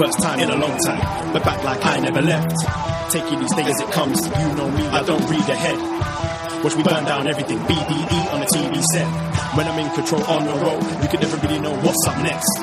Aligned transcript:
First 0.00 0.22
time 0.22 0.40
in 0.40 0.48
a 0.48 0.56
long 0.56 0.78
time, 0.78 1.30
but 1.34 1.44
back 1.44 1.62
like 1.62 1.84
I 1.84 2.00
never 2.00 2.22
left. 2.22 2.56
Taking 3.12 3.38
these 3.38 3.54
day 3.54 3.64
as 3.64 3.80
it 3.82 3.90
comes, 3.92 4.24
you 4.24 4.54
know 4.56 4.70
me, 4.70 4.82
I 4.86 5.02
don't 5.02 5.20
read 5.28 5.40
ahead. 5.40 6.64
Watch 6.64 6.74
me 6.74 6.82
burn 6.82 7.04
down 7.04 7.26
everything, 7.26 7.58
BDE 7.58 8.32
on 8.32 8.40
the 8.40 8.46
TV 8.46 8.82
set. 8.82 9.06
When 9.54 9.66
I'm 9.66 9.78
in 9.78 9.92
control 9.92 10.24
on 10.24 10.46
the 10.46 10.54
road, 10.54 11.02
you 11.02 11.08
can 11.08 11.20
never 11.20 11.36
really 11.46 11.60
know 11.60 11.74
what's 11.82 12.06
up 12.08 12.16
next. 12.22 12.58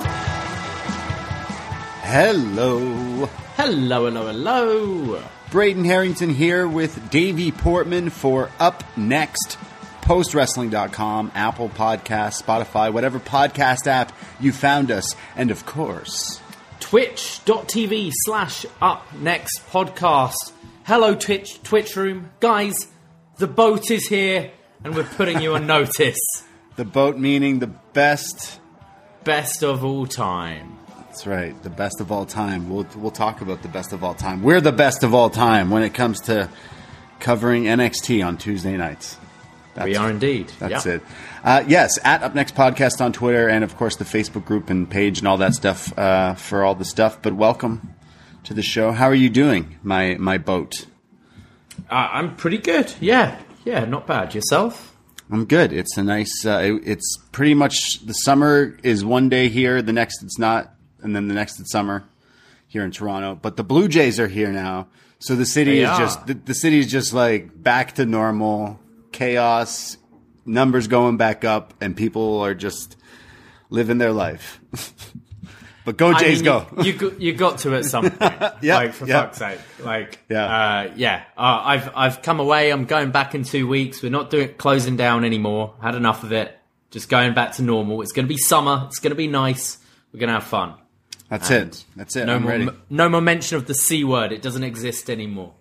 Hello. 2.01 3.27
Hello, 3.55 4.05
hello, 4.05 4.25
hello. 4.25 5.23
Braden 5.51 5.85
Herrington 5.85 6.31
here 6.31 6.67
with 6.67 7.11
Davie 7.11 7.51
Portman 7.51 8.09
for 8.09 8.49
Up 8.59 8.83
Next. 8.97 9.59
PostWrestling.com, 10.01 11.33
Apple 11.35 11.69
Podcasts, 11.69 12.41
Spotify, 12.41 12.91
whatever 12.91 13.19
podcast 13.19 13.85
app 13.85 14.11
you 14.39 14.51
found 14.51 14.89
us. 14.89 15.15
And 15.35 15.51
of 15.51 15.67
course, 15.67 16.41
Twitch.tv 16.87 18.11
slash 18.13 18.65
up 18.81 19.13
next 19.15 19.59
podcast. 19.69 20.53
Hello, 20.85 21.15
Twitch, 21.15 21.61
Twitch 21.61 21.97
room. 21.97 22.31
Guys, 22.39 22.77
the 23.35 23.45
boat 23.45 23.91
is 23.91 24.07
here 24.07 24.51
and 24.85 24.95
we're 24.95 25.03
putting 25.03 25.41
you 25.41 25.55
on 25.55 25.67
notice. 25.67 26.17
the 26.77 26.85
boat 26.85 27.17
meaning 27.17 27.59
the 27.59 27.67
best. 27.67 28.61
Best 29.25 29.63
of 29.65 29.83
all 29.83 30.07
time. 30.07 30.79
That's 30.97 31.27
right, 31.27 31.61
the 31.61 31.69
best 31.69 31.99
of 31.99 32.09
all 32.09 32.25
time. 32.25 32.69
We'll, 32.69 32.87
we'll 32.95 33.11
talk 33.11 33.41
about 33.41 33.63
the 33.63 33.67
best 33.67 33.91
of 33.91 34.01
all 34.01 34.13
time. 34.13 34.41
We're 34.41 34.61
the 34.61 34.71
best 34.71 35.03
of 35.03 35.13
all 35.13 35.29
time 35.29 35.69
when 35.69 35.83
it 35.83 35.93
comes 35.93 36.21
to 36.21 36.49
covering 37.19 37.65
NXT 37.65 38.25
on 38.25 38.37
Tuesday 38.37 38.77
nights. 38.77 39.17
That's, 39.77 39.89
we 39.89 39.95
are 39.95 40.09
indeed. 40.09 40.51
That's 40.57 40.87
yeah. 40.87 40.93
it. 40.93 41.01
Uh, 41.43 41.63
yes, 41.67 41.99
at 42.03 42.23
Up 42.23 42.33
Next 42.33 42.55
Podcast 42.55 42.99
on 42.99 43.13
Twitter, 43.13 43.47
and 43.47 43.63
of 43.63 43.77
course 43.77 43.95
the 43.95 44.05
Facebook 44.05 44.43
group 44.43 44.71
and 44.71 44.89
page 44.89 45.19
and 45.19 45.27
all 45.27 45.37
that 45.37 45.53
stuff 45.53 45.95
uh, 45.99 46.33
for 46.33 46.63
all 46.63 46.73
the 46.73 46.83
stuff. 46.83 47.21
But 47.21 47.33
welcome 47.35 47.93
to 48.45 48.55
the 48.55 48.63
show. 48.63 48.91
How 48.91 49.05
are 49.05 49.13
you 49.13 49.29
doing, 49.29 49.77
my 49.83 50.15
my 50.15 50.39
boat? 50.39 50.87
Uh, 51.91 52.09
I'm 52.11 52.35
pretty 52.35 52.57
good. 52.57 52.91
Yeah, 52.99 53.39
yeah, 53.65 53.85
not 53.85 54.07
bad. 54.07 54.33
Yourself? 54.33 54.97
I'm 55.29 55.45
good. 55.45 55.71
It's 55.71 55.95
a 55.95 56.03
nice. 56.03 56.43
Uh, 56.43 56.57
it, 56.57 56.81
it's 56.83 57.17
pretty 57.31 57.53
much 57.53 57.99
the 58.03 58.13
summer 58.13 58.75
is 58.81 59.05
one 59.05 59.29
day 59.29 59.47
here, 59.47 59.83
the 59.83 59.93
next 59.93 60.23
it's 60.23 60.39
not, 60.39 60.73
and 61.03 61.15
then 61.15 61.27
the 61.27 61.35
next 61.35 61.59
it's 61.59 61.71
summer 61.71 62.03
here 62.67 62.83
in 62.83 62.89
Toronto. 62.89 63.37
But 63.39 63.57
the 63.57 63.63
Blue 63.63 63.87
Jays 63.87 64.19
are 64.19 64.27
here 64.27 64.51
now, 64.51 64.87
so 65.19 65.35
the 65.35 65.45
city 65.45 65.75
They 65.75 65.83
is 65.83 65.89
are. 65.89 65.99
just 65.99 66.25
the, 66.25 66.33
the 66.33 66.55
city 66.55 66.79
is 66.79 66.87
just 66.89 67.13
like 67.13 67.61
back 67.61 67.93
to 67.93 68.07
normal 68.07 68.79
chaos, 69.17 69.97
numbers 70.45 70.87
going 70.87 71.17
back 71.17 71.43
up, 71.43 71.73
and 71.81 71.95
people 71.95 72.39
are 72.39 72.53
just 72.53 72.95
living 73.69 73.97
their 73.97 74.11
life. 74.13 74.59
but 75.85 75.97
go 75.97 76.09
I 76.11 76.19
Jays, 76.19 76.37
mean, 76.43 76.45
go! 76.45 76.67
You, 76.77 76.83
you, 76.83 76.93
got- 76.93 77.21
you 77.21 77.33
got 77.33 77.57
to 77.59 77.75
at 77.75 77.85
some 77.85 78.09
point. 78.11 78.41
Yeah, 78.61 78.75
Like, 78.75 78.93
for 78.93 79.07
yeah. 79.07 79.21
fuck's 79.23 79.37
sake. 79.39 79.59
Like, 79.83 80.19
Yeah. 80.29 80.45
Uh, 80.45 80.93
yeah. 80.95 81.23
Uh, 81.37 81.61
I've, 81.63 81.91
I've 81.95 82.21
come 82.21 82.39
away. 82.39 82.71
I'm 82.71 82.85
going 82.85 83.11
back 83.11 83.35
in 83.35 83.43
two 83.43 83.67
weeks. 83.67 84.01
We're 84.03 84.09
not 84.11 84.29
doing 84.29 84.53
closing 84.55 84.95
down 84.97 85.25
anymore. 85.25 85.73
Had 85.81 85.95
enough 85.95 86.23
of 86.23 86.31
it. 86.31 86.53
Just 86.91 87.09
going 87.09 87.33
back 87.33 87.53
to 87.53 87.63
normal. 87.63 88.01
It's 88.01 88.11
going 88.13 88.25
to 88.25 88.33
be 88.33 88.37
summer. 88.37 88.83
It's 88.87 88.99
going 88.99 89.11
to 89.11 89.15
be 89.15 89.27
nice. 89.27 89.77
We're 90.13 90.19
going 90.19 90.29
to 90.29 90.35
have 90.35 90.43
fun. 90.45 90.75
That's 91.29 91.51
it. 91.51 91.83
That's 91.97 92.15
it. 92.15 92.25
No 92.25 92.35
I'm 92.35 92.43
more, 92.43 92.51
ready. 92.51 92.69
no 92.89 93.09
more 93.09 93.19
mention 93.19 93.57
of 93.57 93.67
the 93.67 93.73
C 93.73 94.05
word. 94.05 94.31
It 94.31 94.41
doesn't 94.41 94.63
exist 94.63 95.09
anymore. 95.09 95.53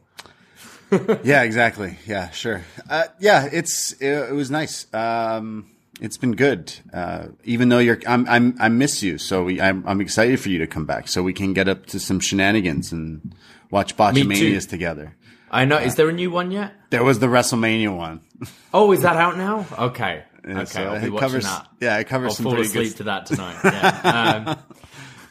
Yeah, 1.24 1.42
exactly. 1.42 1.98
Yeah, 2.06 2.30
sure. 2.30 2.62
Uh, 2.88 3.04
yeah, 3.18 3.48
it's 3.52 3.92
it, 3.94 4.08
it 4.30 4.32
was 4.34 4.50
nice. 4.50 4.86
Um, 4.94 5.66
it's 6.00 6.16
been 6.16 6.32
good. 6.36 6.72
Uh, 6.92 7.28
even 7.44 7.68
though 7.70 7.78
you're, 7.78 7.98
I'm, 8.06 8.28
I'm, 8.28 8.54
I 8.60 8.68
miss 8.68 9.02
you. 9.02 9.18
So 9.18 9.44
we, 9.44 9.60
I'm, 9.60 9.82
I'm 9.88 10.00
excited 10.00 10.38
for 10.40 10.50
you 10.50 10.58
to 10.58 10.66
come 10.66 10.84
back 10.86 11.08
so 11.08 11.22
we 11.22 11.32
can 11.32 11.54
get 11.54 11.68
up 11.68 11.86
to 11.86 11.98
some 11.98 12.20
shenanigans 12.20 12.92
and 12.92 13.34
watch 13.70 13.96
Botchamanias 13.96 14.68
together. 14.68 15.16
I 15.50 15.64
know. 15.64 15.78
Is 15.78 15.94
there 15.94 16.08
a 16.08 16.12
new 16.12 16.30
one 16.30 16.50
yet? 16.50 16.74
There 16.90 17.02
was 17.04 17.18
the 17.18 17.26
WrestleMania 17.28 17.96
one. 17.96 18.20
Oh, 18.74 18.92
is 18.92 19.00
that 19.02 19.16
out 19.16 19.38
now? 19.38 19.64
Okay. 19.78 20.22
Yeah, 20.46 20.56
okay, 20.60 20.64
so 20.66 20.84
I'll 20.84 21.00
be 21.00 21.06
it 21.06 21.10
watching 21.12 21.28
covers- 21.28 21.44
that. 21.44 21.68
yeah, 21.80 21.96
it 21.98 22.04
covers 22.06 22.32
I'll 22.32 22.34
some 22.36 22.44
fall 22.44 22.60
asleep 22.60 22.88
good- 22.90 22.96
to 22.98 23.02
that 23.04 23.24
tonight. 23.26 23.56
Yeah. 23.64 24.44
Um, 24.48 24.58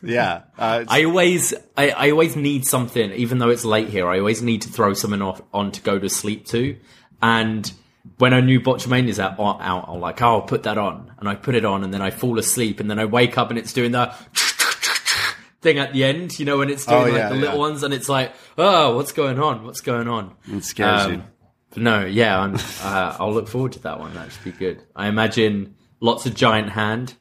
Yeah. 0.06 0.44
Uh, 0.58 0.86
I 0.88 1.04
always, 1.06 1.54
I, 1.76 1.90
I 1.90 2.12
always 2.12 2.36
need 2.36 2.66
something, 2.66 3.12
even 3.12 3.40
though 3.40 3.50
it's 3.50 3.66
late 3.66 3.90
here. 3.90 4.08
I 4.08 4.20
always 4.20 4.42
need 4.42 4.62
to 4.64 4.70
throw 4.70 4.94
something 4.94 5.22
off, 5.22 5.42
on 5.54 5.72
to 5.72 5.82
go 5.82 5.98
to 6.00 6.10
sleep 6.10 6.46
to. 6.48 6.78
And 7.22 7.72
when 8.18 8.34
a 8.34 8.42
new 8.42 8.60
Botchamania's 8.62 9.20
out, 9.20 9.40
out, 9.40 9.86
I'm 9.90 10.00
like, 10.00 10.22
oh, 10.22 10.26
I'll 10.28 10.42
put 10.44 10.64
that 10.64 10.78
on, 10.78 11.12
and 11.20 11.28
I 11.28 11.36
put 11.36 11.56
it 11.56 11.66
on, 11.66 11.84
and 11.84 11.94
then 11.94 12.02
I 12.02 12.12
fall 12.12 12.38
asleep, 12.38 12.80
and 12.80 12.90
then 12.90 13.00
I 13.00 13.06
wake 13.06 13.38
up, 13.38 13.50
and 13.50 13.58
it's 13.58 13.74
doing 13.74 13.92
the 13.92 14.08
thing 15.62 15.80
at 15.80 15.94
the 15.94 16.04
end, 16.04 16.38
you 16.38 16.46
know, 16.46 16.60
when 16.60 16.70
it's 16.70 16.86
doing 16.86 17.02
Oh, 17.02 17.04
like 17.06 17.14
yeah, 17.14 17.30
the 17.30 17.36
little 17.36 17.56
yeah. 17.56 17.60
ones, 17.60 17.84
and 17.84 17.94
it's 17.94 18.08
like, 18.08 18.34
oh, 18.58 18.96
what's 18.96 19.12
going 19.12 19.40
on? 19.40 19.64
What's 19.66 19.82
going 19.82 20.08
on? 20.08 20.36
it 20.48 20.64
scares 20.64 21.08
you. 21.08 21.24
No, 21.76 22.06
yeah, 22.06 22.40
I'm, 22.40 22.56
uh, 22.84 23.18
I'll 23.20 23.34
look 23.34 23.48
forward 23.48 23.74
to 23.74 23.80
that 23.80 24.00
one. 24.00 24.14
That 24.14 24.32
should 24.32 24.44
be 24.44 24.52
good. 24.52 24.84
I 24.96 25.08
imagine 25.08 25.76
lots 26.00 26.26
of 26.26 26.36
giant 26.36 26.70
hand. 26.70 27.16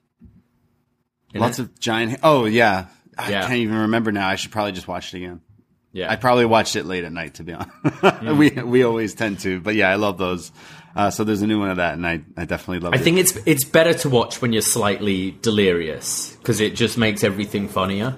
Lots 1.35 1.59
of 1.59 1.79
giant. 1.81 2.21
Oh 2.23 2.45
yeah. 2.47 2.87
I 3.19 3.31
Yeah. 3.31 3.41
can't 3.43 3.55
even 3.59 3.77
remember 3.77 4.13
now. 4.13 4.29
I 4.29 4.37
should 4.37 4.51
probably 4.53 4.73
just 4.73 4.89
watch 4.89 5.13
it 5.15 5.19
again. 5.19 5.41
Yeah. 5.93 6.11
I 6.11 6.17
probably 6.17 6.45
watched 6.47 6.75
it 6.77 6.85
late 6.87 7.05
at 7.05 7.13
night. 7.13 7.35
To 7.35 7.45
be 7.45 7.53
honest, 7.55 8.23
we 8.39 8.51
we 8.51 8.83
always 8.83 9.15
tend 9.15 9.41
to. 9.41 9.61
But 9.61 9.75
yeah, 9.77 9.89
I 9.91 9.95
love 9.97 10.19
those. 10.19 10.51
Uh, 10.97 11.11
so 11.11 11.25
there's 11.25 11.43
a 11.43 11.47
new 11.47 11.59
one 11.59 11.71
of 11.71 11.77
that, 11.79 11.95
and 11.95 12.07
I, 12.07 12.21
I 12.37 12.45
definitely 12.45 12.79
love 12.81 12.95
I 12.95 12.97
it. 12.97 13.03
think 13.03 13.19
it's 13.19 13.37
it's 13.47 13.65
better 13.65 13.95
to 13.95 14.09
watch 14.09 14.41
when 14.43 14.53
you're 14.53 14.63
slightly 14.63 15.33
delirious 15.43 16.37
because 16.37 16.61
it 16.61 16.75
just 16.77 16.97
makes 16.99 17.23
everything 17.25 17.69
funnier. 17.69 18.17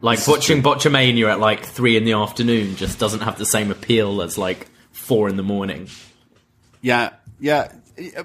Like 0.00 0.24
watching 0.28 0.62
Botchamania 0.62 1.30
at 1.30 1.40
like 1.40 1.64
three 1.64 1.96
in 1.96 2.04
the 2.04 2.12
afternoon 2.12 2.76
just 2.76 2.98
doesn't 3.00 3.20
have 3.20 3.38
the 3.38 3.46
same 3.46 3.70
appeal 3.70 4.20
as 4.22 4.36
like 4.38 4.68
four 4.92 5.28
in 5.28 5.36
the 5.36 5.42
morning. 5.42 5.88
Yeah, 6.80 7.10
yeah. 7.40 7.72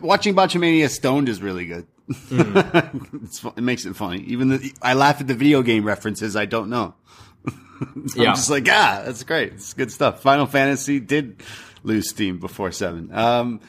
Watching 0.01 0.35
Botchamania 0.35 0.89
stoned 0.89 1.29
is 1.29 1.41
really 1.41 1.65
good. 1.65 1.87
it's, 2.31 3.43
it 3.43 3.61
makes 3.61 3.85
it 3.85 3.95
funny. 3.95 4.19
Even 4.21 4.49
the, 4.49 4.73
I 4.81 4.93
laugh 4.93 5.19
at 5.21 5.27
the 5.27 5.33
video 5.35 5.61
game 5.61 5.83
references 5.85 6.35
I 6.35 6.45
don't 6.45 6.69
know. 6.69 6.93
I'm 7.47 8.07
Yeah. 8.15 8.33
just 8.33 8.49
like, 8.49 8.67
ah, 8.69 9.03
that's 9.05 9.23
great. 9.23 9.53
It's 9.53 9.73
good 9.73 9.91
stuff. 9.91 10.21
Final 10.21 10.45
Fantasy 10.45 10.99
did 10.99 11.43
lose 11.83 12.09
steam 12.09 12.39
before 12.39 12.71
seven. 12.71 13.13
Um, 13.13 13.59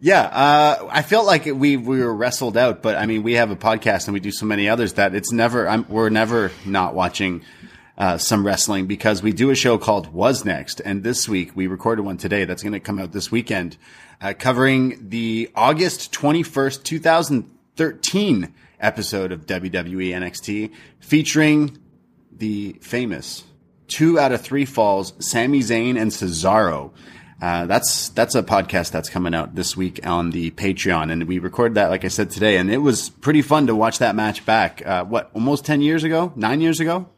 yeah, 0.00 0.22
uh, 0.22 0.88
I 0.90 1.02
felt 1.02 1.26
like 1.26 1.44
we 1.44 1.76
we 1.76 2.00
were 2.00 2.12
wrestled 2.14 2.56
out, 2.56 2.82
but 2.82 2.96
I 2.96 3.06
mean, 3.06 3.22
we 3.22 3.34
have 3.34 3.52
a 3.52 3.56
podcast 3.56 4.06
and 4.06 4.14
we 4.14 4.20
do 4.20 4.32
so 4.32 4.46
many 4.46 4.68
others 4.68 4.94
that 4.94 5.14
it's 5.14 5.30
never. 5.30 5.68
I'm, 5.68 5.86
we're 5.88 6.08
never 6.08 6.50
not 6.66 6.94
watching 6.94 7.42
uh, 7.96 8.18
some 8.18 8.44
wrestling 8.44 8.86
because 8.88 9.22
we 9.22 9.32
do 9.32 9.50
a 9.50 9.54
show 9.54 9.78
called 9.78 10.12
Was 10.12 10.44
Next, 10.44 10.80
and 10.80 11.04
this 11.04 11.28
week 11.28 11.52
we 11.54 11.68
recorded 11.68 12.02
one 12.04 12.16
today 12.16 12.44
that's 12.46 12.64
going 12.64 12.72
to 12.72 12.80
come 12.80 12.98
out 12.98 13.12
this 13.12 13.30
weekend, 13.30 13.76
uh, 14.20 14.32
covering 14.36 15.08
the 15.08 15.50
August 15.54 16.10
twenty 16.12 16.42
first, 16.42 16.84
two 16.84 16.98
thousand 16.98 17.48
thirteen 17.76 18.54
episode 18.80 19.32
of 19.32 19.46
WWE 19.46 20.08
NXT, 20.10 20.72
featuring 21.00 21.78
the 22.36 22.72
famous 22.80 23.44
two 23.88 24.18
out 24.18 24.32
of 24.32 24.40
three 24.40 24.64
falls, 24.64 25.12
Sami 25.18 25.60
Zayn 25.60 26.00
and 26.00 26.10
Cesaro. 26.10 26.92
Uh, 27.40 27.66
that's 27.66 28.08
that's 28.10 28.34
a 28.36 28.42
podcast 28.42 28.92
that's 28.92 29.08
coming 29.08 29.34
out 29.34 29.54
this 29.56 29.76
week 29.76 30.06
on 30.06 30.30
the 30.30 30.50
Patreon, 30.52 31.10
and 31.10 31.24
we 31.24 31.38
recorded 31.40 31.74
that, 31.74 31.90
like 31.90 32.04
I 32.04 32.08
said 32.08 32.30
today, 32.30 32.56
and 32.56 32.70
it 32.70 32.78
was 32.78 33.10
pretty 33.10 33.42
fun 33.42 33.66
to 33.66 33.74
watch 33.74 33.98
that 33.98 34.14
match 34.14 34.46
back. 34.46 34.80
Uh, 34.86 35.04
what, 35.04 35.30
almost 35.34 35.64
ten 35.64 35.80
years 35.80 36.04
ago, 36.04 36.32
nine 36.36 36.60
years 36.60 36.78
ago? 36.78 37.08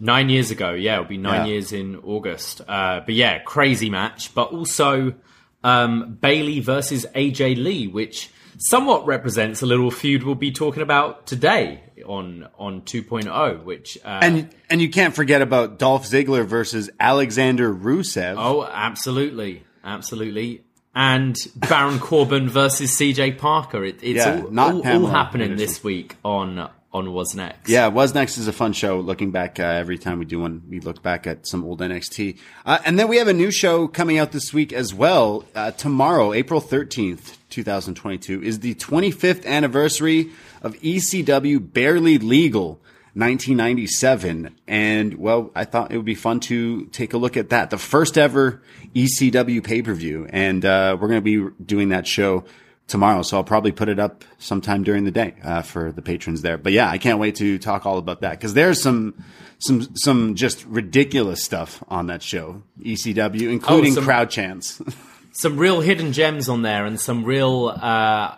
Nine 0.00 0.28
years 0.28 0.50
ago, 0.50 0.72
yeah, 0.74 0.94
it'll 0.94 1.04
be 1.06 1.16
nine 1.18 1.46
Yeah. 1.46 1.52
years 1.54 1.72
in 1.72 1.96
August. 1.96 2.60
Uh, 2.66 3.00
but 3.04 3.14
yeah, 3.14 3.38
crazy 3.40 3.90
match. 3.90 4.34
But 4.34 4.52
also 4.52 5.14
um, 5.62 6.18
Bayley 6.20 6.60
versus 6.60 7.06
AJ 7.14 7.62
Lee, 7.62 7.86
which 7.88 8.30
somewhat 8.68 9.06
represents 9.06 9.62
a 9.62 9.66
little 9.66 9.90
feud 9.90 10.22
we'll 10.22 10.34
be 10.34 10.50
talking 10.52 10.82
about 10.82 11.26
today 11.26 11.80
on 12.06 12.48
on 12.58 12.82
2.0. 12.82 13.64
Which 13.64 13.98
uh, 14.04 14.20
And 14.22 14.48
and 14.70 14.80
you 14.80 14.90
can't 14.90 15.14
forget 15.14 15.42
about 15.42 15.78
Dolph 15.78 16.04
Ziggler 16.06 16.44
versus 16.44 16.90
Alexander 17.00 17.72
Rusev. 17.74 18.34
oh, 18.38 18.64
absolutely, 18.64 19.64
absolutely. 19.84 20.62
And 20.96 21.36
Baron 21.56 21.98
Corbin 21.98 22.48
versus 22.48 22.92
CJ 22.96 23.36
Parker. 23.38 23.84
It, 23.84 23.98
it's 24.00 24.24
Yeah, 24.24 24.42
all, 24.44 24.50
not 24.50 24.74
all, 24.74 24.86
all 25.04 25.06
happening 25.08 25.50
Anderson. 25.52 25.66
this 25.66 25.82
week 25.84 26.16
on 26.24 26.70
on 26.92 27.12
Was 27.12 27.34
Next. 27.34 27.68
Yeah, 27.68 27.88
Was 27.88 28.14
Next 28.14 28.38
is 28.38 28.46
a 28.46 28.52
fun 28.52 28.72
show. 28.72 29.00
Looking 29.00 29.32
back, 29.32 29.58
uh, 29.58 29.64
every 29.64 29.98
time 29.98 30.20
we 30.20 30.24
do 30.24 30.38
one, 30.38 30.62
we 30.70 30.78
look 30.78 31.02
back 31.02 31.26
at 31.26 31.44
some 31.48 31.64
old 31.64 31.80
NXT. 31.80 32.38
Uh, 32.64 32.78
and 32.84 32.96
then 32.96 33.08
we 33.08 33.16
have 33.16 33.26
a 33.26 33.32
new 33.32 33.50
show 33.50 33.88
coming 33.88 34.16
out 34.18 34.30
this 34.30 34.52
week 34.54 34.72
as 34.72 34.94
well. 34.94 35.44
Uh, 35.56 35.72
tomorrow, 35.72 36.32
April 36.32 36.60
13th, 36.60 37.36
2022, 37.54 38.42
is 38.42 38.60
the 38.60 38.74
25th 38.74 39.46
anniversary 39.46 40.30
of 40.62 40.74
ECW 40.80 41.72
Barely 41.72 42.18
Legal 42.18 42.80
1997. 43.14 44.56
And, 44.66 45.14
well, 45.14 45.50
I 45.54 45.64
thought 45.64 45.92
it 45.92 45.96
would 45.96 46.04
be 46.04 46.16
fun 46.16 46.40
to 46.40 46.86
take 46.86 47.14
a 47.14 47.16
look 47.16 47.36
at 47.36 47.50
that. 47.50 47.70
The 47.70 47.78
first 47.78 48.18
ever 48.18 48.60
ECW 48.94 49.62
pay 49.62 49.82
per 49.82 49.94
view. 49.94 50.26
And 50.30 50.64
uh, 50.64 50.96
we're 51.00 51.08
going 51.08 51.22
to 51.24 51.48
be 51.48 51.64
doing 51.64 51.90
that 51.90 52.06
show 52.06 52.44
tomorrow. 52.86 53.22
So 53.22 53.36
I'll 53.36 53.44
probably 53.44 53.72
put 53.72 53.88
it 53.88 53.98
up 53.98 54.24
sometime 54.38 54.82
during 54.82 55.04
the 55.04 55.10
day 55.10 55.34
uh, 55.42 55.62
for 55.62 55.92
the 55.92 56.02
patrons 56.02 56.42
there. 56.42 56.58
But 56.58 56.72
yeah, 56.72 56.90
I 56.90 56.98
can't 56.98 57.18
wait 57.18 57.36
to 57.36 57.58
talk 57.58 57.86
all 57.86 57.98
about 57.98 58.20
that 58.22 58.32
because 58.32 58.54
there's 58.54 58.82
some 58.82 59.14
some 59.58 59.94
some 59.96 60.34
just 60.34 60.64
ridiculous 60.66 61.42
stuff 61.44 61.82
on 61.88 62.08
that 62.08 62.22
show. 62.22 62.62
ECW, 62.80 63.52
including 63.52 63.94
some- 63.94 64.04
crowd 64.04 64.30
chants. 64.30 64.82
some 65.36 65.58
real 65.58 65.80
hidden 65.80 66.12
gems 66.12 66.48
on 66.48 66.62
there 66.62 66.86
and 66.86 66.98
some 67.00 67.24
real 67.24 67.68
uh 67.68 68.36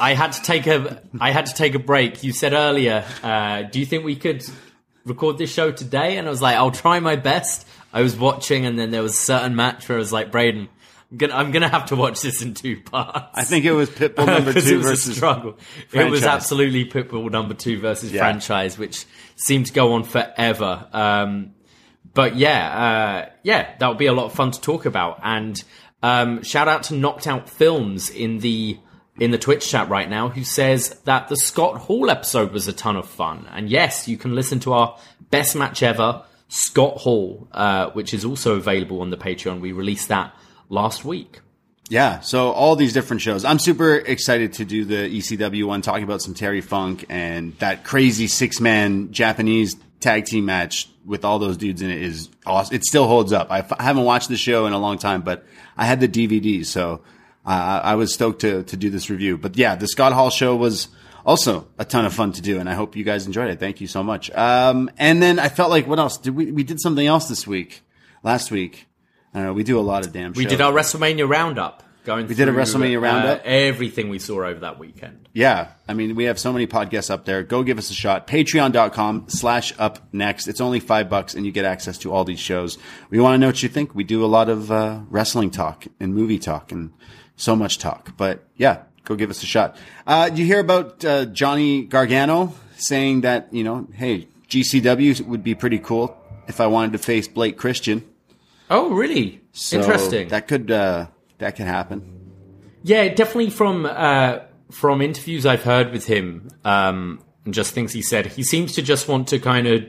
I 0.00 0.14
had 0.14 0.32
to 0.32 0.42
take 0.42 0.66
a 0.66 1.02
I 1.20 1.30
had 1.30 1.46
to 1.46 1.54
take 1.54 1.74
a 1.74 1.78
break. 1.78 2.24
You 2.24 2.32
said 2.32 2.52
earlier, 2.52 3.04
uh, 3.22 3.62
do 3.62 3.78
you 3.78 3.86
think 3.86 4.04
we 4.04 4.16
could 4.16 4.42
record 5.04 5.38
this 5.38 5.52
show 5.52 5.70
today? 5.70 6.16
And 6.16 6.26
I 6.26 6.30
was 6.30 6.42
like, 6.42 6.56
I'll 6.56 6.72
try 6.72 6.98
my 7.00 7.14
best. 7.16 7.66
I 7.92 8.02
was 8.02 8.16
watching 8.16 8.66
and 8.66 8.78
then 8.78 8.90
there 8.90 9.02
was 9.02 9.12
a 9.12 9.16
certain 9.20 9.54
match 9.54 9.88
where 9.88 9.98
I 9.98 10.00
was 10.00 10.12
like, 10.12 10.32
Braden, 10.32 10.68
I'm 11.12 11.16
gonna 11.18 11.34
I'm 11.34 11.50
gonna 11.52 11.68
have 11.68 11.86
to 11.86 11.96
watch 11.96 12.22
this 12.22 12.40
in 12.42 12.54
two 12.54 12.80
parts. 12.80 13.28
I 13.34 13.44
think 13.44 13.64
it 13.64 13.72
was 13.72 13.88
Pitbull 13.90 14.26
number 14.38 14.52
two 14.52 14.58
it 14.58 14.76
was 14.78 14.86
a 14.86 14.88
versus 14.90 15.16
struggle. 15.16 15.58
It 15.92 16.10
was 16.10 16.24
absolutely 16.24 16.86
Pitbull 16.86 17.30
number 17.30 17.54
two 17.54 17.78
versus 17.78 18.10
Yeah. 18.12 18.20
franchise, 18.22 18.76
which 18.78 19.04
seemed 19.36 19.66
to 19.66 19.72
go 19.72 19.92
on 19.92 20.02
forever. 20.04 20.88
Um, 20.92 21.52
but 22.14 22.34
yeah, 22.36 22.78
uh, 23.28 23.30
yeah, 23.42 23.76
that 23.78 23.88
would 23.88 23.98
be 23.98 24.06
a 24.06 24.12
lot 24.12 24.24
of 24.26 24.32
fun 24.32 24.50
to 24.50 24.60
talk 24.60 24.86
about. 24.86 25.20
And 25.22 25.62
um, 26.02 26.42
shout 26.42 26.68
out 26.68 26.84
to 26.84 26.94
Knocked 26.94 27.26
Out 27.26 27.48
Films 27.48 28.10
in 28.10 28.38
the 28.38 28.78
in 29.18 29.30
the 29.30 29.38
Twitch 29.38 29.68
chat 29.68 29.88
right 29.88 30.08
now, 30.08 30.28
who 30.30 30.42
says 30.42 30.90
that 31.04 31.28
the 31.28 31.36
Scott 31.36 31.76
Hall 31.76 32.10
episode 32.10 32.50
was 32.52 32.66
a 32.66 32.72
ton 32.72 32.96
of 32.96 33.06
fun. 33.06 33.46
And 33.52 33.68
yes, 33.68 34.08
you 34.08 34.16
can 34.16 34.34
listen 34.34 34.58
to 34.60 34.72
our 34.72 34.98
best 35.30 35.54
match 35.54 35.82
ever, 35.82 36.24
Scott 36.48 36.98
Hall, 36.98 37.46
uh, 37.52 37.90
which 37.90 38.14
is 38.14 38.24
also 38.24 38.56
available 38.56 39.00
on 39.00 39.10
the 39.10 39.18
Patreon. 39.18 39.60
We 39.60 39.72
released 39.72 40.08
that 40.08 40.34
last 40.68 41.04
week. 41.04 41.40
Yeah, 41.88 42.20
so 42.20 42.52
all 42.52 42.74
these 42.74 42.94
different 42.94 43.20
shows. 43.20 43.44
I'm 43.44 43.58
super 43.58 43.96
excited 43.96 44.54
to 44.54 44.64
do 44.64 44.86
the 44.86 45.18
ECW 45.18 45.66
one, 45.66 45.82
talking 45.82 46.04
about 46.04 46.22
some 46.22 46.32
Terry 46.32 46.62
Funk 46.62 47.04
and 47.10 47.54
that 47.58 47.84
crazy 47.84 48.28
six 48.28 48.60
man 48.60 49.12
Japanese 49.12 49.76
tag 50.02 50.26
team 50.26 50.44
match 50.44 50.88
with 51.06 51.24
all 51.24 51.38
those 51.38 51.56
dudes 51.56 51.80
in 51.82 51.90
it 51.90 52.02
is 52.02 52.28
awesome. 52.46 52.74
It 52.76 52.84
still 52.84 53.06
holds 53.06 53.32
up. 53.32 53.50
I 53.50 53.60
f- 53.60 53.72
I 53.78 53.82
haven't 53.84 54.04
watched 54.04 54.28
the 54.28 54.36
show 54.36 54.66
in 54.66 54.72
a 54.72 54.78
long 54.78 54.98
time, 54.98 55.22
but 55.22 55.44
I 55.76 55.86
had 55.86 56.00
the 56.00 56.08
DVD, 56.08 56.64
so 56.66 57.00
uh, 57.46 57.80
I 57.82 57.94
was 57.94 58.12
stoked 58.14 58.40
to 58.42 58.62
to 58.64 58.76
do 58.76 58.90
this 58.90 59.08
review. 59.10 59.38
But 59.38 59.56
yeah, 59.56 59.74
the 59.76 59.88
Scott 59.88 60.12
Hall 60.12 60.30
show 60.30 60.54
was 60.56 60.88
also 61.24 61.66
a 61.78 61.84
ton 61.84 62.04
of 62.04 62.12
fun 62.12 62.32
to 62.32 62.42
do, 62.42 62.58
and 62.60 62.68
I 62.68 62.74
hope 62.74 62.96
you 62.96 63.04
guys 63.04 63.26
enjoyed 63.26 63.48
it. 63.50 63.58
Thank 63.60 63.80
you 63.80 63.86
so 63.86 64.02
much. 64.02 64.30
Um, 64.32 64.90
and 64.98 65.22
then 65.22 65.38
I 65.38 65.48
felt 65.48 65.70
like 65.70 65.86
what 65.86 65.98
else? 65.98 66.18
Did 66.18 66.36
we 66.36 66.52
we 66.52 66.62
did 66.64 66.80
something 66.80 67.06
else 67.06 67.28
this 67.28 67.46
week? 67.46 67.82
Last 68.22 68.50
week. 68.50 68.86
I 69.34 69.38
don't 69.38 69.46
know. 69.46 69.52
We 69.54 69.64
do 69.64 69.78
a 69.78 69.80
lot 69.80 70.04
of 70.06 70.12
damn. 70.12 70.32
We 70.34 70.42
shows. 70.44 70.52
did 70.52 70.60
our 70.60 70.72
WrestleMania 70.72 71.28
roundup. 71.28 71.82
Going 72.04 72.26
We 72.26 72.34
did 72.34 72.48
a 72.48 72.52
WrestleMania 72.52 72.96
uh, 72.96 73.00
roundup? 73.00 73.42
everything 73.44 74.08
we 74.08 74.18
saw 74.18 74.44
over 74.44 74.60
that 74.60 74.78
weekend. 74.78 75.28
Yeah. 75.32 75.68
I 75.86 75.94
mean, 75.94 76.16
we 76.16 76.24
have 76.24 76.38
so 76.38 76.52
many 76.52 76.66
podcasts 76.66 77.10
up 77.10 77.24
there. 77.24 77.42
Go 77.44 77.62
give 77.62 77.78
us 77.78 77.90
a 77.90 77.94
shot. 77.94 78.26
Patreon.com 78.26 79.26
slash 79.28 79.72
up 79.78 80.00
next. 80.12 80.48
It's 80.48 80.60
only 80.60 80.80
five 80.80 81.08
bucks 81.08 81.34
and 81.34 81.46
you 81.46 81.52
get 81.52 81.64
access 81.64 81.98
to 81.98 82.12
all 82.12 82.24
these 82.24 82.40
shows. 82.40 82.76
We 83.10 83.20
want 83.20 83.34
to 83.34 83.38
know 83.38 83.46
what 83.46 83.62
you 83.62 83.68
think. 83.68 83.94
We 83.94 84.02
do 84.04 84.24
a 84.24 84.26
lot 84.26 84.48
of 84.48 84.72
uh, 84.72 85.00
wrestling 85.10 85.50
talk 85.50 85.86
and 86.00 86.12
movie 86.14 86.38
talk 86.40 86.72
and 86.72 86.92
so 87.36 87.54
much 87.54 87.78
talk. 87.78 88.16
But 88.16 88.44
yeah, 88.56 88.82
go 89.04 89.14
give 89.14 89.30
us 89.30 89.42
a 89.42 89.46
shot. 89.46 89.76
Uh, 90.04 90.28
you 90.34 90.44
hear 90.44 90.58
about 90.60 91.04
uh, 91.04 91.26
Johnny 91.26 91.84
Gargano 91.84 92.52
saying 92.78 93.20
that, 93.20 93.54
you 93.54 93.62
know, 93.62 93.86
hey, 93.94 94.26
GCW 94.48 95.20
would 95.26 95.44
be 95.44 95.54
pretty 95.54 95.78
cool 95.78 96.16
if 96.48 96.60
I 96.60 96.66
wanted 96.66 96.92
to 96.92 96.98
face 96.98 97.28
Blake 97.28 97.56
Christian. 97.56 98.04
Oh, 98.68 98.90
really? 98.90 99.40
So 99.52 99.78
Interesting. 99.78 100.28
That 100.28 100.48
could, 100.48 100.70
uh, 100.70 101.06
that 101.42 101.56
can 101.56 101.66
happen. 101.66 102.20
Yeah, 102.82 103.08
definitely 103.08 103.50
from 103.50 103.86
uh, 103.86 104.40
from 104.70 105.02
interviews 105.02 105.46
I've 105.46 105.62
heard 105.62 105.92
with 105.92 106.06
him, 106.06 106.48
um, 106.64 107.22
and 107.44 107.54
just 107.54 107.74
things 107.74 107.92
he 107.92 108.02
said, 108.02 108.26
he 108.26 108.42
seems 108.42 108.72
to 108.74 108.82
just 108.82 109.06
want 109.08 109.28
to 109.28 109.38
kind 109.38 109.66
of 109.66 109.84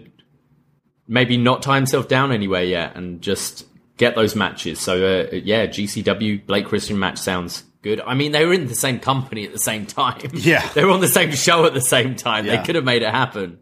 maybe 1.07 1.37
not 1.37 1.63
tie 1.63 1.75
himself 1.75 2.07
down 2.07 2.31
anywhere 2.31 2.63
yet, 2.63 2.95
and 2.95 3.21
just 3.21 3.65
get 3.97 4.15
those 4.15 4.35
matches. 4.35 4.79
So 4.79 4.95
uh, 5.31 5.35
yeah, 5.35 5.67
GCW 5.67 6.45
Blake 6.45 6.65
Christian 6.65 6.99
match 6.99 7.17
sounds 7.17 7.63
good. 7.81 8.01
I 8.01 8.13
mean, 8.13 8.31
they 8.31 8.45
were 8.45 8.53
in 8.53 8.67
the 8.67 8.75
same 8.75 8.99
company 8.99 9.45
at 9.45 9.51
the 9.51 9.59
same 9.59 9.85
time. 9.85 10.21
Yeah. 10.33 10.67
they 10.73 10.83
were 10.83 10.91
on 10.91 11.01
the 11.01 11.07
same 11.07 11.31
show 11.31 11.65
at 11.65 11.73
the 11.73 11.81
same 11.81 12.15
time. 12.15 12.45
Yeah. 12.45 12.57
They 12.57 12.63
could 12.63 12.75
have 12.75 12.83
made 12.83 13.03
it 13.03 13.09
happen. 13.09 13.59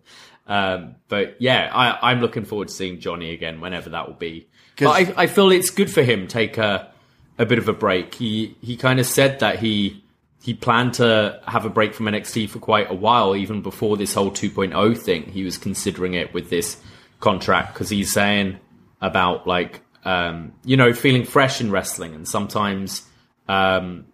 Um, 0.47 0.95
but 1.07 1.37
yeah, 1.39 1.69
I, 1.73 2.11
I'm 2.11 2.21
looking 2.21 2.45
forward 2.45 2.67
to 2.69 2.73
seeing 2.73 2.99
Johnny 2.99 3.33
again 3.33 3.61
whenever 3.61 3.89
that 3.91 4.07
will 4.07 4.15
be. 4.15 4.47
But 4.79 4.89
I, 4.89 5.23
I 5.23 5.27
feel 5.27 5.51
it's 5.51 5.69
good 5.69 5.91
for 5.91 6.01
him 6.01 6.27
take 6.27 6.57
a 6.57 6.91
a 7.37 7.45
bit 7.45 7.57
of 7.57 7.67
a 7.67 7.73
break. 7.73 8.15
He 8.15 8.55
he 8.61 8.77
kind 8.77 8.99
of 8.99 9.05
said 9.05 9.39
that 9.39 9.59
he 9.59 10.03
he 10.41 10.53
planned 10.53 10.95
to 10.95 11.39
have 11.47 11.65
a 11.65 11.69
break 11.69 11.93
from 11.93 12.07
NXT 12.07 12.49
for 12.49 12.59
quite 12.59 12.89
a 12.89 12.95
while, 12.95 13.35
even 13.35 13.61
before 13.61 13.95
this 13.95 14.13
whole 14.15 14.31
2.0 14.31 14.97
thing. 14.97 15.23
He 15.23 15.43
was 15.43 15.57
considering 15.57 16.15
it 16.15 16.33
with 16.33 16.49
this 16.49 16.81
contract 17.19 17.73
because 17.73 17.89
he's 17.89 18.11
saying 18.11 18.57
about 19.01 19.45
like 19.45 19.81
um, 20.03 20.53
you 20.63 20.77
know 20.77 20.93
feeling 20.93 21.25
fresh 21.25 21.61
in 21.61 21.71
wrestling, 21.71 22.15
and 22.15 22.27
sometimes 22.27 23.03
um, 23.47 24.05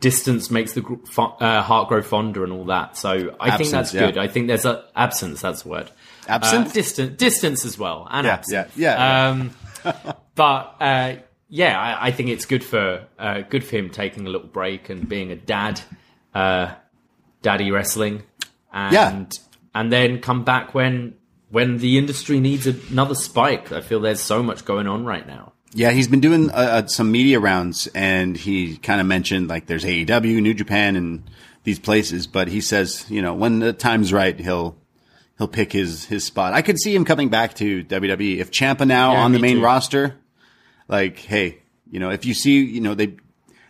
distance 0.00 0.50
makes 0.50 0.72
the 0.72 0.82
uh, 1.18 1.62
heart 1.62 1.88
grow 1.88 2.02
fonder 2.02 2.44
and 2.44 2.52
all 2.52 2.64
that. 2.64 2.96
So 2.96 3.34
I 3.40 3.56
think 3.56 3.70
that's 3.70 3.94
yeah. 3.94 4.06
good. 4.06 4.18
I 4.18 4.28
think 4.28 4.48
there's 4.48 4.64
a 4.64 4.84
absence. 4.94 5.40
That's 5.40 5.62
the 5.62 5.68
word. 5.68 5.90
Absent? 6.28 6.68
Uh, 6.68 6.72
distant, 6.72 7.18
distance 7.18 7.64
as 7.64 7.78
well, 7.78 8.06
and 8.10 8.26
Yeah, 8.26 8.32
absent. 8.34 8.70
yeah, 8.76 8.96
yeah. 8.96 9.28
Um, 9.28 9.50
but 10.34 10.74
uh, 10.80 11.14
yeah, 11.56 11.80
I, 11.80 12.08
I 12.08 12.10
think 12.10 12.28
it's 12.28 12.44
good 12.44 12.62
for 12.62 13.06
uh, 13.18 13.40
good 13.48 13.64
for 13.64 13.76
him 13.76 13.88
taking 13.90 14.26
a 14.26 14.30
little 14.30 14.46
break 14.46 14.90
and 14.90 15.08
being 15.08 15.30
a 15.32 15.36
dad, 15.36 15.80
uh, 16.34 16.74
daddy 17.42 17.70
wrestling, 17.70 18.22
and 18.72 18.92
Yeah. 18.94 19.24
and 19.74 19.92
then 19.92 20.20
come 20.20 20.44
back 20.44 20.74
when 20.74 21.14
when 21.50 21.78
the 21.78 21.96
industry 21.96 22.40
needs 22.40 22.66
another 22.66 23.14
spike. 23.14 23.72
I 23.72 23.80
feel 23.80 24.00
there's 24.00 24.20
so 24.20 24.42
much 24.42 24.64
going 24.64 24.86
on 24.86 25.04
right 25.04 25.26
now. 25.26 25.52
Yeah, 25.72 25.90
he's 25.92 26.08
been 26.08 26.20
doing 26.20 26.50
uh, 26.50 26.54
uh, 26.54 26.86
some 26.86 27.10
media 27.12 27.38
rounds, 27.40 27.86
and 27.94 28.36
he 28.36 28.76
kind 28.78 29.00
of 29.00 29.06
mentioned 29.06 29.48
like 29.48 29.66
there's 29.66 29.84
AEW, 29.84 30.40
New 30.42 30.54
Japan, 30.54 30.96
and 30.96 31.22
these 31.64 31.78
places. 31.78 32.26
But 32.26 32.48
he 32.48 32.60
says, 32.60 33.04
you 33.10 33.20
know, 33.22 33.34
when 33.34 33.58
the 33.60 33.72
time's 33.72 34.12
right, 34.12 34.38
he'll 34.38 34.76
he'll 35.38 35.48
pick 35.48 35.72
his 35.72 36.04
his 36.06 36.24
spot. 36.24 36.52
I 36.52 36.62
could 36.62 36.78
see 36.78 36.94
him 36.94 37.04
coming 37.04 37.28
back 37.28 37.54
to 37.54 37.84
WWE 37.84 38.38
if 38.38 38.50
Champa 38.50 38.84
now 38.86 39.12
Yeah, 39.12 39.24
on 39.24 39.32
the 39.32 39.38
main 39.38 39.56
too. 39.56 39.62
roster. 39.64 40.14
Like, 40.88 41.18
hey, 41.18 41.58
you 41.90 42.00
know, 42.00 42.10
if 42.10 42.24
you 42.24 42.34
see, 42.34 42.64
you 42.64 42.80
know, 42.80 42.94
they 42.94 43.16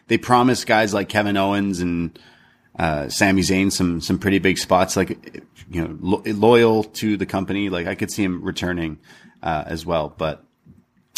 they 0.08 0.18
promise 0.18 0.64
guys 0.64 0.94
like 0.94 1.08
Kevin 1.08 1.36
Owens 1.36 1.80
and 1.80 2.18
uh, 2.78 3.08
Sami 3.08 3.42
Zayn 3.42 3.72
some 3.72 4.00
some 4.00 4.18
pretty 4.18 4.38
big 4.38 4.58
spots, 4.58 4.96
like 4.96 5.42
you 5.70 5.82
know, 5.82 5.96
lo- 6.00 6.22
loyal 6.26 6.84
to 6.84 7.16
the 7.16 7.26
company. 7.26 7.68
Like 7.68 7.86
I 7.86 7.94
could 7.94 8.10
see 8.10 8.24
him 8.24 8.42
returning 8.42 8.98
uh, 9.42 9.64
as 9.66 9.84
well, 9.86 10.12
but. 10.16 10.42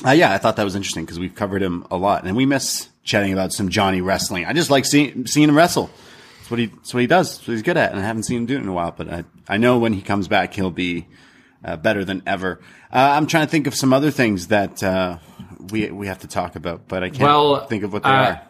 Uh, 0.06 0.12
yeah, 0.12 0.32
I 0.32 0.38
thought 0.38 0.54
that 0.54 0.62
was 0.62 0.76
interesting 0.76 1.04
because 1.04 1.18
we've 1.18 1.34
covered 1.34 1.60
him 1.60 1.84
a 1.90 1.96
lot, 1.96 2.24
and 2.24 2.36
we 2.36 2.46
miss 2.46 2.88
chatting 3.02 3.32
about 3.32 3.52
some 3.52 3.68
Johnny 3.68 4.00
wrestling. 4.00 4.44
I 4.44 4.52
just 4.52 4.70
like 4.70 4.84
seeing 4.84 5.26
seeing 5.26 5.48
him 5.48 5.56
wrestle. 5.56 5.90
That's 6.38 6.50
what 6.52 6.60
he 6.60 6.66
that's 6.66 6.94
what 6.94 7.00
he 7.00 7.08
does. 7.08 7.36
That's 7.36 7.48
what 7.48 7.54
he's 7.54 7.62
good 7.62 7.76
at, 7.76 7.90
and 7.90 7.98
I 7.98 8.04
haven't 8.04 8.22
seen 8.22 8.38
him 8.38 8.46
do 8.46 8.54
it 8.56 8.62
in 8.62 8.68
a 8.68 8.72
while. 8.72 8.92
But 8.92 9.12
I 9.12 9.24
I 9.48 9.56
know 9.56 9.80
when 9.80 9.92
he 9.92 10.00
comes 10.00 10.28
back, 10.28 10.54
he'll 10.54 10.70
be 10.70 11.08
uh, 11.64 11.76
better 11.76 12.04
than 12.04 12.22
ever. 12.26 12.60
Uh, 12.92 13.10
I'm 13.16 13.26
trying 13.26 13.46
to 13.46 13.50
think 13.50 13.66
of 13.66 13.74
some 13.74 13.92
other 13.92 14.12
things 14.12 14.46
that 14.48 14.82
uh, 14.84 15.18
we 15.70 15.90
we 15.90 16.06
have 16.06 16.20
to 16.20 16.28
talk 16.28 16.56
about, 16.56 16.88
but 16.88 17.02
I 17.02 17.10
can't 17.10 17.22
Well, 17.22 17.66
think 17.66 17.84
of 17.84 17.92
what 17.92 18.02
they 18.02 18.08
uh, 18.08 18.32
are. 18.32 18.42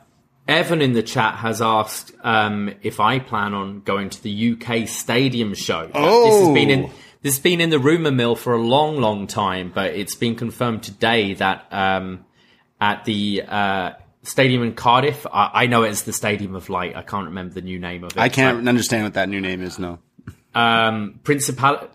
Evan 0.47 0.81
in 0.81 0.95
the 0.95 1.03
chat 1.03 1.35
has 1.37 1.61
asked 1.61 2.13
um, 2.23 2.75
if 2.83 3.01
I 3.01 3.19
plan 3.19 3.53
on 3.53 3.81
going 3.81 4.09
to 4.11 4.23
the 4.23 4.53
UK 4.53 4.89
Stadium 4.89 5.55
show. 5.55 5.91
Oh. 5.95 6.25
this 6.25 6.47
has 6.47 6.55
been 6.55 6.71
in 6.71 6.91
this 7.21 7.35
has 7.35 7.43
been 7.43 7.61
in 7.61 7.71
the 7.71 7.79
rumor 7.79 8.11
mill 8.11 8.35
for 8.35 8.55
a 8.55 8.61
long, 8.61 8.97
long 8.97 9.27
time, 9.27 9.73
but 9.75 9.95
it's 9.95 10.15
been 10.15 10.37
confirmed 10.37 10.83
today 10.85 11.35
that 11.35 11.67
um, 11.71 12.25
at 12.81 13.05
the 13.05 13.43
uh, 13.47 13.91
stadium 14.23 14.63
in 14.63 14.75
Cardiff, 14.75 15.27
I, 15.27 15.51
I 15.53 15.67
know 15.67 15.83
it's 15.83 16.03
the 16.03 16.13
Stadium 16.13 16.55
of 16.55 16.69
Light. 16.71 16.97
I 16.97 17.03
can't 17.03 17.27
remember 17.27 17.55
the 17.55 17.63
new 17.63 17.79
name 17.79 18.05
of 18.05 18.13
it. 18.13 18.19
I 18.19 18.29
can't 18.29 18.69
understand 18.69 19.05
what 19.05 19.15
that 19.15 19.29
new 19.29 19.41
name 19.41 19.63
is. 19.63 19.79
No, 19.79 19.99
um, 20.55 21.21
Principal 21.25 21.89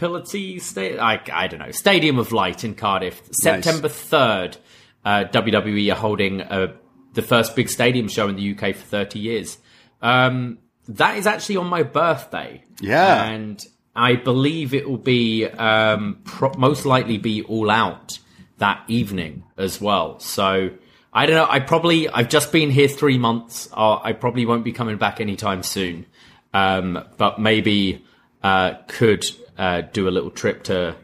Principality 0.00 0.58
State. 0.60 0.98
I, 0.98 1.20
I 1.30 1.46
don't 1.46 1.60
know. 1.60 1.72
Stadium 1.72 2.18
of 2.18 2.32
Light 2.32 2.64
in 2.64 2.74
Cardiff, 2.74 3.20
September 3.32 3.90
third. 3.90 4.56
Uh, 5.04 5.24
WWE 5.30 5.92
are 5.92 5.96
holding 5.96 6.40
uh, 6.40 6.72
the 7.12 7.20
first 7.20 7.54
big 7.54 7.68
stadium 7.68 8.08
show 8.08 8.26
in 8.28 8.36
the 8.36 8.52
UK 8.54 8.74
for 8.74 8.82
thirty 8.82 9.18
years. 9.18 9.58
Um, 10.00 10.58
that 10.88 11.18
is 11.18 11.26
actually 11.26 11.58
on 11.58 11.66
my 11.66 11.82
birthday. 11.82 12.64
Yeah. 12.80 13.24
and 13.24 13.62
I 13.94 14.16
believe 14.16 14.72
it 14.72 14.88
will 14.88 14.96
be 14.96 15.44
um, 15.44 16.20
pro- 16.24 16.54
most 16.56 16.86
likely 16.86 17.18
be 17.18 17.42
all 17.42 17.70
out 17.70 18.18
that 18.56 18.82
evening 18.88 19.44
as 19.58 19.80
well. 19.80 20.18
So. 20.18 20.70
I 21.12 21.26
don't 21.26 21.34
know. 21.34 21.48
I 21.50 21.58
probably 21.58 22.08
I've 22.08 22.28
just 22.28 22.52
been 22.52 22.70
here 22.70 22.86
three 22.86 23.18
months. 23.18 23.68
Uh, 23.72 23.98
I 24.00 24.12
probably 24.12 24.46
won't 24.46 24.62
be 24.62 24.70
coming 24.70 24.96
back 24.96 25.20
anytime 25.20 25.64
soon. 25.64 26.06
Um, 26.54 27.04
but 27.16 27.40
maybe 27.40 28.04
uh, 28.44 28.74
could 28.86 29.24
uh, 29.60 29.82
do 29.82 30.08
a 30.08 30.10
little 30.10 30.30
trip 30.30 30.64
to 30.64 30.96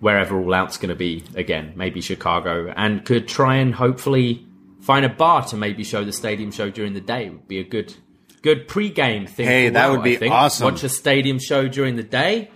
wherever 0.00 0.40
All 0.40 0.54
Out's 0.54 0.78
going 0.78 0.88
to 0.88 0.94
be 0.94 1.22
again, 1.34 1.74
maybe 1.76 2.00
Chicago, 2.00 2.72
and 2.74 3.04
could 3.04 3.28
try 3.28 3.56
and 3.56 3.74
hopefully 3.74 4.46
find 4.80 5.04
a 5.04 5.10
bar 5.10 5.44
to 5.44 5.56
maybe 5.56 5.84
show 5.84 6.04
the 6.04 6.12
stadium 6.12 6.50
show 6.50 6.70
during 6.70 6.94
the 6.94 7.02
day. 7.02 7.28
Would 7.28 7.46
be 7.46 7.58
a 7.58 7.64
good 7.64 7.94
good 8.40 8.66
pre-game 8.66 9.26
thing. 9.26 9.46
Hey, 9.46 9.68
that 9.68 9.90
would 9.90 10.02
be 10.02 10.16
awesome. 10.26 10.64
Watch 10.64 10.82
a 10.84 10.88
stadium 10.88 11.38
show 11.38 11.68
during 11.68 11.96
the 11.96 12.02
day, 12.02 12.50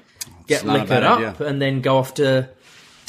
get 0.47 0.64
liquored 0.64 1.04
up, 1.04 1.18
idea. 1.18 1.47
and 1.47 1.61
then 1.61 1.82
go 1.82 1.99
off 1.99 2.14
to 2.14 2.49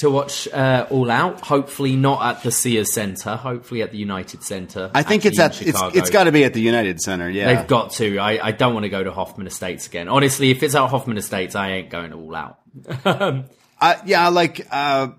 to 0.04 0.10
watch 0.10 0.48
uh, 0.50 0.86
All 0.90 1.10
Out. 1.10 1.42
Hopefully 1.42 1.96
not 1.96 2.24
at 2.24 2.44
the 2.44 2.52
Sears 2.52 2.94
Centre. 2.94 3.36
Hopefully 3.36 3.82
at 3.82 3.92
the 3.92 3.98
United 3.98 4.44
Centre. 4.44 4.92
I 4.94 5.04
think 5.04 5.26
it's 5.26 5.40
at 5.40 5.62
it's 5.62 5.82
it's 5.96 6.10
got 6.10 6.26
to 6.26 6.32
be 6.32 6.44
at 6.44 6.54
the 6.54 6.62
United 6.62 7.02
Center. 7.02 7.30
Yeah, 7.30 7.54
They've 7.54 7.68
got 7.68 7.92
to. 7.94 8.20
I, 8.20 8.48
I 8.48 8.52
don't 8.52 8.74
want 8.74 8.84
to 8.84 8.90
go 8.90 9.04
to 9.04 9.12
Hoffman 9.12 9.48
Estates 9.48 9.88
again. 9.88 10.08
Honestly, 10.08 10.52
if 10.52 10.62
it's 10.62 10.76
at 10.76 10.88
Hoffman 10.90 11.18
Estates, 11.18 11.56
I 11.56 11.72
ain't 11.72 11.90
going 11.90 12.14
all 12.14 12.36
out. 12.36 12.60
Uh, 13.82 13.98
yeah, 14.06 14.30
like 14.30 14.66
uh, 14.72 15.10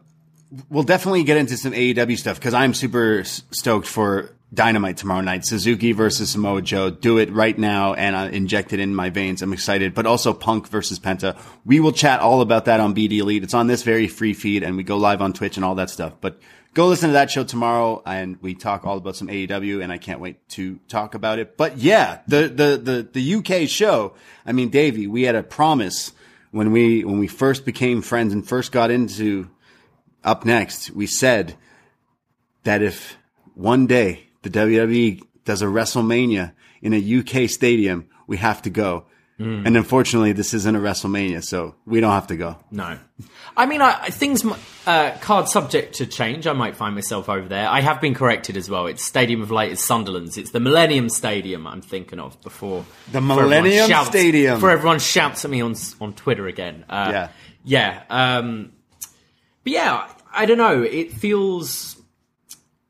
we'll 0.70 0.84
definitely 0.84 1.22
get 1.22 1.36
into 1.36 1.54
some 1.54 1.72
AEW 1.72 2.16
stuff 2.16 2.36
because 2.38 2.54
I'm 2.54 2.72
super 2.72 3.22
stoked 3.24 3.86
for 3.86 4.34
Dynamite 4.54 4.96
tomorrow 4.96 5.20
night. 5.20 5.44
Suzuki 5.44 5.92
versus 5.92 6.30
Samoa 6.30 6.62
Joe. 6.62 6.90
Do 6.90 7.18
it 7.18 7.30
right 7.32 7.58
now 7.58 7.94
and 7.94 8.14
uh, 8.14 8.28
inject 8.34 8.73
it 8.73 8.80
in 8.80 8.94
my 8.94 9.11
veins. 9.11 9.42
I'm 9.42 9.52
excited. 9.52 9.94
But 9.94 10.06
also 10.06 10.32
Punk 10.32 10.68
versus 10.68 10.99
Penta. 10.99 11.37
We 11.64 11.80
will 11.80 11.92
chat 11.92 12.20
all 12.20 12.40
about 12.40 12.66
that 12.66 12.80
on 12.80 12.94
BD 12.94 13.18
Elite. 13.18 13.42
It's 13.42 13.54
on 13.54 13.66
this 13.66 13.82
very 13.82 14.08
free 14.08 14.34
feed 14.34 14.62
and 14.62 14.76
we 14.76 14.82
go 14.82 14.96
live 14.96 15.20
on 15.20 15.32
Twitch 15.32 15.56
and 15.56 15.64
all 15.64 15.75
that 15.76 15.90
stuff. 15.90 16.14
But 16.20 16.40
go 16.73 16.87
listen 16.87 17.11
to 17.11 17.14
that 17.14 17.30
show 17.30 17.44
tomorrow 17.44 18.02
and 18.06 18.40
we 18.40 18.54
talk 18.54 18.87
all 18.87 18.99
about 18.99 19.16
some 19.16 19.28
AEW 19.28 19.82
and 19.82 19.92
I 19.92 19.99
can't 19.99 20.20
wait 20.20 20.49
to 20.50 20.78
talk 20.88 21.14
about 21.14 21.38
it. 21.38 21.56
But 21.56 21.78
yeah, 21.78 22.20
the, 22.26 22.49
the, 22.49 22.76
the, 22.76 23.08
the 23.12 23.62
UK 23.62 23.68
show. 23.68 24.14
I 24.46 24.52
mean, 24.52 24.70
Davie, 24.70 25.06
we 25.06 25.23
had 25.23 25.34
a 25.34 25.42
promise 25.42 26.12
when 26.50 26.73
we, 26.73 27.04
when 27.04 27.18
we 27.18 27.26
first 27.26 27.64
became 27.64 28.02
friends 28.02 28.32
and 28.32 28.46
first 28.46 28.73
got 28.73 28.90
into 28.90 29.50
up 30.23 30.44
next, 30.44 30.90
we 30.90 31.06
said 31.06 31.54
that 32.64 32.82
if 32.82 33.16
one 33.54 33.87
day 33.87 34.28
the 34.44 34.50
WWE 34.50 35.20
does 35.44 35.60
a 35.62 35.66
WrestleMania 35.66 36.52
in 36.80 36.94
a 36.94 37.18
UK 37.44 37.50
stadium, 37.50 38.08
we 38.28 38.36
have 38.36 38.62
to 38.62 38.70
go. 38.70 39.06
Hmm. 39.38 39.66
And 39.66 39.76
unfortunately, 39.76 40.30
this 40.30 40.54
isn't 40.54 40.76
a 40.76 40.78
WrestleMania, 40.78 41.42
so 41.42 41.74
we 41.86 41.98
don't 41.98 42.12
have 42.12 42.28
to 42.28 42.36
go. 42.36 42.56
No. 42.70 42.96
I 43.56 43.66
mean, 43.66 43.82
I, 43.82 44.02
I- 44.02 44.10
things, 44.10 44.44
uh, 44.86 45.10
card 45.20 45.48
subject 45.48 45.96
to 45.96 46.06
change. 46.06 46.46
I 46.46 46.52
might 46.52 46.76
find 46.76 46.94
myself 46.94 47.28
over 47.28 47.48
there. 47.48 47.68
I 47.68 47.80
have 47.80 48.00
been 48.00 48.14
corrected 48.14 48.56
as 48.56 48.70
well. 48.70 48.86
It's 48.86 49.04
Stadium 49.04 49.42
of 49.42 49.50
Light 49.50 49.72
is 49.72 49.80
Sunderland's. 49.82 50.38
It's 50.38 50.52
the 50.52 50.60
Millennium 50.60 51.08
Stadium 51.08 51.66
I'm 51.66 51.80
thinking 51.82 52.20
of 52.20 52.40
before. 52.42 52.84
The 53.10 53.20
Millennium 53.20 53.88
shouts- 53.88 54.08
Stadium. 54.10 54.60
For 54.60 54.70
everyone 54.70 55.00
shouts 55.00 55.44
at 55.44 55.50
me 55.50 55.60
on, 55.62 55.74
on 56.00 56.12
Twitter 56.14 56.46
again. 56.46 56.84
Uh, 56.88 57.10
Yeah. 57.12 57.28
Yeah. 57.64 58.02
Um, 58.38 58.70
but 59.64 59.72
yeah, 59.72 60.06
I 60.32 60.46
don't 60.46 60.58
know. 60.58 60.82
It 60.82 61.12
feels, 61.12 61.93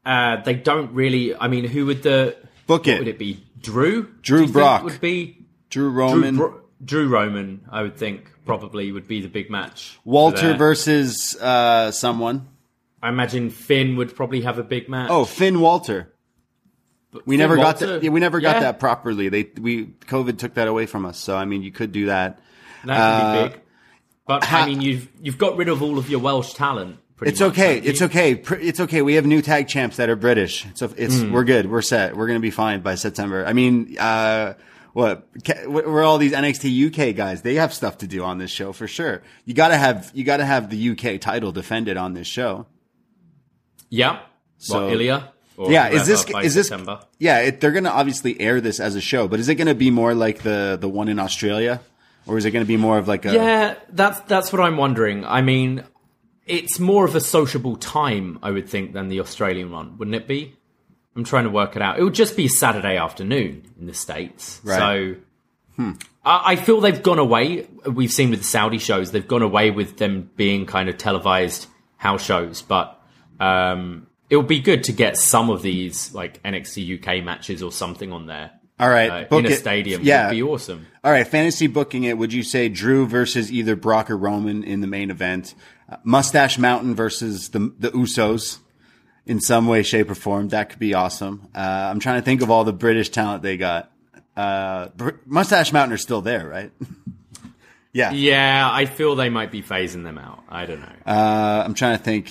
uh, 0.04 0.42
they 0.42 0.54
don't 0.54 0.92
really, 0.92 1.34
I 1.34 1.48
mean, 1.48 1.64
who 1.64 1.86
would 1.86 2.02
the, 2.02 2.36
Book 2.66 2.86
it. 2.88 2.98
would 2.98 3.08
it 3.08 3.18
be? 3.18 3.44
Drew? 3.60 4.04
Drew 4.22 4.38
Do 4.38 4.42
you 4.42 4.46
think 4.48 4.52
Brock. 4.52 4.84
Would 4.84 5.00
be 5.00 5.38
Drew 5.70 5.90
Drew, 5.90 5.98
Roman, 5.98 6.36
Bro- 6.36 6.60
Drew 6.84 7.08
Roman, 7.08 7.64
I 7.70 7.82
would 7.82 7.96
think 7.96 8.30
probably 8.44 8.92
would 8.92 9.08
be 9.08 9.20
the 9.22 9.28
big 9.28 9.50
match. 9.50 9.98
Walter 10.04 10.54
versus 10.54 11.34
uh, 11.40 11.90
someone. 11.90 12.48
I 13.02 13.08
imagine 13.08 13.50
Finn 13.50 13.96
would 13.96 14.14
probably 14.16 14.42
have 14.42 14.58
a 14.58 14.62
big 14.62 14.88
match. 14.88 15.10
Oh, 15.10 15.24
Finn 15.24 15.60
Walter. 15.60 16.12
We 17.26 17.34
Finn 17.36 17.38
never 17.38 17.56
got 17.56 17.78
that. 17.78 18.02
Yeah, 18.02 18.10
we 18.10 18.20
never 18.20 18.40
got 18.40 18.56
Yeah. 18.56 18.60
that 18.60 18.80
properly. 18.80 19.28
They 19.28 19.50
we 19.60 19.86
COVID 19.86 20.38
took 20.38 20.54
that 20.54 20.68
away 20.68 20.86
from 20.86 21.06
us. 21.06 21.18
So 21.18 21.36
I 21.36 21.44
mean, 21.44 21.62
you 21.62 21.70
could 21.70 21.92
do 21.92 22.06
that. 22.06 22.40
that 22.84 22.92
uh, 22.98 23.42
be 23.44 23.48
big. 23.50 23.60
But 24.26 24.44
ha- 24.44 24.62
I 24.62 24.66
mean, 24.66 24.80
you've 24.80 25.08
you've 25.22 25.38
got 25.38 25.56
rid 25.56 25.68
of 25.68 25.82
all 25.82 25.98
of 25.98 26.08
your 26.10 26.20
Welsh 26.20 26.54
talent. 26.54 26.98
It's 27.22 27.40
okay. 27.40 27.76
you? 27.76 27.82
It's 27.84 28.02
okay. 28.02 28.32
It's 28.60 28.80
okay. 28.80 29.02
We 29.02 29.14
have 29.14 29.24
new 29.26 29.40
tag 29.42 29.68
champs 29.68 29.96
that 29.96 30.08
are 30.08 30.16
British. 30.16 30.66
So 30.74 30.92
it's 30.96 31.20
Hmm. 31.20 31.32
we're 31.32 31.44
good. 31.44 31.70
We're 31.70 31.82
set. 31.82 32.16
We're 32.16 32.26
gonna 32.26 32.40
be 32.40 32.50
fine 32.50 32.80
by 32.80 32.96
September. 32.96 33.44
I 33.46 33.52
mean, 33.52 33.96
uh, 33.98 34.54
what? 34.92 35.26
We're 35.66 36.02
all 36.02 36.18
these 36.18 36.32
NXT 36.32 36.70
UK 36.70 37.12
guys. 37.16 37.42
They 37.42 37.54
have 37.54 37.72
stuff 37.72 37.98
to 37.98 38.06
do 38.06 38.22
on 38.24 38.38
this 38.38 38.50
show 38.50 38.72
for 38.72 38.86
sure. 38.88 39.22
You 39.44 39.54
gotta 39.54 39.76
have 39.76 40.10
you 40.14 40.24
gotta 40.24 40.44
have 40.44 40.70
the 40.70 40.90
UK 40.90 41.18
title 41.20 41.52
defended 41.52 41.96
on 41.96 42.14
this 42.14 42.26
show. 42.26 42.66
Yeah. 43.90 44.18
So- 44.58 44.86
what, 44.88 44.96
Ilja? 44.98 45.28
Or 45.56 45.70
yeah, 45.70 45.88
is 45.90 46.04
this 46.08 46.24
is 46.42 46.54
this? 46.56 46.66
September? 46.68 46.98
Yeah, 47.20 47.38
it, 47.38 47.60
they're 47.60 47.70
gonna 47.70 47.90
obviously 47.90 48.40
air 48.40 48.60
this 48.60 48.80
as 48.80 48.96
a 48.96 49.00
show, 49.00 49.28
but 49.28 49.38
is 49.38 49.48
it 49.48 49.54
gonna 49.54 49.74
be 49.76 49.88
more 49.88 50.12
like 50.12 50.42
the 50.42 50.76
the 50.80 50.88
one 50.88 51.06
in 51.08 51.20
Australia, 51.20 51.80
or 52.26 52.36
is 52.38 52.44
it 52.44 52.50
gonna 52.50 52.64
be 52.64 52.76
more 52.76 52.98
of 52.98 53.06
like 53.06 53.24
a? 53.24 53.32
Yeah, 53.32 53.74
that's 53.88 54.18
that's 54.22 54.52
what 54.52 54.60
I'm 54.60 54.76
wondering. 54.76 55.24
I 55.24 55.42
mean, 55.42 55.84
it's 56.46 56.78
more 56.78 57.04
of 57.04 57.14
a 57.14 57.20
sociable 57.20 57.76
time, 57.76 58.38
I 58.42 58.50
would 58.50 58.68
think, 58.68 58.92
than 58.92 59.08
the 59.08 59.20
Australian 59.20 59.70
one, 59.70 59.96
wouldn't 59.98 60.14
it 60.14 60.26
be? 60.26 60.56
I'm 61.16 61.24
trying 61.24 61.44
to 61.44 61.50
work 61.50 61.76
it 61.76 61.82
out. 61.82 61.98
It 61.98 62.02
would 62.02 62.14
just 62.14 62.36
be 62.36 62.48
Saturday 62.48 62.96
afternoon 62.96 63.64
in 63.78 63.86
the 63.86 63.94
states. 63.94 64.60
Right. 64.64 64.78
So 64.78 65.94
I, 66.24 66.52
I 66.52 66.56
feel 66.56 66.80
they've 66.80 67.02
gone 67.02 67.18
away. 67.18 67.68
We've 67.86 68.12
seen 68.12 68.30
with 68.30 68.40
the 68.40 68.44
Saudi 68.44 68.78
shows, 68.78 69.12
they've 69.12 69.26
gone 69.26 69.42
away 69.42 69.70
with 69.70 69.96
them 69.96 70.30
being 70.36 70.66
kind 70.66 70.88
of 70.88 70.98
televised 70.98 71.66
house 71.96 72.24
shows. 72.24 72.62
But 72.62 73.00
um, 73.38 74.08
it 74.28 74.36
would 74.36 74.48
be 74.48 74.60
good 74.60 74.84
to 74.84 74.92
get 74.92 75.16
some 75.16 75.50
of 75.50 75.62
these 75.62 76.12
like 76.14 76.42
NXT 76.42 76.98
UK 76.98 77.24
matches 77.24 77.62
or 77.62 77.70
something 77.70 78.12
on 78.12 78.26
there. 78.26 78.52
All 78.80 78.88
right, 78.88 79.28
uh, 79.30 79.36
in 79.36 79.46
a 79.46 79.50
it. 79.50 79.58
stadium. 79.58 80.02
Yeah. 80.02 80.26
would 80.26 80.32
be 80.32 80.42
awesome. 80.42 80.86
All 81.04 81.12
right, 81.12 81.26
fantasy 81.26 81.68
booking 81.68 82.02
it. 82.04 82.18
Would 82.18 82.32
you 82.32 82.42
say 82.42 82.68
Drew 82.68 83.06
versus 83.06 83.52
either 83.52 83.76
Brock 83.76 84.10
or 84.10 84.16
Roman 84.16 84.64
in 84.64 84.80
the 84.80 84.88
main 84.88 85.12
event? 85.12 85.54
Mustache 86.02 86.58
Mountain 86.58 86.94
versus 86.94 87.50
the 87.50 87.72
the 87.78 87.90
Usos 87.90 88.58
in 89.26 89.40
some 89.40 89.66
way, 89.68 89.82
shape, 89.82 90.10
or 90.10 90.14
form. 90.14 90.48
That 90.48 90.70
could 90.70 90.78
be 90.78 90.94
awesome. 90.94 91.48
Uh, 91.54 91.58
I'm 91.58 92.00
trying 92.00 92.20
to 92.20 92.24
think 92.24 92.42
of 92.42 92.50
all 92.50 92.64
the 92.64 92.72
British 92.72 93.08
talent 93.10 93.42
they 93.42 93.56
got. 93.56 93.90
Uh, 94.36 94.88
Mustache 95.26 95.72
Mountain 95.72 95.92
are 95.94 95.98
still 95.98 96.20
there, 96.20 96.46
right? 96.48 96.72
yeah. 97.92 98.12
Yeah, 98.12 98.68
I 98.70 98.86
feel 98.86 99.14
they 99.14 99.28
might 99.30 99.50
be 99.52 99.62
phasing 99.62 100.02
them 100.02 100.18
out. 100.18 100.42
I 100.48 100.66
don't 100.66 100.80
know. 100.80 100.92
Uh, 101.06 101.62
I'm 101.64 101.74
trying 101.74 101.96
to 101.98 102.02
think. 102.02 102.28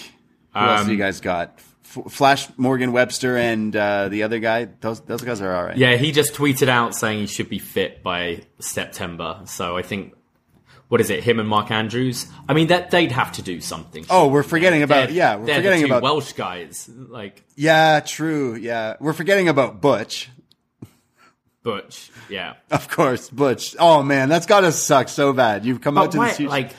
Who 0.53 0.60
else 0.60 0.82
Um, 0.82 0.88
do 0.88 0.91
you 0.93 0.98
guys 1.00 1.20
got? 1.22 1.60
F- 1.86 2.12
Flash 2.12 2.48
Morgan 2.58 2.91
Webster 2.91 3.38
and 3.38 3.75
uh, 3.75 4.10
the 4.10 4.24
other 4.24 4.39
guy. 4.39 4.65
Those 4.82 5.00
those 5.01 5.22
guys 5.22 5.41
are 5.41 5.55
all 5.55 5.63
right. 5.63 5.77
yeah, 5.77 5.96
he 5.96 6.12
just 6.12 6.34
tweeted 6.34 6.67
out 6.67 6.96
saying 6.96 7.20
he 7.20 7.27
should 7.27 7.50
be 7.50 7.60
fit 7.60 8.03
by 8.03 8.41
September. 8.60 9.41
So 9.46 9.77
I 9.77 9.82
think. 9.82 10.13
What 10.90 11.02
is 11.02 11.10
it? 11.10 11.24
Him 11.24 11.40
and 11.40 11.50
Mark 11.50 11.72
Andrews. 11.72 12.28
I 12.48 12.54
mean, 12.54 12.68
that 12.68 12.92
they'd 12.92 13.12
have 13.12 13.32
to 13.34 13.42
do 13.42 13.62
something. 13.62 14.06
Oh, 14.10 14.28
we're 14.28 14.44
forgetting 14.44 14.84
about 14.84 15.08
They're- 15.08 15.18
yeah, 15.18 15.36
we're 15.38 15.56
forgetting 15.56 15.86
about 15.86 16.04
Welsh 16.04 16.34
guys. 16.34 16.90
Like 16.90 17.44
yeah, 17.56 18.00
true, 18.02 18.56
yeah, 18.56 18.96
we're 19.00 19.13
forgetting 19.13 19.50
about 19.50 19.82
Butch. 19.82 20.30
Butch. 21.63 22.12
Yeah. 22.30 22.56
Of 22.70 22.90
course, 22.90 23.30
Butch. 23.30 23.75
Oh 23.80 24.04
man, 24.04 24.30
that's 24.30 24.46
gotta 24.46 24.72
suck 24.72 25.10
so 25.10 25.34
bad. 25.34 25.66
You've 25.66 25.82
come 25.82 25.98
out 25.98 26.12
to 26.12 26.18
why, 26.18 26.28
this 26.28 26.38
huge. 26.38 26.50
like, 26.50 26.74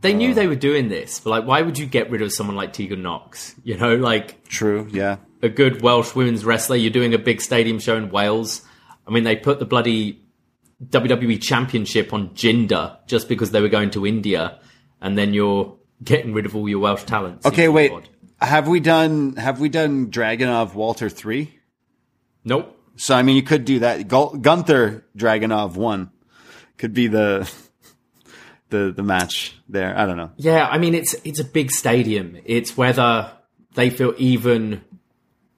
they 0.00 0.12
knew 0.12 0.32
uh. 0.32 0.34
they 0.34 0.48
were 0.48 0.56
doing 0.56 0.88
this, 0.88 1.20
but 1.20 1.30
like, 1.30 1.46
why 1.46 1.62
would 1.62 1.78
you 1.78 1.86
get 1.86 2.10
rid 2.10 2.22
of 2.22 2.32
someone 2.32 2.56
like 2.56 2.72
Tegan 2.72 3.02
Knox? 3.02 3.54
You 3.62 3.76
know, 3.76 3.94
like 3.94 4.44
True, 4.48 4.88
yeah. 4.90 5.18
a 5.42 5.48
good 5.48 5.80
Welsh 5.80 6.14
women's 6.14 6.44
wrestler. 6.44 6.76
You're 6.76 6.90
doing 6.90 7.14
a 7.14 7.18
big 7.18 7.40
stadium 7.40 7.78
show 7.78 7.96
in 7.96 8.10
Wales. 8.10 8.62
I 9.06 9.12
mean, 9.12 9.22
they 9.22 9.36
put 9.36 9.60
the 9.60 9.64
bloody 9.66 10.20
WWE 10.84 11.40
Championship 11.40 12.12
on 12.12 12.30
Jinder 12.30 12.98
just 13.06 13.28
because 13.28 13.50
they 13.50 13.60
were 13.60 13.68
going 13.68 13.90
to 13.92 14.06
India, 14.06 14.58
and 15.00 15.16
then 15.16 15.32
you're 15.32 15.76
getting 16.02 16.34
rid 16.34 16.46
of 16.46 16.54
all 16.54 16.68
your 16.68 16.80
Welsh 16.80 17.04
talents. 17.04 17.46
Okay, 17.46 17.68
wait. 17.68 17.92
odd. 17.92 18.08
Have 18.40 18.68
we 18.68 18.80
done 18.80 19.36
Have 19.36 19.60
we 19.60 19.68
done 19.70 20.10
Dragunov 20.10 20.74
Walter 20.74 21.08
three? 21.08 21.58
Nope. 22.44 22.78
So 22.96 23.14
I 23.14 23.22
mean, 23.22 23.36
you 23.36 23.42
could 23.42 23.64
do 23.64 23.78
that. 23.80 24.08
Gu- 24.08 24.38
Gunther 24.38 25.06
Dragunov 25.16 25.76
one 25.76 26.10
could 26.76 26.92
be 26.92 27.06
the 27.06 27.50
the 28.68 28.92
the 28.94 29.02
match 29.02 29.56
there. 29.68 29.98
I 29.98 30.04
don't 30.04 30.18
know. 30.18 30.32
Yeah, 30.36 30.66
I 30.66 30.76
mean 30.78 30.94
it's 30.94 31.14
it's 31.24 31.40
a 31.40 31.44
big 31.44 31.70
stadium. 31.70 32.36
It's 32.44 32.76
whether 32.76 33.32
they 33.74 33.90
feel 33.90 34.14
even 34.18 34.82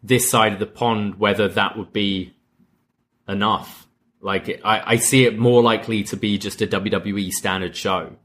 this 0.02 0.30
side 0.30 0.52
of 0.52 0.60
the 0.60 0.66
pond 0.66 1.16
whether 1.18 1.48
that 1.48 1.76
would 1.76 1.92
be 1.92 2.34
enough. 3.28 3.77
Like 4.20 4.60
I, 4.64 4.94
I 4.94 4.96
see 4.96 5.25
it 5.25 5.38
more 5.38 5.62
likely 5.62 6.02
to 6.04 6.16
be 6.16 6.38
just 6.38 6.60
a 6.62 6.66
WWE 6.66 7.30
standard 7.30 7.76
show 7.76 8.16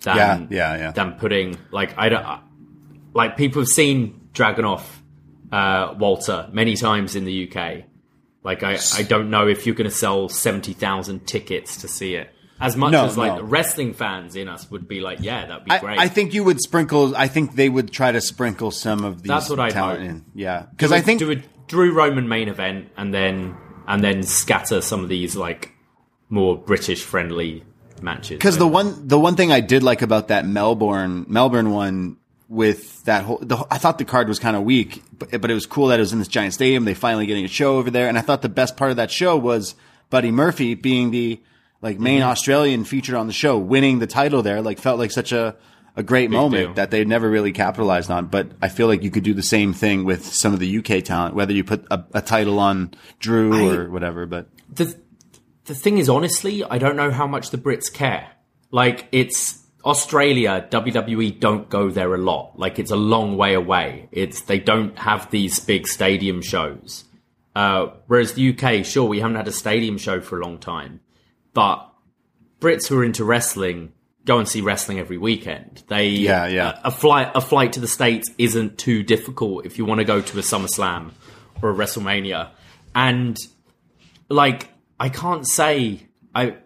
than 0.00 0.16
Yeah, 0.16 0.46
yeah, 0.50 0.76
yeah. 0.76 0.90
than 0.92 1.12
putting 1.12 1.56
like 1.70 1.96
I 1.96 2.08
don't 2.08 2.40
like 3.14 3.36
people 3.36 3.62
have 3.62 3.68
seen 3.68 4.28
Dragunov 4.34 4.82
uh, 5.52 5.94
Walter 5.98 6.48
many 6.52 6.74
times 6.76 7.14
in 7.14 7.24
the 7.24 7.48
UK. 7.50 7.84
Like 8.42 8.62
I, 8.64 8.78
I 8.96 9.02
don't 9.02 9.30
know 9.30 9.46
if 9.46 9.66
you're 9.66 9.74
going 9.76 9.88
to 9.88 9.94
sell 9.94 10.28
seventy 10.28 10.72
thousand 10.72 11.26
tickets 11.26 11.78
to 11.82 11.88
see 11.88 12.14
it. 12.16 12.30
As 12.60 12.76
much 12.76 12.92
No, 12.92 13.04
as 13.06 13.16
like 13.18 13.36
no. 13.36 13.42
wrestling 13.42 13.92
fans 13.92 14.36
in 14.36 14.48
us 14.48 14.70
would 14.70 14.86
be 14.86 15.00
like, 15.00 15.18
yeah, 15.20 15.46
that'd 15.46 15.64
be 15.64 15.70
I, 15.72 15.78
great. 15.80 15.98
I 15.98 16.06
think 16.08 16.32
you 16.32 16.44
would 16.44 16.60
sprinkle. 16.60 17.14
I 17.16 17.26
think 17.28 17.54
they 17.56 17.68
would 17.68 17.90
try 17.92 18.12
to 18.12 18.20
sprinkle 18.20 18.70
some 18.70 19.04
of 19.04 19.22
these 19.22 19.28
That's 19.28 19.50
what 19.50 19.58
I'd 19.60 19.72
talent 19.72 20.00
hope. 20.00 20.08
in. 20.10 20.24
Yeah, 20.34 20.66
because 20.70 20.90
I 20.92 21.00
think 21.00 21.18
do 21.20 21.30
a 21.32 21.36
Drew 21.66 21.92
Roman 21.92 22.28
main 22.28 22.48
event 22.48 22.88
and 22.96 23.12
then 23.12 23.56
and 23.86 24.02
then 24.02 24.22
scatter 24.22 24.80
some 24.80 25.02
of 25.02 25.08
these 25.08 25.36
like 25.36 25.72
more 26.28 26.56
British 26.56 27.02
friendly 27.02 27.64
matches. 28.02 28.38
Because 28.38 28.58
the 28.58 28.66
one 28.66 29.08
the 29.08 29.18
one 29.18 29.36
thing 29.36 29.52
I 29.52 29.60
did 29.60 29.82
like 29.82 30.02
about 30.02 30.28
that 30.28 30.46
Melbourne 30.46 31.26
Melbourne 31.28 31.70
one 31.70 32.16
with 32.48 33.02
that 33.04 33.24
whole 33.24 33.38
the, 33.38 33.64
I 33.70 33.78
thought 33.78 33.98
the 33.98 34.04
card 34.04 34.28
was 34.28 34.38
kind 34.38 34.56
of 34.56 34.62
weak, 34.62 35.02
but 35.18 35.40
but 35.40 35.50
it 35.50 35.54
was 35.54 35.66
cool 35.66 35.88
that 35.88 35.98
it 35.98 36.02
was 36.02 36.12
in 36.12 36.18
this 36.18 36.28
giant 36.28 36.54
stadium. 36.54 36.84
They 36.84 36.94
finally 36.94 37.26
getting 37.26 37.44
a 37.44 37.48
show 37.48 37.78
over 37.78 37.90
there, 37.90 38.08
and 38.08 38.18
I 38.18 38.20
thought 38.20 38.42
the 38.42 38.48
best 38.48 38.76
part 38.76 38.90
of 38.90 38.96
that 38.98 39.10
show 39.10 39.36
was 39.36 39.74
Buddy 40.10 40.30
Murphy 40.30 40.74
being 40.74 41.10
the 41.10 41.40
like 41.80 41.98
main 41.98 42.20
Mm-hmm. 42.20 42.28
Australian 42.28 42.84
featured 42.84 43.14
on 43.14 43.26
the 43.26 43.32
show, 43.32 43.58
winning 43.58 43.98
the 43.98 44.06
title 44.06 44.42
there. 44.42 44.62
Like 44.62 44.78
felt 44.78 44.98
like 44.98 45.10
such 45.10 45.32
a 45.32 45.56
a 45.96 46.02
great 46.02 46.30
moment 46.30 46.64
deal. 46.66 46.74
that 46.74 46.90
they 46.90 47.04
never 47.04 47.28
really 47.28 47.52
capitalized 47.52 48.10
on. 48.10 48.26
But 48.26 48.52
I 48.62 48.68
feel 48.68 48.86
like 48.86 49.02
you 49.02 49.10
could 49.10 49.24
do 49.24 49.34
the 49.34 49.42
same 49.42 49.72
thing 49.72 50.04
with 50.04 50.24
some 50.24 50.52
of 50.54 50.60
the 50.60 50.78
UK 50.78 51.04
talent, 51.04 51.34
whether 51.34 51.52
you 51.52 51.64
put 51.64 51.84
a, 51.90 52.04
a 52.14 52.22
title 52.22 52.58
on 52.58 52.94
Drew 53.18 53.70
I- 53.70 53.76
or 53.76 53.90
whatever. 53.90 54.26
But 54.26 54.48
the 54.72 54.96
the 55.66 55.74
thing 55.74 55.98
is, 55.98 56.08
honestly, 56.08 56.64
I 56.64 56.78
don't 56.78 56.96
know 56.96 57.10
how 57.10 57.26
much 57.26 57.50
the 57.50 57.58
Brits 57.58 57.92
care. 57.92 58.28
Like 58.70 59.06
it's 59.12 59.60
Australia, 59.84 60.66
WWE 60.70 61.38
don't 61.40 61.68
go 61.68 61.90
there 61.90 62.14
a 62.14 62.18
lot. 62.18 62.58
Like 62.58 62.78
it's 62.78 62.90
a 62.90 62.96
long 62.96 63.36
way 63.36 63.54
away. 63.54 64.08
It's 64.12 64.40
they 64.42 64.58
don't 64.58 64.98
have 64.98 65.30
these 65.30 65.60
big 65.60 65.86
stadium 65.86 66.40
shows. 66.40 67.04
Uh, 67.54 67.88
whereas 68.06 68.32
the 68.32 68.48
UK, 68.56 68.82
sure, 68.84 69.04
we 69.04 69.20
haven't 69.20 69.36
had 69.36 69.46
a 69.46 69.52
stadium 69.52 69.98
show 69.98 70.22
for 70.22 70.40
a 70.40 70.42
long 70.42 70.56
time, 70.58 71.00
but 71.52 71.86
Brits 72.60 72.86
who 72.88 72.98
are 72.98 73.04
into 73.04 73.24
wrestling 73.24 73.92
go 74.24 74.38
and 74.38 74.48
see 74.48 74.60
wrestling 74.60 74.98
every 74.98 75.18
weekend. 75.18 75.82
They 75.88 76.08
Yeah, 76.08 76.46
yeah. 76.46 76.78
A, 76.84 76.88
a 76.88 76.90
flight 76.90 77.30
a 77.34 77.40
flight 77.40 77.74
to 77.74 77.80
the 77.80 77.88
states 77.88 78.28
isn't 78.38 78.78
too 78.78 79.02
difficult 79.02 79.66
if 79.66 79.78
you 79.78 79.84
want 79.84 79.98
to 79.98 80.04
go 80.04 80.20
to 80.20 80.38
a 80.38 80.42
SummerSlam 80.42 81.12
or 81.60 81.70
a 81.70 81.74
WrestleMania, 81.74 82.50
and 82.94 83.36
like 84.28 84.70
I 84.98 85.08
can't 85.08 85.46
say 85.46 86.06
I 86.34 86.56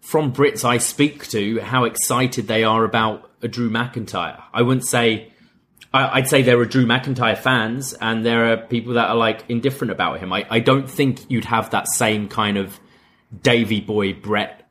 from 0.00 0.32
Brits 0.32 0.64
I 0.64 0.78
speak 0.78 1.28
to 1.28 1.60
how 1.60 1.84
excited 1.84 2.46
they 2.46 2.64
are 2.64 2.84
about 2.84 3.30
a 3.42 3.48
Drew 3.48 3.70
McIntyre. 3.70 4.42
I 4.52 4.62
wouldn't 4.62 4.86
say 4.86 5.32
I, 5.92 6.18
I'd 6.18 6.28
say 6.28 6.42
there 6.42 6.58
are 6.58 6.66
Drew 6.66 6.86
McIntyre 6.86 7.38
fans 7.38 7.94
and 7.94 8.24
there 8.24 8.52
are 8.52 8.56
people 8.56 8.94
that 8.94 9.08
are 9.08 9.16
like 9.16 9.44
indifferent 9.48 9.90
about 9.90 10.20
him. 10.20 10.32
I, 10.32 10.46
I 10.50 10.60
don't 10.60 10.88
think 10.88 11.30
you'd 11.30 11.46
have 11.46 11.70
that 11.70 11.88
same 11.88 12.28
kind 12.28 12.56
of 12.56 12.78
Davy 13.42 13.80
Boy 13.80 14.14
Brett 14.14 14.67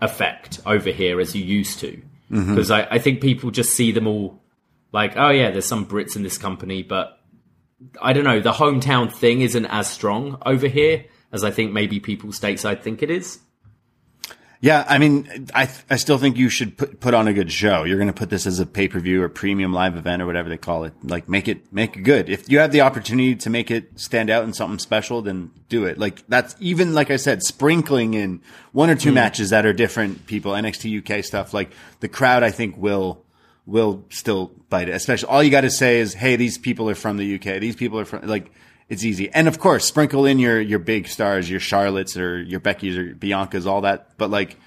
effect 0.00 0.60
over 0.66 0.90
here 0.90 1.20
as 1.20 1.34
you 1.34 1.44
used 1.44 1.80
to. 1.80 2.00
Because 2.50 2.70
I, 2.70 2.86
I 2.90 2.98
think 2.98 3.20
people 3.20 3.50
just 3.50 3.74
see 3.74 3.92
them 3.92 4.06
all 4.06 4.40
like, 4.92 5.16
oh 5.16 5.30
yeah, 5.30 5.50
there's 5.50 5.66
some 5.66 5.86
Brits 5.86 6.16
in 6.16 6.22
this 6.22 6.38
company, 6.38 6.82
but 6.82 7.18
I 8.00 8.12
don't 8.12 8.24
know, 8.24 8.40
the 8.40 8.52
hometown 8.52 9.12
thing 9.12 9.40
isn't 9.40 9.66
as 9.66 9.88
strong 9.88 10.40
over 10.46 10.68
here 10.68 11.06
as 11.32 11.44
I 11.44 11.50
think 11.50 11.72
maybe 11.72 12.00
people 12.00 12.30
stateside 12.30 12.82
think 12.82 13.02
it 13.02 13.10
is. 13.10 13.40
Yeah, 14.62 14.84
I 14.86 14.98
mean, 14.98 15.48
I 15.54 15.70
I 15.88 15.96
still 15.96 16.18
think 16.18 16.36
you 16.36 16.50
should 16.50 16.76
put 16.76 17.00
put 17.00 17.14
on 17.14 17.26
a 17.26 17.32
good 17.32 17.50
show. 17.50 17.84
You're 17.84 17.96
going 17.96 18.08
to 18.08 18.14
put 18.14 18.28
this 18.28 18.46
as 18.46 18.60
a 18.60 18.66
pay 18.66 18.88
per 18.88 19.00
view 19.00 19.22
or 19.22 19.30
premium 19.30 19.72
live 19.72 19.96
event 19.96 20.20
or 20.20 20.26
whatever 20.26 20.50
they 20.50 20.58
call 20.58 20.84
it. 20.84 20.92
Like, 21.02 21.30
make 21.30 21.48
it 21.48 21.72
make 21.72 21.96
it 21.96 22.02
good. 22.02 22.28
If 22.28 22.50
you 22.50 22.58
have 22.58 22.70
the 22.70 22.82
opportunity 22.82 23.34
to 23.36 23.48
make 23.48 23.70
it 23.70 23.98
stand 23.98 24.28
out 24.28 24.44
in 24.44 24.52
something 24.52 24.78
special, 24.78 25.22
then 25.22 25.50
do 25.70 25.86
it. 25.86 25.96
Like 25.96 26.26
that's 26.28 26.54
even 26.60 26.92
like 26.92 27.10
I 27.10 27.16
said, 27.16 27.42
sprinkling 27.42 28.12
in 28.12 28.42
one 28.72 28.90
or 28.90 28.96
two 28.96 29.08
hmm. 29.08 29.14
matches 29.14 29.48
that 29.48 29.64
are 29.64 29.72
different 29.72 30.26
people, 30.26 30.52
NXT 30.52 31.08
UK 31.08 31.24
stuff. 31.24 31.54
Like 31.54 31.72
the 32.00 32.08
crowd, 32.08 32.42
I 32.42 32.50
think 32.50 32.76
will 32.76 33.24
will 33.64 34.04
still 34.10 34.52
bite 34.68 34.90
it. 34.90 34.94
Especially 34.94 35.30
all 35.30 35.42
you 35.42 35.50
got 35.50 35.62
to 35.62 35.70
say 35.70 36.00
is, 36.00 36.12
hey, 36.12 36.36
these 36.36 36.58
people 36.58 36.90
are 36.90 36.94
from 36.94 37.16
the 37.16 37.36
UK. 37.36 37.60
These 37.60 37.76
people 37.76 37.98
are 37.98 38.04
from 38.04 38.26
like. 38.26 38.52
It's 38.90 39.04
easy, 39.04 39.30
and 39.30 39.48
of 39.48 39.58
course, 39.58 39.84
sprinkle 39.86 40.26
in 40.26 40.38
your 40.38 40.60
your 40.60 40.80
big 40.80 41.06
stars, 41.08 41.48
your 41.48 41.60
Charlottes 41.60 42.18
or 42.20 42.42
your 42.42 42.60
Beckys 42.60 42.96
or 42.98 43.14
Biancas, 43.14 43.64
all 43.64 43.80
that. 43.82 44.18
But 44.18 44.30
like, 44.30 44.58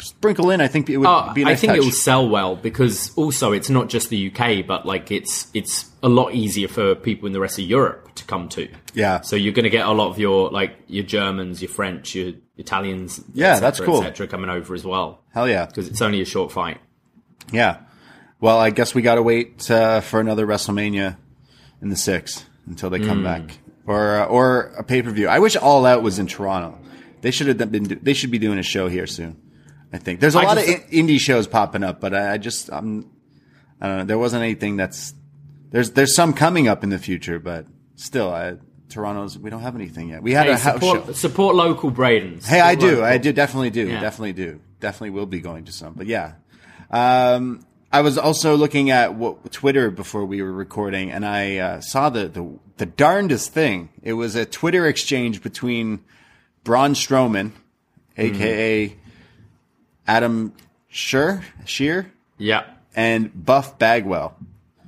sprinkle 0.00 0.50
in. 0.50 0.60
I 0.60 0.66
think 0.68 0.90
it 0.90 0.96
would 0.96 1.06
Oh, 1.08 1.32
be 1.32 1.42
a 1.42 1.44
nice 1.44 1.52
I 1.52 1.60
think 1.60 1.70
touch. 1.72 1.78
it 1.78 1.84
will 1.84 1.92
sell 1.92 2.28
well 2.28 2.56
because 2.56 3.12
also 3.16 3.52
it's 3.52 3.70
not 3.70 3.88
just 3.88 4.08
the 4.10 4.30
UK, 4.32 4.66
but 4.66 4.86
like 4.86 5.10
it's 5.12 5.48
it's 5.54 5.88
a 6.02 6.08
lot 6.08 6.34
easier 6.34 6.66
for 6.66 6.94
people 6.96 7.26
in 7.28 7.32
the 7.32 7.38
rest 7.40 7.58
of 7.60 7.64
Europe 7.64 8.12
to 8.16 8.24
come 8.24 8.48
to. 8.50 8.68
Yeah. 8.92 9.20
So 9.20 9.36
you're 9.36 9.52
going 9.52 9.64
to 9.64 9.70
get 9.70 9.86
a 9.86 9.92
lot 9.92 10.08
of 10.10 10.18
your 10.18 10.50
like 10.50 10.72
your 10.88 11.04
Germans, 11.04 11.62
your 11.62 11.68
French, 11.70 12.14
your 12.16 12.32
Italians. 12.56 13.22
Yeah, 13.34 13.54
cetera, 13.54 13.60
that's 13.60 13.80
cool. 14.16 14.26
Coming 14.26 14.50
over 14.50 14.74
as 14.74 14.84
well 14.84 15.22
Hell 15.32 15.48
yeah, 15.48 15.66
because 15.66 15.86
it's 15.86 16.02
only 16.02 16.20
a 16.20 16.24
short 16.26 16.50
fight. 16.50 16.78
yeah. 17.52 17.78
Well, 18.40 18.58
I 18.58 18.70
guess 18.70 18.94
we 18.96 19.02
got 19.02 19.14
to 19.16 19.22
wait 19.22 19.70
uh, 19.70 20.00
for 20.00 20.18
another 20.18 20.44
WrestleMania 20.46 21.18
in 21.82 21.90
the 21.90 21.96
six 21.96 22.46
until 22.66 22.90
they 22.90 22.98
come 23.00 23.22
back, 23.22 23.58
or 23.86 24.16
uh, 24.20 24.24
or 24.26 24.72
a 24.78 24.82
pay 24.84 25.02
per 25.02 25.10
view. 25.10 25.28
I 25.28 25.38
wish 25.38 25.56
All 25.56 25.86
Out 25.86 26.02
was 26.02 26.18
in 26.18 26.26
Toronto. 26.26 26.78
They 27.20 27.30
should 27.30 27.46
have 27.48 27.70
been. 27.70 27.98
They 28.02 28.14
should 28.14 28.30
be 28.30 28.38
doing 28.38 28.58
a 28.58 28.62
show 28.62 28.88
here 28.88 29.06
soon. 29.06 29.36
I 29.92 29.98
think 29.98 30.20
there's 30.20 30.34
a 30.36 30.38
I 30.40 30.44
lot 30.44 30.58
of 30.58 30.64
in- 30.64 31.06
indie 31.06 31.18
shows 31.18 31.46
popping 31.46 31.82
up, 31.82 32.00
but 32.00 32.14
I, 32.14 32.34
I 32.34 32.38
just 32.38 32.70
I'm 32.72 33.10
I 33.80 33.86
don't 33.88 33.98
know. 33.98 34.04
There 34.04 34.18
wasn't 34.18 34.42
anything 34.42 34.76
that's 34.76 35.14
there's 35.70 35.90
there's 35.92 36.14
some 36.14 36.32
coming 36.32 36.68
up 36.68 36.82
in 36.84 36.90
the 36.90 36.98
future, 36.98 37.38
but 37.38 37.66
still, 37.96 38.32
I, 38.32 38.54
Toronto's 38.88 39.36
we 39.38 39.50
don't 39.50 39.62
have 39.62 39.74
anything 39.74 40.10
yet. 40.10 40.22
We 40.22 40.32
had 40.32 40.46
Hey, 40.46 40.52
a 40.52 40.56
house 40.56 40.80
show. 40.80 40.94
support, 40.94 41.16
support 41.16 41.56
local 41.56 41.90
Bradens. 41.90 42.46
Hey, 42.46 42.60
I 42.60 42.74
do. 42.76 42.86
local. 42.92 43.04
I 43.04 43.18
do. 43.18 43.32
Definitely 43.32 43.70
do. 43.70 43.88
Yeah. 43.88 44.00
Definitely 44.00 44.32
do. 44.34 44.60
Definitely 44.80 45.10
will 45.10 45.26
be 45.26 45.40
going 45.40 45.64
to 45.66 45.72
some. 45.72 45.94
But 45.94 46.06
yeah. 46.06 46.34
Um, 46.90 47.64
I 47.92 48.02
was 48.02 48.16
also 48.16 48.56
looking 48.56 48.90
at 48.90 49.14
what, 49.14 49.50
Twitter 49.52 49.90
before 49.90 50.24
we 50.24 50.42
were 50.42 50.52
recording, 50.52 51.10
and 51.10 51.26
I 51.26 51.56
uh, 51.56 51.80
saw 51.80 52.08
the, 52.08 52.28
the 52.28 52.58
the 52.76 52.86
darndest 52.86 53.52
thing. 53.52 53.90
It 54.02 54.12
was 54.12 54.36
a 54.36 54.46
Twitter 54.46 54.86
exchange 54.86 55.42
between 55.42 56.00
Braun 56.62 56.94
Strowman, 56.94 57.52
aka 58.16 58.96
Adam 60.06 60.52
Scherr, 60.92 61.42
Shear, 61.64 62.12
Yeah, 62.38 62.64
and 62.94 63.32
Buff 63.34 63.78
Bagwell. 63.78 64.36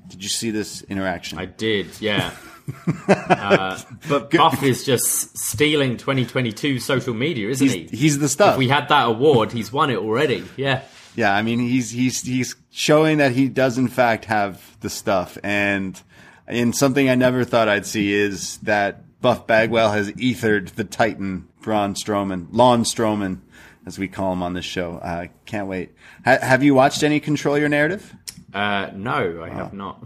Did 0.08 0.22
you 0.22 0.28
see 0.28 0.50
this 0.50 0.82
interaction? 0.82 1.38
I 1.38 1.46
did. 1.46 1.88
Yeah. 2.00 2.32
uh, 3.08 3.80
but 4.08 4.30
Buff 4.30 4.62
is 4.62 4.84
just 4.84 5.36
stealing 5.36 5.96
2022 5.96 6.78
social 6.78 7.14
media, 7.14 7.48
isn't 7.48 7.66
he's, 7.66 7.90
he? 7.90 7.96
he's 7.96 8.18
the 8.20 8.28
stuff. 8.28 8.52
If 8.52 8.58
we 8.58 8.68
had 8.68 8.88
that 8.88 9.08
award, 9.08 9.50
he's 9.50 9.72
won 9.72 9.90
it 9.90 9.96
already. 9.96 10.44
Yeah. 10.56 10.82
Yeah, 11.16 11.34
I 11.34 11.42
mean 11.42 11.58
he's 11.58 11.90
he's 11.90 12.22
he's 12.22 12.54
showing 12.72 13.18
that 13.18 13.32
he 13.32 13.48
does 13.48 13.78
in 13.78 13.87
fact 13.87 14.24
have 14.24 14.76
the 14.80 14.90
stuff, 14.90 15.38
and 15.44 16.00
in 16.48 16.72
something 16.72 17.08
I 17.08 17.14
never 17.14 17.44
thought 17.44 17.68
I'd 17.68 17.87
see 17.87 18.12
is 18.12 18.56
that 18.58 19.20
Buff 19.20 19.46
Bagwell 19.46 19.92
has 19.92 20.11
ethered 20.18 20.68
the 20.68 20.82
Titan 20.82 21.46
Braun 21.61 21.94
Strowman, 21.94 22.48
Lon 22.50 22.82
Strowman, 22.82 23.38
as 23.87 23.98
we 23.98 24.08
call 24.08 24.32
him 24.32 24.42
on 24.42 24.54
this 24.54 24.64
show. 24.64 24.96
Uh, 24.96 25.26
can't 25.46 25.68
wait. 25.68 25.92
Ha- 26.24 26.38
have 26.40 26.64
you 26.64 26.74
watched 26.74 27.04
any 27.04 27.20
Control 27.20 27.56
Your 27.56 27.68
Narrative? 27.68 28.14
Uh, 28.52 28.90
no, 28.94 29.42
I 29.44 29.48
have 29.50 29.72
not. 29.72 30.02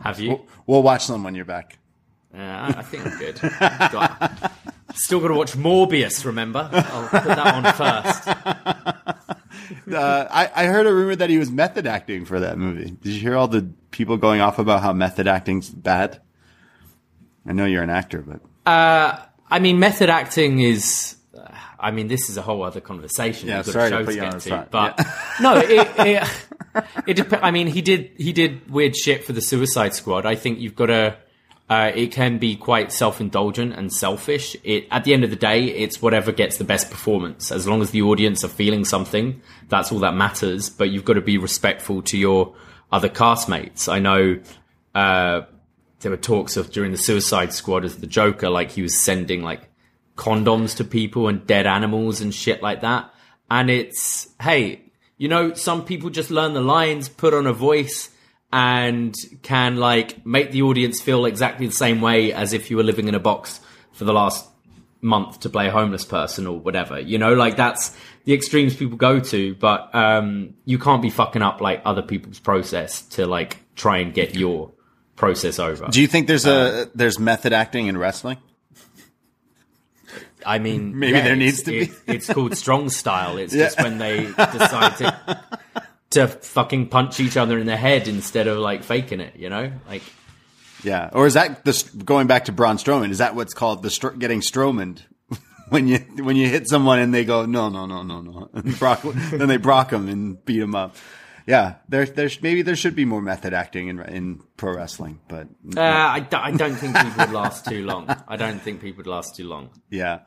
Have 0.00 0.18
you? 0.20 0.40
We'll 0.66 0.82
watch 0.82 1.06
them 1.06 1.22
when 1.22 1.34
you're 1.34 1.44
back. 1.44 1.78
Uh, 2.34 2.38
I 2.40 2.74
I 2.78 2.82
think 2.82 3.06
I'm 3.06 3.18
good. 3.18 3.38
Still 4.96 5.20
got 5.20 5.28
to 5.28 5.34
watch 5.34 5.52
Morbius. 5.52 6.24
Remember, 6.24 6.68
I'll 6.72 7.08
put 7.08 7.24
that 7.24 7.38
on 7.38 9.14
first. 9.14 9.33
Uh, 9.90 10.26
I, 10.30 10.50
I 10.54 10.66
heard 10.66 10.86
a 10.86 10.92
rumor 10.92 11.16
that 11.16 11.30
he 11.30 11.38
was 11.38 11.50
method 11.50 11.86
acting 11.86 12.24
for 12.24 12.40
that 12.40 12.58
movie. 12.58 12.90
Did 12.90 13.12
you 13.12 13.20
hear 13.20 13.36
all 13.36 13.48
the 13.48 13.68
people 13.90 14.16
going 14.16 14.40
off 14.40 14.58
about 14.58 14.82
how 14.82 14.92
method 14.92 15.26
acting's 15.26 15.68
bad? 15.70 16.20
I 17.46 17.52
know 17.52 17.64
you're 17.64 17.82
an 17.82 17.90
actor, 17.90 18.22
but 18.22 18.40
I 18.66 19.58
mean, 19.60 19.78
method 19.78 20.10
acting 20.10 20.60
is. 20.60 21.16
uh, 21.36 21.46
I 21.78 21.90
mean, 21.90 22.08
this 22.08 22.30
is 22.30 22.36
a 22.36 22.42
whole 22.42 22.62
other 22.62 22.80
conversation. 22.80 23.48
Yeah, 23.48 23.62
sorry 23.62 23.90
to 23.90 23.98
put 24.04 24.06
to 24.06 24.14
you 24.14 24.22
on 24.22 24.30
the 24.32 24.40
spot. 24.40 24.70
but 24.70 25.06
no, 25.40 25.56
it. 25.58 25.88
it, 25.98 26.28
it 27.06 27.14
dep- 27.14 27.42
I 27.44 27.50
mean, 27.50 27.66
he 27.66 27.82
did. 27.82 28.12
He 28.16 28.32
did 28.32 28.70
weird 28.70 28.96
shit 28.96 29.24
for 29.24 29.32
the 29.32 29.42
Suicide 29.42 29.94
Squad. 29.94 30.26
I 30.26 30.34
think 30.34 30.58
you've 30.60 30.76
got 30.76 30.86
to. 30.86 31.16
Uh, 31.68 31.90
it 31.94 32.12
can 32.12 32.38
be 32.38 32.56
quite 32.56 32.92
self-indulgent 32.92 33.72
and 33.72 33.92
selfish. 33.92 34.54
It 34.64 34.86
at 34.90 35.04
the 35.04 35.14
end 35.14 35.24
of 35.24 35.30
the 35.30 35.36
day, 35.36 35.64
it's 35.64 36.02
whatever 36.02 36.30
gets 36.30 36.58
the 36.58 36.64
best 36.64 36.90
performance. 36.90 37.50
As 37.50 37.66
long 37.66 37.80
as 37.80 37.90
the 37.90 38.02
audience 38.02 38.44
are 38.44 38.48
feeling 38.48 38.84
something, 38.84 39.40
that's 39.68 39.90
all 39.90 40.00
that 40.00 40.14
matters. 40.14 40.68
But 40.68 40.90
you've 40.90 41.06
got 41.06 41.14
to 41.14 41.22
be 41.22 41.38
respectful 41.38 42.02
to 42.02 42.18
your 42.18 42.54
other 42.92 43.08
castmates. 43.08 43.88
I 43.90 43.98
know. 43.98 44.40
Uh, 44.94 45.42
there 46.00 46.10
were 46.10 46.18
talks 46.18 46.58
of 46.58 46.70
during 46.70 46.92
the 46.92 46.98
Suicide 46.98 47.52
Squad 47.54 47.84
as 47.84 47.96
the 47.96 48.06
Joker, 48.06 48.50
like 48.50 48.70
he 48.70 48.82
was 48.82 49.02
sending 49.02 49.42
like 49.42 49.70
condoms 50.16 50.76
to 50.76 50.84
people 50.84 51.28
and 51.28 51.46
dead 51.46 51.66
animals 51.66 52.20
and 52.20 52.34
shit 52.34 52.62
like 52.62 52.82
that. 52.82 53.10
And 53.50 53.70
it's, 53.70 54.28
hey, 54.40 54.82
you 55.16 55.28
know, 55.28 55.54
some 55.54 55.84
people 55.84 56.10
just 56.10 56.30
learn 56.30 56.52
the 56.52 56.60
lines, 56.60 57.08
put 57.08 57.32
on 57.32 57.46
a 57.46 57.54
voice, 57.54 58.10
and 58.54 59.16
can 59.42 59.76
like 59.78 60.24
make 60.24 60.52
the 60.52 60.62
audience 60.62 61.00
feel 61.00 61.24
exactly 61.26 61.66
the 61.66 61.72
same 61.72 62.00
way 62.00 62.32
as 62.32 62.52
if 62.52 62.70
you 62.70 62.76
were 62.76 62.84
living 62.84 63.08
in 63.08 63.14
a 63.16 63.18
box 63.20 63.58
for 63.92 64.04
the 64.04 64.12
last 64.12 64.46
month 65.00 65.40
to 65.40 65.50
play 65.50 65.66
a 65.66 65.70
homeless 65.72 66.04
person 66.04 66.46
or 66.46 66.58
whatever. 66.58 67.00
You 67.00 67.18
know, 67.18 67.34
like 67.34 67.56
that's 67.56 67.94
the 68.24 68.32
extremes 68.32 68.76
people 68.76 68.96
go 68.96 69.18
to, 69.18 69.54
but 69.56 69.92
um, 69.94 70.54
you 70.64 70.78
can't 70.78 71.02
be 71.02 71.10
fucking 71.10 71.42
up 71.42 71.60
like 71.60 71.82
other 71.84 72.00
people's 72.02 72.38
process 72.38 73.02
to 73.16 73.26
like 73.26 73.58
try 73.74 73.98
and 73.98 74.14
get 74.14 74.36
your 74.36 74.70
process 75.16 75.58
over. 75.58 75.88
do 75.90 76.00
you 76.00 76.06
think 76.06 76.26
there's 76.28 76.46
a 76.46 76.88
there's 76.94 77.18
method 77.18 77.52
acting 77.52 77.88
in 77.88 77.98
wrestling? 77.98 78.38
I 80.46 80.58
mean, 80.58 80.98
Maybe 80.98 81.12
yeah, 81.16 81.24
there 81.24 81.36
needs 81.36 81.62
to 81.62 81.70
be. 81.70 81.78
it- 81.82 81.90
it's 82.06 82.32
called 82.32 82.56
strong 82.56 82.88
style. 82.90 83.38
It's 83.38 83.52
just 83.54 83.80
when 83.82 83.98
they 83.98 84.26
decide 84.26 84.96
to 84.98 85.40
to 86.14 86.26
fucking 86.28 86.88
punch 86.88 87.20
each 87.20 87.36
other 87.36 87.58
in 87.58 87.66
the 87.66 87.76
head 87.76 88.08
instead 88.08 88.46
of 88.46 88.58
like 88.58 88.82
faking 88.84 89.20
it. 89.20 89.36
You 89.36 89.50
know, 89.50 89.72
like 89.88 90.02
Yeah, 90.82 91.10
or 91.12 91.26
is 91.26 91.34
that 91.34 91.64
the 91.64 91.90
going 92.04 92.26
back 92.26 92.46
to 92.46 92.52
Braun 92.52 92.76
Strowman? 92.76 93.10
Is 93.10 93.18
that 93.18 93.34
what's 93.34 93.54
called 93.54 93.82
the 93.82 93.88
stro- 93.90 94.18
getting 94.18 94.40
Strowmaned? 94.40 95.02
when 95.68 95.88
you 95.88 95.98
when 96.22 96.36
you 96.36 96.48
hit 96.48 96.68
someone 96.68 96.98
and 96.98 97.12
they 97.14 97.24
go 97.24 97.46
no 97.46 97.68
no 97.68 97.86
no 97.86 98.02
no 98.02 98.20
no, 98.20 98.48
Brock, 98.78 99.00
then 99.30 99.48
they 99.48 99.56
brock 99.58 99.90
them 99.90 100.08
and 100.08 100.44
beat 100.44 100.60
them 100.60 100.74
up. 100.74 100.96
Yeah, 101.46 101.74
there 101.90 102.06
there's 102.06 102.40
maybe 102.40 102.62
there 102.62 102.74
should 102.76 102.94
be 102.96 103.04
more 103.04 103.20
method 103.20 103.52
acting 103.52 103.88
in 103.88 104.00
in 104.00 104.40
pro 104.56 104.74
wrestling, 104.74 105.20
but 105.28 105.46
uh, 105.76 105.80
I, 105.82 106.20
do- 106.20 106.38
I 106.38 106.52
don't 106.52 106.74
think 106.74 106.96
people 106.96 107.12
would 107.18 107.32
last 107.34 107.66
too 107.66 107.84
long. 107.84 108.08
I 108.26 108.36
don't 108.36 108.60
think 108.62 108.80
people 108.80 108.98
would 108.98 109.06
last 109.06 109.36
too 109.36 109.46
long. 109.46 109.68
Yeah. 109.90 110.20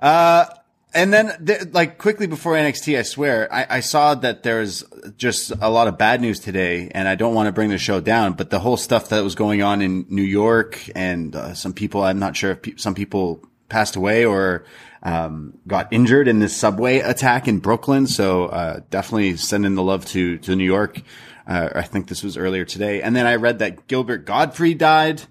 Uh, 0.00 0.46
and 0.94 1.12
then, 1.12 1.44
th- 1.44 1.72
like, 1.72 1.98
quickly 1.98 2.26
before 2.26 2.54
NXT, 2.54 2.98
I 2.98 3.02
swear, 3.02 3.52
I, 3.52 3.66
I 3.68 3.80
saw 3.80 4.14
that 4.16 4.42
there's 4.42 4.84
just 5.16 5.52
a 5.60 5.70
lot 5.70 5.88
of 5.88 5.98
bad 5.98 6.20
news 6.20 6.38
today, 6.38 6.90
and 6.94 7.08
I 7.08 7.14
don't 7.14 7.34
want 7.34 7.46
to 7.46 7.52
bring 7.52 7.70
the 7.70 7.78
show 7.78 8.00
down, 8.00 8.34
but 8.34 8.50
the 8.50 8.60
whole 8.60 8.76
stuff 8.76 9.08
that 9.08 9.22
was 9.22 9.34
going 9.34 9.62
on 9.62 9.80
in 9.82 10.06
New 10.08 10.22
York 10.22 10.78
and 10.94 11.34
uh, 11.34 11.54
some 11.54 11.72
people, 11.72 12.02
I'm 12.02 12.18
not 12.18 12.36
sure 12.36 12.52
if 12.52 12.62
pe- 12.62 12.76
some 12.76 12.94
people 12.94 13.42
passed 13.68 13.96
away 13.96 14.24
or 14.24 14.64
um, 15.02 15.58
got 15.66 15.92
injured 15.92 16.28
in 16.28 16.38
this 16.38 16.56
subway 16.56 16.98
attack 16.98 17.48
in 17.48 17.58
Brooklyn. 17.58 18.06
So 18.06 18.46
uh, 18.46 18.80
definitely 18.90 19.36
sending 19.36 19.74
the 19.74 19.82
love 19.82 20.04
to 20.06 20.38
to 20.38 20.54
New 20.54 20.64
York. 20.64 21.00
Uh, 21.46 21.70
I 21.74 21.82
think 21.82 22.06
this 22.06 22.22
was 22.22 22.36
earlier 22.36 22.64
today. 22.64 23.02
And 23.02 23.16
then 23.16 23.26
I 23.26 23.34
read 23.34 23.58
that 23.58 23.88
Gilbert 23.88 24.26
Gottfried 24.26 24.78
died. 24.78 25.22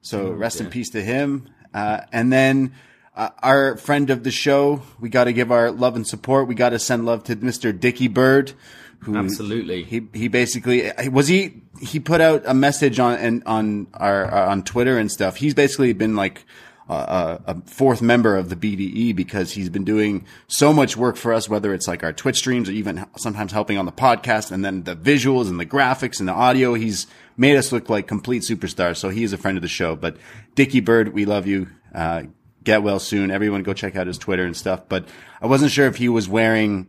So 0.00 0.30
rest 0.30 0.60
in 0.60 0.70
peace 0.70 0.90
to 0.90 1.02
him. 1.02 1.48
Uh, 1.74 2.00
and 2.10 2.32
then 2.32 2.72
uh, 3.14 3.28
our 3.42 3.76
friend 3.76 4.10
of 4.10 4.24
the 4.24 4.30
show, 4.30 4.82
we 5.00 5.08
got 5.08 5.24
to 5.24 5.32
give 5.32 5.52
our 5.52 5.70
love 5.70 5.96
and 5.96 6.06
support. 6.06 6.48
We 6.48 6.54
got 6.54 6.70
to 6.70 6.78
send 6.78 7.04
love 7.04 7.24
to 7.24 7.36
Mr. 7.36 7.78
Dickie 7.78 8.08
Bird, 8.08 8.52
who 9.00 9.16
Absolutely. 9.16 9.84
he 9.84 10.06
he 10.14 10.28
basically 10.28 10.90
was 11.10 11.28
he 11.28 11.62
he 11.80 12.00
put 12.00 12.20
out 12.20 12.42
a 12.46 12.54
message 12.54 12.98
on 12.98 13.18
and 13.18 13.42
on 13.44 13.88
our 13.94 14.32
uh, 14.32 14.50
on 14.50 14.62
Twitter 14.62 14.98
and 14.98 15.10
stuff. 15.10 15.36
He's 15.36 15.54
basically 15.54 15.92
been 15.92 16.16
like. 16.16 16.44
Uh, 16.88 17.38
a 17.46 17.60
fourth 17.62 18.02
member 18.02 18.36
of 18.36 18.50
the 18.50 18.56
BDE 18.56 19.16
because 19.16 19.52
he's 19.52 19.70
been 19.70 19.84
doing 19.84 20.26
so 20.48 20.74
much 20.74 20.94
work 20.94 21.16
for 21.16 21.32
us, 21.32 21.48
whether 21.48 21.72
it's 21.72 21.86
like 21.88 22.02
our 22.02 22.12
Twitch 22.12 22.36
streams 22.36 22.68
or 22.68 22.72
even 22.72 23.06
sometimes 23.16 23.52
helping 23.52 23.78
on 23.78 23.86
the 23.86 23.92
podcast 23.92 24.50
and 24.50 24.64
then 24.64 24.82
the 24.82 24.94
visuals 24.94 25.48
and 25.48 25.58
the 25.58 25.64
graphics 25.64 26.18
and 26.18 26.28
the 26.28 26.32
audio. 26.32 26.74
He's 26.74 27.06
made 27.36 27.56
us 27.56 27.72
look 27.72 27.88
like 27.88 28.08
complete 28.08 28.42
superstars. 28.42 28.96
So 28.96 29.08
he 29.08 29.22
is 29.22 29.32
a 29.32 29.38
friend 29.38 29.56
of 29.56 29.62
the 29.62 29.68
show. 29.68 29.94
But 29.96 30.16
Dickie 30.54 30.80
Bird, 30.80 31.14
we 31.14 31.24
love 31.24 31.46
you. 31.46 31.68
Uh, 31.94 32.24
get 32.62 32.82
well 32.82 32.98
soon. 32.98 33.30
Everyone 33.30 33.62
go 33.62 33.72
check 33.72 33.96
out 33.96 34.06
his 34.06 34.18
Twitter 34.18 34.44
and 34.44 34.56
stuff. 34.56 34.88
But 34.88 35.06
I 35.40 35.46
wasn't 35.46 35.70
sure 35.70 35.86
if 35.86 35.96
he 35.96 36.08
was 36.08 36.28
wearing 36.28 36.88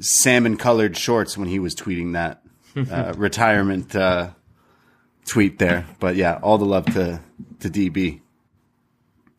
salmon 0.00 0.56
colored 0.56 0.96
shorts 0.96 1.38
when 1.38 1.48
he 1.48 1.58
was 1.58 1.74
tweeting 1.74 2.14
that 2.14 2.42
uh, 2.90 3.14
retirement 3.16 3.94
uh, 3.94 4.30
tweet 5.26 5.58
there. 5.58 5.86
But 6.00 6.16
yeah, 6.16 6.38
all 6.42 6.58
the 6.58 6.66
love 6.66 6.86
to 6.86 7.20
to 7.60 7.70
DB. 7.70 8.20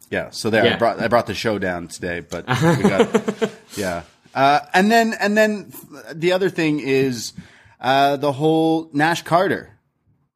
Yeah, 0.10 0.30
so 0.30 0.50
there 0.50 0.74
I 0.74 0.78
brought 0.78 1.00
I 1.00 1.08
brought 1.08 1.28
the 1.28 1.34
show 1.34 1.60
down 1.60 1.88
today, 1.88 2.20
but 2.20 2.48
we 2.78 2.84
got 2.84 3.52
yeah. 3.76 4.04
Uh, 4.34 4.60
and 4.74 4.92
then 4.92 5.14
and 5.20 5.38
then 5.38 5.72
the 6.14 6.34
other 6.34 6.50
thing 6.50 6.80
is 6.80 7.34
uh, 7.80 8.18
the 8.18 8.32
whole 8.32 8.90
Nash 8.94 9.24
Carter. 9.24 9.72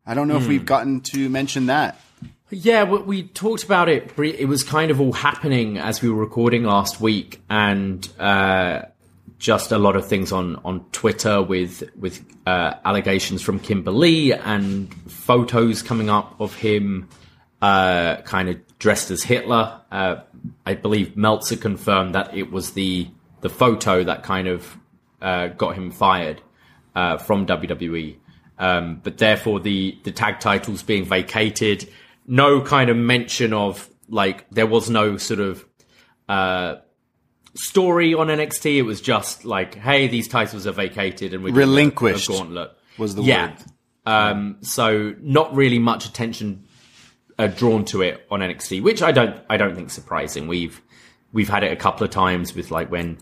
I 0.06 0.16
don't 0.16 0.28
know 0.28 0.38
if 0.38 0.48
we've 0.48 0.66
gotten 0.66 1.02
to 1.02 1.30
mention 1.30 1.68
that. 1.68 2.00
Yeah, 2.52 2.84
we, 2.84 3.24
talked 3.24 3.64
about 3.64 3.90
it. 3.90 4.18
It 4.18 4.48
was 4.48 4.64
kind 4.64 4.90
of 4.90 5.00
all 5.00 5.14
happening 5.14 5.78
as 5.78 6.02
we 6.02 6.10
were 6.10 6.20
recording 6.20 6.64
last 6.64 7.00
week, 7.00 7.42
and 7.48 8.08
uh, 8.20 8.84
just 9.38 9.72
a 9.72 9.78
lot 9.78 9.96
of 9.96 10.08
things 10.08 10.32
on 10.32 10.56
on 10.66 10.86
Twitter 10.92 11.42
with 11.44 11.84
with 11.96 12.26
uh, 12.48 12.74
allegations 12.86 13.42
from 13.42 13.60
Kimberly 13.60 14.34
and 14.34 14.92
photos 15.12 15.84
coming 15.84 16.10
up 16.10 16.40
of 16.42 16.56
him 16.56 17.08
uh, 17.62 18.18
kind 18.24 18.50
of 18.50 18.58
dressed 18.80 19.12
as 19.12 19.24
Hitler. 19.24 19.80
Uh, 19.92 20.18
I 20.66 20.74
believe 20.74 21.16
Meltzer 21.16 21.56
confirmed 21.56 22.16
that 22.16 22.36
it 22.36 22.52
was 22.52 22.72
the 22.72 23.08
the 23.42 23.50
photo 23.50 24.04
that 24.04 24.24
kind 24.24 24.48
of 24.48 24.76
uh, 25.22 25.48
got 25.50 25.76
him 25.76 25.92
fired 25.92 26.42
uh, 26.96 27.18
from 27.18 27.46
WWE. 27.46 28.16
Um, 28.58 29.00
but 29.04 29.18
therefore, 29.18 29.60
the 29.60 29.98
the 30.04 30.12
tag 30.12 30.40
titles 30.40 30.84
being 30.84 31.06
vacated, 31.06 31.90
no 32.30 32.62
kind 32.62 32.90
of 32.90 32.96
mention 32.96 33.52
of 33.54 33.90
like 34.08 34.50
there 34.52 34.68
was 34.68 34.90
no 34.90 35.18
sort 35.18 35.40
of 35.40 35.66
uh, 36.30 36.76
story 37.56 38.14
on 38.14 38.28
NXT. 38.28 38.78
It 38.78 38.84
was 38.84 39.02
just 39.02 39.44
like, 39.46 39.76
hey, 39.76 40.08
these 40.08 40.28
titles 40.28 40.66
are 40.68 40.72
vacated 40.72 41.34
and 41.34 41.44
we're 41.44 41.50
a- 41.50 41.54
Relinquished 41.54 42.30
a 42.30 42.34
gauntlet 42.34 42.72
was 42.98 43.16
the 43.16 43.24
yeah. 43.24 43.48
word. 43.48 43.56
Um, 44.06 44.58
so 44.62 45.16
not 45.22 45.54
really 45.56 45.80
much 45.80 46.06
attention 46.06 46.66
uh, 47.38 47.48
drawn 47.48 47.84
to 47.86 48.02
it 48.02 48.26
on 48.32 48.40
NXT, 48.42 48.82
which 48.84 49.02
I 49.02 49.12
don't 49.12 49.36
I 49.50 49.58
don't 49.58 49.76
think 49.76 49.90
surprising. 49.90 50.48
We've 50.48 50.82
we've 51.34 51.50
had 51.50 51.64
it 51.64 51.72
a 51.72 51.76
couple 51.76 52.06
of 52.06 52.12
times 52.12 52.56
with 52.56 52.72
like 52.72 52.90
when 52.92 53.18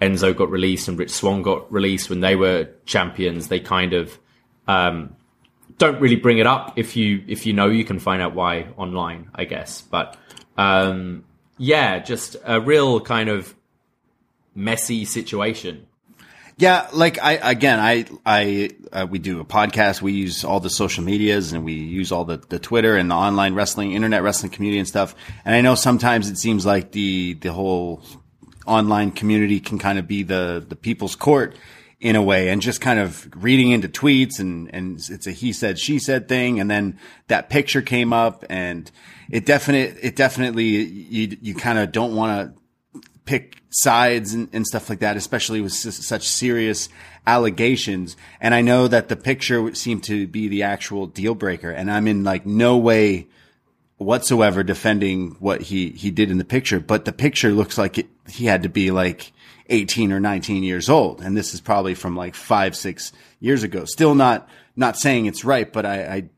Enzo 0.00 0.36
got 0.36 0.50
released 0.50 0.88
and 0.88 0.98
Rich 0.98 1.10
Swann 1.10 1.42
got 1.42 1.70
released 1.72 2.08
when 2.10 2.20
they 2.20 2.36
were 2.36 2.68
champions. 2.86 3.48
They 3.48 3.60
kind 3.60 3.92
of 3.92 4.18
Um, 4.66 5.16
don't 5.78 6.00
really 6.00 6.16
bring 6.16 6.38
it 6.38 6.46
up 6.46 6.74
if 6.76 6.96
you 6.96 7.22
if 7.26 7.46
you 7.46 7.52
know 7.52 7.68
you 7.68 7.84
can 7.84 7.98
find 7.98 8.22
out 8.22 8.34
why 8.34 8.68
online, 8.76 9.30
I 9.34 9.44
guess. 9.44 9.82
But 9.82 10.16
um, 10.56 11.24
yeah, 11.58 11.98
just 11.98 12.36
a 12.44 12.60
real 12.60 13.00
kind 13.00 13.28
of 13.28 13.54
messy 14.54 15.04
situation. 15.04 15.86
Yeah, 16.56 16.88
like 16.92 17.20
I 17.20 17.32
again, 17.32 17.80
I 17.80 18.06
I 18.24 18.70
uh, 18.92 19.06
we 19.10 19.18
do 19.18 19.40
a 19.40 19.44
podcast. 19.44 20.02
We 20.02 20.12
use 20.12 20.44
all 20.44 20.60
the 20.60 20.70
social 20.70 21.02
medias 21.02 21.52
and 21.52 21.64
we 21.64 21.72
use 21.72 22.12
all 22.12 22.24
the 22.24 22.36
the 22.36 22.60
Twitter 22.60 22.96
and 22.96 23.10
the 23.10 23.16
online 23.16 23.54
wrestling, 23.54 23.92
internet 23.92 24.22
wrestling 24.22 24.52
community 24.52 24.78
and 24.78 24.86
stuff. 24.86 25.16
And 25.44 25.56
I 25.56 25.62
know 25.62 25.74
sometimes 25.74 26.30
it 26.30 26.38
seems 26.38 26.64
like 26.64 26.92
the 26.92 27.34
the 27.34 27.52
whole 27.52 28.02
online 28.66 29.10
community 29.10 29.58
can 29.58 29.78
kind 29.78 29.98
of 29.98 30.06
be 30.06 30.22
the 30.22 30.64
the 30.66 30.76
people's 30.76 31.16
court 31.16 31.56
in 32.00 32.16
a 32.16 32.22
way 32.22 32.48
and 32.48 32.60
just 32.60 32.80
kind 32.80 32.98
of 32.98 33.28
reading 33.36 33.70
into 33.70 33.88
tweets 33.88 34.38
and 34.38 34.68
and 34.74 34.96
it's 35.10 35.26
a 35.26 35.30
he 35.30 35.52
said 35.52 35.78
she 35.78 35.98
said 35.98 36.28
thing 36.28 36.60
and 36.60 36.70
then 36.70 36.98
that 37.28 37.48
picture 37.48 37.80
came 37.80 38.12
up 38.12 38.44
and 38.50 38.90
it 39.30 39.46
definite 39.46 39.96
it 40.02 40.16
definitely 40.16 40.64
you 40.64 41.36
you 41.40 41.54
kind 41.54 41.78
of 41.78 41.92
don't 41.92 42.14
want 42.14 42.54
to 42.54 42.60
pick 43.24 43.62
sides 43.70 44.34
and, 44.34 44.48
and 44.52 44.66
stuff 44.66 44.88
like 44.88 45.00
that, 45.00 45.16
especially 45.16 45.60
with 45.60 45.72
such 45.72 46.28
serious 46.28 46.88
allegations. 47.26 48.16
And 48.40 48.54
I 48.54 48.60
know 48.60 48.88
that 48.88 49.08
the 49.08 49.16
picture 49.16 49.74
seemed 49.74 50.04
to 50.04 50.26
be 50.26 50.48
the 50.48 50.62
actual 50.62 51.06
deal 51.06 51.34
breaker. 51.34 51.70
And 51.70 51.90
I'm 51.90 52.06
in 52.06 52.24
like 52.24 52.46
no 52.46 52.76
way 52.76 53.28
whatsoever 53.96 54.62
defending 54.62 55.32
what 55.40 55.62
he, 55.62 55.90
he 55.90 56.10
did 56.10 56.30
in 56.30 56.38
the 56.38 56.44
picture, 56.44 56.80
but 56.80 57.04
the 57.04 57.12
picture 57.12 57.50
looks 57.50 57.78
like 57.78 57.98
it, 57.98 58.06
he 58.28 58.46
had 58.46 58.62
to 58.64 58.68
be 58.68 58.90
like 58.90 59.32
18 59.68 60.12
or 60.12 60.20
19 60.20 60.62
years 60.62 60.88
old. 60.88 61.20
And 61.20 61.36
this 61.36 61.54
is 61.54 61.60
probably 61.60 61.94
from 61.94 62.16
like 62.16 62.34
five, 62.34 62.76
six 62.76 63.12
years 63.40 63.62
ago. 63.62 63.84
Still 63.84 64.14
not, 64.14 64.48
not 64.76 64.96
saying 64.96 65.26
it's 65.26 65.44
right, 65.44 65.72
but 65.72 65.86
I, 65.86 66.04
I 66.04 66.28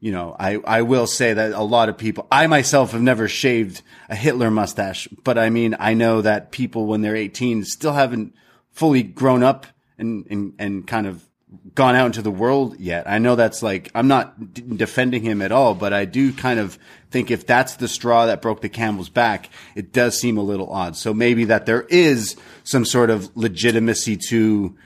you 0.00 0.10
know, 0.10 0.34
I, 0.38 0.56
I 0.64 0.82
will 0.82 1.06
say 1.06 1.32
that 1.32 1.52
a 1.52 1.62
lot 1.62 1.88
of 1.88 1.96
people, 1.96 2.26
I 2.30 2.48
myself 2.48 2.90
have 2.90 3.02
never 3.02 3.28
shaved 3.28 3.82
a 4.08 4.16
Hitler 4.16 4.50
mustache, 4.50 5.06
but 5.22 5.38
I 5.38 5.48
mean, 5.48 5.76
I 5.78 5.94
know 5.94 6.22
that 6.22 6.50
people 6.50 6.86
when 6.86 7.02
they're 7.02 7.14
18 7.14 7.64
still 7.64 7.92
haven't 7.92 8.34
fully 8.72 9.04
grown 9.04 9.44
up 9.44 9.64
and, 9.98 10.26
and, 10.28 10.54
and 10.58 10.86
kind 10.88 11.06
of 11.06 11.24
gone 11.74 11.94
out 11.96 12.06
into 12.06 12.22
the 12.22 12.30
world 12.30 12.78
yet. 12.78 13.08
I 13.08 13.18
know 13.18 13.34
that's 13.34 13.62
like, 13.62 13.90
I'm 13.94 14.08
not 14.08 14.54
d- 14.54 14.62
defending 14.76 15.22
him 15.22 15.40
at 15.40 15.52
all, 15.52 15.74
but 15.74 15.92
I 15.92 16.04
do 16.04 16.32
kind 16.32 16.60
of 16.60 16.78
think 17.10 17.30
if 17.30 17.46
that's 17.46 17.76
the 17.76 17.88
straw 17.88 18.26
that 18.26 18.42
broke 18.42 18.60
the 18.60 18.68
camel's 18.68 19.08
back, 19.08 19.48
it 19.74 19.92
does 19.92 20.18
seem 20.20 20.36
a 20.36 20.42
little 20.42 20.70
odd. 20.70 20.96
So 20.96 21.14
maybe 21.14 21.46
that 21.46 21.66
there 21.66 21.82
is 21.82 22.36
some 22.64 22.84
sort 22.84 23.10
of 23.10 23.34
legitimacy 23.36 24.18
to, 24.28 24.76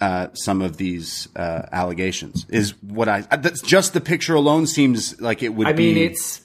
uh, 0.00 0.28
some 0.34 0.62
of 0.62 0.76
these 0.76 1.28
uh, 1.34 1.62
allegations 1.72 2.46
is 2.48 2.80
what 2.82 3.08
I. 3.08 3.26
uh, 3.30 3.36
That's 3.36 3.60
just 3.60 3.94
the 3.94 4.00
picture 4.00 4.34
alone 4.34 4.66
seems 4.68 5.20
like 5.20 5.42
it 5.42 5.48
would. 5.50 5.64
Be 5.66 5.70
I 5.72 5.76
mean, 5.76 5.94
be, 5.94 6.04
it's 6.04 6.40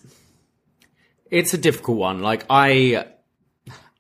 it's 1.30 1.54
a 1.54 1.58
difficult 1.60 1.98
one. 1.98 2.22
Like 2.24 2.46
I, 2.50 3.06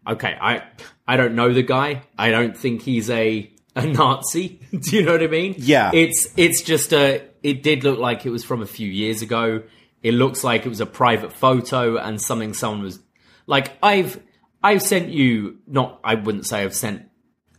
okay, 0.07 0.35
I 0.41 0.63
I 1.07 1.17
don't 1.17 1.35
know 1.35 1.53
the 1.53 1.61
guy. 1.61 2.01
I 2.17 2.31
don't 2.31 2.57
think 2.57 2.81
he's 2.81 3.11
a 3.11 3.51
a 3.77 3.85
Nazi. 3.85 4.59
Do 4.71 4.95
you 4.95 5.03
know 5.03 5.13
what 5.13 5.23
I 5.23 5.27
mean? 5.27 5.55
Yeah. 5.57 5.91
It's 5.93 6.27
it's 6.35 6.61
just 6.61 6.93
a. 6.93 7.23
It 7.43 7.63
did 7.63 7.83
look 7.83 7.99
like 7.99 8.25
it 8.25 8.29
was 8.29 8.43
from 8.43 8.61
a 8.61 8.65
few 8.65 8.89
years 8.89 9.21
ago. 9.21 9.63
It 10.03 10.13
looks 10.13 10.43
like 10.43 10.65
it 10.65 10.69
was 10.69 10.81
a 10.81 10.85
private 10.85 11.31
photo 11.31 11.97
and 11.97 12.21
something 12.21 12.53
someone 12.53 12.83
was 12.83 12.99
like. 13.45 13.77
I've 13.81 14.19
I've 14.63 14.81
sent 14.81 15.09
you 15.09 15.59
not. 15.67 15.99
I 16.03 16.15
wouldn't 16.15 16.45
say 16.45 16.63
I've 16.63 16.75
sent 16.75 17.07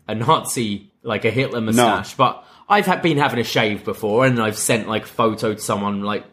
a 0.06 0.14
Nazi 0.14 0.92
like 1.02 1.24
a 1.24 1.30
Hitler 1.30 1.60
mustache, 1.60 2.14
but 2.14 2.44
I've 2.68 2.86
had, 2.86 3.02
been 3.02 3.18
having 3.18 3.38
a 3.38 3.44
shave 3.44 3.84
before, 3.84 4.26
and 4.26 4.40
I've 4.42 4.58
sent 4.58 4.88
like 4.88 5.04
a 5.04 5.08
photo 5.08 5.54
to 5.54 5.60
someone 5.60 6.02
like 6.02 6.24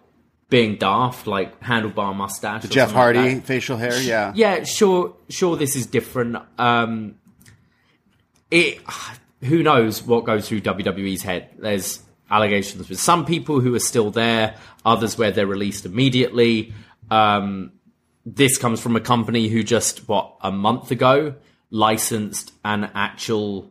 being 0.50 0.78
daft, 0.78 1.28
like 1.28 1.60
handlebar 1.62 2.16
mustache. 2.16 2.66
or 2.66 2.68
Jeff 2.68 2.90
something 2.90 2.98
like 2.98 3.16
Hardy 3.16 3.40
facial 3.42 3.78
hair. 3.78 4.00
Yeah, 4.02 4.34
Yeah, 4.36 4.64
sure, 4.64 5.16
sure. 5.30 5.56
This 5.56 5.76
is 5.76 5.86
different. 5.86 6.38
Um, 6.58 7.16
it. 8.52 8.80
Who 9.46 9.64
knows 9.64 10.04
what 10.04 10.26
goes 10.26 10.48
through 10.48 10.62
WWE's 10.62 11.22
head? 11.24 11.50
There's 11.58 12.02
allegations 12.30 12.90
with 12.90 13.00
some 13.00 13.26
people 13.26 13.60
who 13.60 13.74
are 13.76 13.80
still 13.80 14.12
there, 14.12 14.56
others 14.86 15.18
where 15.18 15.32
they're 15.32 15.48
released 15.48 15.86
immediately. 15.86 16.74
Um, 17.12 17.72
this 18.26 18.58
comes 18.58 18.82
from 18.82 18.96
a 18.96 19.00
company 19.02 19.48
who 19.48 19.64
just 19.64 20.08
what 20.08 20.36
a 20.42 20.52
month 20.52 20.92
ago 20.92 21.36
licensed 21.70 22.52
an 22.64 22.90
actual, 22.96 23.70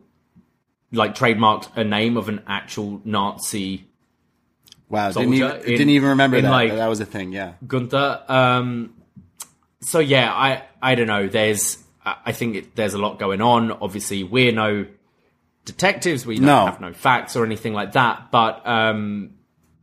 like 0.91 1.15
trademarked 1.15 1.75
a 1.75 1.83
name 1.83 2.15
of 2.17 2.29
an 2.29 2.41
actual 2.47 3.01
Nazi 3.03 3.85
Wow, 4.87 5.11
didn't 5.11 5.33
even, 5.33 5.51
in- 5.57 5.63
didn't 5.65 5.89
even 5.89 6.09
remember 6.09 6.39
that. 6.39 6.49
like- 6.51 6.71
that 6.71 6.87
was 6.87 6.99
a 6.99 7.05
thing. 7.05 7.33
Yeah, 7.33 7.53
Gunther. 7.65 8.23
Um, 8.27 8.93
so 9.81 9.99
yeah, 9.99 10.31
I 10.31 10.63
I 10.81 10.95
don't 10.95 11.07
know. 11.07 11.27
There's 11.27 11.79
I 12.05 12.31
think 12.33 12.55
it, 12.55 12.75
there's 12.75 12.93
a 12.93 12.99
lot 12.99 13.17
going 13.17 13.41
on. 13.41 13.71
Obviously, 13.71 14.23
we're 14.23 14.51
no 14.51 14.85
detectives. 15.65 16.25
We 16.25 16.37
don't 16.37 16.45
No. 16.45 16.65
have 16.65 16.79
no 16.81 16.93
facts 16.93 17.35
or 17.35 17.45
anything 17.45 17.73
like 17.73 17.91
that. 17.93 18.31
But 18.31 18.65
um, 18.65 19.31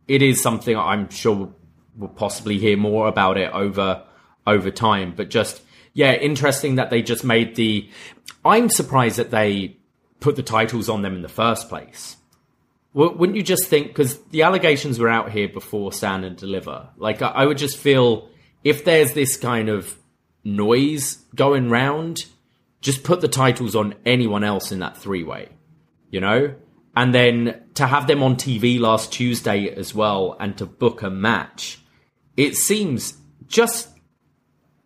it 0.08 0.22
is 0.22 0.40
something 0.42 0.76
I'm 0.76 1.10
sure 1.10 1.34
we'll, 1.34 1.56
we'll 1.96 2.08
possibly 2.08 2.58
hear 2.58 2.76
more 2.76 3.08
about 3.08 3.36
it 3.36 3.52
over 3.52 4.02
over 4.46 4.70
time. 4.70 5.12
But 5.16 5.28
just 5.30 5.62
yeah, 5.94 6.14
interesting 6.14 6.76
that 6.76 6.90
they 6.90 7.02
just 7.02 7.24
made 7.24 7.54
the. 7.56 7.90
I'm 8.44 8.70
surprised 8.70 9.18
that 9.18 9.30
they 9.30 9.76
put 10.20 10.36
the 10.36 10.42
titles 10.42 10.88
on 10.88 11.02
them 11.02 11.14
in 11.14 11.22
the 11.22 11.28
first 11.28 11.68
place. 11.68 12.16
Wou- 12.94 13.12
Wouldn't 13.12 13.36
you 13.36 13.42
just 13.42 13.66
think 13.66 13.88
because 13.88 14.18
the 14.30 14.42
allegations 14.42 14.98
were 14.98 15.08
out 15.08 15.30
here 15.32 15.48
before 15.48 15.92
Stand 15.92 16.24
and 16.24 16.36
Deliver? 16.36 16.88
Like 16.96 17.22
I, 17.22 17.28
I 17.28 17.46
would 17.46 17.58
just 17.58 17.76
feel 17.76 18.28
if 18.64 18.84
there's 18.84 19.12
this 19.14 19.36
kind 19.36 19.68
of 19.68 19.96
noise 20.44 21.18
going 21.34 21.70
round, 21.70 22.26
just 22.80 23.02
put 23.04 23.20
the 23.20 23.28
titles 23.28 23.74
on 23.76 23.94
anyone 24.04 24.44
else 24.44 24.72
in 24.72 24.80
that 24.80 24.96
three 24.96 25.22
way, 25.22 25.48
you 26.12 26.20
know. 26.20 26.54
And 26.94 27.12
then 27.12 27.64
to 27.74 27.86
have 27.86 28.06
them 28.06 28.22
on 28.22 28.36
TV 28.36 28.78
last 28.78 29.12
Tuesday 29.12 29.68
as 29.68 29.92
well, 29.92 30.36
and 30.38 30.56
to 30.58 30.66
book 30.66 31.02
a 31.02 31.10
match, 31.10 31.80
it 32.36 32.54
seems 32.54 33.14
just 33.48 33.88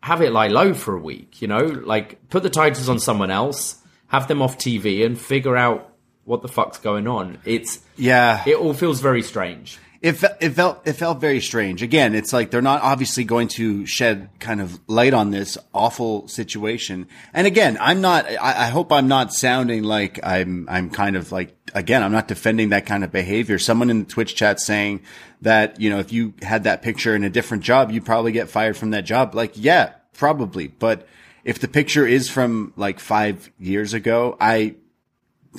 have 0.02 0.22
it 0.22 0.32
lie 0.32 0.48
low 0.48 0.72
for 0.72 0.94
a 0.96 1.00
week, 1.00 1.42
you 1.42 1.48
know, 1.48 1.64
like 1.64 2.30
put 2.30 2.42
the 2.42 2.48
titles 2.48 2.88
on 2.88 3.00
someone 3.00 3.30
else, 3.30 3.82
have 4.06 4.28
them 4.28 4.40
off 4.40 4.56
TV, 4.56 5.04
and 5.04 5.20
figure 5.20 5.56
out 5.56 5.92
what 6.24 6.42
the 6.42 6.48
fuck's 6.48 6.78
going 6.78 7.08
on. 7.08 7.38
It's 7.44 7.80
yeah. 7.96 8.42
it 8.46 8.56
all 8.56 8.72
feels 8.72 9.00
very 9.00 9.22
strange. 9.22 9.78
It, 10.06 10.22
it 10.40 10.50
felt 10.50 10.86
it 10.86 10.92
felt 10.92 11.20
very 11.20 11.40
strange. 11.40 11.82
Again, 11.82 12.14
it's 12.14 12.32
like 12.32 12.52
they're 12.52 12.62
not 12.62 12.82
obviously 12.82 13.24
going 13.24 13.48
to 13.48 13.84
shed 13.86 14.28
kind 14.38 14.60
of 14.60 14.78
light 14.86 15.12
on 15.12 15.32
this 15.32 15.58
awful 15.74 16.28
situation. 16.28 17.08
And 17.34 17.44
again, 17.44 17.76
I'm 17.80 18.00
not. 18.00 18.26
I, 18.26 18.66
I 18.66 18.66
hope 18.66 18.92
I'm 18.92 19.08
not 19.08 19.32
sounding 19.32 19.82
like 19.82 20.20
I'm. 20.22 20.68
I'm 20.70 20.90
kind 20.90 21.16
of 21.16 21.32
like 21.32 21.56
again. 21.74 22.04
I'm 22.04 22.12
not 22.12 22.28
defending 22.28 22.68
that 22.68 22.86
kind 22.86 23.02
of 23.02 23.10
behavior. 23.10 23.58
Someone 23.58 23.90
in 23.90 24.00
the 24.00 24.04
Twitch 24.04 24.36
chat 24.36 24.60
saying 24.60 25.02
that 25.42 25.80
you 25.80 25.90
know 25.90 25.98
if 25.98 26.12
you 26.12 26.34
had 26.40 26.64
that 26.64 26.82
picture 26.82 27.16
in 27.16 27.24
a 27.24 27.30
different 27.30 27.64
job, 27.64 27.90
you'd 27.90 28.06
probably 28.06 28.30
get 28.30 28.48
fired 28.48 28.76
from 28.76 28.90
that 28.90 29.06
job. 29.06 29.34
Like 29.34 29.54
yeah, 29.54 29.94
probably. 30.12 30.68
But 30.68 31.08
if 31.42 31.58
the 31.58 31.68
picture 31.68 32.06
is 32.06 32.30
from 32.30 32.72
like 32.76 33.00
five 33.00 33.50
years 33.58 33.92
ago, 33.92 34.36
I 34.40 34.76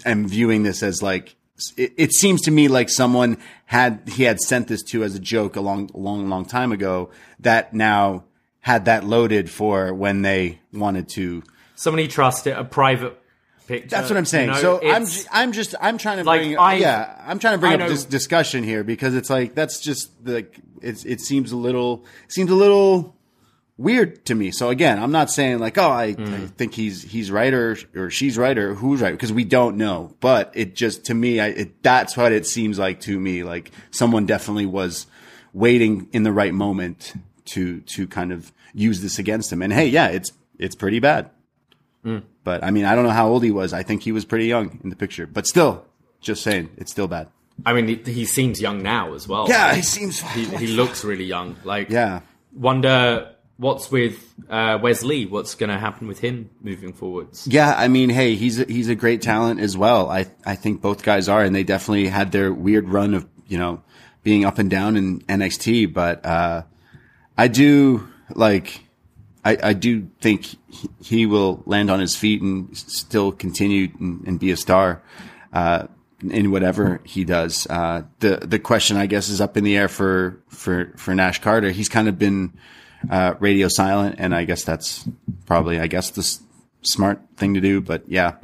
am 0.05 0.25
viewing 0.25 0.63
this 0.63 0.83
as 0.83 1.03
like 1.03 1.35
it, 1.75 1.93
it 1.97 2.13
seems 2.13 2.41
to 2.43 2.51
me 2.51 2.67
like 2.67 2.89
someone 2.89 3.37
had 3.65 4.01
he 4.07 4.23
had 4.23 4.39
sent 4.39 4.67
this 4.67 4.83
to 4.83 5.03
as 5.03 5.15
a 5.15 5.19
joke 5.19 5.55
a 5.55 5.61
long 5.61 5.89
long 5.93 6.29
long 6.29 6.45
time 6.45 6.71
ago 6.71 7.09
that 7.39 7.73
now 7.73 8.23
had 8.61 8.85
that 8.85 9.03
loaded 9.03 9.49
for 9.49 9.93
when 9.93 10.21
they 10.21 10.59
wanted 10.73 11.09
to 11.09 11.43
Somebody 11.75 12.07
trust 12.07 12.47
it, 12.47 12.57
a 12.57 12.63
private 12.63 13.19
picture. 13.67 13.87
that's 13.89 14.09
what 14.09 14.17
I'm 14.17 14.25
saying. 14.25 14.47
you 14.49 14.53
know, 14.55 14.61
so 14.61 14.81
I'm 14.91 15.05
I'm 15.31 15.51
just 15.51 15.75
I'm 15.81 15.97
trying 15.97 16.17
to 16.17 16.23
Like, 16.23 16.41
bring 16.41 16.57
I- 16.57 16.75
yeah 16.75 17.21
I'm 17.25 17.39
trying 17.39 17.55
to 17.55 17.59
bring 17.59 17.71
I 17.73 17.75
up 17.75 17.79
know- 17.81 17.89
this 17.89 18.05
discussion 18.05 18.63
here 18.63 18.83
because 18.83 19.15
it's 19.15 19.29
like 19.29 19.55
that's 19.55 19.79
just 19.81 20.11
like 20.23 20.59
it's 20.81 21.03
it 21.05 21.21
seems 21.21 21.51
a 21.51 21.57
little 21.57 22.05
seems 22.27 22.49
a 22.51 22.55
little 22.55 23.15
weird 23.77 24.25
to 24.25 24.35
me. 24.35 24.51
So 24.51 24.69
again, 24.69 24.97
I'm 25.01 25.11
not 25.11 25.29
saying 25.29 25.59
like 25.59 25.77
oh 25.77 25.89
I, 25.89 26.13
Hmm. 26.13 26.33
I 26.33 26.37
think 26.47 26.73
he's 26.73 27.01
he's 27.03 27.29
right 27.31 27.53
or 27.53 27.77
or 27.95 28.09
she's 28.09 28.37
right 28.37 28.57
or 28.57 28.73
who's 28.75 29.01
right 29.01 29.11
because 29.11 29.31
we 29.33 29.43
don't 29.43 29.77
know. 29.77 30.15
But 30.19 30.51
it 30.55 30.75
just 30.75 31.05
to 31.05 31.13
me 31.13 31.39
I, 31.39 31.47
it, 31.47 31.83
that's 31.83 32.17
what 32.17 32.31
it 32.31 32.45
seems 32.45 32.79
like 32.79 32.99
to 33.01 33.19
me. 33.19 33.43
Like 33.43 33.71
someone 33.91 34.25
definitely 34.25 34.65
was 34.65 35.05
waiting 35.53 36.07
in 36.11 36.23
the 36.23 36.31
right 36.33 36.53
moment 36.53 37.13
to 37.45 37.81
to 37.81 38.07
kind 38.07 38.31
of 38.31 38.51
use 38.73 39.01
this 39.01 39.19
against 39.19 39.51
him. 39.51 39.61
And 39.61 39.71
hey, 39.73 39.87
yeah, 39.87 40.07
it's 40.07 40.31
it's 40.59 40.75
pretty 40.75 40.99
bad. 40.99 41.29
Hmm. 42.03 42.19
But 42.43 42.63
I 42.63 42.71
mean, 42.71 42.85
I 42.85 42.95
don't 42.95 43.03
know 43.03 43.11
how 43.11 43.27
old 43.27 43.43
he 43.43 43.51
was. 43.51 43.73
I 43.73 43.83
think 43.83 44.03
he 44.03 44.11
was 44.11 44.23
pretty 44.25 44.45
young 44.47 44.79
in 44.83 44.89
the 44.89 44.95
picture. 44.95 45.27
But 45.27 45.45
still, 45.47 45.85
just 46.21 46.41
saying, 46.43 46.69
it's 46.77 46.91
still 46.91 47.07
bad. 47.07 47.27
I 47.65 47.73
mean, 47.73 47.87
he, 47.87 47.95
he 48.11 48.25
seems 48.25 48.61
young 48.61 48.81
now 48.83 49.13
as 49.15 49.27
well. 49.27 49.47
Yeah, 49.49 49.73
he 49.75 49.81
seems. 49.81 50.19
he, 50.31 50.45
he 50.45 50.67
looks 50.79 51.03
really 51.03 51.25
young. 51.25 51.55
Like, 51.63 51.89
Yeah. 51.89 52.21
Wonder 52.53 53.33
what's 53.57 53.91
with 53.91 54.33
uh, 54.49 54.79
Wes 54.81 55.03
Lee. 55.03 55.25
What's 55.25 55.55
going 55.55 55.69
to 55.69 55.77
happen 55.77 56.07
with 56.07 56.19
him 56.19 56.49
moving 56.61 56.93
forwards? 56.93 57.47
Yeah, 57.47 57.73
I 57.75 57.87
mean, 57.87 58.09
hey, 58.09 58.35
he's 58.35 58.59
a, 58.59 58.65
he's 58.65 58.89
a 58.89 58.95
great 58.95 59.21
talent 59.21 59.59
as 59.59 59.77
well. 59.77 60.09
I 60.09 60.27
I 60.45 60.55
think 60.55 60.81
both 60.81 61.03
guys 61.03 61.27
are, 61.27 61.43
and 61.43 61.55
they 61.55 61.63
definitely 61.63 62.07
had 62.07 62.31
their 62.31 62.53
weird 62.53 62.89
run 62.89 63.13
of 63.13 63.27
you 63.47 63.57
know 63.57 63.81
being 64.23 64.45
up 64.45 64.59
and 64.59 64.69
down 64.69 64.95
in 64.95 65.21
NXT, 65.21 65.93
but 65.93 66.25
uh, 66.25 66.63
I 67.37 67.47
do 67.47 68.07
like. 68.33 68.83
I, 69.45 69.57
I 69.63 69.73
do 69.73 70.09
think 70.19 70.57
he, 71.01 71.25
will 71.25 71.63
land 71.65 71.89
on 71.89 72.01
his 72.01 72.17
feet 72.17 72.41
and 72.41 72.75
still 72.75 73.31
continue 73.31 73.87
and, 73.97 74.27
and 74.27 74.37
be 74.37 74.51
a 74.51 74.57
star 74.57 75.01
uh, 75.53 75.87
in 76.21 76.51
whatever 76.51 76.99
he 77.05 77.23
does. 77.23 77.65
Uh, 77.69 78.01
the 78.19 78.41
the 78.41 78.59
question, 78.59 78.97
I 78.97 79.05
guess, 79.05 79.29
is 79.29 79.39
up 79.39 79.55
in 79.55 79.63
the 79.63 79.77
air 79.77 79.87
for 79.87 80.41
for 80.49 80.91
for 80.97 81.15
Nash 81.15 81.39
Carter. 81.39 81.71
He's 81.71 81.87
kind 81.87 82.09
of 82.09 82.19
been 82.19 82.57
uh, 83.09 83.35
radio 83.39 83.67
silent, 83.69 84.15
and 84.17 84.33
I 84.35 84.45
guess 84.45 84.63
that's 84.63 85.07
probably, 85.45 85.79
I 85.79 85.87
guess, 85.87 86.09
the 86.11 86.21
s- 86.21 86.41
smart 86.81 87.21
thing 87.37 87.53
to 87.55 87.61
do. 87.61 87.81
But 87.81 88.03
yeah, 88.07 88.35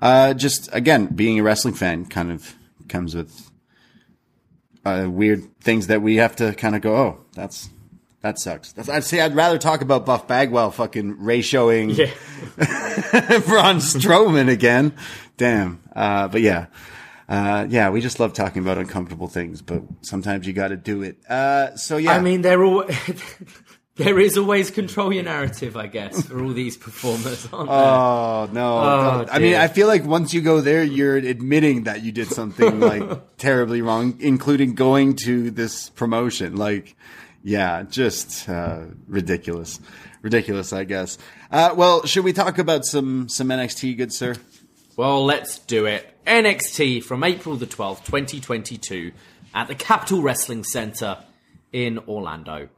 uh, 0.00 0.34
just 0.34 0.68
again, 0.72 1.06
being 1.06 1.38
a 1.38 1.42
wrestling 1.42 1.74
fan 1.74 2.06
kind 2.06 2.30
of 2.32 2.54
comes 2.88 3.14
with 3.14 3.50
uh, 4.84 5.06
weird 5.10 5.42
things 5.60 5.88
that 5.88 6.02
we 6.02 6.16
have 6.16 6.36
to 6.36 6.54
kind 6.54 6.74
of 6.74 6.82
go, 6.82 6.96
oh, 6.96 7.20
that's 7.34 7.68
that 8.22 8.38
sucks. 8.38 8.72
That's, 8.72 8.88
I'd 8.88 9.04
say 9.04 9.20
I'd 9.20 9.34
rather 9.34 9.56
talk 9.58 9.80
about 9.80 10.04
Buff 10.04 10.26
Bagwell 10.28 10.70
fucking 10.72 11.16
ratioing 11.18 11.96
Yeah. 11.96 12.10
Braun 13.40 13.76
Strowman 13.76 14.50
again. 14.50 14.92
Damn. 15.38 15.80
Uh, 15.96 16.28
but 16.28 16.40
yeah. 16.42 16.66
Uh, 17.30 17.64
yeah, 17.70 17.88
we 17.90 18.00
just 18.00 18.18
love 18.18 18.32
talking 18.32 18.60
about 18.60 18.76
uncomfortable 18.76 19.28
things, 19.28 19.62
but 19.62 19.82
sometimes 20.02 20.46
you 20.48 20.52
got 20.52 20.68
to 20.68 20.76
do 20.76 21.02
it. 21.02 21.16
Uh, 21.30 21.76
so 21.76 21.96
yeah, 21.96 22.12
I 22.12 22.20
mean, 22.20 22.42
they're 22.42 22.62
all. 22.64 22.84
there 24.00 24.18
is 24.18 24.38
always 24.38 24.70
control 24.70 25.12
your 25.12 25.22
narrative, 25.22 25.76
I 25.76 25.86
guess, 25.86 26.26
for 26.26 26.42
all 26.42 26.52
these 26.52 26.76
performers, 26.76 27.46
aren't 27.52 27.68
there? 27.68 27.78
Oh 27.78 28.48
no! 28.50 28.78
Oh, 28.78 29.26
I 29.30 29.38
mean. 29.38 29.54
I 29.54 29.68
feel 29.68 29.86
like 29.86 30.04
once 30.04 30.32
you 30.32 30.40
go 30.40 30.60
there, 30.60 30.82
you're 30.82 31.16
admitting 31.16 31.84
that 31.84 32.02
you 32.02 32.10
did 32.10 32.28
something 32.28 32.80
like 32.90 33.36
terribly 33.36 33.82
wrong, 33.82 34.16
including 34.20 34.74
going 34.74 35.16
to 35.24 35.50
this 35.50 35.90
promotion. 35.90 36.56
Like, 36.56 36.96
yeah, 37.42 37.82
just 37.82 38.48
uh, 38.48 38.86
ridiculous, 39.06 39.78
ridiculous. 40.22 40.72
I 40.72 40.84
guess. 40.84 41.18
Uh, 41.50 41.74
well, 41.76 42.06
should 42.06 42.24
we 42.24 42.32
talk 42.32 42.58
about 42.58 42.86
some 42.86 43.28
some 43.28 43.48
NXT, 43.48 43.96
good 43.98 44.12
sir? 44.12 44.34
Well, 44.96 45.24
let's 45.24 45.58
do 45.58 45.86
it. 45.86 46.06
NXT 46.26 47.02
from 47.04 47.24
April 47.24 47.56
the 47.56 47.66
12th, 47.66 48.04
2022, 48.04 49.12
at 49.54 49.68
the 49.68 49.74
Capitol 49.74 50.20
Wrestling 50.22 50.64
Center 50.64 51.18
in 51.72 51.98
Orlando. 52.00 52.68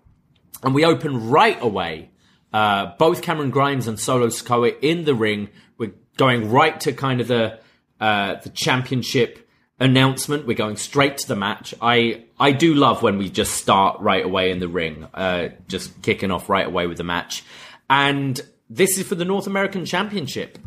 And 0.63 0.75
we 0.75 0.85
open 0.85 1.31
right 1.31 1.61
away. 1.61 2.11
Uh, 2.53 2.93
both 2.99 3.23
Cameron 3.23 3.51
Grimes 3.51 3.89
and 3.89 3.99
Solo 3.99 4.29
Sikoa 4.29 4.79
in 4.81 5.05
the 5.05 5.15
ring. 5.15 5.49
We're 5.79 5.95
going 6.17 6.51
right 6.51 6.79
to 6.81 6.93
kind 6.93 7.21
of 7.21 7.29
the 7.29 7.59
uh, 8.01 8.37
the 8.43 8.51
championship 8.51 9.49
announcement. 9.81 10.47
We're 10.47 10.57
going 10.57 10.77
straight 10.77 11.19
to 11.19 11.29
the 11.29 11.37
match. 11.37 11.75
I 11.81 12.25
I 12.39 12.53
do 12.53 12.75
love 12.75 13.03
when 13.03 13.19
we 13.19 13.31
just 13.31 13.55
start 13.55 14.01
right 14.01 14.25
away 14.25 14.51
in 14.51 14.61
the 14.61 14.69
ring, 14.69 15.07
uh, 15.15 15.49
just 15.69 16.03
kicking 16.03 16.31
off 16.31 16.49
right 16.49 16.67
away 16.67 16.87
with 16.87 16.99
the 16.99 17.05
match. 17.05 17.43
And 17.89 18.41
this 18.69 18.99
is 18.99 19.07
for 19.07 19.15
the 19.15 19.25
North 19.25 19.47
American 19.47 19.85
Championship. 19.85 20.59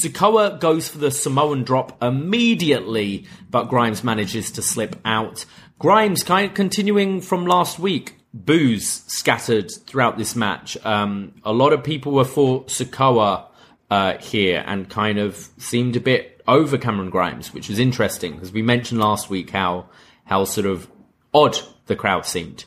Sikoa 0.00 0.58
goes 0.58 0.88
for 0.88 0.98
the 0.98 1.10
Samoan 1.10 1.64
drop 1.64 2.02
immediately, 2.02 3.26
but 3.50 3.68
Grimes 3.68 4.02
manages 4.02 4.50
to 4.52 4.62
slip 4.62 4.96
out. 5.04 5.44
Grimes 5.78 6.22
kind 6.22 6.48
of 6.48 6.54
continuing 6.54 7.20
from 7.20 7.46
last 7.46 7.78
week. 7.78 8.16
Boos 8.34 8.86
scattered 9.06 9.70
throughout 9.86 10.16
this 10.16 10.34
match. 10.34 10.76
Um, 10.84 11.34
a 11.44 11.52
lot 11.52 11.72
of 11.72 11.84
people 11.84 12.12
were 12.12 12.24
for 12.24 12.64
Sikoa 12.64 13.46
uh, 13.90 14.16
here 14.18 14.64
and 14.66 14.88
kind 14.88 15.18
of 15.18 15.36
seemed 15.58 15.96
a 15.96 16.00
bit 16.00 16.42
over 16.48 16.78
Cameron 16.78 17.10
Grimes, 17.10 17.52
which 17.52 17.68
was 17.68 17.78
interesting 17.78 18.32
because 18.32 18.52
we 18.52 18.62
mentioned 18.62 19.00
last 19.00 19.28
week 19.28 19.50
how 19.50 19.86
how 20.24 20.44
sort 20.44 20.66
of 20.66 20.88
odd 21.34 21.58
the 21.86 21.96
crowd 21.96 22.24
seemed. 22.24 22.64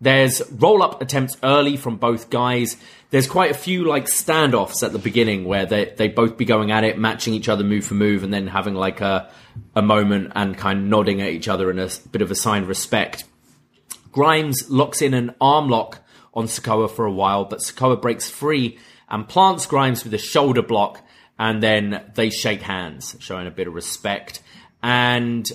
There's 0.00 0.42
roll 0.52 0.82
up 0.82 1.00
attempts 1.00 1.38
early 1.42 1.78
from 1.78 1.96
both 1.96 2.28
guys. 2.28 2.76
There's 3.10 3.26
quite 3.26 3.50
a 3.50 3.54
few 3.54 3.84
like 3.84 4.04
standoffs 4.06 4.82
at 4.82 4.92
the 4.92 4.98
beginning 4.98 5.44
where 5.44 5.64
they 5.64 5.94
they 5.96 6.08
both 6.08 6.36
be 6.36 6.44
going 6.44 6.70
at 6.70 6.84
it, 6.84 6.98
matching 6.98 7.32
each 7.32 7.48
other 7.48 7.64
move 7.64 7.86
for 7.86 7.94
move, 7.94 8.22
and 8.22 8.34
then 8.34 8.48
having 8.48 8.74
like 8.74 9.00
a 9.00 9.30
a 9.74 9.82
moment 9.82 10.32
and 10.34 10.58
kind 10.58 10.80
of 10.80 10.84
nodding 10.84 11.22
at 11.22 11.30
each 11.30 11.48
other 11.48 11.70
in 11.70 11.78
a 11.78 11.88
bit 12.10 12.20
of 12.20 12.30
a 12.30 12.34
sign 12.34 12.64
of 12.64 12.68
respect. 12.68 13.24
Grimes 14.14 14.70
locks 14.70 15.02
in 15.02 15.12
an 15.12 15.34
arm 15.40 15.68
lock 15.68 15.98
on 16.32 16.46
Sikoa 16.46 16.88
for 16.88 17.04
a 17.04 17.10
while, 17.10 17.44
but 17.46 17.58
Sikoa 17.58 18.00
breaks 18.00 18.30
free 18.30 18.78
and 19.08 19.28
plants 19.28 19.66
Grimes 19.66 20.04
with 20.04 20.14
a 20.14 20.18
shoulder 20.18 20.62
block, 20.62 21.00
and 21.36 21.60
then 21.60 22.00
they 22.14 22.30
shake 22.30 22.62
hands, 22.62 23.16
showing 23.18 23.48
a 23.48 23.50
bit 23.50 23.66
of 23.66 23.74
respect. 23.74 24.40
And 24.84 25.50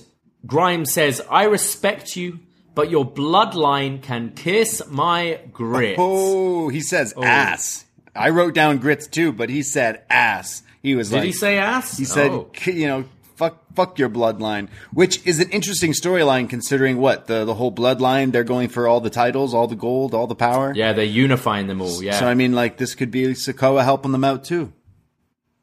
Grimes 0.45 0.91
says, 0.91 1.21
I 1.31 1.43
respect 1.43 2.17
you, 2.17 2.39
but 2.75 2.89
your 2.89 3.09
bloodline 3.09 4.03
can 4.03 4.33
kiss 4.35 4.83
my 4.89 5.39
grits. 5.53 5.95
Oh, 5.97 6.67
he 6.67 6.81
says 6.81 7.13
oh. 7.15 7.23
ass. 7.23 7.85
I 8.13 8.31
wrote 8.31 8.55
down 8.55 8.79
grits 8.79 9.07
too, 9.07 9.31
but 9.31 9.49
he 9.49 9.63
said 9.63 10.03
ass. 10.09 10.63
He 10.83 10.95
was 10.95 11.11
Did 11.11 11.17
like, 11.17 11.25
he 11.25 11.31
say 11.31 11.57
ass? 11.59 11.97
He 11.97 12.03
said, 12.03 12.31
Oh. 12.31 12.51
You 12.65 12.87
know, 12.87 13.05
fuck, 13.39 13.63
fuck 13.73 13.97
your 13.97 14.09
bloodline, 14.09 14.67
which 14.91 15.25
is 15.25 15.39
an 15.39 15.49
interesting 15.49 15.93
storyline 15.93 16.49
considering 16.49 16.97
what 16.97 17.27
the 17.27 17.45
the 17.45 17.55
whole 17.55 17.71
bloodline. 17.71 18.31
They're 18.31 18.43
going 18.43 18.67
for 18.67 18.87
all 18.87 18.99
the 18.99 19.09
titles, 19.09 19.53
all 19.53 19.67
the 19.67 19.75
gold, 19.75 20.13
all 20.13 20.27
the 20.27 20.35
power. 20.35 20.73
Yeah, 20.75 20.93
they're 20.93 21.05
unifying 21.05 21.67
them 21.67 21.81
all. 21.81 22.03
Yeah. 22.03 22.19
So 22.19 22.27
I 22.27 22.33
mean, 22.35 22.53
like 22.53 22.77
this 22.77 22.93
could 22.93 23.09
be 23.09 23.27
Sikoa 23.27 23.83
helping 23.83 24.11
them 24.11 24.25
out 24.25 24.43
too. 24.43 24.73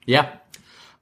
Yeah. 0.06 0.38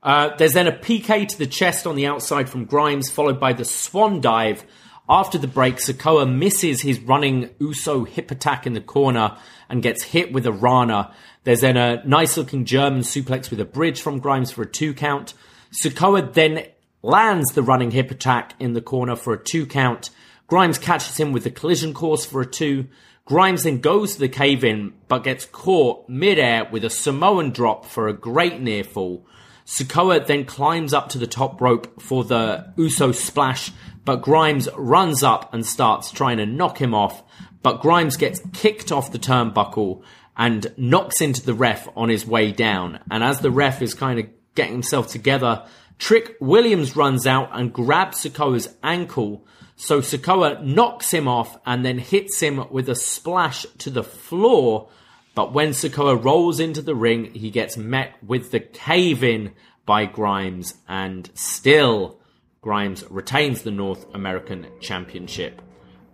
Uh, 0.02 0.36
there's 0.36 0.52
then 0.52 0.66
a 0.66 0.72
PK 0.72 1.26
to 1.28 1.38
the 1.38 1.46
chest 1.46 1.86
on 1.86 1.96
the 1.96 2.06
outside 2.06 2.50
from 2.50 2.66
Grimes, 2.66 3.08
followed 3.08 3.40
by 3.40 3.54
the 3.54 3.64
swan 3.64 4.20
dive. 4.20 4.64
After 5.08 5.38
the 5.38 5.46
break, 5.46 5.76
Sikoa 5.76 6.30
misses 6.30 6.82
his 6.82 6.98
running 6.98 7.50
Uso 7.58 8.04
hip 8.04 8.30
attack 8.30 8.66
in 8.66 8.72
the 8.72 8.80
corner 8.80 9.36
and 9.68 9.82
gets 9.82 10.02
hit 10.02 10.32
with 10.32 10.46
a 10.46 10.52
Rana. 10.52 11.14
There's 11.44 11.60
then 11.60 11.76
a 11.76 12.02
nice 12.04 12.36
looking 12.36 12.64
German 12.64 13.00
suplex 13.00 13.50
with 13.50 13.60
a 13.60 13.66
bridge 13.66 14.00
from 14.00 14.18
Grimes 14.18 14.50
for 14.50 14.62
a 14.62 14.66
two 14.66 14.94
count. 14.94 15.34
Sikoa 15.82 16.32
then 16.32 16.66
lands 17.02 17.52
the 17.52 17.62
running 17.62 17.90
hip 17.90 18.10
attack 18.10 18.54
in 18.60 18.74
the 18.74 18.80
corner 18.80 19.16
for 19.16 19.32
a 19.32 19.42
two 19.42 19.66
count. 19.66 20.10
Grimes 20.46 20.78
catches 20.78 21.18
him 21.18 21.32
with 21.32 21.44
the 21.44 21.50
collision 21.50 21.92
course 21.92 22.24
for 22.24 22.40
a 22.40 22.46
two. 22.46 22.86
Grimes 23.24 23.64
then 23.64 23.80
goes 23.80 24.14
to 24.14 24.20
the 24.20 24.28
cave 24.28 24.62
in, 24.62 24.92
but 25.08 25.24
gets 25.24 25.46
caught 25.46 26.08
midair 26.08 26.68
with 26.70 26.84
a 26.84 26.90
Samoan 26.90 27.50
drop 27.50 27.86
for 27.86 28.06
a 28.06 28.12
great 28.12 28.60
near 28.60 28.84
fall. 28.84 29.26
Sikoa 29.66 30.26
then 30.26 30.44
climbs 30.44 30.92
up 30.92 31.08
to 31.08 31.18
the 31.18 31.26
top 31.26 31.60
rope 31.60 32.00
for 32.00 32.22
the 32.22 32.72
Uso 32.76 33.12
splash, 33.12 33.72
but 34.04 34.22
Grimes 34.22 34.68
runs 34.76 35.22
up 35.22 35.52
and 35.54 35.64
starts 35.64 36.10
trying 36.10 36.36
to 36.36 36.46
knock 36.46 36.80
him 36.80 36.94
off. 36.94 37.22
But 37.62 37.80
Grimes 37.80 38.18
gets 38.18 38.42
kicked 38.52 38.92
off 38.92 39.10
the 39.10 39.18
turnbuckle 39.18 40.02
and 40.36 40.72
knocks 40.76 41.22
into 41.22 41.44
the 41.44 41.54
ref 41.54 41.88
on 41.96 42.10
his 42.10 42.26
way 42.26 42.52
down. 42.52 43.00
And 43.10 43.24
as 43.24 43.40
the 43.40 43.50
ref 43.50 43.80
is 43.80 43.94
kind 43.94 44.20
of 44.20 44.26
getting 44.54 44.72
himself 44.72 45.08
together, 45.08 45.64
Trick 45.98 46.36
Williams 46.40 46.96
runs 46.96 47.26
out 47.26 47.50
and 47.52 47.72
grabs 47.72 48.22
Sikoa's 48.22 48.74
ankle. 48.82 49.46
So 49.76 50.00
Sikoa 50.00 50.64
knocks 50.64 51.12
him 51.12 51.26
off 51.28 51.56
and 51.66 51.84
then 51.84 51.98
hits 51.98 52.40
him 52.40 52.70
with 52.70 52.88
a 52.88 52.94
splash 52.94 53.66
to 53.78 53.90
the 53.90 54.04
floor. 54.04 54.88
But 55.34 55.52
when 55.52 55.70
Sikoa 55.70 56.22
rolls 56.22 56.60
into 56.60 56.82
the 56.82 56.94
ring, 56.94 57.32
he 57.34 57.50
gets 57.50 57.76
met 57.76 58.14
with 58.24 58.50
the 58.50 58.60
cave 58.60 59.24
in 59.24 59.52
by 59.86 60.06
Grimes, 60.06 60.74
and 60.88 61.28
still 61.34 62.18
Grimes 62.62 63.04
retains 63.10 63.62
the 63.62 63.70
North 63.70 64.06
American 64.14 64.66
Championship. 64.80 65.60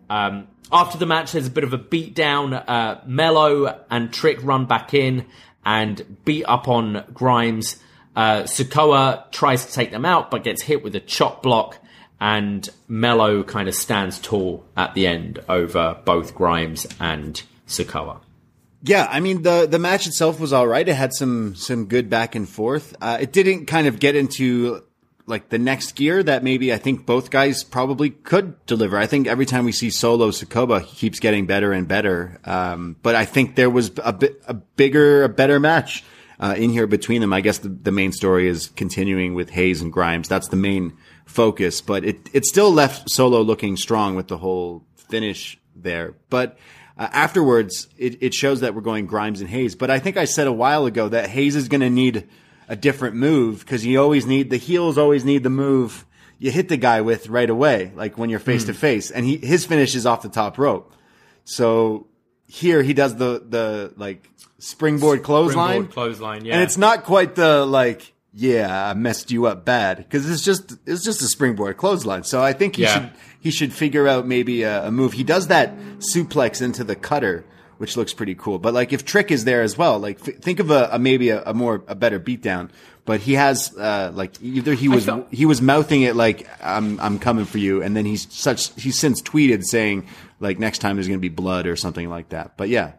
Um, 0.09 0.49
after 0.73 0.99
the 0.99 1.07
match, 1.07 1.33
there's 1.33 1.47
a 1.47 1.51
bit 1.51 1.65
of 1.65 1.73
a 1.73 1.79
beatdown. 1.79 2.65
Uh, 2.67 3.01
Melo 3.07 3.85
and 3.91 4.13
Trick 4.13 4.39
run 4.43 4.67
back 4.67 4.93
in 4.95 5.27
and 5.65 6.25
beat 6.25 6.45
up 6.45 6.67
on 6.67 7.05
Grimes. 7.13 7.81
Uh, 8.15 8.43
Sikoa 8.43 9.31
tries 9.31 9.67
to 9.67 9.73
take 9.73 9.91
them 9.91 10.05
out, 10.05 10.31
but 10.31 10.45
gets 10.45 10.63
hit 10.63 10.83
with 10.83 10.95
a 10.95 11.01
chop 11.01 11.43
block. 11.43 11.79
And 12.21 12.69
Melo 12.87 13.43
kind 13.43 13.69
of 13.69 13.75
stands 13.75 14.19
tall 14.19 14.65
at 14.77 14.95
the 14.95 15.07
end 15.07 15.39
over 15.49 15.99
both 16.05 16.35
Grimes 16.35 16.87
and 17.01 17.43
Sikoa. 17.67 18.21
Yeah, 18.83 19.07
I 19.11 19.21
mean 19.21 19.43
the 19.43 19.67
the 19.67 19.79
match 19.79 20.07
itself 20.07 20.41
was 20.41 20.53
all 20.53 20.67
right. 20.67 20.87
It 20.87 20.95
had 20.95 21.13
some 21.13 21.55
some 21.55 21.87
good 21.87 22.09
back 22.09 22.35
and 22.35 22.49
forth. 22.49 22.95
Uh, 23.01 23.19
it 23.21 23.33
didn't 23.33 23.67
kind 23.67 23.87
of 23.87 24.01
get 24.01 24.17
into 24.17 24.83
like 25.27 25.49
the 25.49 25.59
next 25.59 25.93
gear 25.93 26.23
that 26.23 26.43
maybe 26.43 26.73
I 26.73 26.79
think 26.79 27.07
both 27.07 27.31
guys 27.31 27.63
probably 27.63 28.11
could 28.11 28.65
deliver. 28.67 28.99
I 28.99 29.07
think 29.07 29.27
every 29.27 29.47
time 29.47 29.65
we 29.65 29.73
see 29.73 29.91
Solo 29.91 30.31
Sikoa, 30.31 30.83
he 30.83 30.97
keeps 30.97 31.21
getting 31.21 31.47
better 31.47 31.73
and 31.73 31.87
better. 31.87 32.41
Um, 32.45 32.97
but 33.03 33.15
I 33.15 33.25
think 33.25 33.55
there 33.55 33.71
was 33.71 33.93
a 34.03 34.13
bit 34.13 34.43
a 34.47 34.55
bigger, 34.55 35.25
a 35.25 35.29
better 35.29 35.61
match 35.61 36.03
uh, 36.41 36.55
in 36.57 36.71
here 36.71 36.87
between 36.87 37.21
them. 37.21 37.33
I 37.33 37.43
guess 37.43 37.59
the, 37.59 37.69
the 37.69 37.93
main 37.93 38.13
story 38.13 38.49
is 38.49 38.69
continuing 38.69 39.35
with 39.35 39.51
Hayes 39.51 39.83
and 39.83 39.93
Grimes. 39.93 40.29
That's 40.29 40.49
the 40.49 40.57
main 40.57 40.97
focus. 41.27 41.81
But 41.81 42.05
it 42.05 42.29
it 42.33 42.47
still 42.47 42.73
left 42.73 43.11
Solo 43.11 43.43
looking 43.43 43.77
strong 43.77 44.17
with 44.17 44.29
the 44.29 44.39
whole 44.39 44.85
finish 44.97 45.59
there. 45.77 46.15
But 46.31 46.59
uh, 46.97 47.09
afterwards, 47.13 47.89
it, 47.99 48.23
it 48.23 48.35
shows 48.35 48.61
that 48.61 48.75
we're 48.75 48.81
going 48.81 49.07
Grimes 49.07 49.41
and 49.41 49.51
Hayes. 49.51 49.75
But 49.75 49.91
I 49.91 49.99
think 49.99 50.17
I 50.17 50.25
said 50.25 50.47
a 50.47 50.53
while 50.53 50.87
ago 50.87 51.09
that 51.09 51.29
Hayes 51.29 51.57
is 51.57 51.69
going 51.69 51.83
to 51.83 51.91
need 51.91 52.27
a 52.69 52.77
different 52.77 53.17
move 53.17 53.61
because 53.61 53.85
you 53.85 54.01
always 54.01 54.27
need 54.27 54.49
the 54.49 54.57
heels 54.57 54.97
always 54.97 55.25
need 55.25 55.43
the 55.43 55.51
move, 55.51 56.07
you 56.39 56.51
hit 56.51 56.69
the 56.69 56.77
guy 56.77 57.01
with 57.01 57.29
right 57.29 57.51
away, 57.51 57.93
like 57.97 58.17
when 58.17 58.31
you're 58.31 58.39
face 58.39 58.65
to 58.65 58.75
face. 58.75 59.11
And 59.11 59.27
he 59.27 59.37
his 59.37 59.67
finish 59.67 59.95
is 59.95 60.07
off 60.07 60.23
the 60.23 60.29
top 60.29 60.57
rope. 60.57 60.95
So 61.45 62.07
here 62.51 62.83
he 62.83 62.93
does 62.95 63.17
the 63.17 63.43
the 63.49 63.93
like 63.97 64.29
springboard 64.59 65.23
clothesline. 65.23 65.69
Springboard 65.69 65.95
clothesline, 65.95 66.45
yeah. 66.45 66.55
And 66.55 66.63
it's 66.63 66.77
not 66.77 67.05
quite 67.05 67.35
the 67.35 67.65
like, 67.65 68.13
yeah, 68.35 68.89
I 68.91 68.95
messed 68.95 69.31
you 69.31 69.47
up 69.47 69.65
bad 69.65 69.99
because 69.99 70.29
it's 70.31 70.43
just 70.45 70.77
it's 70.87 71.05
just 71.05 71.23
a 71.23 71.27
springboard 71.29 71.77
clothesline. 71.77 72.25
So 72.25 72.43
I 72.43 72.53
think 72.53 72.77
he 72.77 72.83
Yeah. 72.83 72.95
should 72.95 73.11
he 73.41 73.51
should 73.51 73.73
figure 73.73 74.07
out 74.09 74.27
maybe 74.27 74.63
a, 74.63 74.87
a 74.87 74.91
move. 74.91 75.13
He 75.15 75.25
does 75.25 75.47
that 75.49 75.75
suplex 75.99 76.61
into 76.61 76.85
the 76.85 76.97
cutter, 76.97 77.45
which 77.79 77.97
looks 77.97 78.13
pretty 78.13 78.35
cool. 78.35 78.59
But 78.59 78.75
like 78.75 78.93
if 78.93 79.05
Trick 79.05 79.31
is 79.31 79.45
there 79.45 79.63
as 79.63 79.79
well, 79.79 79.99
like 79.99 80.19
f- 80.27 80.37
think 80.37 80.61
of 80.61 80.71
a, 80.71 80.91
a 80.93 80.99
maybe 80.99 81.31
a, 81.31 81.43
a 81.45 81.55
more 81.55 81.83
a 81.89 81.95
better 81.95 82.21
beatdown. 82.21 82.71
But 83.07 83.21
he 83.21 83.33
has 83.33 83.75
uh, 83.77 84.13
like 84.15 84.33
either 84.43 84.75
he 84.75 84.89
was 84.89 85.09
he 85.33 85.47
was 85.47 85.63
mouthing 85.63 86.03
it 86.03 86.15
like 86.17 86.47
I'm 86.63 87.01
I'm 87.01 87.19
coming 87.19 87.47
for 87.47 87.59
you, 87.59 87.83
and 87.83 87.97
then 87.97 88.05
he's 88.05 88.31
such 88.33 88.79
he's 88.81 88.99
since 88.99 89.23
tweeted 89.23 89.65
saying 89.65 90.07
like 90.41 90.59
next 90.59 90.79
time 90.79 90.97
there's 90.97 91.07
going 91.07 91.19
to 91.19 91.23
be 91.23 91.29
blood 91.29 91.67
or 91.67 91.77
something 91.77 92.09
like 92.09 92.31
that. 92.31 92.57
But 92.57 92.69
yeah, 92.69 92.93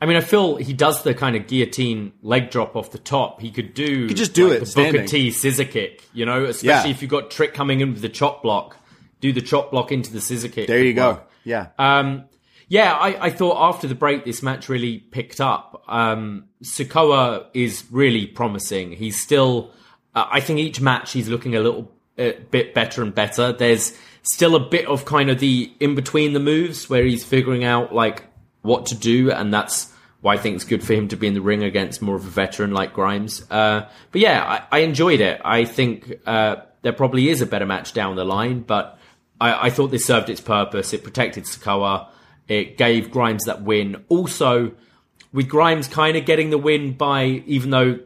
I 0.00 0.06
mean, 0.06 0.16
I 0.16 0.20
feel 0.20 0.56
he 0.56 0.72
does 0.72 1.02
the 1.02 1.12
kind 1.14 1.36
of 1.36 1.46
guillotine 1.46 2.12
leg 2.22 2.50
drop 2.50 2.76
off 2.76 2.90
the 2.92 2.98
top. 2.98 3.40
He 3.40 3.50
could 3.50 3.74
do 3.74 4.08
could 4.08 4.16
just 4.16 4.34
do 4.34 4.48
like 4.48 4.56
it 4.56 4.60
the 4.60 4.66
standing. 4.66 4.92
Booker 5.02 5.06
T 5.08 5.30
scissor 5.30 5.64
kick, 5.64 6.04
you 6.12 6.24
know, 6.26 6.44
especially 6.44 6.90
Yeah. 6.90 6.94
if 6.94 7.02
you've 7.02 7.10
got 7.10 7.30
Trick 7.30 7.52
coming 7.54 7.80
in 7.80 7.92
with 7.92 8.02
the 8.02 8.08
chop 8.08 8.42
block. 8.42 8.76
Do 9.20 9.32
the 9.32 9.42
chop 9.42 9.70
block 9.72 9.92
into 9.92 10.10
the 10.12 10.20
scissor 10.20 10.48
kick. 10.48 10.66
there 10.66 10.82
you 10.82 10.94
go. 10.94 11.20
Yeah. 11.44 11.68
Um, 11.78 12.24
yeah, 12.68 12.94
I, 12.94 13.26
I 13.26 13.30
thought 13.30 13.56
after 13.58 13.86
the 13.88 13.94
break, 13.94 14.24
this 14.24 14.42
match 14.42 14.68
really 14.70 14.98
picked 14.98 15.40
up. 15.40 15.82
Um, 15.88 16.44
Sikoa 16.62 17.46
is 17.52 17.84
really 17.90 18.26
promising. 18.26 18.92
He's 18.92 19.20
still, 19.20 19.72
uh, 20.14 20.26
I 20.30 20.40
think 20.40 20.58
each 20.60 20.80
match 20.80 21.12
he's 21.12 21.28
looking 21.28 21.54
a 21.56 21.60
little 21.60 21.92
uh, 22.18 22.30
bit 22.50 22.72
better 22.74 23.02
and 23.02 23.14
better. 23.14 23.52
There's 23.52 23.92
still 24.22 24.54
a 24.54 24.60
bit 24.60 24.86
of 24.86 25.04
kind 25.04 25.30
of 25.30 25.38
the 25.38 25.72
in 25.80 25.94
between 25.94 26.32
the 26.32 26.40
moves 26.40 26.88
where 26.88 27.04
he's 27.04 27.24
figuring 27.24 27.64
out 27.64 27.94
like 27.94 28.24
what 28.62 28.86
to 28.86 28.94
do, 28.94 29.30
and 29.30 29.52
that's 29.52 29.92
why 30.20 30.34
I 30.34 30.36
think 30.36 30.56
it's 30.56 30.64
good 30.64 30.84
for 30.84 30.92
him 30.92 31.08
to 31.08 31.16
be 31.16 31.26
in 31.26 31.34
the 31.34 31.40
ring 31.40 31.62
against 31.62 32.02
more 32.02 32.16
of 32.16 32.26
a 32.26 32.30
veteran 32.30 32.72
like 32.72 32.92
Grimes. 32.92 33.42
Uh, 33.50 33.88
but 34.12 34.20
yeah, 34.20 34.66
I, 34.70 34.78
I 34.78 34.80
enjoyed 34.80 35.20
it. 35.20 35.40
I 35.44 35.64
think 35.64 36.12
uh, 36.26 36.56
there 36.82 36.92
probably 36.92 37.28
is 37.28 37.40
a 37.40 37.46
better 37.46 37.66
match 37.66 37.92
down 37.94 38.16
the 38.16 38.24
line, 38.24 38.60
but 38.60 38.98
I, 39.40 39.66
I 39.66 39.70
thought 39.70 39.90
this 39.90 40.04
served 40.04 40.28
its 40.28 40.40
purpose. 40.40 40.92
It 40.92 41.02
protected 41.04 41.44
Sikoa. 41.44 42.08
It 42.48 42.76
gave 42.76 43.10
Grimes 43.10 43.44
that 43.44 43.62
win. 43.62 44.04
Also, 44.08 44.72
with 45.32 45.48
Grimes 45.48 45.88
kind 45.88 46.16
of 46.16 46.26
getting 46.26 46.50
the 46.50 46.58
win 46.58 46.92
by, 46.92 47.24
even 47.46 47.70
though 47.70 48.00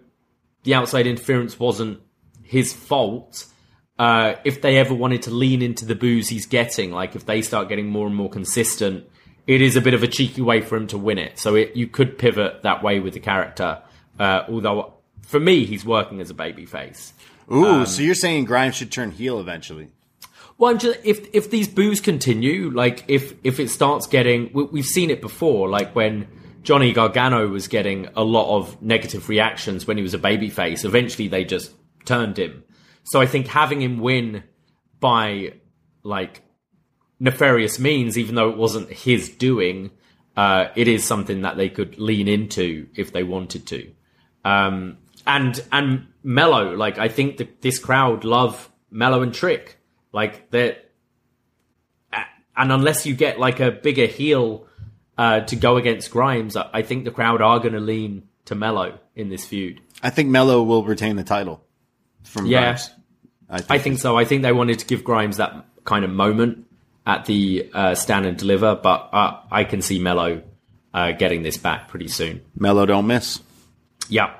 the 0.62 0.74
outside 0.74 1.06
interference 1.06 1.58
wasn't 1.58 2.00
his 2.42 2.72
fault, 2.72 3.46
uh, 3.98 4.34
if 4.44 4.60
they 4.62 4.76
ever 4.78 4.94
wanted 4.94 5.22
to 5.22 5.30
lean 5.30 5.62
into 5.62 5.84
the 5.84 5.94
boos 5.94 6.28
he's 6.28 6.46
getting, 6.46 6.90
like 6.92 7.14
if 7.14 7.26
they 7.26 7.42
start 7.42 7.68
getting 7.68 7.88
more 7.88 8.06
and 8.06 8.16
more 8.16 8.30
consistent, 8.30 9.08
it 9.46 9.60
is 9.60 9.76
a 9.76 9.80
bit 9.80 9.94
of 9.94 10.02
a 10.02 10.08
cheeky 10.08 10.42
way 10.42 10.60
for 10.60 10.76
him 10.76 10.86
to 10.88 10.98
win 10.98 11.18
it. 11.18 11.38
So 11.38 11.54
it, 11.54 11.76
you 11.76 11.86
could 11.86 12.18
pivot 12.18 12.62
that 12.62 12.82
way 12.82 13.00
with 13.00 13.14
the 13.14 13.20
character. 13.20 13.82
Uh, 14.18 14.42
although 14.48 14.94
for 15.22 15.40
me, 15.40 15.64
he's 15.64 15.84
working 15.84 16.20
as 16.20 16.30
a 16.30 16.34
babyface. 16.34 17.12
Ooh, 17.52 17.64
um, 17.66 17.86
so 17.86 18.02
you're 18.02 18.14
saying 18.14 18.46
Grimes 18.46 18.74
should 18.74 18.90
turn 18.90 19.10
heel 19.10 19.38
eventually? 19.38 19.90
Well, 20.56 20.70
I'm 20.70 20.78
just, 20.78 20.98
if 21.04 21.28
if 21.34 21.50
these 21.50 21.68
boos 21.68 22.00
continue, 22.00 22.70
like 22.70 23.04
if 23.08 23.34
if 23.42 23.58
it 23.58 23.70
starts 23.70 24.06
getting, 24.06 24.50
we, 24.52 24.64
we've 24.64 24.86
seen 24.86 25.10
it 25.10 25.20
before, 25.20 25.68
like 25.68 25.94
when 25.94 26.28
Johnny 26.62 26.92
Gargano 26.92 27.48
was 27.48 27.68
getting 27.68 28.08
a 28.16 28.22
lot 28.22 28.56
of 28.56 28.80
negative 28.80 29.28
reactions 29.28 29.86
when 29.86 29.96
he 29.96 30.02
was 30.02 30.14
a 30.14 30.18
babyface. 30.18 30.84
Eventually, 30.84 31.28
they 31.28 31.44
just 31.44 31.72
turned 32.04 32.38
him. 32.38 32.62
So 33.04 33.20
I 33.20 33.26
think 33.26 33.46
having 33.46 33.80
him 33.80 33.98
win 33.98 34.42
by 34.98 35.54
like 36.02 36.42
nefarious 37.20 37.78
means, 37.78 38.18
even 38.18 38.34
though 38.34 38.50
it 38.50 38.56
wasn't 38.56 38.90
his 38.90 39.28
doing, 39.28 39.90
uh, 40.36 40.68
it 40.74 40.88
is 40.88 41.04
something 41.04 41.42
that 41.42 41.56
they 41.56 41.68
could 41.68 41.98
lean 41.98 42.28
into 42.28 42.88
if 42.94 43.12
they 43.12 43.22
wanted 43.22 43.66
to. 43.68 43.92
Um, 44.44 44.98
and 45.26 45.62
and 45.70 46.08
Melo, 46.22 46.74
like 46.74 46.98
I 46.98 47.08
think 47.08 47.60
this 47.60 47.78
crowd 47.78 48.24
love 48.24 48.70
Melo 48.90 49.22
and 49.22 49.32
Trick, 49.32 49.78
like 50.12 50.50
that. 50.50 50.80
And 52.56 52.70
unless 52.70 53.04
you 53.04 53.14
get 53.16 53.40
like 53.40 53.58
a 53.58 53.72
bigger 53.72 54.06
heel 54.06 54.66
uh, 55.18 55.40
to 55.40 55.56
go 55.56 55.76
against 55.76 56.10
Grimes, 56.10 56.56
I 56.56 56.68
I 56.72 56.82
think 56.82 57.04
the 57.04 57.10
crowd 57.10 57.42
are 57.42 57.58
going 57.58 57.74
to 57.74 57.80
lean 57.80 58.28
to 58.44 58.54
Melo 58.54 58.98
in 59.16 59.28
this 59.28 59.44
feud. 59.44 59.80
I 60.02 60.10
think 60.10 60.28
Melo 60.28 60.62
will 60.62 60.84
retain 60.84 61.16
the 61.16 61.24
title 61.24 61.64
from 62.24 62.46
Yeah. 62.46 62.62
Grimes. 62.62 62.90
I 63.48 63.58
think, 63.58 63.70
I 63.70 63.78
think 63.78 63.98
so. 63.98 64.16
I 64.16 64.24
think 64.24 64.42
they 64.42 64.52
wanted 64.52 64.78
to 64.80 64.86
give 64.86 65.04
Grimes 65.04 65.36
that 65.36 65.66
kind 65.84 66.04
of 66.04 66.10
moment 66.10 66.66
at 67.06 67.26
the 67.26 67.70
uh, 67.72 67.94
stand 67.94 68.26
and 68.26 68.36
deliver, 68.36 68.74
but 68.74 69.10
uh, 69.12 69.38
I 69.50 69.64
can 69.64 69.82
see 69.82 69.98
Melo 69.98 70.42
uh, 70.94 71.12
getting 71.12 71.42
this 71.42 71.58
back 71.58 71.88
pretty 71.88 72.08
soon. 72.08 72.40
Melo 72.56 72.86
don't 72.86 73.06
miss. 73.06 73.40
Yeah. 74.08 74.32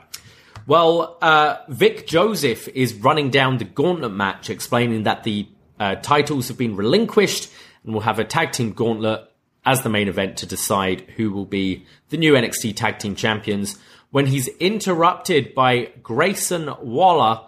Well, 0.67 1.19
uh, 1.21 1.59
Vic 1.69 2.07
Joseph 2.07 2.69
is 2.69 2.95
running 2.95 3.29
down 3.31 3.59
the 3.59 3.65
gauntlet 3.65 4.13
match, 4.13 4.49
explaining 4.49 5.03
that 5.03 5.25
the 5.25 5.47
uh, 5.79 5.97
titles 5.97 6.49
have 6.49 6.57
been 6.57 6.75
relinquished 6.75 7.51
and 7.85 7.93
will 7.93 8.01
have 8.01 8.19
a 8.19 8.25
tag 8.25 8.53
team 8.53 8.73
gauntlet 8.73 9.29
as 9.67 9.83
the 9.83 9.91
main 9.91 10.09
event 10.09 10.39
to 10.39 10.47
decide 10.47 11.03
who 11.17 11.31
will 11.31 11.45
be 11.45 11.85
the 12.09 12.17
new 12.17 12.33
NXT 12.33 12.77
tag 12.77 12.99
team 12.99 13.15
champions. 13.15 13.79
When 14.11 14.27
he's 14.27 14.49
interrupted 14.49 15.55
by 15.55 15.91
Grayson 16.03 16.71
Waller, 16.81 17.43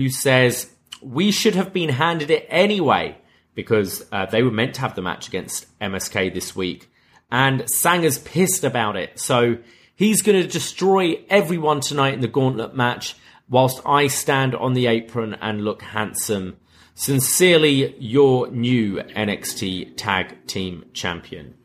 who 0.00 0.08
says, 0.08 0.70
We 1.02 1.30
should 1.30 1.54
have 1.56 1.74
been 1.74 1.90
handed 1.90 2.30
it 2.30 2.46
anyway, 2.48 3.18
because 3.54 4.02
uh, 4.10 4.24
they 4.24 4.42
were 4.42 4.50
meant 4.50 4.76
to 4.76 4.80
have 4.80 4.94
the 4.94 5.02
match 5.02 5.28
against 5.28 5.66
MSK 5.78 6.32
this 6.32 6.56
week. 6.56 6.90
And 7.30 7.70
Sanga's 7.70 8.18
pissed 8.18 8.64
about 8.64 8.96
it. 8.96 9.20
So 9.20 9.58
he's 9.94 10.22
going 10.22 10.40
to 10.40 10.48
destroy 10.48 11.22
everyone 11.28 11.80
tonight 11.80 12.14
in 12.14 12.22
the 12.22 12.28
gauntlet 12.28 12.74
match, 12.74 13.14
whilst 13.50 13.82
I 13.84 14.06
stand 14.06 14.54
on 14.54 14.72
the 14.72 14.86
apron 14.86 15.34
and 15.34 15.64
look 15.64 15.82
handsome. 15.82 16.56
Sincerely, 16.94 17.94
your 17.98 18.50
new 18.50 19.02
NXT 19.02 19.98
Tag 19.98 20.46
Team 20.46 20.86
Champion. 20.94 21.56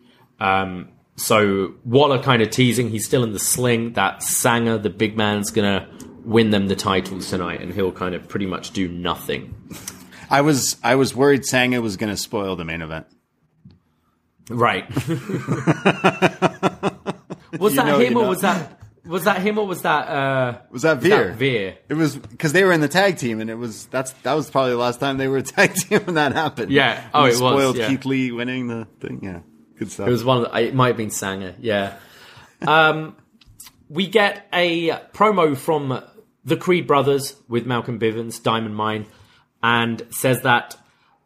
Um, 0.41 0.89
so 1.15 1.75
Waller 1.86 2.21
kind 2.21 2.41
of 2.41 2.49
teasing 2.49 2.89
he's 2.89 3.05
still 3.05 3.23
in 3.23 3.31
the 3.31 3.39
sling 3.39 3.93
that 3.93 4.21
Sanger, 4.21 4.77
the 4.77 4.89
big 4.89 5.15
man's 5.15 5.51
gonna 5.51 5.88
win 6.26 6.49
them 6.49 6.67
the 6.67 6.76
titles 6.76 7.30
tonight, 7.30 7.61
and 7.61 7.73
he'll 7.73 7.91
kind 7.91 8.15
of 8.15 8.28
pretty 8.28 8.45
much 8.47 8.71
do 8.71 8.88
nothing. 8.88 9.53
I 10.30 10.41
was 10.41 10.76
I 10.84 10.95
was 10.95 11.15
worried 11.15 11.45
Sanga 11.45 11.82
was 11.82 11.97
going 11.97 12.11
to 12.11 12.17
spoil 12.17 12.55
the 12.55 12.65
main 12.65 12.82
event. 12.82 13.05
Right. 14.49 14.86
was 17.59 17.76
that 17.76 17.86
know 17.86 17.99
him 17.99 18.13
you 18.13 18.19
or 18.19 18.23
know. 18.23 18.30
was 18.30 18.41
that 18.41 18.80
was 19.05 19.23
that 19.26 19.41
him 19.41 19.57
or 19.59 19.67
was 19.67 19.82
that 19.84 20.07
uh 20.07 20.57
Was 20.71 20.82
that 20.84 20.97
was 20.97 21.03
Veer? 21.03 21.28
that 21.30 21.36
Veer? 21.38 21.78
It 21.89 21.93
was 21.93 22.15
because 22.17 22.53
they 22.53 22.63
were 22.63 22.71
in 22.71 22.82
the 22.82 22.88
tag 22.88 23.17
team, 23.17 23.39
and 23.39 23.49
it 23.49 23.55
was 23.55 23.86
that's 23.88 24.11
that 24.23 24.34
was 24.34 24.49
probably 24.49 24.71
the 24.71 24.78
last 24.78 24.99
time 24.99 25.17
they 25.17 25.28
were 25.28 25.38
a 25.38 25.43
tag 25.43 25.73
team 25.76 25.99
when 26.05 26.15
that 26.15 26.34
happened. 26.34 26.71
Yeah. 26.71 27.01
And 27.01 27.09
Oh, 27.13 27.23
it 27.26 27.30
was, 27.30 27.38
spoiled 27.38 27.78
yeah. 27.78 27.88
Keith 27.88 28.05
Lee 28.05 28.32
winning 28.32 28.67
the 28.67 28.88
thing. 28.99 29.19
Yeah, 29.23 29.39
good 29.78 29.91
stuff. 29.91 30.07
It 30.07 30.11
was 30.11 30.23
one. 30.23 30.45
Of 30.45 30.51
the, 30.51 30.59
it 30.59 30.73
might 30.76 30.88
have 30.89 30.97
been 30.97 31.11
Sanga. 31.11 31.55
Yeah. 31.59 31.97
Um, 32.65 33.15
we 33.89 34.07
get 34.07 34.47
a 34.53 34.89
promo 35.13 35.55
from 35.55 36.03
the 36.45 36.55
Creed 36.57 36.87
brothers 36.87 37.35
with 37.47 37.65
Malcolm 37.65 37.99
Bivens, 37.99 38.41
Diamond 38.41 38.75
Mine, 38.75 39.07
and 39.63 40.05
says 40.11 40.41
that 40.43 40.77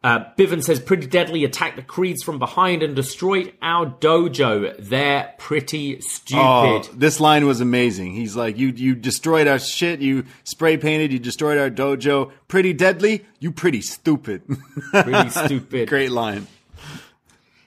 uh, 0.02 0.24
Bivens 0.38 0.64
says 0.64 0.80
pretty 0.80 1.08
deadly 1.08 1.44
attacked 1.44 1.76
the 1.76 1.82
Creeds 1.82 2.24
from 2.24 2.40
behind 2.40 2.82
and 2.84 2.96
destroyed 2.96 3.52
our 3.62 3.86
dojo. 3.86 4.74
They're 4.80 5.34
pretty 5.38 6.00
stupid. 6.00 6.42
Oh, 6.42 6.82
this 6.94 7.20
line 7.20 7.46
was 7.46 7.60
amazing. 7.60 8.14
He's 8.14 8.34
like, 8.34 8.58
"You 8.58 8.70
you 8.70 8.96
destroyed 8.96 9.48
our 9.48 9.60
shit. 9.60 10.00
You 10.00 10.24
spray 10.46 10.78
painted. 10.78 11.12
You 11.12 11.20
destroyed 11.20 11.58
our 11.58 11.70
dojo. 11.70 12.32
Pretty 12.48 12.72
deadly. 12.72 13.26
You 13.40 13.52
pretty 13.52 13.82
stupid." 13.82 14.44
Pretty 14.92 15.30
stupid. 15.46 15.90
Great 15.90 16.12
line. 16.12 16.48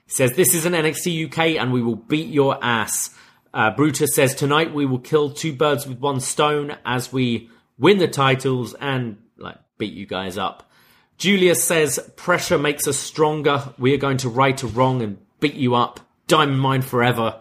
says 0.06 0.32
this 0.32 0.54
is 0.54 0.64
an 0.64 0.72
NXT 0.72 1.26
UK 1.26 1.60
and 1.60 1.70
we 1.70 1.82
will 1.82 1.96
beat 1.96 2.28
your 2.28 2.58
ass. 2.64 3.10
Uh, 3.54 3.70
Brutus 3.70 4.14
says 4.14 4.34
tonight 4.34 4.72
we 4.72 4.86
will 4.86 4.98
kill 4.98 5.30
two 5.30 5.52
birds 5.52 5.86
with 5.86 5.98
one 5.98 6.20
stone 6.20 6.76
as 6.84 7.12
we 7.12 7.50
win 7.78 7.98
the 7.98 8.08
titles 8.08 8.74
and 8.74 9.18
like 9.36 9.58
beat 9.78 9.92
you 9.92 10.06
guys 10.06 10.38
up. 10.38 10.70
Julius 11.18 11.62
says 11.62 12.00
pressure 12.16 12.58
makes 12.58 12.88
us 12.88 12.98
stronger. 12.98 13.74
We 13.78 13.94
are 13.94 13.98
going 13.98 14.16
to 14.18 14.28
right 14.28 14.60
a 14.62 14.66
wrong 14.66 15.02
and 15.02 15.18
beat 15.40 15.54
you 15.54 15.74
up. 15.74 16.00
Diamond 16.26 16.60
Mine 16.60 16.82
forever. 16.82 17.40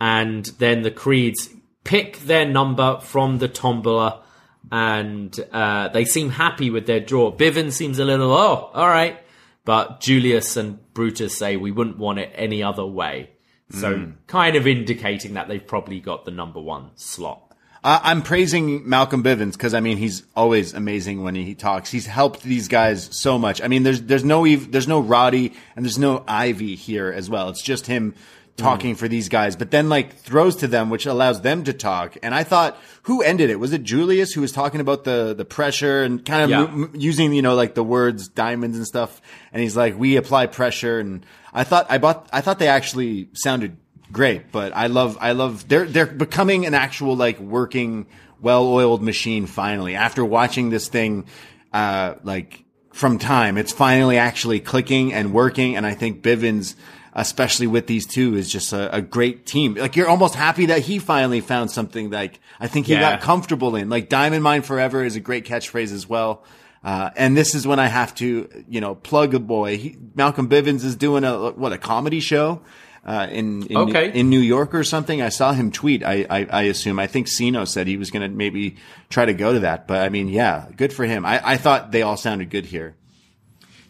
And 0.00 0.44
then 0.58 0.82
the 0.82 0.90
Creeds 0.90 1.48
pick 1.84 2.18
their 2.20 2.46
number 2.46 2.98
from 3.00 3.38
the 3.38 3.48
tombola 3.48 4.22
and 4.70 5.38
uh, 5.52 5.88
they 5.88 6.04
seem 6.04 6.30
happy 6.30 6.70
with 6.70 6.86
their 6.86 7.00
draw. 7.00 7.30
Bivin 7.30 7.72
seems 7.72 7.98
a 7.98 8.04
little, 8.04 8.32
oh, 8.32 8.70
all 8.72 8.88
right. 8.88 9.18
But 9.64 10.00
Julius 10.00 10.56
and 10.56 10.78
Brutus 10.94 11.36
say 11.36 11.56
we 11.56 11.70
wouldn't 11.70 11.98
want 11.98 12.18
it 12.18 12.32
any 12.34 12.62
other 12.62 12.86
way. 12.86 13.30
So 13.72 14.12
kind 14.26 14.56
of 14.56 14.66
indicating 14.66 15.34
that 15.34 15.48
they've 15.48 15.66
probably 15.66 16.00
got 16.00 16.24
the 16.24 16.30
number 16.30 16.60
one 16.60 16.90
slot. 16.96 17.52
Uh, 17.84 17.98
I'm 18.02 18.22
praising 18.22 18.88
Malcolm 18.88 19.24
Bivens 19.24 19.52
because 19.52 19.74
I 19.74 19.80
mean 19.80 19.96
he's 19.96 20.22
always 20.36 20.72
amazing 20.72 21.24
when 21.24 21.34
he 21.34 21.54
talks. 21.54 21.90
He's 21.90 22.06
helped 22.06 22.42
these 22.42 22.68
guys 22.68 23.08
so 23.10 23.38
much. 23.38 23.60
I 23.60 23.66
mean, 23.66 23.82
there's 23.82 24.02
there's 24.02 24.24
no 24.24 24.46
Eve, 24.46 24.70
there's 24.70 24.86
no 24.86 25.00
Roddy 25.00 25.52
and 25.74 25.84
there's 25.84 25.98
no 25.98 26.22
Ivy 26.28 26.76
here 26.76 27.10
as 27.10 27.28
well. 27.28 27.48
It's 27.48 27.62
just 27.62 27.86
him 27.86 28.14
talking 28.56 28.94
mm. 28.94 28.98
for 28.98 29.08
these 29.08 29.28
guys, 29.28 29.56
but 29.56 29.70
then 29.70 29.88
like 29.88 30.14
throws 30.14 30.56
to 30.56 30.68
them, 30.68 30.90
which 30.90 31.06
allows 31.06 31.40
them 31.40 31.64
to 31.64 31.72
talk. 31.72 32.16
And 32.22 32.34
I 32.34 32.44
thought, 32.44 32.76
who 33.04 33.22
ended 33.22 33.50
it? 33.50 33.56
Was 33.58 33.72
it 33.72 33.82
Julius 33.82 34.32
who 34.32 34.40
was 34.40 34.52
talking 34.52 34.80
about 34.80 35.04
the 35.04 35.34
the 35.34 35.44
pressure 35.44 36.02
and 36.02 36.24
kind 36.24 36.42
of 36.44 36.50
yeah. 36.50 36.62
m- 36.62 36.92
using 36.94 37.32
you 37.32 37.42
know 37.42 37.54
like 37.54 37.74
the 37.74 37.84
words 37.84 38.28
diamonds 38.28 38.76
and 38.76 38.86
stuff? 38.86 39.20
And 39.52 39.62
he's 39.62 39.76
like, 39.76 39.98
we 39.98 40.16
apply 40.16 40.46
pressure, 40.46 40.98
and 40.98 41.24
I 41.52 41.64
thought 41.64 41.86
I 41.90 41.98
bought 41.98 42.28
I 42.32 42.40
thought 42.40 42.58
they 42.58 42.68
actually 42.68 43.28
sounded 43.32 43.76
great, 44.12 44.52
but 44.52 44.76
I 44.76 44.86
love, 44.86 45.16
I 45.20 45.32
love, 45.32 45.66
they're, 45.68 45.86
they're 45.86 46.06
becoming 46.06 46.66
an 46.66 46.74
actual 46.74 47.16
like 47.16 47.38
working, 47.40 48.06
well-oiled 48.40 49.02
machine 49.02 49.46
finally. 49.46 49.96
After 49.96 50.24
watching 50.24 50.70
this 50.70 50.88
thing, 50.88 51.24
uh, 51.72 52.14
like 52.22 52.64
from 52.92 53.18
time, 53.18 53.56
it's 53.56 53.72
finally 53.72 54.18
actually 54.18 54.60
clicking 54.60 55.12
and 55.12 55.32
working. 55.32 55.76
And 55.76 55.86
I 55.86 55.94
think 55.94 56.22
Bivens, 56.22 56.74
especially 57.14 57.66
with 57.66 57.86
these 57.86 58.06
two, 58.06 58.36
is 58.36 58.50
just 58.50 58.72
a, 58.72 58.96
a 58.96 59.02
great 59.02 59.46
team. 59.46 59.74
Like 59.74 59.96
you're 59.96 60.08
almost 60.08 60.34
happy 60.34 60.66
that 60.66 60.80
he 60.80 60.98
finally 60.98 61.40
found 61.40 61.70
something 61.70 62.10
like 62.10 62.40
I 62.58 62.68
think 62.68 62.86
he 62.86 62.94
yeah. 62.94 63.12
got 63.12 63.20
comfortable 63.20 63.76
in. 63.76 63.88
Like 63.88 64.08
Diamond 64.08 64.42
Mine 64.42 64.62
Forever 64.62 65.04
is 65.04 65.16
a 65.16 65.20
great 65.20 65.44
catchphrase 65.44 65.92
as 65.92 66.08
well. 66.08 66.44
Uh, 66.84 67.10
and 67.16 67.36
this 67.36 67.54
is 67.54 67.66
when 67.66 67.78
I 67.78 67.86
have 67.86 68.14
to, 68.16 68.64
you 68.68 68.80
know, 68.80 68.96
plug 68.96 69.34
a 69.34 69.38
boy. 69.38 69.78
He, 69.78 69.96
Malcolm 70.16 70.48
Bivens 70.48 70.84
is 70.84 70.96
doing 70.96 71.22
a, 71.22 71.50
what, 71.50 71.72
a 71.72 71.78
comedy 71.78 72.18
show 72.18 72.60
uh, 73.04 73.28
in 73.30 73.66
in, 73.66 73.76
okay. 73.76 74.12
in 74.12 74.30
New 74.30 74.40
York 74.40 74.74
or 74.74 74.84
something. 74.84 75.22
I 75.22 75.28
saw 75.28 75.52
him 75.52 75.70
tweet. 75.70 76.04
I 76.04 76.26
I, 76.28 76.46
I 76.50 76.62
assume. 76.62 76.98
I 76.98 77.06
think 77.06 77.28
Siino 77.28 77.66
said 77.66 77.86
he 77.86 77.96
was 77.96 78.10
going 78.10 78.28
to 78.28 78.28
maybe 78.28 78.76
try 79.10 79.24
to 79.24 79.34
go 79.34 79.52
to 79.52 79.60
that. 79.60 79.86
But 79.86 80.02
I 80.02 80.08
mean, 80.08 80.28
yeah, 80.28 80.66
good 80.76 80.92
for 80.92 81.04
him. 81.04 81.24
I, 81.24 81.40
I 81.52 81.56
thought 81.56 81.92
they 81.92 82.02
all 82.02 82.16
sounded 82.16 82.50
good 82.50 82.66
here. 82.66 82.96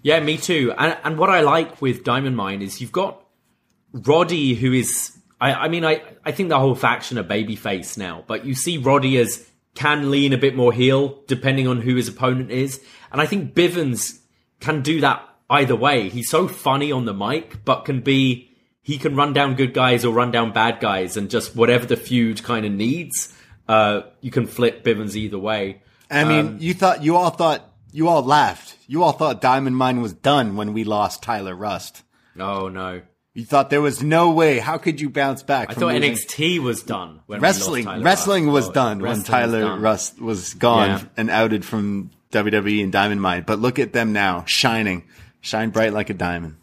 Yeah, 0.02 0.20
me 0.20 0.36
too. 0.36 0.72
And 0.76 0.96
and 1.04 1.18
what 1.18 1.30
I 1.30 1.40
like 1.40 1.80
with 1.80 2.04
Diamond 2.04 2.36
Mine 2.36 2.62
is 2.62 2.80
you've 2.80 2.92
got 2.92 3.24
Roddy, 3.92 4.54
who 4.54 4.72
is. 4.72 5.16
I, 5.40 5.52
I 5.54 5.68
mean, 5.68 5.84
I, 5.84 6.02
I 6.24 6.30
think 6.30 6.50
the 6.50 6.58
whole 6.58 6.76
faction 6.76 7.18
are 7.18 7.24
babyface 7.24 7.98
now, 7.98 8.22
but 8.26 8.44
you 8.44 8.54
see 8.54 8.78
Roddy 8.78 9.18
as 9.18 9.48
can 9.74 10.10
lean 10.10 10.32
a 10.32 10.38
bit 10.38 10.54
more 10.54 10.72
heel 10.72 11.20
depending 11.26 11.66
on 11.66 11.80
who 11.80 11.96
his 11.96 12.08
opponent 12.08 12.50
is. 12.50 12.80
And 13.10 13.20
I 13.20 13.26
think 13.26 13.54
Bivens 13.54 14.20
can 14.60 14.82
do 14.82 15.00
that 15.00 15.28
either 15.50 15.74
way. 15.74 16.08
He's 16.08 16.30
so 16.30 16.46
funny 16.46 16.92
on 16.92 17.04
the 17.04 17.14
mic, 17.14 17.64
but 17.64 17.84
can 17.84 18.00
be 18.00 18.50
he 18.82 18.98
can 18.98 19.14
run 19.14 19.32
down 19.32 19.54
good 19.54 19.74
guys 19.74 20.04
or 20.04 20.12
run 20.12 20.30
down 20.30 20.52
bad 20.52 20.80
guys, 20.80 21.16
and 21.16 21.30
just 21.30 21.54
whatever 21.54 21.86
the 21.86 21.96
feud 21.96 22.42
kind 22.42 22.66
of 22.66 22.72
needs, 22.72 23.32
uh, 23.68 24.02
you 24.20 24.30
can 24.30 24.46
flip 24.46 24.84
Bivens 24.84 25.14
either 25.14 25.38
way. 25.38 25.82
I 26.10 26.24
mean, 26.24 26.46
um, 26.46 26.56
you 26.60 26.74
thought 26.74 27.02
you 27.02 27.16
all 27.16 27.30
thought 27.30 27.71
you 27.92 28.08
all 28.08 28.22
laughed. 28.22 28.76
You 28.86 29.02
all 29.02 29.12
thought 29.12 29.40
Diamond 29.40 29.76
Mine 29.76 30.00
was 30.00 30.12
done 30.12 30.56
when 30.56 30.72
we 30.72 30.84
lost 30.84 31.22
Tyler 31.22 31.54
Rust. 31.54 32.02
Oh 32.38 32.68
no. 32.68 33.02
You 33.34 33.46
thought 33.46 33.70
there 33.70 33.80
was 33.80 34.02
no 34.02 34.30
way. 34.30 34.58
How 34.58 34.76
could 34.76 35.00
you 35.00 35.08
bounce 35.08 35.42
back? 35.42 35.70
I 35.70 35.74
thought 35.74 35.94
losing? 35.94 36.12
NXT 36.12 36.58
was 36.58 36.82
done. 36.82 37.20
wrestling, 37.28 37.86
wrestling 38.02 38.46
Rust. 38.46 38.52
was 38.52 38.68
oh, 38.68 38.72
done 38.72 38.98
when 39.00 39.22
Tyler 39.22 39.62
done. 39.62 39.80
Rust 39.80 40.20
was 40.20 40.52
gone 40.52 40.88
yeah. 40.88 41.04
and 41.16 41.30
outed 41.30 41.64
from 41.64 42.10
WWE 42.32 42.82
and 42.82 42.92
Diamond 42.92 43.22
Mine. 43.22 43.44
But 43.46 43.58
look 43.58 43.78
at 43.78 43.94
them 43.94 44.12
now, 44.12 44.44
shining, 44.46 45.04
shine 45.40 45.70
bright 45.70 45.94
like 45.94 46.10
a 46.10 46.14
diamond. 46.14 46.56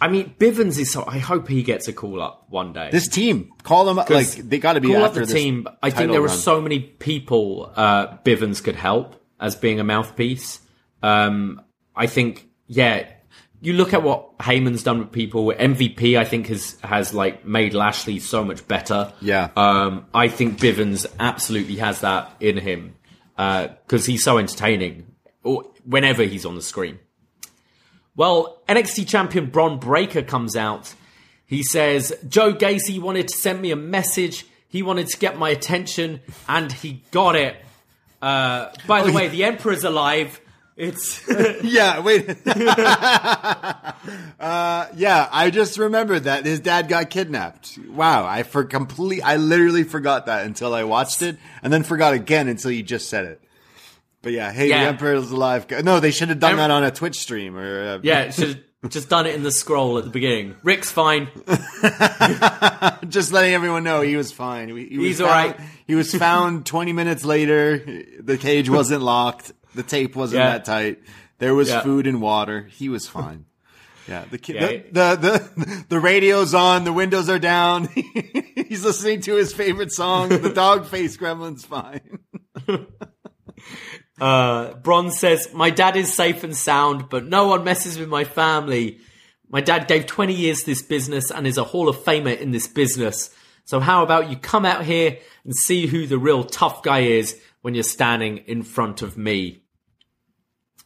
I 0.00 0.08
mean, 0.08 0.34
Bivens 0.38 0.78
is 0.78 0.92
so. 0.92 1.04
I 1.06 1.18
hope 1.18 1.48
he 1.48 1.62
gets 1.62 1.86
a 1.88 1.92
call 1.92 2.20
up 2.20 2.46
one 2.48 2.72
day. 2.72 2.90
This 2.90 3.08
team, 3.08 3.52
call 3.62 3.84
them 3.84 3.98
up. 3.98 4.10
Like 4.10 4.26
they 4.26 4.58
got 4.58 4.74
to 4.74 4.80
be 4.80 4.88
call 4.88 5.04
after 5.04 5.22
up 5.22 5.28
the 5.28 5.34
team. 5.34 5.68
I 5.82 5.90
think 5.90 6.10
there 6.10 6.20
run. 6.20 6.30
are 6.30 6.34
so 6.34 6.60
many 6.60 6.80
people 6.80 7.72
uh, 7.76 8.16
Bivens 8.18 8.62
could 8.62 8.76
help 8.76 9.14
as 9.40 9.54
being 9.54 9.80
a 9.80 9.84
mouthpiece. 9.84 10.60
Um, 11.02 11.62
I 11.94 12.06
think, 12.06 12.48
yeah. 12.66 13.08
You 13.60 13.72
look 13.72 13.94
at 13.94 14.02
what 14.02 14.38
Heyman's 14.38 14.82
done 14.82 14.98
with 14.98 15.12
people. 15.12 15.46
MVP, 15.46 16.18
I 16.18 16.24
think, 16.24 16.48
has 16.48 16.78
has 16.82 17.14
like 17.14 17.46
made 17.46 17.74
Lashley 17.74 18.18
so 18.18 18.44
much 18.44 18.66
better. 18.68 19.12
Yeah. 19.20 19.48
Um, 19.56 20.06
I 20.12 20.28
think 20.28 20.58
Bivens 20.58 21.06
absolutely 21.18 21.76
has 21.76 22.02
that 22.02 22.30
in 22.38 22.58
him 22.58 22.94
because 23.34 24.08
uh, 24.08 24.12
he's 24.12 24.22
so 24.22 24.38
entertaining. 24.38 25.06
Whenever 25.84 26.24
he's 26.24 26.44
on 26.44 26.54
the 26.54 26.62
screen. 26.62 26.98
Well, 28.16 28.62
NXT 28.68 29.06
champion 29.06 29.46
Bron 29.46 29.78
Breakker 29.78 30.22
comes 30.22 30.56
out. 30.56 30.94
He 31.46 31.62
says, 31.62 32.12
Joe 32.28 32.52
Gacy 32.52 32.98
wanted 32.98 33.28
to 33.28 33.36
send 33.36 33.60
me 33.60 33.70
a 33.70 33.76
message. 33.76 34.46
He 34.68 34.82
wanted 34.82 35.08
to 35.08 35.18
get 35.18 35.38
my 35.38 35.50
attention, 35.50 36.20
and 36.48 36.72
he 36.72 37.02
got 37.12 37.36
it. 37.36 37.56
Uh, 38.20 38.70
by 38.86 39.02
the 39.02 39.10
oh, 39.10 39.14
way, 39.14 39.24
yeah. 39.24 39.30
the 39.30 39.44
Emperor's 39.44 39.84
alive. 39.84 40.40
It's 40.76 41.26
yeah. 41.62 42.00
Wait. 42.00 42.28
uh, 44.38 44.86
yeah, 44.94 45.28
I 45.32 45.50
just 45.50 45.78
remembered 45.78 46.24
that 46.24 46.44
his 46.44 46.60
dad 46.60 46.88
got 46.88 47.08
kidnapped. 47.10 47.78
Wow, 47.88 48.26
I 48.26 48.42
for 48.42 48.64
complete. 48.64 49.22
I 49.22 49.36
literally 49.36 49.84
forgot 49.84 50.26
that 50.26 50.44
until 50.44 50.74
I 50.74 50.84
watched 50.84 51.22
it, 51.22 51.38
and 51.62 51.72
then 51.72 51.82
forgot 51.82 52.12
again 52.12 52.48
until 52.48 52.70
you 52.70 52.82
just 52.82 53.08
said 53.08 53.24
it. 53.24 53.40
But 54.20 54.32
yeah, 54.32 54.52
hey, 54.52 54.68
yeah. 54.68 54.82
the 54.82 54.88
Emperor's 54.88 55.30
alive. 55.30 55.70
No, 55.70 56.00
they 56.00 56.10
should 56.10 56.28
have 56.28 56.40
done 56.40 56.52
em- 56.52 56.56
that 56.58 56.70
on 56.70 56.84
a 56.84 56.90
Twitch 56.90 57.20
stream 57.20 57.56
or. 57.56 57.94
Uh, 57.94 57.98
yeah, 58.02 58.30
should 58.30 58.48
have 58.48 58.90
just 58.90 59.08
done 59.08 59.26
it 59.26 59.34
in 59.34 59.42
the 59.42 59.52
scroll 59.52 59.96
at 59.96 60.04
the 60.04 60.10
beginning. 60.10 60.56
Rick's 60.62 60.90
fine. 60.90 61.28
just 63.08 63.32
letting 63.32 63.54
everyone 63.54 63.82
know 63.82 64.02
he 64.02 64.16
was 64.16 64.30
fine. 64.30 64.68
He, 64.68 64.88
he 64.88 64.96
He's 64.98 65.20
all 65.20 65.28
right. 65.28 65.58
He 65.86 65.94
was 65.94 66.14
found 66.14 66.66
20 66.66 66.92
minutes 66.92 67.24
later. 67.24 67.78
The 68.20 68.36
cage 68.36 68.68
wasn't 68.68 69.02
locked. 69.02 69.52
The 69.76 69.82
tape 69.82 70.16
wasn't 70.16 70.40
yeah. 70.40 70.50
that 70.52 70.64
tight. 70.64 70.98
There 71.38 71.54
was 71.54 71.68
yeah. 71.68 71.82
food 71.82 72.06
and 72.06 72.20
water. 72.20 72.68
He 72.70 72.88
was 72.88 73.06
fine. 73.06 73.46
Yeah, 74.08 74.24
the, 74.30 74.38
kid, 74.38 74.54
yeah. 74.54 74.68
the, 74.92 75.16
the 75.16 75.64
the 75.64 75.84
the 75.88 75.98
radio's 75.98 76.54
on, 76.54 76.84
the 76.84 76.92
windows 76.92 77.28
are 77.28 77.40
down. 77.40 77.88
He's 78.54 78.84
listening 78.84 79.20
to 79.22 79.34
his 79.34 79.52
favorite 79.52 79.90
song. 79.90 80.28
The 80.28 80.52
dog 80.54 80.86
face 80.86 81.16
gremlin's 81.16 81.64
fine. 81.64 82.20
Uh, 84.20 84.74
Bron 84.74 85.10
says, 85.10 85.48
My 85.52 85.70
dad 85.70 85.96
is 85.96 86.12
safe 86.12 86.42
and 86.44 86.56
sound, 86.56 87.08
but 87.08 87.26
no 87.26 87.48
one 87.48 87.64
messes 87.64 87.98
with 87.98 88.08
my 88.08 88.24
family. 88.24 89.00
My 89.48 89.60
dad 89.60 89.88
gave 89.88 90.06
20 90.06 90.34
years 90.34 90.60
to 90.60 90.66
this 90.66 90.82
business 90.82 91.30
and 91.30 91.46
is 91.46 91.58
a 91.58 91.64
Hall 91.64 91.88
of 91.88 91.96
Famer 91.96 92.38
in 92.38 92.50
this 92.50 92.66
business. 92.66 93.30
So 93.64 93.80
how 93.80 94.02
about 94.02 94.30
you 94.30 94.36
come 94.36 94.64
out 94.64 94.84
here 94.84 95.18
and 95.44 95.54
see 95.54 95.86
who 95.86 96.06
the 96.06 96.18
real 96.18 96.44
tough 96.44 96.82
guy 96.82 97.00
is 97.00 97.40
when 97.62 97.74
you're 97.74 97.84
standing 97.84 98.38
in 98.38 98.62
front 98.62 99.02
of 99.02 99.18
me? 99.18 99.62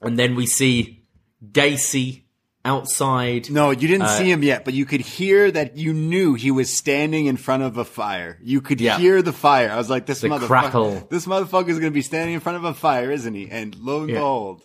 And 0.00 0.18
then 0.18 0.34
we 0.34 0.46
see 0.46 1.04
Gacy 1.44 2.22
outside. 2.64 3.50
No, 3.50 3.70
you 3.70 3.88
didn't 3.88 4.02
uh, 4.02 4.18
see 4.18 4.30
him 4.30 4.42
yet, 4.42 4.64
but 4.64 4.74
you 4.74 4.84
could 4.84 5.00
hear 5.00 5.50
that 5.50 5.76
you 5.76 5.92
knew 5.92 6.34
he 6.34 6.50
was 6.50 6.76
standing 6.76 7.26
in 7.26 7.36
front 7.36 7.62
of 7.62 7.76
a 7.76 7.84
fire. 7.84 8.38
You 8.42 8.60
could 8.60 8.80
yeah. 8.80 8.98
hear 8.98 9.22
the 9.22 9.32
fire. 9.32 9.70
I 9.70 9.76
was 9.76 9.90
like, 9.90 10.06
this 10.06 10.22
motherfucker, 10.22 11.08
this 11.08 11.26
motherfucker 11.26 11.68
is 11.68 11.78
going 11.78 11.90
to 11.92 11.94
be 11.94 12.02
standing 12.02 12.34
in 12.34 12.40
front 12.40 12.56
of 12.56 12.64
a 12.64 12.74
fire, 12.74 13.10
isn't 13.10 13.34
he? 13.34 13.50
And 13.50 13.74
lo 13.76 14.00
and 14.00 14.10
yeah. 14.10 14.16
behold. 14.16 14.64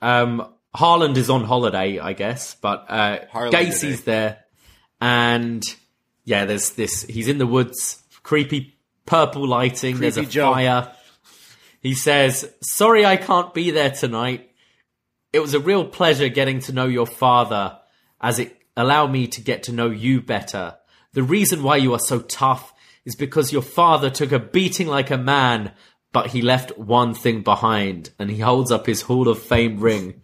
Um, 0.00 0.52
Harland 0.74 1.16
is 1.16 1.30
on 1.30 1.44
holiday, 1.44 1.98
I 1.98 2.12
guess, 2.12 2.54
but, 2.54 2.86
uh, 2.88 3.18
Gacy's 3.32 4.04
there. 4.04 4.44
And 5.00 5.62
yeah, 6.24 6.44
there's 6.44 6.70
this, 6.72 7.02
he's 7.02 7.28
in 7.28 7.38
the 7.38 7.46
woods, 7.46 8.02
creepy 8.22 8.76
purple 9.06 9.46
lighting. 9.46 9.96
Creepy 9.96 10.10
there's 10.10 10.36
a 10.36 10.40
fire. 10.40 10.92
He 11.80 11.94
says, 11.94 12.52
sorry, 12.62 13.06
I 13.06 13.16
can't 13.16 13.54
be 13.54 13.70
there 13.70 13.90
tonight. 13.90 14.45
It 15.32 15.40
was 15.40 15.54
a 15.54 15.60
real 15.60 15.84
pleasure 15.84 16.28
getting 16.28 16.60
to 16.60 16.72
know 16.72 16.86
your 16.86 17.06
father 17.06 17.78
as 18.20 18.38
it 18.38 18.56
allowed 18.76 19.10
me 19.10 19.26
to 19.28 19.40
get 19.40 19.64
to 19.64 19.72
know 19.72 19.90
you 19.90 20.20
better. 20.20 20.76
The 21.12 21.22
reason 21.22 21.62
why 21.62 21.76
you 21.76 21.92
are 21.94 21.98
so 21.98 22.20
tough 22.20 22.72
is 23.04 23.16
because 23.16 23.52
your 23.52 23.62
father 23.62 24.10
took 24.10 24.32
a 24.32 24.38
beating 24.38 24.86
like 24.86 25.10
a 25.10 25.18
man, 25.18 25.72
but 26.12 26.28
he 26.28 26.42
left 26.42 26.76
one 26.76 27.14
thing 27.14 27.42
behind. 27.42 28.10
And 28.18 28.30
he 28.30 28.40
holds 28.40 28.70
up 28.70 28.86
his 28.86 29.02
Hall 29.02 29.28
of 29.28 29.42
Fame 29.42 29.80
ring 29.80 30.22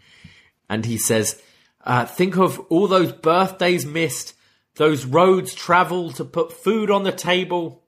and 0.68 0.84
he 0.84 0.96
says, 0.96 1.40
uh, 1.84 2.07
think 2.07 2.36
of 2.36 2.59
all 2.70 2.88
those 2.88 3.12
birthdays 3.12 3.84
missed, 3.84 4.34
those 4.76 5.05
roads 5.05 5.55
traveled 5.55 6.16
to 6.16 6.24
put 6.24 6.53
food 6.53 6.90
on 6.90 7.03
the 7.03 7.12
table. 7.12 7.82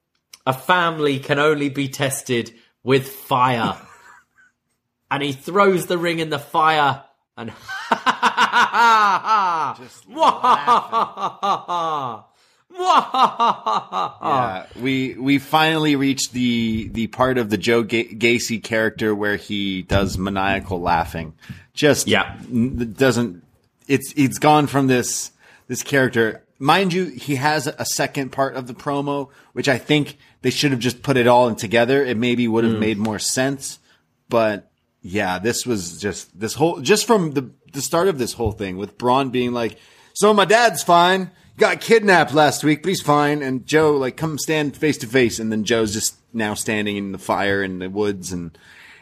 A 0.47 0.53
family 0.53 1.19
can 1.19 1.39
only 1.39 1.71
be 1.71 1.89
tested 1.89 2.53
with 2.83 3.09
fire. 3.09 3.81
And 5.11 5.23
he 5.23 5.33
throws 5.33 5.87
the 5.87 5.99
ring 5.99 6.19
in 6.19 6.31
the 6.31 6.39
fire 6.39 7.05
and 7.37 7.51
just 9.79 10.05
yeah, 12.77 14.67
we 14.81 15.15
we 15.15 15.39
finally 15.39 15.97
reached 15.97 16.33
the 16.33 16.89
the 16.89 17.07
part 17.09 17.39
of 17.39 17.51
the 17.51 17.57
Joe 17.57 17.85
G- 17.85 18.15
Gacy 18.15 18.63
character 18.63 19.15
where 19.15 19.37
he 19.37 19.83
does 19.83 20.19
maniacal 20.19 20.81
laughing. 20.81 21.35
Just 21.73 22.07
yeah, 22.09 22.37
doesn't 22.43 23.45
it's 23.87 24.13
it's 24.17 24.39
gone 24.39 24.67
from 24.67 24.87
this 24.87 25.33
this 25.67 25.83
character 25.83 26.45
mind 26.59 26.93
you, 26.93 27.07
he 27.07 27.37
has 27.37 27.67
a 27.67 27.85
second 27.85 28.31
part 28.31 28.57
of 28.57 28.67
the 28.67 28.75
promo, 28.75 29.31
which 29.53 29.69
I 29.69 29.79
think 29.79 30.17
they 30.43 30.51
should 30.51 30.71
have 30.71 30.81
just 30.81 31.03
put 31.03 31.17
it 31.17 31.27
all 31.27 31.49
in 31.49 31.57
together. 31.57 32.05
It 32.05 32.17
maybe 32.17 32.49
would 32.49 32.65
have 32.65 32.75
mm. 32.75 32.81
made 32.81 32.99
more 32.99 33.19
sense. 33.19 33.79
But 34.29 34.71
yeah, 35.07 35.39
this 35.39 35.67
was 35.67 36.01
just 36.01 36.39
this 36.39 36.55
whole 36.55 36.81
just 36.81 37.07
from 37.07 37.33
the 37.33 37.51
the 37.75 37.83
start 37.83 38.09
of 38.09 38.19
this 38.19 38.33
whole 38.33 38.53
thing 38.53 38.79
with 38.79 38.97
Bron 38.97 39.29
being 39.29 39.53
like, 39.53 39.79
"So 40.15 40.33
my 40.33 40.47
dad's 40.47 40.83
fine. 40.83 41.31
Got 41.59 41.83
kidnapped 41.83 42.33
last 42.33 42.65
week, 42.65 42.83
but 42.83 42.89
he's 42.89 43.03
fine." 43.03 43.43
And 43.43 43.67
Joe 43.67 43.93
like, 43.99 44.17
"Come 44.17 44.39
stand 44.39 44.77
face 44.77 44.97
to 44.99 45.07
face," 45.07 45.39
and 45.39 45.53
then 45.53 45.65
Joe's 45.65 45.93
just 45.93 46.17
now 46.33 46.55
standing 46.55 46.97
in 46.97 47.13
the 47.13 47.19
fire 47.19 47.63
in 47.63 47.81
the 47.81 47.91
woods, 47.91 48.33
and 48.33 48.57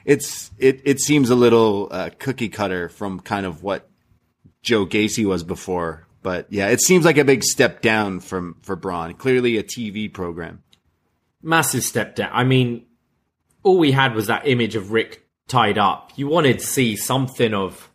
it's 0.05 0.51
it 0.59 0.81
it 0.85 0.99
seems 0.99 1.31
a 1.31 1.37
little 1.37 1.89
uh, 1.93 2.11
cookie 2.19 2.49
cutter 2.49 2.89
from 2.89 3.21
kind 3.21 3.47
of 3.47 3.63
what 3.63 3.89
Joe 4.61 4.85
Gacy 4.85 5.25
was 5.25 5.45
before. 5.45 6.09
But 6.21 6.49
yeah, 6.51 6.69
it 6.69 6.81
seems 6.81 7.05
like 7.05 7.17
a 7.17 7.25
big 7.25 7.45
step 7.45 7.81
down 7.81 8.19
from 8.19 8.57
for 8.63 8.75
Bron. 8.75 9.15
Clearly 9.15 9.57
a 9.57 9.63
TV 9.63 10.13
program. 10.13 10.65
massive 11.43 11.85
step 11.85 12.17
down. 12.17 12.31
I 12.33 12.43
mean, 12.43 12.87
all 13.63 13.79
we 13.79 13.93
had 13.93 14.17
was 14.17 14.27
that 14.27 14.49
image 14.49 14.75
of 14.75 14.91
Rick 14.91 15.22
tied 15.49 15.79
up. 15.79 16.13
You 16.17 16.29
wanted 16.29 16.61
to 16.61 16.67
see 16.67 16.97
something 16.97 17.55
of 17.55 17.91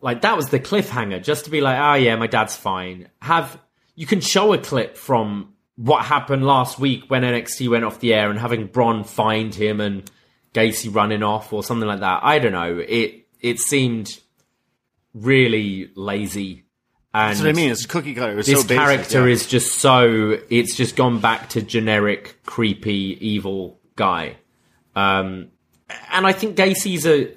like 0.00 0.22
that 0.22 0.36
was 0.36 0.48
the 0.48 0.60
cliffhanger, 0.60 1.22
just 1.22 1.44
to 1.44 1.50
be 1.50 1.60
like, 1.60 1.78
oh 1.78 1.94
yeah, 1.94 2.16
my 2.16 2.26
dad's 2.26 2.56
fine. 2.56 3.08
Have 3.20 3.58
you 3.94 4.06
can 4.06 4.20
show 4.20 4.52
a 4.52 4.58
clip 4.58 4.96
from 4.96 5.54
what 5.76 6.04
happened 6.04 6.44
last 6.44 6.78
week 6.78 7.04
when 7.08 7.22
NXT 7.22 7.68
went 7.68 7.84
off 7.84 8.00
the 8.00 8.14
air 8.14 8.30
and 8.30 8.38
having 8.38 8.66
Bron 8.66 9.04
find 9.04 9.54
him 9.54 9.80
and 9.80 10.10
Gacy 10.54 10.94
running 10.94 11.22
off 11.22 11.52
or 11.52 11.62
something 11.62 11.88
like 11.88 12.00
that. 12.00 12.20
I 12.22 12.38
don't 12.38 12.52
know. 12.52 12.78
It 12.78 13.26
it 13.40 13.58
seemed 13.58 14.18
really 15.14 15.90
lazy. 15.94 16.64
And 17.14 17.30
That's 17.30 17.40
what 17.40 17.50
I 17.50 17.52
mean. 17.52 17.70
It's 17.70 17.86
cookie 17.86 18.14
cutter. 18.14 18.38
It 18.38 18.46
this 18.46 18.60
so 18.60 18.68
basic, 18.68 18.76
character 18.76 19.26
yeah. 19.26 19.32
is 19.32 19.46
just 19.46 19.78
so 19.78 20.38
it's 20.50 20.74
just 20.74 20.96
gone 20.96 21.20
back 21.20 21.50
to 21.50 21.62
generic 21.62 22.38
creepy 22.44 23.18
evil 23.20 23.78
guy 23.94 24.36
um 24.96 25.48
and 26.10 26.26
i 26.26 26.32
think 26.32 26.56
gacy's 26.56 27.06
a 27.06 27.32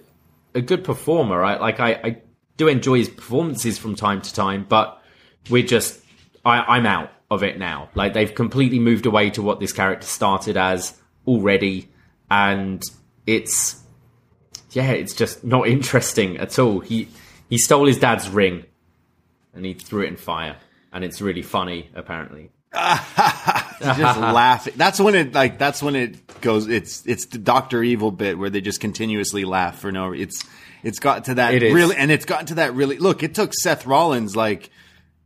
a 0.54 0.62
good 0.62 0.84
performer 0.84 1.38
right? 1.38 1.60
Like 1.60 1.80
i 1.80 1.92
i 1.92 2.18
do 2.58 2.68
enjoy 2.68 3.00
his 3.00 3.10
performances 3.10 3.78
from 3.78 3.96
time 3.96 4.22
to 4.22 4.34
time 4.34 4.66
but 4.68 5.02
we're 5.50 5.66
just 5.66 6.00
i 6.46 6.60
i'm 6.60 6.86
out 6.86 7.12
of 7.32 7.44
it 7.44 7.58
now. 7.58 7.90
Like 7.96 8.14
they've 8.14 8.34
completely 8.34 8.80
moved 8.80 9.06
away 9.06 9.30
to 9.32 9.42
what 9.42 9.60
this 9.60 9.74
character 9.74 10.08
started 10.08 10.58
as 10.58 11.00
already 11.28 11.90
and 12.30 12.84
it's 13.26 13.82
yeah 14.72 14.92
it's 14.92 15.14
just 15.14 15.44
not 15.44 15.68
interesting 15.76 16.38
at 16.38 16.58
all. 16.60 16.80
He 16.80 17.08
he 17.50 17.58
stole 17.58 17.86
his 17.86 18.00
dad's 18.00 18.30
ring 18.30 18.66
and 19.54 19.66
he 19.66 19.74
threw 19.74 20.04
it 20.04 20.08
in 20.08 20.18
fire 20.18 20.58
and 20.92 21.04
it's 21.04 21.22
really 21.22 21.42
funny 21.42 21.90
apparently. 21.96 22.52
Just 23.80 24.20
laughing. 24.20 24.74
That's 24.76 25.00
when 25.00 25.16
it 25.16 25.34
like 25.34 25.58
that's 25.58 25.82
when 25.82 25.96
it 25.96 26.25
goes. 26.42 26.68
It's 26.68 27.06
it's 27.06 27.26
the 27.28 27.38
Doctor 27.38 27.84
Evil 27.84 28.12
bit 28.12 28.38
where 28.38 28.50
they 28.50 28.62
just 28.62 28.80
continuously 28.80 29.46
laugh 29.46 29.80
for 29.80 29.92
no. 29.92 30.12
It's 30.14 30.44
it's 30.84 31.00
got 31.00 31.26
to 31.26 31.36
that 31.36 31.54
It 31.56 31.74
really, 31.74 31.96
and 31.96 32.12
it's 32.12 32.26
gotten 32.26 32.46
to 32.48 32.56
that 32.56 32.74
really. 32.76 32.98
Look, 32.98 33.24
it 33.24 33.34
took 33.36 33.54
Seth 33.54 33.86
Rollins 33.86 34.36
like 34.36 34.70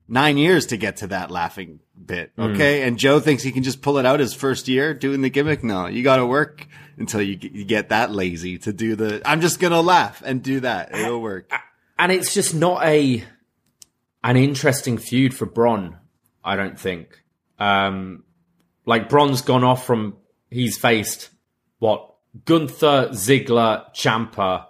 nine 0.08 0.38
years 0.38 0.68
to 0.68 0.78
get 0.78 0.98
to 0.98 1.08
that 1.08 1.32
laughing 1.32 1.80
bit. 2.04 2.36
Mm. 2.38 2.56
Okay, 2.56 2.82
and 2.88 2.98
Joe 2.98 3.20
thinks 3.20 3.44
he 3.44 3.52
can 3.52 3.64
just 3.64 3.82
pull 3.82 3.98
it 3.98 4.06
out 4.06 4.20
his 4.20 4.34
first 4.34 4.68
year 4.68 4.94
doing 4.94 5.22
the 5.22 5.30
gimmick. 5.30 5.64
No, 5.64 5.88
you 5.88 6.04
got 6.04 6.18
to 6.18 6.26
work 6.26 6.66
until 6.98 7.22
you 7.22 7.36
get- 7.36 7.52
you 7.52 7.66
get 7.66 7.90
that 7.90 8.12
lazy 8.12 8.58
to 8.60 8.74
do 8.74 8.96
the. 8.96 9.22
I'm 9.26 9.42
just 9.42 9.60
gonna 9.60 9.82
laugh 9.82 10.22
and 10.26 10.42
do 10.42 10.62
that. 10.62 10.96
It'll 10.96 11.22
work. 11.22 11.52
and 11.98 12.12
it's 12.12 12.34
just 12.34 12.54
not 12.56 12.84
a 12.86 13.24
an 14.24 14.36
interesting 14.38 14.98
feud 14.98 15.34
for 15.34 15.46
Bron. 15.46 15.98
I 16.44 16.56
don't 16.56 16.80
think. 16.80 17.22
Um, 17.60 18.24
like 18.86 19.10
Bron's 19.10 19.42
gone 19.42 19.64
off 19.64 19.86
from 19.86 20.16
he's 20.50 20.78
faced 20.78 21.30
what 21.80 22.16
Gunther, 22.46 23.10
Ziggler, 23.12 23.94
Ciampa, 23.94 24.66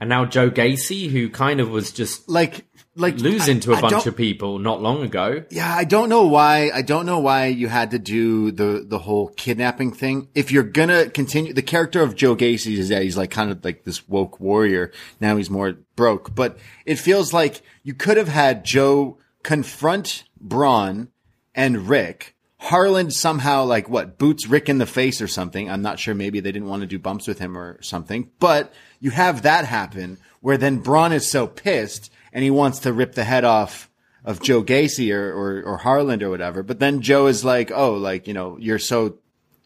and 0.00 0.08
now 0.08 0.24
Joe 0.24 0.50
Gacy, 0.50 1.08
who 1.10 1.30
kind 1.30 1.60
of 1.60 1.70
was 1.70 1.90
just 1.92 2.28
Like 2.28 2.66
like 2.96 3.18
losing 3.18 3.60
to 3.60 3.72
a 3.72 3.78
a 3.78 3.80
bunch 3.80 4.06
of 4.06 4.16
people 4.16 4.58
not 4.58 4.80
long 4.80 5.02
ago. 5.02 5.44
Yeah, 5.50 5.72
I 5.72 5.84
don't 5.84 6.08
know 6.08 6.26
why. 6.26 6.70
I 6.74 6.82
don't 6.82 7.06
know 7.06 7.18
why 7.18 7.46
you 7.46 7.68
had 7.68 7.90
to 7.92 7.98
do 7.98 8.50
the 8.50 8.84
the 8.86 8.98
whole 8.98 9.28
kidnapping 9.28 9.92
thing. 9.92 10.28
If 10.34 10.50
you're 10.50 10.62
gonna 10.62 11.10
continue, 11.10 11.52
the 11.52 11.62
character 11.62 12.02
of 12.02 12.14
Joe 12.14 12.36
Gacy 12.36 12.76
is 12.78 12.88
that 12.88 13.02
he's 13.02 13.16
like 13.16 13.30
kind 13.30 13.50
of 13.50 13.64
like 13.64 13.84
this 13.84 14.08
woke 14.08 14.40
warrior. 14.40 14.92
Now 15.20 15.36
he's 15.36 15.50
more 15.50 15.72
broke, 15.94 16.34
but 16.34 16.58
it 16.84 16.98
feels 16.98 17.32
like 17.32 17.62
you 17.82 17.94
could 17.94 18.16
have 18.16 18.28
had 18.28 18.64
Joe 18.64 19.18
confront 19.42 20.24
Bron 20.40 21.08
and 21.54 21.88
Rick. 21.88 22.35
Harland 22.58 23.12
somehow 23.12 23.64
like 23.64 23.88
what 23.88 24.18
boots 24.18 24.46
Rick 24.46 24.68
in 24.68 24.78
the 24.78 24.86
face 24.86 25.20
or 25.20 25.28
something. 25.28 25.70
I'm 25.70 25.82
not 25.82 25.98
sure. 25.98 26.14
Maybe 26.14 26.40
they 26.40 26.52
didn't 26.52 26.68
want 26.68 26.80
to 26.80 26.86
do 26.86 26.98
bumps 26.98 27.26
with 27.26 27.38
him 27.38 27.56
or 27.56 27.80
something. 27.82 28.30
But 28.38 28.72
you 28.98 29.10
have 29.10 29.42
that 29.42 29.66
happen 29.66 30.18
where 30.40 30.56
then 30.56 30.78
Bron 30.78 31.12
is 31.12 31.30
so 31.30 31.46
pissed 31.46 32.10
and 32.32 32.42
he 32.42 32.50
wants 32.50 32.80
to 32.80 32.92
rip 32.92 33.14
the 33.14 33.24
head 33.24 33.44
off 33.44 33.90
of 34.24 34.42
Joe 34.42 34.62
Gacy 34.62 35.14
or, 35.14 35.32
or, 35.32 35.62
or 35.62 35.76
Harland 35.76 36.22
or 36.22 36.30
whatever. 36.30 36.62
But 36.62 36.80
then 36.80 37.02
Joe 37.02 37.26
is 37.26 37.44
like, 37.44 37.70
oh, 37.70 37.94
like, 37.94 38.26
you 38.26 38.34
know, 38.34 38.56
you're 38.58 38.78
so 38.78 39.18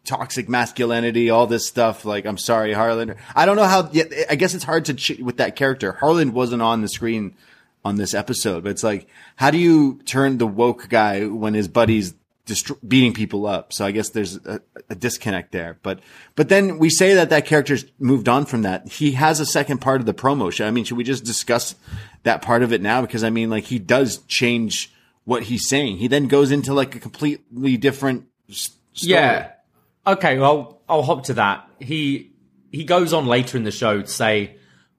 toxic 0.05 0.49
masculinity, 0.49 1.31
all 1.31 1.47
this 1.47 1.67
stuff. 1.67 2.05
Like, 2.05 2.27
I'm 2.27 2.39
sorry, 2.39 2.73
Harland. 2.73 3.15
I 3.35 3.47
don't 3.47 3.57
know 3.57 3.65
how, 3.65 3.91
I 4.29 4.35
guess 4.35 4.55
it's 4.55 4.65
hard 4.65 4.85
to, 4.87 5.23
with 5.23 5.39
that 5.39 5.57
character. 5.57 5.93
Harland 5.93 6.35
wasn't 6.35 6.63
on 6.63 6.83
the 6.83 6.89
screen 6.89 7.37
on 7.85 7.97
this 7.97 8.13
episode, 8.13 8.65
but 8.65 8.71
it's 8.71 8.83
like, 8.83 9.07
how 9.37 9.51
do 9.51 9.57
you 9.59 10.01
turn 10.05 10.37
the 10.37 10.47
woke 10.47 10.89
guy 10.89 11.25
when 11.25 11.55
his 11.55 11.69
buddy's 11.69 12.15
destro- 12.47 12.79
beating 12.87 13.13
people 13.13 13.47
up? 13.47 13.73
So 13.73 13.85
I 13.85 13.91
guess 13.91 14.11
there's 14.11 14.37
a, 14.45 14.61
a 14.89 14.95
disconnect 14.95 15.53
there. 15.53 15.79
But, 15.83 16.01
but 16.37 16.49
then 16.49 16.79
we 16.79 16.91
say 16.91 17.15
that 17.15 17.31
that 17.31 17.47
character's 17.47 17.85
moved 17.99 18.29
on 18.29 18.47
from 18.47 18.63
that. 18.63 18.89
He 18.89 19.13
has 19.13 19.41
a 19.41 19.47
second 19.47 19.79
part 19.79 20.01
of 20.01 20.07
the 20.07 20.15
promo 20.15 20.53
show. 20.53 20.67
I 20.67 20.71
mean, 20.71 20.85
should 20.85 20.97
we 20.97 21.05
just 21.05 21.25
discuss 21.25 21.75
that 22.23 22.43
part 22.43 22.63
of 22.63 22.73
it 22.73 22.83
now? 22.83 23.01
Because 23.01 23.25
I 23.25 23.31
mean, 23.31 23.51
like, 23.51 23.65
he 23.65 23.79
does 23.79 24.19
change 24.27 24.93
what 25.25 25.45
he's 25.45 25.69
saying. 25.69 25.99
He 25.99 26.09
then 26.09 26.27
goes 26.27 26.51
into 26.51 26.75
like 26.75 26.95
a 26.95 26.99
completely 26.99 27.77
different 27.77 28.27
story. 28.51 29.13
Yeah. 29.13 29.53
Okay, 30.07 30.39
well, 30.39 30.81
I'll 30.89 31.03
hop 31.03 31.25
to 31.25 31.35
that. 31.35 31.69
He 31.79 32.33
he 32.73 32.85
goes 32.85 33.13
on 33.13 33.27
later 33.27 33.57
in 33.57 33.65
the 33.65 33.71
show 33.71 34.01
to 34.01 34.07
say, 34.09 34.57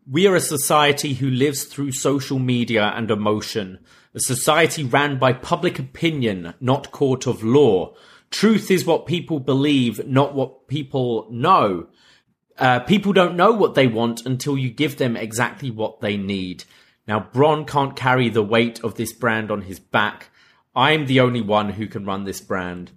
"We 0.09 0.27
are 0.27 0.35
a 0.35 0.41
society 0.41 1.13
who 1.13 1.29
lives 1.29 1.63
through 1.63 1.91
social 1.93 2.39
media 2.39 2.93
and 2.95 3.09
emotion. 3.09 3.79
A 4.13 4.19
society 4.19 4.83
ran 4.83 5.17
by 5.17 5.31
public 5.31 5.79
opinion, 5.79 6.53
not 6.59 6.91
court 6.91 7.27
of 7.27 7.43
law. 7.43 7.95
Truth 8.29 8.69
is 8.69 8.85
what 8.85 9.05
people 9.05 9.39
believe, 9.39 10.05
not 10.05 10.33
what 10.33 10.67
people 10.67 11.27
know. 11.31 11.87
Uh, 12.57 12.79
people 12.81 13.13
don't 13.13 13.37
know 13.37 13.51
what 13.53 13.75
they 13.75 13.87
want 13.87 14.25
until 14.25 14.57
you 14.57 14.69
give 14.69 14.97
them 14.97 15.15
exactly 15.15 15.71
what 15.71 16.01
they 16.01 16.17
need. 16.17 16.65
Now, 17.07 17.19
Bron 17.19 17.65
can't 17.65 17.95
carry 17.95 18.29
the 18.29 18.43
weight 18.43 18.83
of 18.83 18.95
this 18.95 19.13
brand 19.13 19.49
on 19.49 19.63
his 19.63 19.79
back. 19.79 20.29
I'm 20.75 21.05
the 21.05 21.19
only 21.19 21.41
one 21.41 21.69
who 21.71 21.87
can 21.87 22.05
run 22.05 22.25
this 22.25 22.41
brand. 22.41 22.91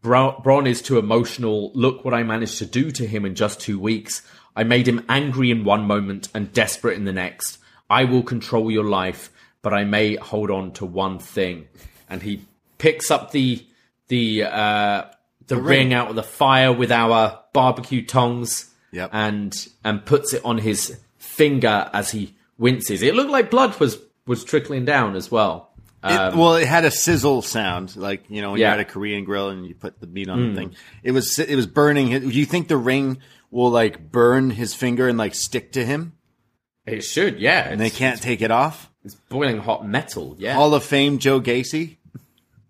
Bra- 0.00 0.40
Bron 0.40 0.66
is 0.66 0.82
too 0.82 0.98
emotional. 0.98 1.72
Look 1.74 2.04
what 2.04 2.14
I 2.14 2.22
managed 2.22 2.58
to 2.58 2.66
do 2.66 2.90
to 2.92 3.06
him 3.06 3.24
in 3.24 3.34
just 3.34 3.60
two 3.60 3.78
weeks. 3.78 4.22
I 4.54 4.64
made 4.64 4.86
him 4.86 5.04
angry 5.08 5.50
in 5.50 5.64
one 5.64 5.86
moment 5.86 6.28
and 6.34 6.52
desperate 6.52 6.96
in 6.96 7.04
the 7.04 7.12
next. 7.12 7.58
I 7.88 8.04
will 8.04 8.22
control 8.22 8.70
your 8.70 8.84
life, 8.84 9.30
but 9.62 9.72
I 9.72 9.84
may 9.84 10.16
hold 10.16 10.50
on 10.50 10.72
to 10.72 10.84
one 10.84 11.18
thing. 11.18 11.68
And 12.08 12.22
he 12.22 12.44
picks 12.78 13.10
up 13.10 13.30
the 13.30 13.64
the 14.08 14.44
uh, 14.44 15.04
the, 15.46 15.56
ring. 15.56 15.64
ring. 15.88 15.94
out 15.94 16.10
of 16.10 16.16
the 16.16 16.22
fire 16.22 16.72
with 16.72 16.92
our 16.92 17.40
barbecue 17.52 18.04
tongs, 18.04 18.68
Yep. 18.92 19.10
and 19.12 19.68
and 19.84 20.04
puts 20.04 20.34
it 20.34 20.44
on 20.44 20.58
his 20.58 20.98
finger 21.18 21.88
as 21.94 22.10
he 22.10 22.34
winces. 22.58 23.02
It 23.02 23.14
looked 23.14 23.30
like 23.30 23.50
blood 23.50 23.78
was 23.80 23.98
was 24.26 24.44
trickling 24.44 24.84
down 24.84 25.16
as 25.16 25.30
well. 25.30 25.70
It, 26.04 26.34
well, 26.34 26.56
it 26.56 26.66
had 26.66 26.84
a 26.84 26.90
sizzle 26.90 27.42
sound, 27.42 27.94
like 27.94 28.24
you 28.28 28.42
know 28.42 28.50
when 28.50 28.60
Yeah. 28.60 28.72
you're 28.74 28.80
at 28.80 28.88
a 28.88 28.90
Korean 28.92 29.24
grill 29.24 29.50
and 29.50 29.64
you 29.64 29.74
put 29.76 30.00
the 30.00 30.08
meat 30.08 30.28
on 30.28 30.48
the 30.50 30.54
thing. 30.60 30.74
It 31.04 31.12
was 31.12 31.38
it 31.38 31.54
was 31.54 31.66
burning. 31.68 32.08
Do 32.10 32.28
you 32.28 32.44
think 32.44 32.66
the 32.68 32.76
ring 32.76 33.18
will 33.52 33.70
like 33.70 34.10
burn 34.10 34.50
his 34.50 34.74
finger 34.74 35.06
and 35.08 35.16
like 35.16 35.34
stick 35.36 35.72
to 35.72 35.84
him, 35.86 36.14
It 36.86 37.02
should, 37.02 37.38
yeah. 37.40 37.68
and 37.68 37.80
they 37.80 37.86
It's- 37.86 37.98
can't 37.98 38.20
take 38.20 38.42
it 38.42 38.50
off? 38.50 38.90
It's 39.04 39.14
boiling 39.28 39.58
hot 39.58 39.86
metal, 39.86 40.36
yeah. 40.38 40.54
Hall 40.54 40.74
of 40.74 40.84
Fame 40.84 41.18
Joe 41.18 41.40
Gacy, 41.40 41.96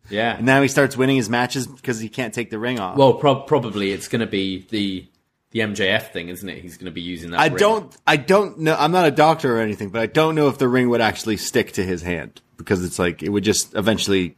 yeah. 0.08 0.36
and 0.36 0.46
now 0.46 0.62
he 0.62 0.68
starts 0.68 0.96
winning 0.96 1.16
his 1.16 1.28
matches 1.28 1.66
because 1.66 2.00
he 2.00 2.08
can't 2.08 2.32
take 2.32 2.48
the 2.50 2.58
ring 2.58 2.80
off. 2.80 2.96
Well, 2.96 3.14
prob 3.14 3.46
probably 3.46 3.92
it's 3.92 4.08
going 4.08 4.20
to 4.20 4.26
be 4.26 4.66
the 4.70 5.06
the 5.50 5.60
MJF 5.60 6.10
thing, 6.12 6.30
isn't 6.30 6.48
it? 6.48 6.62
He's 6.62 6.78
going 6.78 6.86
to 6.86 6.90
be 6.90 7.02
using 7.02 7.32
that. 7.32 7.40
I 7.40 7.48
ring. 7.48 7.56
don't, 7.58 7.96
I 8.06 8.16
don't 8.16 8.60
know. 8.60 8.74
I'm 8.78 8.90
not 8.92 9.06
a 9.06 9.10
doctor 9.10 9.58
or 9.58 9.60
anything, 9.60 9.90
but 9.90 10.00
I 10.00 10.06
don't 10.06 10.34
know 10.34 10.48
if 10.48 10.56
the 10.56 10.66
ring 10.68 10.88
would 10.88 11.02
actually 11.02 11.36
stick 11.36 11.72
to 11.72 11.84
his 11.84 12.00
hand 12.00 12.40
because 12.56 12.82
it's 12.82 12.98
like 12.98 13.22
it 13.22 13.28
would 13.28 13.44
just 13.44 13.74
eventually 13.74 14.34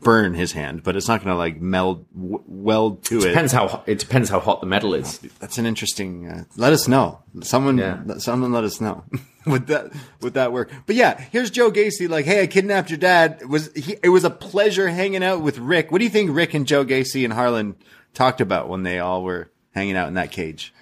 burn 0.00 0.34
his 0.34 0.52
hand, 0.52 0.82
but 0.82 0.96
it's 0.96 1.08
not 1.08 1.22
going 1.24 1.32
to 1.34 1.38
like 1.38 1.60
meld 1.60 2.06
w- 2.14 2.42
weld 2.46 3.02
to 3.04 3.18
it. 3.18 3.28
Depends 3.28 3.52
how 3.52 3.82
it 3.86 3.98
depends 3.98 4.28
how 4.28 4.40
hot 4.40 4.60
the 4.60 4.66
metal 4.66 4.94
is. 4.94 5.18
That's 5.40 5.58
an 5.58 5.66
interesting. 5.66 6.28
Uh, 6.28 6.44
let 6.56 6.72
us 6.72 6.86
know. 6.88 7.20
Someone, 7.42 7.78
Yeah. 7.78 8.02
someone, 8.18 8.52
let 8.52 8.64
us 8.64 8.80
know. 8.80 9.04
would 9.46 9.66
that 9.68 9.92
would 10.20 10.34
that 10.34 10.52
work? 10.52 10.70
But 10.86 10.96
yeah, 10.96 11.20
here's 11.32 11.50
Joe 11.50 11.70
Gacy. 11.70 12.08
Like, 12.08 12.24
hey, 12.24 12.42
I 12.42 12.46
kidnapped 12.46 12.90
your 12.90 12.98
dad. 12.98 13.38
It 13.40 13.48
was 13.48 13.72
he, 13.74 13.96
it 14.02 14.10
was 14.10 14.24
a 14.24 14.30
pleasure 14.30 14.88
hanging 14.88 15.24
out 15.24 15.40
with 15.40 15.58
Rick. 15.58 15.90
What 15.90 15.98
do 15.98 16.04
you 16.04 16.10
think 16.10 16.34
Rick 16.34 16.54
and 16.54 16.66
Joe 16.66 16.84
Gacy 16.84 17.24
and 17.24 17.32
Harland 17.32 17.76
talked 18.14 18.40
about 18.40 18.68
when 18.68 18.82
they 18.82 18.98
all 18.98 19.22
were 19.22 19.50
hanging 19.74 19.96
out 19.96 20.08
in 20.08 20.14
that 20.14 20.30
cage? 20.30 20.72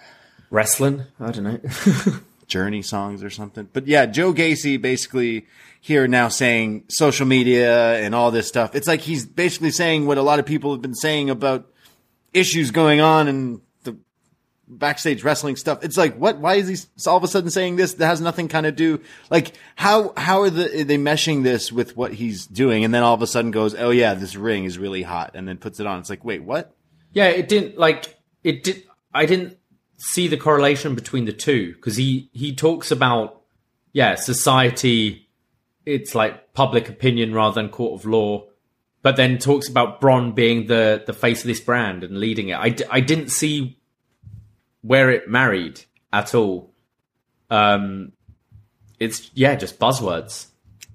Wrestling? 0.50 1.04
I 1.18 1.30
don't 1.30 1.44
know. 1.44 1.60
Journey 2.46 2.82
songs 2.82 3.22
or 3.22 3.30
something. 3.30 3.68
But 3.72 3.86
yeah, 3.86 4.06
Joe 4.06 4.32
Gacy 4.32 4.80
basically 4.80 5.46
here 5.80 6.08
now 6.08 6.28
saying 6.28 6.84
social 6.88 7.26
media 7.26 7.98
and 7.98 8.14
all 8.14 8.30
this 8.30 8.48
stuff. 8.48 8.74
It's 8.74 8.88
like 8.88 9.00
he's 9.00 9.26
basically 9.26 9.70
saying 9.70 10.06
what 10.06 10.18
a 10.18 10.22
lot 10.22 10.38
of 10.38 10.46
people 10.46 10.72
have 10.72 10.82
been 10.82 10.94
saying 10.94 11.30
about 11.30 11.70
issues 12.32 12.70
going 12.70 13.00
on 13.00 13.28
and 13.28 13.60
the 13.82 13.96
backstage 14.66 15.22
wrestling 15.22 15.56
stuff. 15.56 15.84
It's 15.84 15.96
like, 15.96 16.16
what? 16.16 16.38
Why 16.38 16.54
is 16.54 16.68
he 16.68 17.08
all 17.08 17.16
of 17.16 17.22
a 17.22 17.28
sudden 17.28 17.50
saying 17.50 17.76
this 17.76 17.94
that 17.94 18.06
has 18.06 18.20
nothing 18.20 18.48
kind 18.48 18.66
of 18.66 18.76
do? 18.76 19.00
Like, 19.30 19.52
how 19.76 20.12
how 20.16 20.42
are, 20.42 20.50
the, 20.50 20.80
are 20.80 20.84
they 20.84 20.98
meshing 20.98 21.42
this 21.42 21.70
with 21.70 21.96
what 21.96 22.14
he's 22.14 22.46
doing? 22.46 22.84
And 22.84 22.94
then 22.94 23.02
all 23.02 23.14
of 23.14 23.22
a 23.22 23.26
sudden 23.26 23.50
goes, 23.50 23.74
oh 23.74 23.90
yeah, 23.90 24.14
this 24.14 24.36
ring 24.36 24.64
is 24.64 24.78
really 24.78 25.02
hot, 25.02 25.32
and 25.34 25.46
then 25.46 25.58
puts 25.58 25.80
it 25.80 25.86
on. 25.86 25.98
It's 26.00 26.10
like, 26.10 26.24
wait, 26.24 26.42
what? 26.42 26.74
Yeah, 27.12 27.26
it 27.26 27.48
didn't 27.48 27.78
like 27.78 28.16
it 28.42 28.64
did. 28.64 28.84
I 29.12 29.26
didn't 29.26 29.58
see 29.96 30.28
the 30.28 30.36
correlation 30.36 30.94
between 30.94 31.24
the 31.24 31.32
two 31.32 31.74
because 31.74 31.96
he 31.96 32.28
he 32.32 32.54
talks 32.54 32.90
about 32.90 33.42
yeah 33.92 34.14
society. 34.14 35.28
It's 35.86 36.14
like 36.14 36.54
public 36.54 36.88
opinion 36.88 37.34
rather 37.34 37.54
than 37.54 37.68
court 37.68 38.00
of 38.00 38.06
law, 38.06 38.46
but 39.02 39.16
then 39.16 39.38
talks 39.38 39.68
about 39.68 40.00
Bron 40.00 40.32
being 40.32 40.66
the 40.66 41.02
the 41.06 41.12
face 41.12 41.42
of 41.42 41.46
this 41.46 41.60
brand 41.60 42.04
and 42.04 42.18
leading 42.18 42.48
it. 42.48 42.58
I, 42.58 42.70
d- 42.70 42.84
I 42.90 43.00
didn't 43.00 43.28
see 43.28 43.78
where 44.80 45.10
it 45.10 45.28
married 45.28 45.82
at 46.12 46.34
all. 46.34 46.72
Um, 47.50 48.12
it's 48.98 49.30
yeah, 49.34 49.54
just 49.56 49.78
buzzwords. 49.78 50.46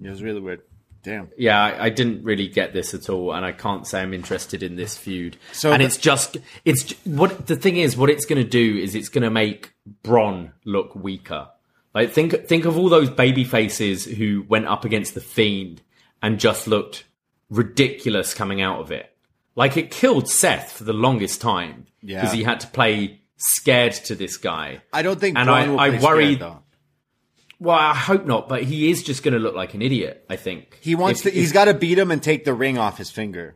It 0.02 0.10
was 0.10 0.24
really 0.24 0.40
weird. 0.40 0.62
Damn. 1.02 1.30
Yeah, 1.38 1.62
I, 1.62 1.86
I 1.86 1.90
didn't 1.90 2.24
really 2.24 2.48
get 2.48 2.74
this 2.74 2.94
at 2.94 3.10
all, 3.10 3.34
and 3.34 3.46
I 3.46 3.52
can't 3.54 3.88
say 3.88 4.02
I'm 4.02 4.14
interested 4.14 4.62
in 4.64 4.76
this 4.76 4.98
feud. 4.98 5.38
So 5.54 5.72
and 5.72 5.82
the- 5.82 5.86
it's 5.86 5.98
just 5.98 6.38
it's 6.66 6.92
what 7.06 7.48
the 7.48 7.56
thing 7.56 7.78
is. 7.78 7.96
What 7.96 8.10
it's 8.10 8.26
going 8.26 8.42
to 8.44 8.50
do 8.50 8.78
is 8.78 8.96
it's 8.96 9.10
going 9.10 9.24
to 9.24 9.30
make 9.30 9.74
Bron 10.04 10.52
look 10.66 10.96
weaker. 10.96 11.48
Like 11.96 12.12
think 12.12 12.48
think 12.48 12.66
of 12.66 12.78
all 12.78 12.90
those 12.90 13.10
baby 13.10 13.44
faces 13.44 14.06
who 14.06 14.46
went 14.48 14.68
up 14.68 14.84
against 14.86 15.14
the 15.16 15.22
Fiend 15.22 15.82
and 16.22 16.40
just 16.40 16.68
looked 16.68 17.06
ridiculous 17.50 18.34
coming 18.34 18.62
out 18.62 18.80
of 18.80 18.92
it. 18.92 19.10
Like 19.56 19.76
it 19.78 19.92
killed 19.92 20.30
Seth 20.30 20.72
for 20.74 20.84
the 20.84 20.94
longest 20.94 21.42
time 21.42 21.88
Yeah. 22.02 22.22
because 22.22 22.34
he 22.34 22.44
had 22.44 22.60
to 22.62 22.68
play 22.68 23.22
scared 23.38 23.94
to 23.94 24.16
this 24.16 24.38
guy. 24.38 24.82
I 24.94 25.02
don't 25.02 25.20
think 25.20 25.38
And 25.38 25.48
Bron 25.48 25.80
I- 25.80 25.86
I 25.88 26.00
worry- 26.00 26.36
scared, 26.36 26.40
though. 26.40 26.64
Well, 27.60 27.78
I 27.78 27.94
hope 27.94 28.26
not, 28.26 28.48
but 28.48 28.64
he 28.64 28.90
is 28.90 29.04
just 29.04 29.22
going 29.22 29.34
to 29.34 29.40
look 29.40 29.56
like 29.56 29.74
an 29.74 29.82
idiot. 29.82 30.26
I 30.30 30.38
think 30.38 30.78
He 30.82 30.96
wants 30.96 31.26
If- 31.26 31.34
to. 31.34 31.40
He's 31.40 31.52
got 31.52 31.66
to 31.66 31.74
beat 31.74 31.98
him 31.98 32.12
and 32.12 32.24
take 32.24 32.46
the 32.46 32.54
ring 32.54 32.78
off 32.78 32.98
his 32.98 33.12
finger 33.12 33.56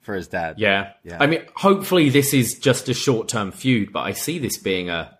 for 0.00 0.14
his 0.14 0.26
dad. 0.28 0.56
Yeah. 0.58 0.92
Yeah. 1.04 1.18
I 1.20 1.26
mean, 1.26 1.42
hopefully 1.54 2.10
this 2.10 2.34
is 2.34 2.58
just 2.58 2.88
a 2.88 2.94
short 2.94 3.28
term 3.28 3.52
feud, 3.52 3.92
but 3.92 4.00
I 4.00 4.12
see 4.12 4.38
this 4.38 4.58
being 4.58 4.90
a. 4.90 5.16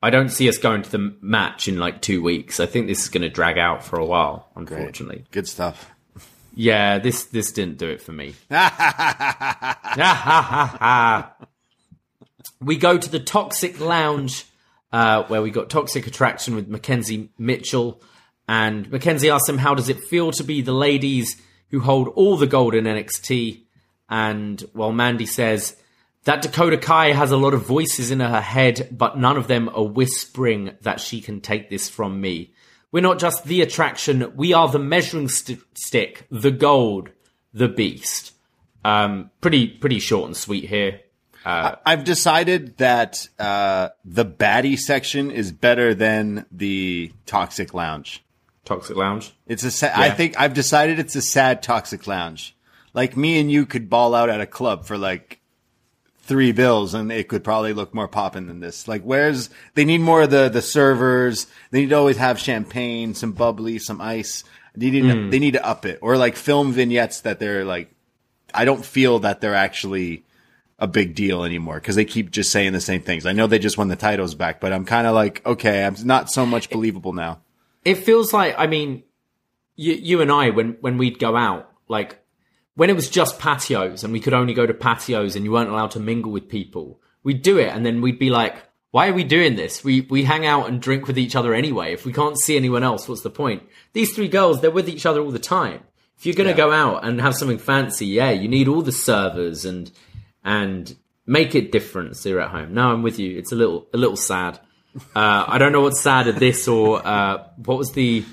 I 0.00 0.10
don't 0.10 0.28
see 0.30 0.48
us 0.48 0.58
going 0.58 0.82
to 0.82 0.90
the 0.90 1.16
match 1.20 1.66
in 1.68 1.78
like 1.78 2.00
two 2.00 2.22
weeks. 2.22 2.60
I 2.60 2.66
think 2.66 2.86
this 2.86 3.02
is 3.02 3.08
going 3.08 3.22
to 3.22 3.28
drag 3.28 3.58
out 3.58 3.82
for 3.84 3.98
a 3.98 4.04
while, 4.04 4.48
Great. 4.54 4.78
unfortunately. 4.78 5.24
Good 5.32 5.48
stuff. 5.48 5.90
Yeah, 6.54 6.98
this 6.98 7.24
this 7.24 7.52
didn't 7.52 7.78
do 7.78 7.88
it 7.88 8.00
for 8.00 8.12
me. 8.12 8.34
we 12.60 12.76
go 12.76 12.98
to 12.98 13.10
the 13.10 13.20
Toxic 13.20 13.80
Lounge, 13.80 14.44
uh, 14.92 15.24
where 15.24 15.42
we 15.42 15.50
got 15.50 15.70
Toxic 15.70 16.06
Attraction 16.06 16.54
with 16.54 16.70
McKenzie 16.70 17.28
Mitchell. 17.38 18.02
And 18.48 18.90
Mackenzie 18.90 19.30
asked 19.30 19.48
him, 19.48 19.58
How 19.58 19.74
does 19.74 19.88
it 19.88 20.04
feel 20.04 20.30
to 20.32 20.44
be 20.44 20.62
the 20.62 20.72
ladies 20.72 21.40
who 21.70 21.80
hold 21.80 22.08
all 22.08 22.36
the 22.36 22.46
gold 22.46 22.74
in 22.74 22.84
NXT? 22.84 23.64
And, 24.08 24.64
well, 24.74 24.92
Mandy 24.92 25.26
says, 25.26 25.76
that 26.24 26.42
Dakota 26.42 26.76
Kai 26.76 27.12
has 27.12 27.30
a 27.30 27.36
lot 27.36 27.54
of 27.54 27.66
voices 27.66 28.10
in 28.10 28.20
her 28.20 28.40
head, 28.40 28.88
but 28.90 29.18
none 29.18 29.36
of 29.36 29.46
them 29.48 29.68
are 29.70 29.86
whispering 29.86 30.72
that 30.82 31.00
she 31.00 31.20
can 31.20 31.40
take 31.40 31.70
this 31.70 31.88
from 31.88 32.20
me. 32.20 32.52
We're 32.90 33.02
not 33.02 33.18
just 33.18 33.44
the 33.44 33.62
attraction, 33.62 34.32
we 34.34 34.52
are 34.52 34.68
the 34.68 34.78
measuring 34.78 35.28
st- 35.28 35.60
stick, 35.74 36.26
the 36.30 36.50
gold, 36.50 37.10
the 37.52 37.68
beast. 37.68 38.32
Um, 38.84 39.30
pretty, 39.40 39.68
pretty 39.68 40.00
short 40.00 40.26
and 40.26 40.36
sweet 40.36 40.64
here. 40.64 41.00
I've 41.44 42.04
decided 42.04 42.76
that 42.78 43.26
uh, 43.38 43.88
the 44.04 44.24
baddie 44.26 44.78
section 44.78 45.30
is 45.30 45.52
better 45.52 45.94
than 45.94 46.44
the 46.52 47.12
toxic 47.26 47.72
lounge. 47.74 48.22
Toxic 48.64 48.96
Lounge. 48.96 49.32
It's 49.46 49.64
a. 49.64 49.70
Sa- 49.70 49.90
I 49.94 50.10
think 50.10 50.38
I've 50.38 50.52
decided 50.52 50.98
it's 50.98 51.16
a 51.16 51.22
sad 51.22 51.62
toxic 51.62 52.06
lounge. 52.06 52.54
Like 52.92 53.16
me 53.16 53.40
and 53.40 53.50
you 53.50 53.64
could 53.64 53.88
ball 53.88 54.14
out 54.14 54.28
at 54.28 54.42
a 54.42 54.46
club 54.46 54.84
for 54.84 54.98
like 54.98 55.40
three 56.20 56.52
bills, 56.52 56.92
and 56.92 57.10
it 57.10 57.28
could 57.28 57.42
probably 57.42 57.72
look 57.72 57.94
more 57.94 58.08
poppin' 58.08 58.46
than 58.46 58.60
this. 58.60 58.86
Like, 58.86 59.02
where's 59.04 59.48
they 59.72 59.86
need 59.86 60.02
more 60.02 60.22
of 60.22 60.30
the 60.30 60.50
the 60.50 60.60
servers? 60.60 61.46
They 61.70 61.80
need 61.80 61.88
to 61.90 61.96
always 61.96 62.18
have 62.18 62.38
champagne, 62.38 63.14
some 63.14 63.32
bubbly, 63.32 63.78
some 63.78 64.02
ice. 64.02 64.44
They 64.74 64.90
need 64.90 65.10
Hmm. 65.10 65.30
they 65.30 65.38
need 65.38 65.52
to 65.54 65.66
up 65.66 65.86
it, 65.86 65.98
or 66.02 66.18
like 66.18 66.36
film 66.36 66.72
vignettes 66.72 67.22
that 67.22 67.38
they're 67.40 67.64
like. 67.64 67.90
I 68.52 68.64
don't 68.66 68.84
feel 68.84 69.18
that 69.20 69.40
they're 69.40 69.54
actually 69.54 70.24
a 70.78 70.86
big 70.86 71.14
deal 71.14 71.44
anymore 71.44 71.76
because 71.76 71.96
they 71.96 72.04
keep 72.04 72.30
just 72.30 72.52
saying 72.52 72.72
the 72.72 72.80
same 72.80 73.02
things. 73.02 73.26
I 73.26 73.32
know 73.32 73.46
they 73.46 73.58
just 73.58 73.78
won 73.78 73.88
the 73.88 73.96
titles 73.96 74.34
back, 74.34 74.60
but 74.60 74.72
I'm 74.72 74.84
kind 74.84 75.06
of 75.06 75.14
like, 75.14 75.44
okay, 75.44 75.84
I'm 75.84 75.96
not 76.04 76.30
so 76.30 76.46
much 76.46 76.70
believable 76.70 77.12
now. 77.12 77.40
It 77.84 77.96
feels 77.96 78.32
like, 78.32 78.54
I 78.56 78.66
mean, 78.66 79.02
you, 79.74 79.94
you 79.94 80.20
and 80.20 80.30
I, 80.30 80.50
when, 80.50 80.76
when 80.80 80.98
we'd 80.98 81.18
go 81.18 81.36
out, 81.36 81.70
like, 81.88 82.22
when 82.74 82.90
it 82.90 82.96
was 82.96 83.10
just 83.10 83.40
patios 83.40 84.04
and 84.04 84.12
we 84.12 84.20
could 84.20 84.34
only 84.34 84.54
go 84.54 84.66
to 84.66 84.74
patios 84.74 85.34
and 85.34 85.44
you 85.44 85.50
weren't 85.50 85.70
allowed 85.70 85.90
to 85.92 86.00
mingle 86.00 86.30
with 86.30 86.48
people, 86.48 87.00
we'd 87.24 87.42
do 87.42 87.58
it 87.58 87.74
and 87.74 87.84
then 87.84 88.00
we'd 88.00 88.18
be 88.18 88.30
like, 88.30 88.56
why 88.92 89.08
are 89.08 89.12
we 89.12 89.24
doing 89.24 89.56
this? 89.56 89.82
We, 89.82 90.02
we 90.02 90.24
hang 90.24 90.46
out 90.46 90.68
and 90.68 90.80
drink 90.80 91.08
with 91.08 91.18
each 91.18 91.34
other 91.34 91.54
anyway. 91.54 91.92
If 91.92 92.06
we 92.06 92.12
can't 92.12 92.38
see 92.38 92.56
anyone 92.56 92.84
else, 92.84 93.08
what's 93.08 93.22
the 93.22 93.30
point? 93.30 93.64
These 93.94 94.14
three 94.14 94.28
girls, 94.28 94.60
they're 94.60 94.70
with 94.70 94.88
each 94.88 95.06
other 95.06 95.20
all 95.20 95.32
the 95.32 95.40
time. 95.40 95.82
If 96.16 96.26
you're 96.26 96.34
going 96.34 96.48
to 96.48 96.54
go 96.54 96.72
out 96.72 97.04
and 97.04 97.20
have 97.20 97.36
something 97.36 97.58
fancy, 97.58 98.06
yeah, 98.06 98.30
you 98.30 98.48
need 98.48 98.66
all 98.66 98.82
the 98.82 98.92
servers 98.92 99.64
and, 99.64 99.90
and 100.48 100.96
make 101.26 101.54
it 101.54 101.70
different 101.70 102.16
so 102.16 102.30
you're 102.30 102.40
at 102.40 102.50
home. 102.50 102.72
No, 102.72 102.90
I'm 102.90 103.02
with 103.02 103.18
you. 103.18 103.36
It's 103.38 103.52
a 103.52 103.54
little, 103.54 103.86
a 103.92 103.98
little 103.98 104.16
sad. 104.16 104.58
Uh, 105.14 105.44
I 105.46 105.58
don't 105.58 105.72
know 105.72 105.82
what's 105.82 106.00
sad 106.00 106.24
sadder, 106.24 106.38
this 106.38 106.66
or, 106.66 107.06
uh, 107.06 107.44
what 107.56 107.76
was 107.76 107.92
the, 107.92 108.24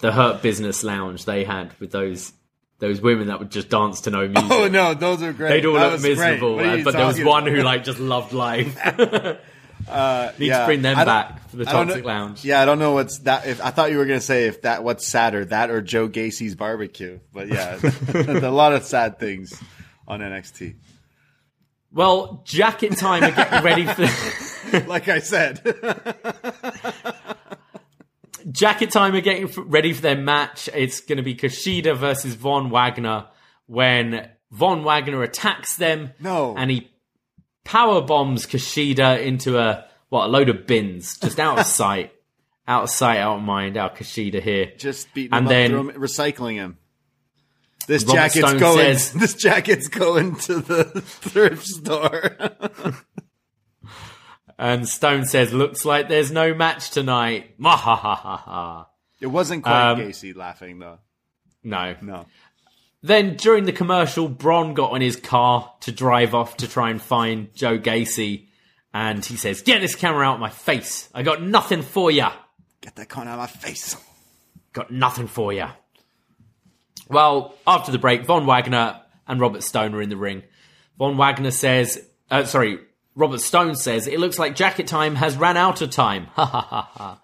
the 0.00 0.10
Hurt 0.10 0.42
Business 0.42 0.82
Lounge 0.82 1.24
they 1.24 1.44
had 1.44 1.72
with 1.78 1.92
those 1.92 2.32
those 2.80 3.00
women 3.00 3.28
that 3.28 3.38
would 3.38 3.50
just 3.50 3.70
dance 3.70 4.02
to 4.02 4.10
no 4.10 4.26
music. 4.28 4.50
Oh 4.50 4.68
no, 4.68 4.92
those 4.92 5.22
are 5.22 5.32
great. 5.32 5.50
They'd 5.50 5.66
all 5.66 5.74
That 5.74 5.92
look 5.92 6.02
miserable, 6.02 6.58
uh, 6.58 6.82
but 6.82 6.92
there 6.92 7.06
was 7.06 7.22
one 7.22 7.44
about? 7.44 7.56
who 7.56 7.62
like 7.62 7.84
just 7.84 8.00
loved 8.00 8.32
life. 8.32 8.76
Need 10.38 10.46
yeah. 10.48 10.60
to 10.60 10.66
bring 10.66 10.82
them 10.82 10.96
back 10.96 11.48
for 11.48 11.56
the 11.56 11.64
Toxic 11.64 12.04
Lounge. 12.04 12.44
Yeah, 12.44 12.60
I 12.60 12.64
don't 12.64 12.80
know 12.80 12.92
what's 12.92 13.18
that. 13.20 13.46
If 13.46 13.62
I 13.62 13.70
thought 13.70 13.92
you 13.92 13.98
were 13.98 14.06
gonna 14.06 14.20
say 14.20 14.48
if 14.48 14.62
that 14.62 14.82
what's 14.82 15.06
sadder, 15.06 15.44
that 15.46 15.70
or 15.70 15.80
Joe 15.80 16.08
Gacy's 16.08 16.54
barbecue. 16.56 17.20
But 17.32 17.48
yeah, 17.48 17.78
a 18.12 18.50
lot 18.50 18.72
of 18.72 18.84
sad 18.84 19.18
things 19.18 19.58
on 20.06 20.20
NXT. 20.20 20.74
Well, 21.94 22.42
jacket 22.44 22.98
time 22.98 23.22
are 23.22 23.30
getting 23.30 23.62
ready 23.64 23.86
for 23.86 24.86
Like 24.88 25.08
I 25.08 25.20
said, 25.20 25.62
jacket 28.50 28.90
time 28.90 29.14
are 29.14 29.20
getting 29.20 29.46
ready 29.68 29.92
for 29.92 30.02
their 30.02 30.16
match. 30.16 30.68
It's 30.74 31.00
going 31.00 31.16
to 31.18 31.22
be 31.22 31.34
Kushida 31.34 31.96
versus 31.96 32.34
Von 32.34 32.70
Wagner 32.70 33.26
when 33.66 34.28
Von 34.50 34.84
Wagner 34.84 35.22
attacks 35.22 35.76
them. 35.76 36.12
No. 36.20 36.54
and 36.56 36.70
he 36.70 36.90
power 37.64 38.00
bombs 38.02 38.46
Kushida 38.46 39.22
into 39.24 39.58
a 39.58 39.86
what 40.08 40.26
a 40.26 40.28
load 40.28 40.48
of 40.48 40.66
bins 40.66 41.18
just 41.18 41.40
out 41.40 41.58
of 41.58 41.66
sight, 41.66 42.12
out 42.68 42.84
of 42.84 42.90
sight, 42.90 43.18
out 43.18 43.36
of 43.36 43.42
mind. 43.42 43.76
Our 43.76 43.90
Kushida 43.90 44.42
here. 44.42 44.72
just 44.76 45.12
beating 45.14 45.32
And 45.32 45.46
him 45.46 45.48
then- 45.48 45.74
up, 45.88 45.94
him, 45.94 46.02
recycling 46.02 46.54
him. 46.54 46.78
This 47.86 48.04
Robert 48.04 48.16
jacket's 48.16 48.48
Stone 48.48 48.58
going. 48.60 48.78
says- 48.98 49.12
this 49.20 49.34
jacket's 49.34 49.88
going 49.88 50.36
to 50.36 50.56
the 50.60 50.84
thrift 51.00 51.66
store. 51.66 52.36
And 54.58 54.88
Stone 54.88 55.26
says, 55.26 55.52
"Looks 55.52 55.84
like 55.84 56.08
there's 56.08 56.30
no 56.30 56.54
match 56.54 56.90
tonight." 56.90 57.58
Mahahaha. 57.60 58.86
it 59.20 59.26
wasn't 59.26 59.64
quite 59.64 59.90
Um, 59.92 59.98
Gacy 60.00 60.34
laughing 60.34 60.78
though. 60.78 60.98
No. 61.62 61.96
No. 62.00 62.26
Then 63.02 63.36
during 63.36 63.64
the 63.64 63.72
commercial, 63.72 64.28
Bron 64.28 64.72
got 64.74 64.92
on 64.92 65.00
his 65.00 65.16
car 65.16 65.74
to 65.80 65.92
drive 65.92 66.34
off 66.34 66.56
to 66.58 66.68
try 66.68 66.90
and 66.90 67.02
find 67.02 67.52
Joe 67.54 67.78
Gacy, 67.78 68.46
and 68.94 69.22
he 69.24 69.36
says, 69.36 69.60
"Get 69.62 69.80
this 69.80 69.94
camera 69.96 70.24
out 70.26 70.34
of 70.34 70.40
my 70.40 70.50
face! 70.50 71.08
I 71.12 71.22
got 71.22 71.42
nothing 71.42 71.82
for 71.82 72.10
ya. 72.10 72.32
Get 72.80 72.94
that 72.96 73.08
con 73.08 73.26
out 73.28 73.34
of 73.34 73.38
my 73.40 73.46
face. 73.46 73.96
Got 74.72 74.90
nothing 74.92 75.26
for 75.26 75.52
ya." 75.52 75.72
Well, 77.08 77.54
after 77.66 77.92
the 77.92 77.98
break, 77.98 78.24
Von 78.24 78.46
Wagner 78.46 79.00
and 79.26 79.40
Robert 79.40 79.62
Stone 79.62 79.94
are 79.94 80.02
in 80.02 80.08
the 80.08 80.16
ring. 80.16 80.42
Von 80.98 81.16
Wagner 81.16 81.50
says, 81.50 82.06
uh, 82.30 82.44
sorry, 82.44 82.78
Robert 83.14 83.40
Stone 83.40 83.76
says, 83.76 84.06
it 84.06 84.18
looks 84.18 84.38
like 84.38 84.56
jacket 84.56 84.86
time 84.86 85.14
has 85.16 85.36
ran 85.36 85.56
out 85.56 85.80
of 85.80 85.90
time. 85.90 86.28
Ha 86.34 86.44
ha 86.44 86.60
ha 86.60 86.90
ha. 86.94 87.20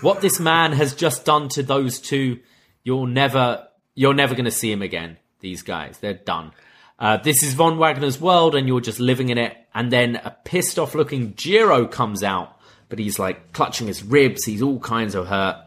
What 0.00 0.20
this 0.20 0.40
man 0.40 0.72
has 0.72 0.94
just 0.94 1.24
done 1.24 1.48
to 1.50 1.62
those 1.62 2.00
two, 2.00 2.40
you'll 2.82 3.06
never, 3.06 3.68
you're 3.94 4.14
never 4.14 4.34
going 4.34 4.46
to 4.46 4.50
see 4.50 4.72
him 4.72 4.82
again. 4.82 5.18
These 5.40 5.62
guys, 5.62 5.98
they're 5.98 6.14
done. 6.14 6.52
Uh, 6.98 7.18
this 7.18 7.42
is 7.42 7.54
Von 7.54 7.78
Wagner's 7.78 8.20
world 8.20 8.54
and 8.54 8.66
you're 8.66 8.80
just 8.80 8.98
living 8.98 9.28
in 9.28 9.38
it. 9.38 9.56
And 9.74 9.92
then 9.92 10.16
a 10.16 10.34
pissed 10.44 10.78
off 10.78 10.94
looking 10.94 11.34
Jiro 11.36 11.86
comes 11.86 12.22
out, 12.22 12.56
but 12.88 12.98
he's 12.98 13.18
like 13.18 13.52
clutching 13.52 13.86
his 13.86 14.02
ribs. 14.02 14.44
He's 14.44 14.62
all 14.62 14.80
kinds 14.80 15.14
of 15.14 15.26
hurt. 15.26 15.62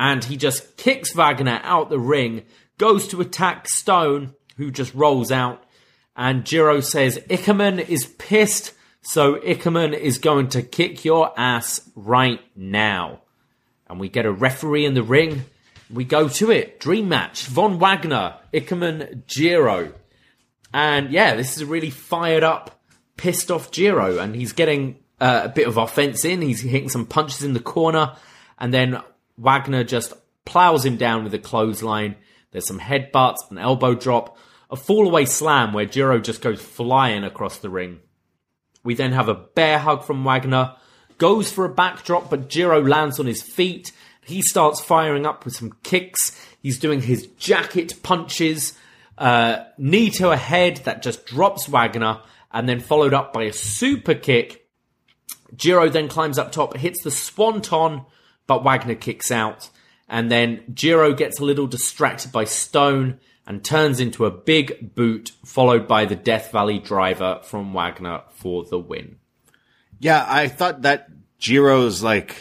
And 0.00 0.24
he 0.24 0.36
just 0.36 0.76
kicks 0.76 1.14
Wagner 1.14 1.60
out 1.62 1.88
the 1.88 2.00
ring, 2.00 2.42
goes 2.78 3.08
to 3.08 3.20
attack 3.20 3.68
Stone, 3.68 4.34
who 4.56 4.70
just 4.70 4.94
rolls 4.94 5.30
out. 5.30 5.64
And 6.16 6.44
Jiro 6.44 6.80
says, 6.80 7.18
Ikemen 7.30 7.88
is 7.88 8.06
pissed, 8.06 8.72
so 9.00 9.36
Ikemen 9.36 9.94
is 9.94 10.18
going 10.18 10.48
to 10.48 10.62
kick 10.62 11.04
your 11.04 11.32
ass 11.38 11.88
right 11.94 12.40
now. 12.54 13.20
And 13.88 13.98
we 13.98 14.08
get 14.08 14.26
a 14.26 14.32
referee 14.32 14.84
in 14.84 14.94
the 14.94 15.02
ring. 15.02 15.44
We 15.90 16.04
go 16.04 16.28
to 16.28 16.50
it. 16.50 16.80
Dream 16.80 17.08
match. 17.08 17.44
Von 17.46 17.78
Wagner, 17.78 18.36
Ikemen, 18.52 19.26
Jiro. 19.26 19.92
And 20.72 21.10
yeah, 21.10 21.34
this 21.34 21.56
is 21.56 21.62
a 21.62 21.66
really 21.66 21.90
fired 21.90 22.42
up, 22.42 22.80
pissed 23.16 23.50
off 23.50 23.70
Jiro. 23.70 24.18
And 24.18 24.34
he's 24.34 24.52
getting 24.52 24.98
uh, 25.20 25.42
a 25.44 25.48
bit 25.48 25.68
of 25.68 25.76
offense 25.76 26.24
in. 26.24 26.40
He's 26.40 26.62
hitting 26.62 26.88
some 26.88 27.06
punches 27.06 27.42
in 27.42 27.52
the 27.52 27.60
corner. 27.60 28.16
And 28.58 28.72
then 28.72 29.02
Wagner 29.36 29.84
just 29.84 30.14
plows 30.44 30.84
him 30.84 30.96
down 30.96 31.24
with 31.24 31.34
a 31.34 31.38
clothesline. 31.38 32.16
There's 32.52 32.66
some 32.66 32.80
headbutts, 32.80 33.50
an 33.50 33.58
elbow 33.58 33.94
drop, 33.94 34.38
a 34.70 34.76
fallaway 34.76 35.26
slam 35.26 35.72
where 35.72 35.84
Jiro 35.84 36.18
just 36.18 36.40
goes 36.40 36.62
flying 36.62 37.24
across 37.24 37.58
the 37.58 37.70
ring. 37.70 38.00
We 38.84 38.94
then 38.94 39.12
have 39.12 39.28
a 39.28 39.34
bear 39.34 39.78
hug 39.78 40.04
from 40.04 40.24
Wagner, 40.24 40.76
goes 41.18 41.50
for 41.50 41.64
a 41.64 41.74
backdrop, 41.74 42.30
but 42.30 42.48
Jiro 42.48 42.82
lands 42.82 43.18
on 43.18 43.26
his 43.26 43.42
feet. 43.42 43.92
He 44.24 44.42
starts 44.42 44.80
firing 44.80 45.26
up 45.26 45.44
with 45.44 45.54
some 45.54 45.72
kicks. 45.82 46.38
He's 46.60 46.78
doing 46.78 47.02
his 47.02 47.26
jacket 47.38 48.02
punches, 48.02 48.74
uh, 49.18 49.64
knee 49.78 50.10
to 50.10 50.30
a 50.30 50.36
head 50.36 50.78
that 50.84 51.02
just 51.02 51.26
drops 51.26 51.66
Wagner, 51.66 52.20
and 52.52 52.68
then 52.68 52.80
followed 52.80 53.14
up 53.14 53.32
by 53.32 53.44
a 53.44 53.52
super 53.52 54.14
kick. 54.14 54.68
Jiro 55.54 55.88
then 55.88 56.08
climbs 56.08 56.38
up 56.38 56.52
top, 56.52 56.76
hits 56.76 57.02
the 57.02 57.10
swanton, 57.10 58.02
but 58.46 58.64
Wagner 58.64 58.94
kicks 58.94 59.30
out. 59.30 59.70
And 60.12 60.30
then 60.30 60.62
Jiro 60.74 61.14
gets 61.14 61.40
a 61.40 61.44
little 61.44 61.66
distracted 61.66 62.30
by 62.30 62.44
Stone 62.44 63.18
and 63.46 63.64
turns 63.64 63.98
into 63.98 64.26
a 64.26 64.30
big 64.30 64.94
boot, 64.94 65.32
followed 65.44 65.88
by 65.88 66.04
the 66.04 66.14
Death 66.14 66.52
Valley 66.52 66.78
driver 66.78 67.40
from 67.44 67.72
Wagner 67.72 68.20
for 68.34 68.62
the 68.64 68.78
win. 68.78 69.16
Yeah, 69.98 70.24
I 70.28 70.48
thought 70.48 70.82
that 70.82 71.08
Jiro's 71.40 72.02
like 72.02 72.36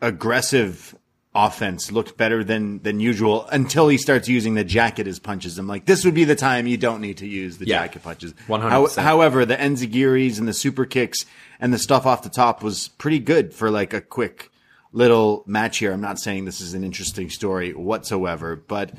aggressive 0.00 0.94
offense 1.34 1.92
looked 1.92 2.16
better 2.16 2.42
than 2.42 2.82
than 2.82 2.98
usual 2.98 3.46
until 3.52 3.86
he 3.88 3.96
starts 3.96 4.28
using 4.28 4.54
the 4.54 4.64
jacket 4.64 5.06
as 5.06 5.18
punches. 5.20 5.58
I'm 5.58 5.68
like, 5.68 5.84
this 5.86 6.04
would 6.04 6.14
be 6.14 6.24
the 6.24 6.34
time 6.34 6.66
you 6.66 6.76
don't 6.76 7.00
need 7.00 7.18
to 7.18 7.26
use 7.26 7.58
the 7.58 7.66
Yeah. 7.66 7.80
jacket 7.82 8.02
punches. 8.02 8.34
100%. 8.48 8.96
How- 8.96 9.02
however, 9.02 9.44
the 9.44 9.56
enzuigiris 9.56 10.38
and 10.38 10.48
the 10.48 10.52
super 10.52 10.84
kicks 10.86 11.24
and 11.60 11.72
the 11.72 11.78
stuff 11.78 12.06
off 12.06 12.22
the 12.22 12.28
top 12.30 12.62
was 12.62 12.88
pretty 12.98 13.20
good 13.20 13.54
for 13.54 13.70
like 13.70 13.92
a 13.94 14.00
quick 14.00 14.49
little 14.92 15.44
match 15.46 15.78
here. 15.78 15.92
I'm 15.92 16.00
not 16.00 16.18
saying 16.18 16.44
this 16.44 16.60
is 16.60 16.74
an 16.74 16.84
interesting 16.84 17.30
story 17.30 17.72
whatsoever, 17.72 18.56
but 18.56 18.92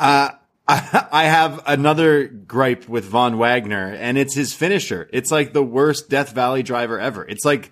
uh, 0.00 0.30
I, 0.68 1.06
I 1.12 1.24
have 1.24 1.62
another 1.66 2.26
gripe 2.26 2.88
with 2.88 3.04
Von 3.04 3.38
Wagner, 3.38 3.94
and 3.94 4.18
it's 4.18 4.34
his 4.34 4.52
finisher. 4.52 5.08
It's 5.12 5.30
like 5.30 5.52
the 5.52 5.62
worst 5.62 6.08
Death 6.10 6.32
Valley 6.32 6.62
driver 6.62 6.98
ever. 6.98 7.24
It's 7.26 7.44
like 7.44 7.70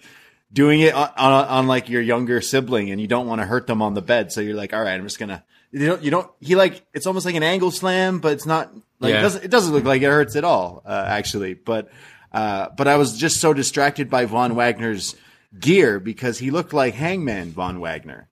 doing 0.53 0.81
it 0.81 0.95
on, 0.95 1.11
on, 1.17 1.33
on 1.47 1.67
like 1.67 1.89
your 1.89 2.03
younger 2.03 2.41
sibling, 2.41 2.91
and 2.91 3.01
you 3.01 3.07
don't 3.09 3.27
want 3.27 3.41
to 3.41 3.47
hurt 3.47 3.67
them 3.67 3.83
on 3.83 3.95
the 3.95 4.03
bed, 4.03 4.31
so 4.33 4.41
you're 4.41 4.55
like, 4.57 4.73
all 4.73 4.83
right, 4.83 4.95
I'm 4.95 5.05
just 5.05 5.19
gonna. 5.19 5.43
You 5.73 5.87
don't. 5.87 6.03
You 6.05 6.11
don't. 6.13 6.31
He 6.41 6.55
like 6.55 6.85
it's 6.95 7.07
almost 7.07 7.27
like 7.27 7.35
an 7.35 7.43
angle 7.43 7.73
slam, 7.73 8.21
but 8.21 8.33
it's 8.33 8.47
not. 8.47 8.73
Like 9.01 9.11
Yeah. 9.13 9.19
it 9.19 9.23
doesn't. 9.23 9.45
It 9.47 9.51
doesn't 9.51 9.73
look 9.75 9.83
like 9.85 10.03
it 10.03 10.07
hurts 10.07 10.37
at 10.37 10.45
all, 10.45 10.83
uh, 10.87 11.05
actually. 11.09 11.55
But 11.55 11.91
uh, 12.33 12.69
but 12.77 12.87
I 12.87 12.95
was 12.97 13.19
just 13.19 13.41
so 13.41 13.53
distracted 13.53 14.09
by 14.09 14.27
Von 14.27 14.55
Wagner's 14.55 15.17
gear 15.61 16.01
because 16.01 16.39
he 16.39 16.51
looked 16.51 16.73
like 16.73 16.95
Hangman 16.95 17.51
Von 17.51 17.81
Wagner 17.81 18.29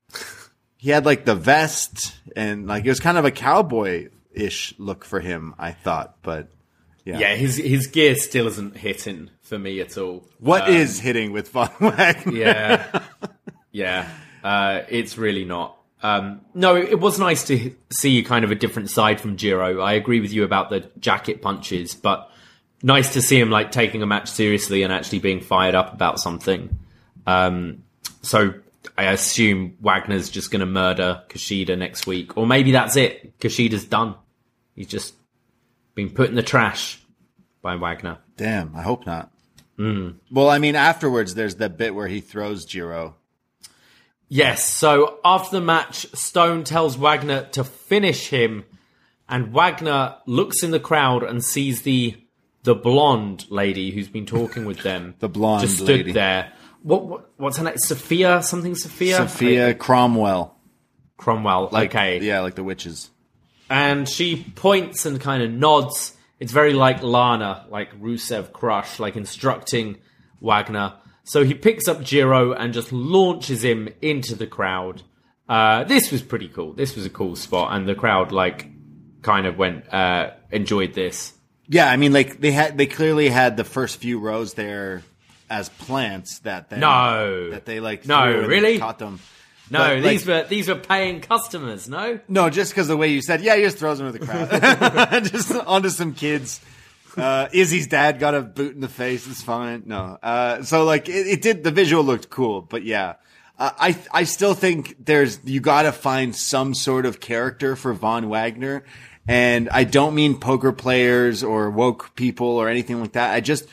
he 0.83 0.91
had 0.91 1.07
like 1.07 1.25
the 1.25 1.37
vest 1.37 2.13
and 2.35 2.67
like 2.67 2.85
it 2.85 2.89
was 2.89 2.99
kind 2.99 3.17
of 3.17 3.25
a 3.25 3.31
cowboy 3.31 4.09
ish 4.33 4.75
look 4.79 5.05
for 5.05 5.21
him, 5.21 5.55
I 5.57 5.71
thought. 5.71 6.17
But 6.23 6.49
yeah, 7.05 7.19
Yeah, 7.21 7.35
his 7.37 7.57
his 7.57 7.87
gear 7.87 8.17
still 8.17 8.49
isn't 8.49 8.77
hitting 8.77 9.31
for 9.43 9.61
me 9.61 9.79
at 9.81 9.97
all. 9.97 10.25
what 10.41 10.69
is 10.69 10.99
hitting 10.99 11.31
with 11.31 11.51
Von 11.51 11.71
Wagner? 11.81 12.33
Yeah, 12.33 13.03
yeah, 13.71 14.09
uh, 14.43 14.81
it's 14.89 15.17
really 15.17 15.45
not. 15.45 15.77
Um, 16.03 16.41
no, 16.53 16.75
it, 16.75 16.89
it 16.89 16.99
was 17.01 17.17
nice 17.21 17.45
to 17.47 17.77
see 17.91 18.21
kind 18.25 18.45
of 18.45 18.51
a 18.51 18.57
different 18.57 18.91
side 18.91 19.21
from 19.21 19.37
Jiro. 19.37 19.81
I 19.81 19.93
agree 19.93 20.19
with 20.19 20.33
you 20.33 20.43
about 20.43 20.69
the 20.69 20.81
jacket 20.99 21.43
punches, 21.43 21.95
but 21.95 22.29
nice 22.83 23.13
to 23.13 23.23
see 23.23 23.39
him 23.39 23.51
like 23.51 23.71
taking 23.71 24.03
a 24.03 24.07
match 24.07 24.29
seriously 24.29 24.83
and 24.83 24.93
actually 24.93 25.21
being 25.21 25.41
fired 25.41 25.77
up 25.77 25.93
about 25.95 26.19
something. 26.19 26.77
Um, 27.27 27.85
so 28.23 28.55
I 28.97 29.05
assume 29.05 29.77
Wagner's 29.81 30.31
just 30.31 30.51
going 30.51 30.61
to 30.61 30.67
murder 30.67 31.23
Kushida 31.29 31.77
next 31.79 32.07
week, 32.07 32.37
or 32.37 32.47
maybe 32.47 32.73
that's 32.73 32.97
it. 32.97 33.39
Kushida's 33.39 33.85
done. 33.85 34.15
He's 34.75 34.87
just 34.89 35.15
been 35.95 36.11
put 36.11 36.29
in 36.29 36.35
the 36.35 36.43
trash 36.43 37.01
by 37.61 37.77
Wagner. 37.77 38.19
Damn, 38.37 38.75
I 38.75 38.83
hope 38.83 39.07
not. 39.07 39.31
Well, 40.31 40.49
I 40.49 40.59
mean, 40.59 40.77
afterwards, 40.77 41.35
there's 41.35 41.57
the 41.57 41.69
bit 41.69 41.93
where 41.95 42.07
he 42.07 42.21
throws 42.21 42.65
Jiro. 42.65 43.17
Yes, 44.29 44.65
so 44.69 45.19
after 45.25 45.57
the 45.57 45.65
match, 45.65 46.07
Stone 46.15 46.65
tells 46.65 46.97
Wagner 46.97 47.47
to 47.53 47.65
finish 47.65 48.29
him, 48.29 48.65
and 49.29 49.53
Wagner 49.53 50.17
looks 50.25 50.63
in 50.63 50.71
the 50.71 50.81
crowd 50.81 51.23
and 51.23 51.45
sees 51.45 51.83
the 51.83 52.17
the 52.63 52.75
blonde 52.77 53.47
lady 53.51 53.91
who's 53.91 54.09
been 54.09 54.25
talking 54.27 54.65
with 54.65 54.83
them. 54.83 55.15
The 55.19 55.29
blonde 55.29 55.63
just 55.63 55.77
stood 55.77 55.89
lady. 55.89 56.13
there. 56.13 56.53
What, 56.83 57.05
what 57.07 57.31
what's 57.37 57.57
her 57.59 57.65
name? 57.65 57.79
Sophia 57.79 58.43
something 58.43 58.75
Sophia 58.75 59.17
Sophia 59.17 59.75
Cromwell. 59.75 60.57
Cromwell. 61.17 61.71
okay, 61.73 62.21
Yeah, 62.21 62.41
like 62.41 62.55
the 62.57 62.65
witches. 62.65 63.11
and 63.71 64.09
she 64.09 64.45
points 64.57 65.07
and 65.07 65.21
kind 65.21 65.43
of 65.43 65.51
nods. 65.51 66.17
It's 66.41 66.51
very 66.53 66.73
like 66.73 67.03
Lana, 67.03 67.67
like 67.71 67.99
Rusev 68.01 68.53
Crush, 68.53 68.99
like 68.99 69.15
instructing 69.17 69.99
Wagner. 70.41 70.95
So 71.25 71.45
he 71.45 71.55
picks 71.55 71.87
up 71.87 72.03
Jiro 72.03 72.53
and 72.53 72.75
just 72.75 72.93
launches 72.93 73.63
him 73.63 73.89
into 74.03 74.35
the 74.35 74.49
crowd. 74.49 75.03
Uh, 75.49 75.85
this 75.85 76.11
was 76.11 76.21
pretty 76.23 76.49
cool. 76.49 76.73
This 76.73 76.97
was 76.97 77.07
a 77.07 77.11
cool 77.11 77.37
spot, 77.37 77.73
and 77.77 77.89
the 77.89 77.95
crowd 77.95 78.33
like 78.33 78.69
kind 79.23 79.47
of 79.47 79.57
went 79.57 79.93
uh, 79.95 80.31
enjoyed 80.51 80.95
this. 80.95 81.33
Yeah, 81.69 81.89
I 81.89 81.97
mean, 81.97 82.13
like 82.13 82.41
they 82.41 82.51
had, 82.51 82.77
they 82.77 82.87
clearly 82.87 83.29
had 83.29 83.57
the 83.57 83.63
first 83.65 83.99
few 83.99 84.19
rows 84.19 84.55
there 84.55 85.03
as 85.53 85.69
plants 85.69 86.39
that 86.41 86.71
they 86.71 86.79
No. 86.79 87.51
that 87.51 87.67
they 87.67 87.79
like 87.81 88.07
No, 88.07 88.25
really? 88.47 88.79
caught 88.79 88.99
them. 88.99 89.21
No, 89.71 89.79
But, 89.79 89.93
like- 89.99 90.03
these 90.03 90.27
were 90.27 90.45
these 90.49 90.69
were 90.69 90.75
paying 90.77 91.21
customers. 91.21 91.89
No, 91.89 92.19
No, 92.29 92.51
just 92.51 92.73
because 92.73 92.89
the 92.89 92.97
way 92.97 93.09
you 93.09 93.23
said, 93.23 93.43
yeah, 93.43 93.57
he 93.57 93.63
just 93.63 93.79
throws 93.79 94.01
him 94.01 94.11
to 94.13 94.19
the 94.19 94.25
crowd, 94.27 95.25
just 95.37 95.53
onto 95.55 95.89
some 95.91 96.15
kids. 96.15 96.61
Uh, 97.17 97.49
Izzy's 97.53 97.87
dad 97.89 98.19
got 98.19 98.35
a 98.35 98.41
boot 98.41 98.75
in 98.75 98.81
the 98.81 98.89
face. 98.89 99.27
It's 99.27 99.43
fine. 99.43 99.83
No, 99.87 100.19
uh, 100.23 100.63
so 100.63 100.85
like 100.85 101.09
it, 101.09 101.27
it 101.27 101.43
did. 101.43 101.63
The 101.65 101.71
visual 101.71 102.03
looked 102.03 102.31
cool, 102.31 102.63
but 102.63 102.85
yeah, 102.85 103.15
uh, 103.59 103.71
I 103.79 103.97
I 104.13 104.25
still 104.25 104.55
think 104.55 104.97
there's 105.05 105.39
you 105.45 105.61
got 105.61 105.83
to 105.83 105.93
find 105.93 106.35
some 106.35 106.75
sort 106.75 107.05
of 107.05 107.21
character 107.21 107.77
for 107.77 107.93
Von 107.93 108.31
Wagner, 108.31 108.85
and 109.29 109.69
I 109.71 109.85
don't 109.85 110.15
mean 110.15 110.39
poker 110.39 110.73
players 110.73 111.43
or 111.45 111.71
woke 111.71 112.15
people 112.17 112.47
or 112.49 112.69
anything 112.71 112.99
like 113.01 113.13
that. 113.13 113.35
I 113.35 113.41
just 113.41 113.67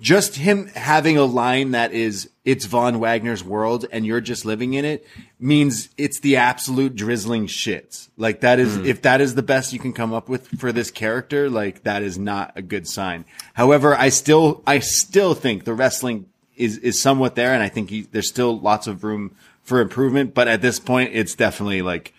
just 0.00 0.36
him 0.36 0.66
having 0.68 1.16
a 1.16 1.24
line 1.24 1.70
that 1.70 1.92
is 1.92 2.28
it's 2.44 2.66
Von 2.66 3.00
Wagner's 3.00 3.42
world 3.42 3.86
and 3.90 4.04
you're 4.04 4.20
just 4.20 4.44
living 4.44 4.74
in 4.74 4.84
it 4.84 5.06
means 5.40 5.88
it's 5.96 6.20
the 6.20 6.36
absolute 6.36 6.94
drizzling 6.94 7.46
shits. 7.46 8.08
Like 8.16 8.40
that 8.40 8.58
is 8.58 8.76
hmm. 8.76 8.84
if 8.84 9.02
that 9.02 9.20
is 9.20 9.34
the 9.34 9.42
best 9.42 9.72
you 9.72 9.78
can 9.78 9.92
come 9.92 10.12
up 10.12 10.28
with 10.28 10.48
for 10.58 10.70
this 10.70 10.90
character, 10.90 11.48
like 11.48 11.84
that 11.84 12.02
is 12.02 12.18
not 12.18 12.52
a 12.56 12.62
good 12.62 12.86
sign. 12.86 13.24
However, 13.54 13.94
I 13.94 14.10
still 14.10 14.62
I 14.66 14.80
still 14.80 15.34
think 15.34 15.64
the 15.64 15.74
wrestling 15.74 16.26
is 16.56 16.78
is 16.78 17.00
somewhat 17.00 17.34
there 17.34 17.54
and 17.54 17.62
I 17.62 17.68
think 17.68 17.90
he, 17.90 18.02
there's 18.02 18.28
still 18.28 18.58
lots 18.58 18.86
of 18.86 19.02
room 19.02 19.34
for 19.62 19.80
improvement, 19.80 20.34
but 20.34 20.46
at 20.46 20.60
this 20.60 20.78
point 20.78 21.10
it's 21.14 21.34
definitely 21.34 21.82
like 21.82 22.12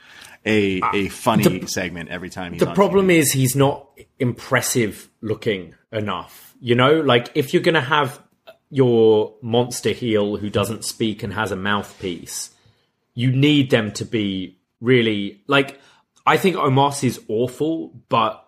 a 0.45 0.81
ah, 0.81 0.91
a 0.93 1.09
funny 1.09 1.67
segment 1.67 2.09
every 2.09 2.29
time 2.29 2.57
the 2.57 2.73
problem 2.73 3.09
TV. 3.09 3.17
is 3.17 3.31
he's 3.33 3.55
not 3.55 3.87
impressive 4.17 5.09
looking 5.21 5.75
enough. 5.91 6.46
You 6.59 6.75
know, 6.75 6.99
like 7.01 7.29
if 7.35 7.53
you're 7.53 7.63
gonna 7.63 7.81
have 7.81 8.21
your 8.69 9.35
monster 9.41 9.91
heel 9.91 10.37
who 10.37 10.49
doesn't 10.49 10.83
speak 10.83 11.23
and 11.23 11.33
has 11.33 11.51
a 11.51 11.55
mouthpiece, 11.55 12.51
you 13.13 13.31
need 13.31 13.69
them 13.69 13.91
to 13.93 14.05
be 14.05 14.59
really 14.81 15.41
like. 15.47 15.79
I 16.25 16.37
think 16.37 16.57
Omos 16.57 17.03
is 17.03 17.21
awful, 17.29 17.93
but 18.09 18.43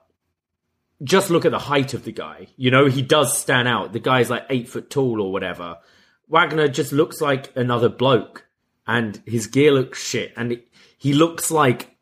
just 1.02 1.30
look 1.30 1.46
at 1.46 1.52
the 1.52 1.60
height 1.60 1.94
of 1.94 2.04
the 2.04 2.12
guy. 2.12 2.48
You 2.58 2.72
know, 2.72 2.88
he 2.88 3.02
does 3.02 3.38
stand 3.38 3.68
out. 3.68 3.94
The 3.94 4.00
guy's 4.00 4.30
like 4.30 4.46
eight 4.50 4.68
foot 4.68 4.90
tall 4.90 5.22
or 5.22 5.32
whatever. 5.32 5.78
Wagner 6.28 6.68
just 6.68 6.92
looks 6.92 7.22
like 7.22 7.56
another 7.56 7.90
bloke, 7.90 8.46
and 8.86 9.22
his 9.26 9.48
gear 9.48 9.72
looks 9.72 10.02
shit, 10.02 10.34
and 10.36 10.62
he 10.98 11.14
looks 11.14 11.50
like 11.50 11.96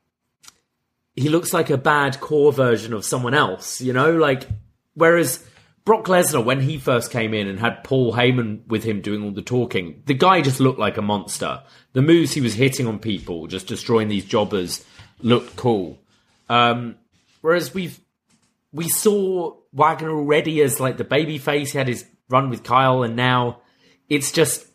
he 1.16 1.30
looks 1.30 1.54
like 1.54 1.70
a 1.70 1.78
bad 1.78 2.20
core 2.20 2.52
version 2.52 2.94
of 2.94 3.06
someone 3.06 3.34
else. 3.34 3.80
You 3.82 3.94
know, 3.94 4.16
like 4.16 4.48
whereas 4.96 5.46
Brock 5.88 6.08
Lesnar, 6.08 6.44
when 6.44 6.60
he 6.60 6.78
first 6.78 7.12
came 7.12 7.34
in 7.34 7.48
and 7.48 7.62
had 7.62 7.86
Paul 7.86 8.12
Heyman 8.12 8.68
with 8.68 8.84
him 8.84 9.00
doing 9.00 9.24
all 9.24 9.32
the 9.32 9.42
talking, 9.42 10.04
the 10.06 10.14
guy 10.14 10.42
just 10.42 10.60
looked 10.60 10.80
like 10.80 10.98
a 10.98 11.02
monster. 11.02 11.64
The 11.94 12.02
moves 12.02 12.34
he 12.34 12.42
was 12.42 12.56
hitting 12.56 12.88
on 12.88 13.00
people, 13.00 13.48
just 13.48 13.68
destroying 13.68 14.10
these 14.10 14.26
jobbers, 14.26 14.84
looked 15.22 15.56
cool. 15.56 15.98
Um, 16.50 16.98
whereas 17.40 17.74
we've 17.74 18.02
we 18.74 18.90
saw 18.90 19.56
Wagner 19.72 20.12
already 20.12 20.62
as 20.62 20.82
like 20.82 20.98
the 20.98 21.06
baby 21.06 21.38
face. 21.38 21.72
He 21.72 21.78
had 21.78 21.88
his 21.88 22.04
run 22.28 22.50
with 22.50 22.66
Kyle, 22.66 23.02
and 23.02 23.16
now 23.16 23.62
it's 24.10 24.34
just 24.34 24.68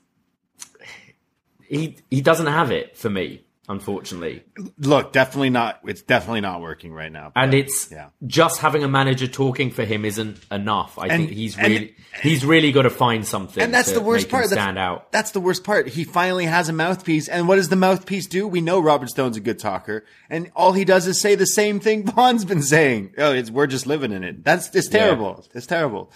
he 1.60 1.98
he 2.10 2.22
doesn't 2.22 2.46
have 2.46 2.70
it 2.70 2.96
for 2.96 3.10
me, 3.10 3.44
unfortunately. 3.72 4.44
Look, 4.78 5.12
definitely 5.12 5.50
not. 5.50 5.80
It's 5.84 6.02
definitely 6.02 6.42
not 6.42 6.60
working 6.60 6.92
right 6.92 7.10
now. 7.10 7.32
And 7.34 7.52
it's 7.54 7.90
yeah. 7.90 8.10
just 8.26 8.60
having 8.60 8.84
a 8.84 8.88
manager 8.88 9.26
talking 9.26 9.70
for 9.72 9.84
him 9.84 10.04
isn't 10.04 10.38
enough. 10.52 10.98
I 10.98 11.08
And- 11.08 11.26
think 11.26 11.30
he's 11.36 11.56
and- 11.58 11.66
really 11.68 11.94
he's 12.22 12.44
really 12.44 12.70
got 12.70 12.82
to 12.82 12.90
find 12.90 13.26
something. 13.26 13.62
And 13.62 13.74
that's 13.74 13.88
to 13.88 13.94
the 13.94 14.00
worst 14.00 14.28
part. 14.28 14.44
Him 14.44 14.50
That's- 14.50 14.64
stand 14.64 14.78
out. 14.78 15.10
That's 15.10 15.32
the 15.32 15.40
worst 15.40 15.64
part. 15.64 15.88
He 15.88 16.04
finally 16.04 16.44
has 16.44 16.68
a 16.68 16.72
mouthpiece, 16.72 17.26
and 17.28 17.48
what 17.48 17.56
does 17.56 17.70
the 17.70 17.76
mouthpiece 17.76 18.26
do? 18.28 18.46
We 18.46 18.60
know 18.60 18.78
Robert 18.78 19.08
Stone's 19.08 19.36
a 19.36 19.40
good 19.40 19.58
talker, 19.58 20.04
and 20.30 20.50
all 20.54 20.72
he 20.74 20.84
does 20.84 21.06
is 21.08 21.20
say 21.20 21.34
the 21.34 21.46
same 21.46 21.80
thing 21.80 22.04
Von's 22.14 22.44
been 22.44 22.62
saying. 22.62 23.14
Oh, 23.18 23.32
it's 23.32 23.50
we're 23.50 23.66
just 23.66 23.86
living 23.86 24.12
in 24.12 24.22
it. 24.22 24.44
That's 24.44 24.72
it's 24.74 24.88
terrible. 24.88 25.44
It's 25.54 25.66
terrible. 25.66 26.12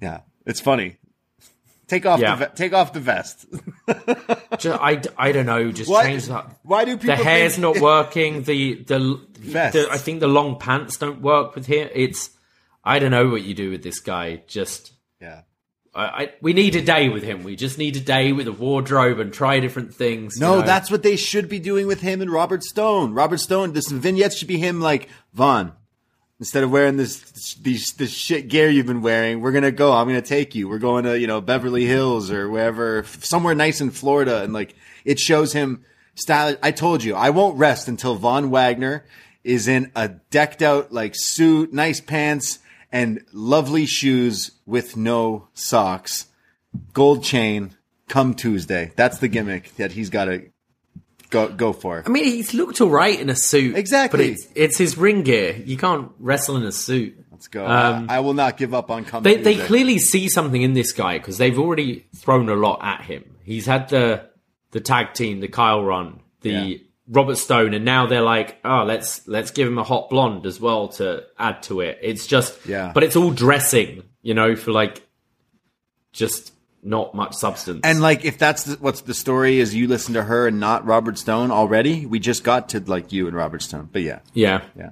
Yeah, 0.00 0.20
it's 0.46 0.60
funny. 0.60 0.96
Take 1.88 2.04
off 2.04 2.20
Yeah. 2.20 2.36
the 2.36 2.46
take 2.46 2.72
off 2.74 2.92
the 2.92 3.00
vest. 3.00 3.46
Just, 4.60 4.80
I, 4.80 5.00
I 5.16 5.32
don't 5.32 5.46
know. 5.46 5.70
Just 5.72 5.90
Why- 5.90 6.04
change 6.04 6.26
that. 6.26 6.46
why 6.62 6.84
do 6.84 6.96
people 6.96 7.16
The 7.16 7.22
hair's 7.24 7.52
think- 7.56 7.62
not 7.62 7.80
working. 7.82 8.42
The 8.42 8.74
the, 8.84 9.20
the 9.40 9.88
I 9.90 9.98
think 9.98 10.20
the 10.20 10.28
long 10.28 10.58
pants 10.58 10.96
don't 10.96 11.20
work 11.20 11.54
with 11.54 11.66
him. 11.66 11.88
It's 11.94 12.30
I 12.84 12.98
don't 12.98 13.10
know 13.10 13.28
what 13.28 13.42
you 13.42 13.54
do 13.54 13.70
with 13.70 13.82
this 13.82 14.00
guy. 14.00 14.42
Just 14.46 14.92
yeah. 15.20 15.42
I, 15.94 16.04
I 16.04 16.32
we 16.40 16.52
need 16.52 16.76
a 16.76 16.82
day 16.82 17.08
with 17.08 17.22
him. 17.22 17.42
We 17.44 17.56
just 17.56 17.78
need 17.78 17.96
a 17.96 18.00
day 18.00 18.32
with 18.32 18.46
a 18.46 18.52
wardrobe 18.52 19.18
and 19.18 19.32
try 19.32 19.58
different 19.60 19.94
things. 19.94 20.36
you 20.36 20.40
No, 20.42 20.60
know? 20.60 20.66
that's 20.66 20.90
what 20.90 21.02
they 21.02 21.16
should 21.16 21.48
be 21.48 21.58
doing 21.58 21.86
with 21.86 22.00
him 22.00 22.20
and 22.20 22.30
Robert 22.30 22.62
Stone. 22.62 23.14
Robert 23.14 23.38
Stone, 23.38 23.72
this 23.72 23.90
vignette 23.90 24.32
should 24.34 24.48
be 24.48 24.58
him 24.58 24.80
like 24.80 25.08
Von. 25.34 25.72
Instead 26.40 26.62
of 26.62 26.70
wearing 26.70 26.96
this 26.96 27.54
these 27.54 27.92
this 27.94 28.12
shit 28.12 28.46
gear 28.46 28.70
you've 28.70 28.86
been 28.86 29.02
wearing, 29.02 29.40
we're 29.40 29.50
gonna 29.50 29.72
go. 29.72 29.92
I'm 29.92 30.06
gonna 30.06 30.22
take 30.22 30.54
you. 30.54 30.68
We're 30.68 30.78
going 30.78 31.02
to 31.04 31.18
you 31.18 31.26
know 31.26 31.40
Beverly 31.40 31.84
Hills 31.84 32.30
or 32.30 32.48
wherever, 32.48 33.04
somewhere 33.20 33.56
nice 33.56 33.80
in 33.80 33.90
Florida, 33.90 34.42
and 34.42 34.52
like 34.52 34.76
it 35.04 35.18
shows 35.18 35.52
him 35.52 35.84
style. 36.14 36.56
I 36.62 36.70
told 36.70 37.02
you, 37.02 37.16
I 37.16 37.30
won't 37.30 37.58
rest 37.58 37.88
until 37.88 38.14
Von 38.14 38.50
Wagner 38.50 39.04
is 39.42 39.66
in 39.66 39.90
a 39.96 40.08
decked 40.08 40.62
out 40.62 40.92
like 40.92 41.14
suit, 41.16 41.72
nice 41.72 42.00
pants, 42.00 42.60
and 42.92 43.24
lovely 43.32 43.86
shoes 43.86 44.52
with 44.64 44.96
no 44.96 45.48
socks, 45.54 46.26
gold 46.92 47.24
chain. 47.24 47.74
Come 48.06 48.32
Tuesday, 48.34 48.92
that's 48.96 49.18
the 49.18 49.28
gimmick 49.28 49.74
that 49.76 49.92
he's 49.92 50.08
got 50.08 50.26
to 50.26 50.50
go 51.28 51.48
go 51.48 51.72
for. 51.72 51.98
It. 52.00 52.06
I 52.06 52.10
mean, 52.10 52.24
he's 52.24 52.54
looked 52.54 52.80
all 52.80 52.90
right 52.90 53.18
in 53.18 53.30
a 53.30 53.36
suit. 53.36 53.76
Exactly. 53.76 54.18
But 54.18 54.26
it's, 54.26 54.48
it's 54.54 54.78
his 54.78 54.98
ring 54.98 55.22
gear. 55.22 55.54
You 55.56 55.76
can't 55.76 56.10
wrestle 56.18 56.56
in 56.56 56.64
a 56.64 56.72
suit. 56.72 57.24
Let's 57.30 57.48
go. 57.48 57.64
Um, 57.66 58.06
I, 58.10 58.16
I 58.16 58.20
will 58.20 58.34
not 58.34 58.56
give 58.56 58.74
up 58.74 58.90
on 58.90 59.04
Come 59.04 59.22
They, 59.22 59.36
they 59.36 59.56
clearly 59.56 59.98
see 59.98 60.28
something 60.28 60.60
in 60.60 60.72
this 60.72 60.92
guy 60.92 61.18
because 61.18 61.38
they've 61.38 61.58
already 61.58 62.06
thrown 62.16 62.48
a 62.48 62.56
lot 62.56 62.80
at 62.82 63.02
him. 63.02 63.36
He's 63.44 63.66
had 63.66 63.88
the 63.88 64.28
the 64.72 64.80
tag 64.80 65.14
team, 65.14 65.40
the 65.40 65.48
Kyle 65.48 65.84
run, 65.84 66.20
the 66.40 66.50
Yeah. 66.50 66.76
Robert 67.10 67.38
Stone, 67.38 67.72
and 67.72 67.86
now 67.86 68.06
they're 68.06 68.20
like, 68.20 68.58
oh, 68.64 68.84
let's 68.84 69.26
let's 69.26 69.50
give 69.50 69.66
him 69.66 69.78
a 69.78 69.84
hot 69.84 70.10
blonde 70.10 70.44
as 70.44 70.60
well 70.60 70.88
to 70.88 71.24
add 71.38 71.62
to 71.64 71.80
it. 71.80 71.98
It's 72.02 72.26
just, 72.26 72.66
Yeah. 72.66 72.90
but 72.92 73.02
it's 73.02 73.16
all 73.16 73.30
dressing, 73.30 74.02
you 74.20 74.34
know, 74.34 74.56
for 74.56 74.72
like 74.72 75.02
just 76.12 76.52
not 76.88 77.14
much 77.14 77.34
substance. 77.34 77.80
And 77.84 78.00
like, 78.00 78.24
if 78.24 78.38
that's 78.38 78.64
the, 78.64 78.76
what's 78.76 79.02
the 79.02 79.14
story 79.14 79.60
is, 79.60 79.74
you 79.74 79.86
listen 79.86 80.14
to 80.14 80.22
her 80.22 80.48
and 80.48 80.58
not 80.58 80.84
Robert 80.86 81.18
Stone 81.18 81.50
already. 81.50 82.06
We 82.06 82.18
just 82.18 82.42
got 82.42 82.70
to 82.70 82.80
like 82.80 83.12
you 83.12 83.26
and 83.26 83.36
Robert 83.36 83.62
Stone, 83.62 83.90
but 83.92 84.02
yeah, 84.02 84.20
yeah, 84.32 84.62
yeah. 84.76 84.90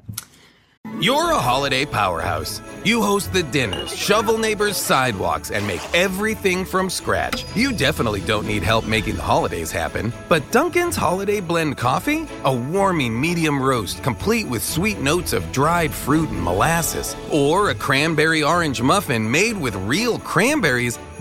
You're 1.00 1.32
a 1.32 1.38
holiday 1.38 1.84
powerhouse. 1.84 2.62
You 2.84 3.02
host 3.02 3.32
the 3.32 3.42
dinners, 3.42 3.94
shovel 3.94 4.38
neighbors' 4.38 4.76
sidewalks, 4.78 5.50
and 5.50 5.66
make 5.66 5.82
everything 5.92 6.64
from 6.64 6.88
scratch. 6.88 7.44
You 7.54 7.72
definitely 7.72 8.20
don't 8.20 8.46
need 8.46 8.62
help 8.62 8.86
making 8.86 9.16
the 9.16 9.22
holidays 9.22 9.70
happen. 9.70 10.12
But 10.28 10.50
Dunkin's 10.52 10.96
Holiday 10.96 11.40
Blend 11.40 11.76
Coffee? 11.76 12.26
A 12.44 12.54
warming 12.54 13.20
medium 13.20 13.60
roast 13.60 14.02
complete 14.02 14.46
with 14.46 14.62
sweet 14.62 14.98
notes 15.00 15.32
of 15.34 15.50
dried 15.52 15.92
fruit 15.92 16.30
and 16.30 16.42
molasses. 16.42 17.14
Or 17.30 17.70
a 17.70 17.74
cranberry 17.74 18.42
orange 18.42 18.80
muffin 18.80 19.30
made 19.30 19.58
with 19.58 19.74
real 19.74 20.18
cranberries 20.20 20.98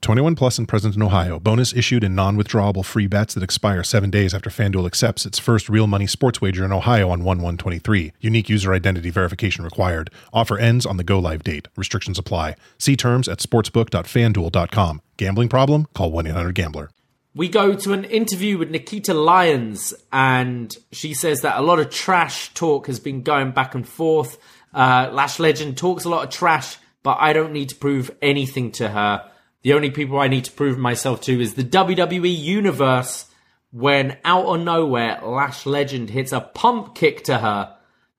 21 0.00 0.34
plus 0.34 0.58
and 0.58 0.66
present 0.66 0.96
in 0.96 1.02
Ohio. 1.02 1.38
Bonus 1.38 1.74
issued 1.74 2.02
in 2.02 2.14
non-withdrawable 2.14 2.84
free 2.84 3.06
bets 3.06 3.34
that 3.34 3.42
expire 3.42 3.82
seven 3.82 4.10
days 4.10 4.32
after 4.34 4.50
FanDuel 4.50 4.86
accepts 4.86 5.26
its 5.26 5.38
first 5.38 5.68
real 5.68 5.86
money 5.86 6.06
sports 6.06 6.40
wager 6.40 6.64
in 6.64 6.72
Ohio 6.72 7.10
on 7.10 7.22
1-1-23. 7.22 8.12
Unique 8.20 8.48
user 8.48 8.72
identity 8.72 9.10
verification 9.10 9.64
required. 9.64 10.10
Offer 10.32 10.58
ends 10.58 10.86
on 10.86 10.96
the 10.96 11.04
go-live 11.04 11.42
date. 11.44 11.68
Restrictions 11.76 12.18
apply. 12.18 12.56
See 12.78 12.96
terms 12.96 13.28
at 13.28 13.38
sportsbook.fanduel.com. 13.38 15.02
Gambling 15.16 15.48
problem? 15.48 15.86
Call 15.94 16.10
1-800-GAMBLER. 16.12 16.90
we 17.34 17.48
go 17.48 17.74
to 17.74 17.92
an 17.92 18.04
interview 18.04 18.58
with 18.58 18.70
Nikita 18.70 19.14
Lyons, 19.14 19.94
and 20.12 20.76
she 20.92 21.14
says 21.14 21.40
that 21.40 21.58
a 21.58 21.62
lot 21.62 21.78
of 21.78 21.90
trash 21.90 22.52
talk 22.54 22.86
has 22.86 23.00
been 23.00 23.22
going 23.22 23.52
back 23.52 23.74
and 23.74 23.88
forth. 23.88 24.38
Uh, 24.74 25.08
Lash 25.12 25.38
Legend 25.38 25.76
talks 25.76 26.04
a 26.04 26.08
lot 26.08 26.24
of 26.24 26.30
trash, 26.30 26.76
but 27.02 27.16
I 27.20 27.32
don't 27.32 27.52
need 27.52 27.70
to 27.70 27.74
prove 27.76 28.10
anything 28.20 28.70
to 28.72 28.88
her. 28.88 29.28
The 29.62 29.72
only 29.72 29.90
people 29.90 30.18
I 30.18 30.28
need 30.28 30.44
to 30.44 30.52
prove 30.52 30.78
myself 30.78 31.20
to 31.22 31.40
is 31.40 31.54
the 31.54 31.64
WWE 31.64 32.36
Universe. 32.36 33.26
When 33.70 34.18
out 34.24 34.44
of 34.44 34.60
nowhere, 34.60 35.20
Lash 35.22 35.64
Legend 35.64 36.10
hits 36.10 36.32
a 36.32 36.40
pump 36.40 36.94
kick 36.94 37.24
to 37.24 37.38
her 37.38 37.76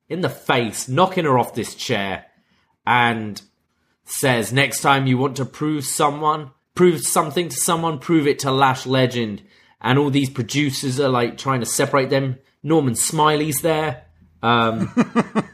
in 0.09 0.21
the 0.21 0.29
face, 0.29 0.87
knocking 0.87 1.25
her 1.25 1.37
off 1.37 1.53
this 1.53 1.75
chair, 1.75 2.25
and 2.87 3.39
says, 4.03 4.51
next 4.51 4.81
time 4.81 5.05
you 5.05 5.17
want 5.17 5.37
to 5.37 5.45
prove 5.45 5.85
someone, 5.85 6.51
prove 6.73 7.01
something 7.01 7.49
to 7.49 7.55
someone, 7.55 7.99
prove 7.99 8.25
it 8.25 8.39
to 8.39 8.51
Lash 8.51 8.85
Legend. 8.85 9.43
And 9.79 9.99
all 9.99 10.09
these 10.09 10.29
producers 10.29 10.99
are 10.99 11.09
like 11.09 11.37
trying 11.37 11.59
to 11.59 11.65
separate 11.65 12.09
them. 12.09 12.39
Norman 12.63 12.95
Smiley's 12.95 13.61
there. 13.61 14.05
Um, 14.41 14.91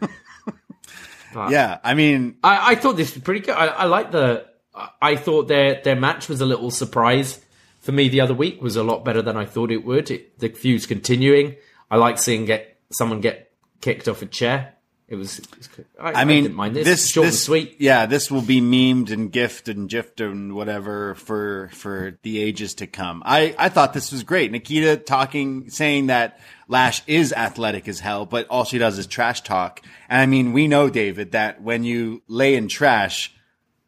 Yeah, 1.34 1.78
I 1.84 1.94
mean, 1.94 2.38
I, 2.44 2.72
I 2.72 2.76
thought 2.76 2.98
this 2.98 3.14
was 3.14 3.24
pretty 3.24 3.42
good. 3.42 3.56
I, 3.56 3.68
I 3.68 3.86
like 3.86 4.12
the. 4.12 4.48
I- 4.80 4.90
I 5.12 5.16
thought 5.16 5.48
their 5.48 5.82
their 5.84 5.96
match 5.96 6.30
was 6.30 6.42
a 6.42 6.46
little 6.46 6.72
surprise 6.72 7.40
for 7.80 7.92
me 7.92 8.10
the 8.10 8.22
other 8.22 8.34
week. 8.34 8.62
Was 8.62 8.76
a 8.76 8.84
lot 8.84 9.04
better 9.06 9.22
than 9.22 9.38
I 9.38 9.46
thought 9.46 9.72
it 9.72 9.84
would. 9.86 10.10
It, 10.10 10.40
the 10.40 10.50
feud's 10.50 10.86
continuing. 10.86 11.56
I 11.92 11.98
like 11.98 12.18
seeing 12.18 12.46
get 12.46 12.78
someone 12.92 13.22
get 13.22 13.52
kicked 13.82 14.08
off 14.08 14.22
a 14.22 14.26
chair. 14.26 14.74
It 15.08 15.16
was. 15.16 15.40
It 15.40 15.58
was 15.58 15.70
I, 16.00 16.22
I 16.22 16.26
mean, 16.26 16.44
didn't 16.44 16.56
mind 16.56 16.76
this. 16.76 16.86
this 16.86 17.10
Short 17.10 17.26
this 17.26 17.34
and 17.36 17.40
sweet. 17.42 17.76
Yeah, 17.80 18.06
this 18.06 18.30
will 18.30 18.44
be 18.44 18.62
memed 18.62 19.10
and 19.10 19.32
gift 19.32 19.68
and 19.68 19.90
gift 19.90 20.22
and 20.22 20.54
whatever 20.54 21.16
for 21.16 21.72
for 21.74 22.20
the 22.22 22.40
ages 22.40 22.76
to 22.76 22.86
come. 22.86 23.24
I 23.26 23.56
I 23.58 23.70
thought 23.70 23.94
this 23.94 24.12
was 24.12 24.22
great. 24.24 24.52
Nikita 24.52 24.98
talking, 24.98 25.72
saying 25.72 26.08
that 26.08 26.40
Lash 26.68 27.02
is 27.08 27.34
athletic 27.34 27.88
as 27.88 28.00
hell, 28.00 28.28
but 28.28 28.46
all 28.50 28.66
she 28.66 28.78
does 28.78 29.00
is 29.00 29.08
trash 29.08 29.42
talk. 29.42 29.82
And 30.10 30.22
I 30.22 30.28
mean, 30.28 30.54
we 30.54 30.68
know 30.68 30.92
David 30.92 31.32
that 31.32 31.60
when 31.60 31.84
you 31.84 32.22
lay 32.28 32.54
in 32.54 32.68
trash, 32.68 33.34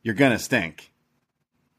you're 0.03 0.15
gonna 0.15 0.39
stink. 0.39 0.87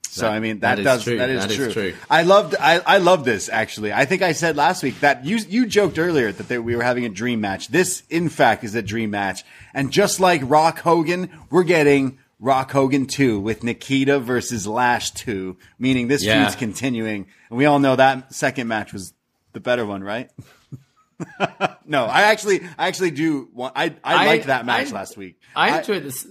So 0.08 0.22
That- 0.22 0.32
I 0.32 0.40
mean 0.40 0.60
that, 0.60 0.76
that 0.76 0.78
is 0.80 0.84
does 0.84 1.04
true. 1.04 1.16
that 1.18 1.30
is 1.30 1.40
That 1.42 1.50
is 1.50 1.56
true. 1.56 1.72
true. 1.72 1.94
I 2.10 2.22
loved 2.22 2.54
I 2.60 2.80
I 2.80 2.98
love 2.98 3.24
this 3.24 3.48
actually. 3.48 3.92
I 3.94 4.04
think 4.04 4.20
I 4.22 4.32
said 4.32 4.56
last 4.56 4.82
week 4.82 5.00
that 5.00 5.24
you 5.24 5.36
you 5.38 5.64
joked 5.66 5.98
earlier 5.98 6.30
that 6.32 6.48
they, 6.48 6.58
we 6.58 6.76
were 6.76 6.82
having 6.82 7.04
a 7.06 7.08
dream 7.08 7.40
match. 7.40 7.68
This 7.68 8.02
in 8.10 8.28
fact 8.28 8.62
is 8.62 8.74
a 8.74 8.82
dream 8.82 9.10
match. 9.10 9.42
And 9.72 9.90
just 9.90 10.20
like 10.20 10.42
Rock 10.44 10.80
Hogan, 10.80 11.30
we're 11.50 11.64
getting 11.64 12.18
Rock 12.38 12.72
Hogan 12.72 13.06
2 13.06 13.38
with 13.40 13.62
Nikita 13.62 14.18
versus 14.18 14.66
Lash 14.66 15.12
2, 15.12 15.56
meaning 15.78 16.08
this 16.08 16.22
Yeah. 16.24 16.42
feud's 16.44 16.56
continuing. 16.56 17.26
And 17.48 17.56
we 17.56 17.64
all 17.66 17.78
know 17.78 17.96
that 17.96 18.34
second 18.34 18.66
match 18.68 18.92
was 18.92 19.14
the 19.54 19.60
better 19.60 19.86
one, 19.86 20.02
right? 20.04 20.28
no, 21.86 22.04
I 22.04 22.22
actually 22.22 22.62
I 22.76 22.88
actually 22.88 23.12
do 23.12 23.48
want 23.54 23.74
I 23.76 23.94
I, 24.04 24.24
I- 24.24 24.26
liked 24.26 24.46
that 24.46 24.66
match 24.66 24.88
I- 24.90 24.94
last 24.94 25.16
week. 25.16 25.38
I 25.56 25.78
enjoyed 25.78 26.02
this. 26.04 26.26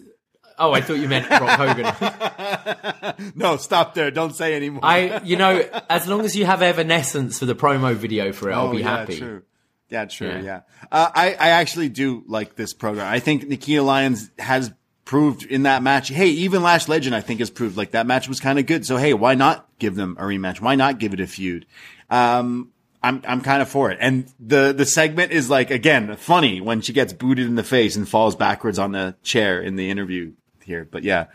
Oh, 0.61 0.71
I 0.73 0.81
thought 0.81 0.99
you 0.99 1.07
meant 1.09 1.29
Rock 1.29 1.59
Hogan. 1.59 3.31
No, 3.35 3.57
stop 3.57 3.93
there. 3.93 4.09
Don't 4.11 4.35
say 4.35 4.55
anymore. 4.55 4.81
I, 4.83 5.21
you 5.23 5.35
know, 5.35 5.63
as 5.89 6.07
long 6.07 6.21
as 6.21 6.35
you 6.35 6.45
have 6.45 6.61
Evanescence 6.61 7.39
for 7.39 7.45
the 7.45 7.55
promo 7.55 7.93
video 7.95 8.31
for 8.31 8.49
it, 8.49 8.53
I'll 8.53 8.67
Oh, 8.67 8.71
be 8.71 8.79
yeah, 8.79 8.97
happy. 8.97 9.17
True. 9.17 9.43
Yeah, 9.89 10.05
true. 10.05 10.29
Yeah. 10.29 10.41
Yeah. 10.41 10.61
Uh, 10.91 11.09
I, 11.13 11.27
I 11.33 11.49
actually 11.49 11.89
do 11.89 12.23
like 12.27 12.55
this 12.55 12.73
program. 12.73 13.07
I 13.11 13.19
think 13.19 13.47
Nikita 13.47 13.81
Lyons 13.83 14.31
has 14.39 14.71
proved 15.05 15.43
in 15.45 15.63
that 15.63 15.83
match. 15.83 16.07
Hey, 16.09 16.27
even 16.29 16.63
Lash 16.63 16.87
Legend, 16.87 17.15
I 17.15 17.21
think 17.21 17.39
has 17.41 17.49
proved 17.49 17.75
like 17.77 17.91
that 17.91 18.07
match 18.07 18.27
was 18.29 18.39
kind 18.39 18.57
of 18.59 18.65
good. 18.65 18.85
So, 18.85 18.97
hey, 18.97 19.13
why 19.13 19.35
not 19.35 19.67
give 19.79 19.95
them 19.95 20.15
a 20.19 20.23
rematch? 20.23 20.61
Why 20.61 20.75
not 20.75 20.99
give 20.99 21.13
it 21.13 21.19
a 21.19 21.27
feud? 21.27 21.65
Um, 22.09 22.71
I'm, 23.03 23.21
I'm 23.27 23.41
kind 23.41 23.61
of 23.61 23.69
for 23.69 23.91
it. 23.91 23.97
And 23.99 24.31
the, 24.39 24.73
the 24.73 24.85
segment 24.85 25.31
is 25.31 25.49
like, 25.49 25.71
again, 25.71 26.15
funny 26.17 26.61
when 26.61 26.81
she 26.81 26.93
gets 26.93 27.13
booted 27.13 27.47
in 27.47 27.55
the 27.55 27.63
face 27.63 27.95
and 27.95 28.07
falls 28.07 28.35
backwards 28.35 28.77
on 28.79 28.91
the 28.91 29.15
chair 29.23 29.59
in 29.61 29.75
the 29.75 29.89
interview 29.89 30.33
here. 30.71 30.87
But 30.89 31.03
yeah, 31.03 31.25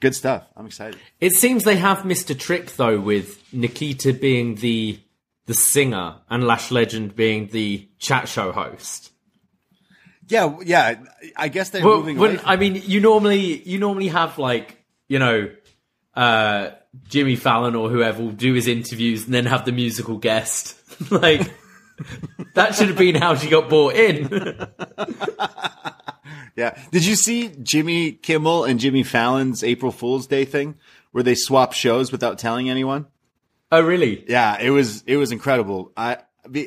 good 0.00 0.14
stuff. 0.14 0.44
I'm 0.56 0.66
excited. 0.66 0.98
It 1.20 1.32
seems 1.32 1.64
they 1.64 1.76
have 1.76 2.04
missed 2.04 2.30
a 2.30 2.34
trick 2.34 2.76
though, 2.76 2.98
with 3.00 3.42
Nikita 3.52 4.12
being 4.12 4.56
the 4.56 4.98
the 5.46 5.54
singer 5.54 6.16
and 6.30 6.44
Lash 6.44 6.70
Legend 6.70 7.14
being 7.16 7.48
the 7.48 7.88
chat 7.98 8.28
show 8.28 8.52
host. 8.52 9.10
Yeah. 10.28 10.56
Yeah. 10.64 10.94
I 11.36 11.48
guess 11.48 11.70
they're 11.70 11.84
Well, 11.84 11.98
moving 11.98 12.18
when. 12.18 12.40
I 12.44 12.56
mean, 12.56 12.76
you 12.84 13.00
normally 13.00 13.62
you 13.68 13.78
normally 13.78 14.08
have 14.08 14.38
like 14.38 14.78
you 15.08 15.18
know 15.18 15.50
uh, 16.14 16.70
Jimmy 17.08 17.36
Fallon 17.36 17.74
or 17.74 17.90
whoever 17.90 18.22
will 18.22 18.30
do 18.30 18.54
his 18.54 18.68
interviews 18.68 19.24
and 19.24 19.34
then 19.34 19.46
have 19.46 19.64
the 19.64 19.72
musical 19.72 20.16
guest. 20.16 20.76
like 21.10 21.50
that 22.54 22.74
should 22.74 22.88
have 22.88 22.98
been 22.98 23.14
how 23.14 23.34
she 23.34 23.48
got 23.48 23.68
bought 23.68 23.94
in. 23.94 24.28
Yeah. 26.56 26.78
Did 26.90 27.06
you 27.06 27.16
see 27.16 27.48
Jimmy 27.62 28.12
Kimmel 28.12 28.64
and 28.64 28.78
Jimmy 28.78 29.02
Fallon's 29.02 29.64
April 29.64 29.90
Fool's 29.92 30.26
Day 30.26 30.44
thing 30.44 30.76
where 31.12 31.24
they 31.24 31.34
swap 31.34 31.72
shows 31.72 32.12
without 32.12 32.38
telling 32.38 32.68
anyone? 32.68 33.06
oh, 33.70 33.80
really? 33.80 34.24
Yeah, 34.28 34.60
it 34.60 34.70
was 34.70 35.02
it 35.06 35.16
was 35.16 35.32
incredible. 35.32 35.92
I 35.96 36.18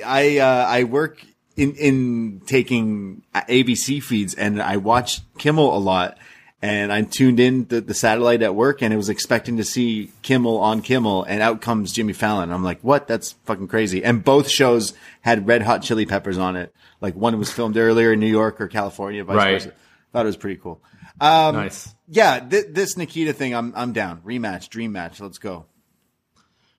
I 0.03 0.39
uh, 0.39 0.65
I 0.67 0.83
work 0.85 1.23
in 1.55 1.75
in 1.75 2.41
taking 2.47 3.23
ABC 3.33 4.01
feeds 4.01 4.33
and 4.33 4.61
I 4.61 4.77
watch 4.77 5.21
Kimmel 5.37 5.77
a 5.77 5.79
lot. 5.79 6.17
And 6.65 6.91
I 6.91 7.03
tuned 7.03 7.39
in 7.39 7.65
the, 7.67 7.79
the 7.79 7.93
satellite 7.93 8.41
at 8.41 8.55
work 8.55 8.81
and 8.81 8.91
it 8.91 8.97
was 8.97 9.09
expecting 9.09 9.57
to 9.57 9.63
see 9.63 10.11
Kimmel 10.23 10.57
on 10.57 10.81
Kimmel 10.81 11.23
and 11.23 11.39
out 11.39 11.61
comes 11.61 11.91
Jimmy 11.93 12.13
Fallon. 12.13 12.51
I'm 12.51 12.63
like, 12.63 12.79
what? 12.81 13.07
That's 13.07 13.33
fucking 13.45 13.67
crazy. 13.67 14.03
And 14.03 14.23
both 14.23 14.49
shows 14.49 14.93
had 15.21 15.45
red 15.47 15.61
hot 15.61 15.83
chili 15.83 16.07
peppers 16.07 16.39
on 16.39 16.55
it. 16.55 16.73
Like 17.01 17.13
one 17.15 17.37
was 17.37 17.51
filmed 17.51 17.77
earlier 17.77 18.13
in 18.13 18.19
New 18.19 18.25
York 18.25 18.59
or 18.59 18.67
California, 18.67 19.23
vice 19.23 19.35
Right. 19.35 19.51
versa. 19.61 19.73
Thought 20.11 20.25
it 20.25 20.27
was 20.27 20.37
pretty 20.37 20.59
cool. 20.59 20.81
Um, 21.21 21.55
nice. 21.55 21.93
Yeah, 22.07 22.39
th- 22.39 22.65
this 22.71 22.97
Nikita 22.97 23.33
thing, 23.33 23.53
I'm 23.53 23.71
I'm 23.75 23.93
down. 23.93 24.21
Rematch, 24.25 24.69
dream 24.69 24.91
match. 24.91 25.19
Let's 25.19 25.37
go. 25.37 25.65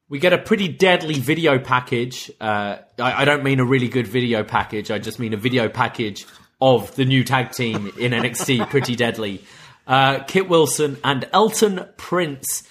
We 0.09 0.19
get 0.19 0.33
a 0.33 0.39
pretty 0.39 0.69
deadly 0.69 1.15
video 1.21 1.59
package. 1.59 2.31
Uh, 2.41 2.79
I, 2.99 3.23
I 3.23 3.25
don't 3.25 3.45
mean 3.45 3.61
a 3.61 3.65
really 3.65 3.89
good 3.89 4.07
video 4.09 4.43
package. 4.43 4.91
I 4.91 4.99
just 4.99 5.19
mean 5.19 5.33
a 5.33 5.37
video 5.37 5.69
package 5.69 6.27
of 6.61 6.95
the 6.97 7.05
new 7.05 7.23
tag 7.25 7.53
team 7.53 7.93
in 7.99 8.13
NXT. 8.13 8.69
pretty 8.71 8.97
deadly. 8.97 9.45
Uh, 9.87 10.21
Kit 10.25 10.49
Wilson 10.49 10.99
and 11.05 11.29
Elton 11.33 11.87
Prince. 11.97 12.65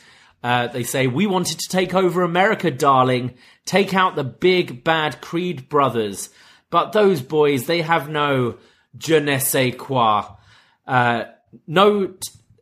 Uh, 0.44 0.68
they 0.68 0.84
say, 0.84 1.08
We 1.08 1.28
wanted 1.28 1.60
to 1.60 1.70
take 1.70 1.94
over 1.94 2.22
America, 2.22 2.70
darling. 2.70 3.36
Take 3.66 3.94
out 3.94 4.16
the 4.16 4.24
big 4.24 4.84
bad 4.84 5.22
Creed 5.22 5.70
brothers. 5.70 6.30
But 6.70 6.92
those 6.92 7.22
boys, 7.22 7.66
they 7.66 7.82
have 7.82 8.10
no 8.10 8.58
je 8.98 9.20
ne 9.20 9.40
sais 9.40 9.74
quoi. 9.78 10.26
Uh, 10.86 11.26
no, 11.68 12.14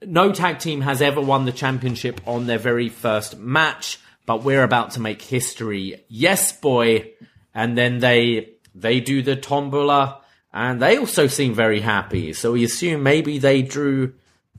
no 0.06 0.32
tag 0.32 0.60
team 0.60 0.82
has 0.82 1.01
ever 1.01 1.22
won 1.22 1.45
the 1.45 1.51
championship 1.51 2.22
on 2.26 2.45
their 2.45 2.58
very 2.58 2.89
first 2.89 3.38
match, 3.38 3.99
but 4.26 4.43
we're 4.43 4.64
about 4.64 4.91
to 4.91 5.01
make 5.01 5.22
history. 5.22 6.06
Yes, 6.08 6.51
boy. 6.54 7.12
And 7.54 7.78
then 7.78 7.99
they 7.99 8.54
they 8.76 8.99
do 8.99 9.22
the 9.22 9.36
tombola, 9.36 10.22
and 10.51 10.82
they 10.82 10.97
also 10.97 11.28
seem 11.28 11.54
very 11.54 11.80
happy. 11.80 12.34
So 12.34 12.54
we 12.54 12.64
assume 12.64 13.04
maybe 13.04 13.38
they 13.38 13.62
drew 13.62 14.14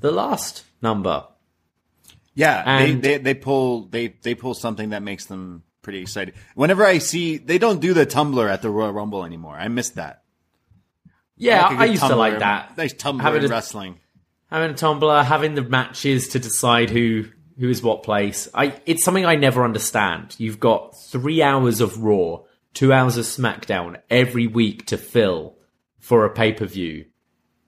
the 0.04 0.12
last 0.12 0.64
number. 0.82 1.24
Yeah, 2.34 2.62
And- 2.66 3.00
they, 3.02 3.16
they 3.16 3.22
they 3.22 3.34
pull 3.34 3.86
they 3.86 4.08
they 4.22 4.34
pull 4.34 4.52
something 4.54 4.90
that 4.90 5.02
makes 5.02 5.24
them 5.26 5.62
pretty 5.82 6.00
excited. 6.00 6.34
Whenever 6.54 6.84
I 6.84 6.98
see 6.98 7.38
they 7.38 7.56
don't 7.58 7.80
do 7.80 7.94
the 7.94 8.04
tumbler 8.06 8.48
at 8.48 8.60
the 8.60 8.68
Royal 8.70 8.92
Rumble 8.92 9.24
anymore. 9.24 9.54
I 9.56 9.68
miss 9.68 9.90
that. 9.90 10.22
Yeah, 11.36 11.66
I 11.66 11.86
good 11.86 11.90
used 11.92 12.06
to 12.06 12.16
like 12.16 12.38
that. 12.40 12.76
Nice 12.76 12.92
tumbler 12.92 13.24
Having 13.24 13.44
a- 13.44 13.48
wrestling. 13.48 13.98
having 14.50 14.70
a 14.70 14.74
tumbler, 14.74 15.22
having 15.22 15.54
the 15.54 15.62
matches 15.62 16.28
to 16.28 16.38
decide 16.38 16.90
who 16.90 17.24
who 17.58 17.68
is 17.70 17.82
what 17.82 18.02
place. 18.02 18.48
I 18.54 18.74
it's 18.86 19.04
something 19.04 19.24
I 19.24 19.36
never 19.36 19.64
understand. 19.64 20.34
You've 20.38 20.60
got 20.60 20.94
three 21.10 21.40
hours 21.42 21.80
of 21.80 22.02
Raw, 22.02 22.40
two 22.74 22.92
hours 22.92 23.16
of 23.16 23.24
SmackDown 23.24 24.00
every 24.10 24.46
week 24.48 24.86
to 24.86 24.96
fill 24.98 25.56
for 25.98 26.24
a 26.24 26.30
pay 26.30 26.52
per 26.52 26.66
view, 26.66 27.06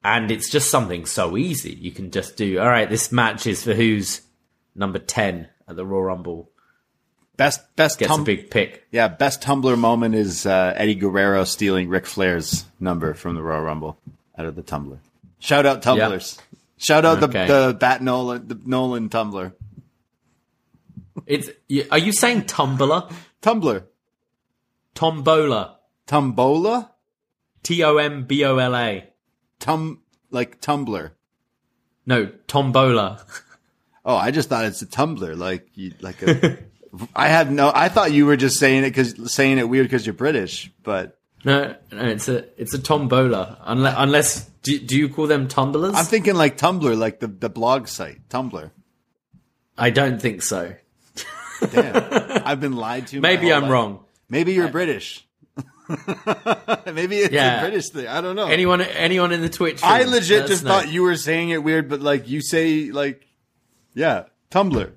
and 0.06 0.30
it's 0.30 0.48
just 0.50 0.70
something 0.70 1.04
so 1.06 1.36
easy. 1.36 1.72
You 1.74 1.90
can 1.90 2.10
just 2.10 2.36
do. 2.36 2.58
All 2.60 2.68
right, 2.68 2.88
this 2.88 3.10
match 3.10 3.46
is 3.46 3.64
for 3.64 3.74
who's 3.74 4.22
number 4.74 4.98
ten 4.98 5.48
at 5.68 5.76
the 5.76 5.84
Raw 5.84 5.98
Rumble. 6.00 6.50
Best 7.36 7.60
best 7.76 7.98
Gets 7.98 8.10
tum- 8.10 8.20
a 8.22 8.24
big 8.24 8.50
pick. 8.50 8.86
yeah 8.90 9.08
best 9.08 9.42
tumbler 9.42 9.76
moment 9.76 10.14
is 10.14 10.46
uh, 10.46 10.72
Eddie 10.76 10.94
Guerrero 10.94 11.44
stealing 11.44 11.88
Ric 11.90 12.06
Flair's 12.06 12.64
number 12.80 13.12
from 13.14 13.34
the 13.34 13.42
Royal 13.42 13.62
Rumble 13.62 13.98
out 14.38 14.46
of 14.46 14.54
the 14.56 14.62
tumbler. 14.62 15.00
Shout 15.38 15.66
out 15.66 15.82
tumblers. 15.82 16.38
Shout 16.78 17.04
out 17.04 17.22
Okay. 17.22 17.46
the 17.46 17.68
the 17.68 17.74
Bat 17.74 18.02
Nolan 18.02 18.48
the 18.48 18.58
Nolan 18.64 19.08
tumbler 19.10 19.54
It's. 21.26 21.50
Are 21.90 21.98
you 21.98 22.12
saying 22.12 22.46
tumbler? 22.46 23.08
tumbler 23.42 23.84
Tombola. 24.94 25.76
Tombola? 26.06 26.90
T 27.62 27.82
O 27.84 27.96
M 27.98 28.24
B 28.24 28.44
O 28.44 28.56
L 28.56 28.74
A. 28.74 29.04
tum 29.58 30.00
like 30.30 30.60
tumbler. 30.60 31.14
No, 32.04 32.26
tombola. 32.46 33.24
Oh, 34.04 34.14
I 34.14 34.30
just 34.30 34.48
thought 34.48 34.64
it's 34.64 34.82
a 34.82 34.86
tumbler, 34.86 35.34
like 35.34 35.66
you, 35.74 35.92
like 36.00 36.22
a. 36.22 36.58
I 37.16 37.26
have 37.28 37.50
no. 37.50 37.72
I 37.74 37.88
thought 37.88 38.12
you 38.12 38.24
were 38.24 38.36
just 38.36 38.58
saying 38.58 38.84
it 38.84 38.90
because 38.90 39.32
saying 39.32 39.58
it 39.58 39.68
weird 39.68 39.86
because 39.86 40.06
you're 40.06 40.14
British, 40.14 40.70
but 40.84 41.18
No, 41.44 41.74
no, 41.90 42.04
it's 42.04 42.28
a 42.28 42.44
it's 42.60 42.72
a 42.72 42.78
tombola. 42.78 43.58
Unless, 43.64 43.94
unless 43.98 44.44
do, 44.62 44.78
do 44.78 44.96
you 44.96 45.08
call 45.08 45.26
them 45.26 45.48
tumblers? 45.48 45.94
I'm 45.94 46.04
thinking 46.04 46.36
like 46.36 46.56
Tumblr, 46.56 46.96
like 46.96 47.18
the 47.18 47.26
the 47.26 47.48
blog 47.48 47.88
site 47.88 48.28
Tumblr. 48.28 48.70
I 49.76 49.90
don't 49.90 50.22
think 50.22 50.42
so. 50.42 50.74
Damn, 51.70 52.42
I've 52.46 52.60
been 52.60 52.76
lied 52.76 53.08
to. 53.08 53.20
Maybe 53.20 53.52
I'm 53.52 53.62
life. 53.62 53.70
wrong. 53.72 54.04
Maybe 54.28 54.52
you're 54.52 54.68
uh, 54.68 54.70
British. 54.70 55.25
Maybe 56.92 57.18
it's 57.18 57.32
Yeah. 57.32 57.58
a 57.58 57.60
British 57.68 57.90
thing. 57.90 58.08
I 58.08 58.20
don't 58.20 58.34
know. 58.36 58.46
Anyone 58.48 58.80
anyone 58.80 59.32
in 59.32 59.40
the 59.40 59.48
Twitch? 59.48 59.82
I 59.82 60.02
legit 60.04 60.46
just 60.46 60.64
thought 60.64 60.88
you 60.90 61.02
were 61.02 61.16
saying 61.16 61.50
it 61.50 61.62
weird, 61.62 61.88
but 61.88 62.00
like 62.00 62.28
you 62.28 62.40
say, 62.42 62.90
like, 62.90 63.26
yeah, 63.94 64.24
Tumblr. 64.50 64.92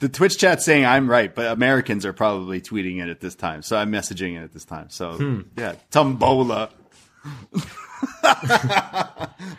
The 0.00 0.08
Twitch 0.08 0.38
chat's 0.38 0.64
saying 0.64 0.86
I'm 0.86 1.10
right, 1.10 1.34
but 1.34 1.46
Americans 1.50 2.06
are 2.06 2.12
probably 2.12 2.60
tweeting 2.60 3.02
it 3.02 3.08
at 3.08 3.18
this 3.20 3.34
time, 3.34 3.62
so 3.62 3.76
I'm 3.76 3.90
messaging 3.90 4.36
it 4.38 4.44
at 4.44 4.52
this 4.52 4.64
time. 4.64 4.90
So 4.90 5.12
Hmm. 5.14 5.40
yeah, 5.56 5.74
Tumbola. 5.90 6.70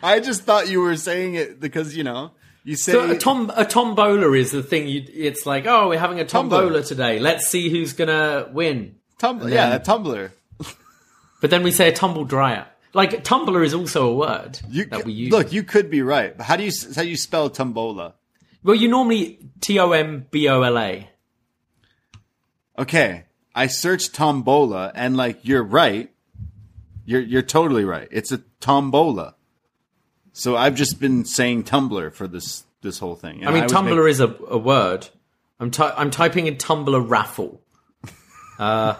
I 0.02 0.20
just 0.24 0.42
thought 0.42 0.68
you 0.68 0.80
were 0.80 0.96
saying 0.96 1.34
it 1.34 1.60
because 1.60 1.96
you 1.96 2.04
know 2.04 2.32
you 2.64 2.76
say 2.76 2.92
So 2.92 3.10
a 3.10 3.18
tom 3.18 3.52
a 3.54 3.64
tombola 3.64 4.32
is 4.32 4.50
the 4.50 4.62
thing. 4.62 4.88
You 4.88 5.04
it's 5.12 5.44
like 5.46 5.66
oh 5.66 5.88
we're 5.88 5.98
having 5.98 6.20
a 6.20 6.24
tombola 6.24 6.82
today. 6.82 7.18
Let's 7.18 7.48
see 7.48 7.68
who's 7.68 7.92
gonna 7.92 8.48
win. 8.52 8.96
Tumblr. 9.20 9.42
and 9.42 9.50
Yeah, 9.52 9.70
then- 9.78 9.80
Tumblr. 9.82 10.30
But 11.40 11.50
then 11.50 11.62
we 11.62 11.70
say 11.70 11.88
a 11.88 11.92
tumble 11.92 12.24
dryer. 12.26 12.66
Like 12.92 13.24
Tumblr 13.24 13.64
is 13.64 13.72
also 13.72 14.10
a 14.10 14.14
word 14.14 14.58
You 14.68 14.84
that 14.86 15.04
we 15.06 15.12
use. 15.12 15.30
look. 15.32 15.52
You 15.52 15.62
could 15.62 15.88
be 15.90 16.02
right. 16.02 16.36
But 16.36 16.44
how 16.44 16.56
do 16.56 16.64
you 16.64 16.72
how 16.94 17.02
do 17.02 17.08
you 17.08 17.16
spell 17.16 17.48
tombola? 17.48 18.14
well, 18.62 18.74
you 18.74 18.88
normally 18.88 19.38
T 19.62 19.78
O 19.78 19.92
M 19.92 20.26
B 20.30 20.48
O 20.48 20.60
L 20.62 20.76
A. 20.78 21.08
Okay, 22.78 23.24
I 23.54 23.66
searched 23.68 24.14
tombola, 24.14 24.92
and 24.94 25.16
like 25.16 25.40
you're 25.42 25.62
right. 25.62 26.10
You're 27.04 27.20
you're 27.20 27.42
totally 27.42 27.84
right. 27.84 28.08
It's 28.10 28.32
a 28.32 28.38
tombola. 28.60 29.34
So 30.32 30.56
I've 30.56 30.74
just 30.74 31.00
been 31.00 31.24
saying 31.24 31.64
Tumblr 31.64 32.12
for 32.14 32.26
this 32.28 32.64
this 32.82 32.98
whole 32.98 33.16
thing. 33.16 33.46
I 33.46 33.50
mean, 33.52 33.64
was 33.64 33.72
Tumblr 33.72 33.96
make- 34.04 34.10
is 34.10 34.20
a, 34.20 34.34
a 34.48 34.58
word. 34.58 35.08
I'm 35.58 35.70
ty- 35.70 35.94
I'm 35.96 36.10
typing 36.10 36.46
in 36.46 36.56
Tumblr 36.56 37.08
raffle. 37.08 37.62
Uh, 38.58 38.94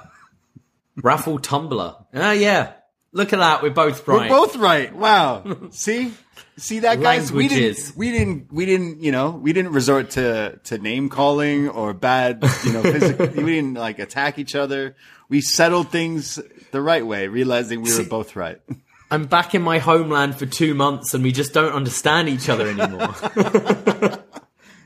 raffle 1.03 1.39
Tumblr. 1.39 2.05
Ah, 2.15 2.33
yeah. 2.33 2.73
Look 3.13 3.33
at 3.33 3.39
that. 3.41 3.63
We're 3.63 3.71
both 3.71 4.07
right. 4.07 4.31
We're 4.31 4.37
both 4.37 4.57
right. 4.57 4.95
Wow. 4.95 5.45
See, 5.71 6.13
see 6.57 6.81
that 6.81 7.01
guys. 7.01 7.33
We 7.33 7.49
didn't. 7.49 7.93
We 7.97 8.13
didn't. 8.13 8.53
We 8.53 8.67
didn't. 8.67 9.03
You 9.03 9.11
know, 9.11 9.31
we 9.31 9.53
didn't 9.53 9.73
resort 9.73 10.11
to 10.11 10.61
to 10.65 10.79
name 10.79 11.09
calling 11.09 11.69
or 11.69 11.93
bad. 11.93 12.45
You 12.65 12.73
know, 12.73 12.83
physical. 12.83 13.27
we 13.45 13.57
didn't 13.57 13.75
like 13.75 13.99
attack 13.99 14.39
each 14.39 14.55
other. 14.55 14.95
We 15.29 15.41
settled 15.41 15.91
things 15.91 16.39
the 16.71 16.81
right 16.81 17.05
way, 17.05 17.27
realizing 17.27 17.83
we 17.83 17.97
were 17.97 18.05
both 18.05 18.37
right. 18.37 18.61
I'm 19.11 19.27
back 19.27 19.57
in 19.57 19.63
my 19.63 19.79
homeland 19.79 20.37
for 20.39 20.47
two 20.47 20.73
months, 20.75 21.15
and 21.15 21.25
we 21.25 21.33
just 21.33 21.53
don't 21.53 21.73
understand 21.73 22.29
each 22.29 22.49
other 22.49 22.69
anymore. 22.69 23.13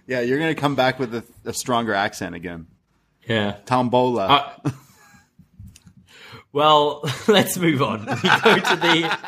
Yeah, 0.06 0.20
you're 0.20 0.38
gonna 0.38 0.54
come 0.54 0.74
back 0.74 0.98
with 0.98 1.14
a, 1.14 1.24
a 1.44 1.52
stronger 1.52 1.94
accent 1.94 2.34
again. 2.34 2.66
yeah. 3.26 3.56
Tombola. 3.66 4.28
Uh, 4.64 4.70
well, 6.54 7.02
let's 7.28 7.58
move 7.58 7.82
on. 7.82 8.00
We 8.00 8.06
go 8.06 8.54
to 8.54 8.76
the 8.76 9.18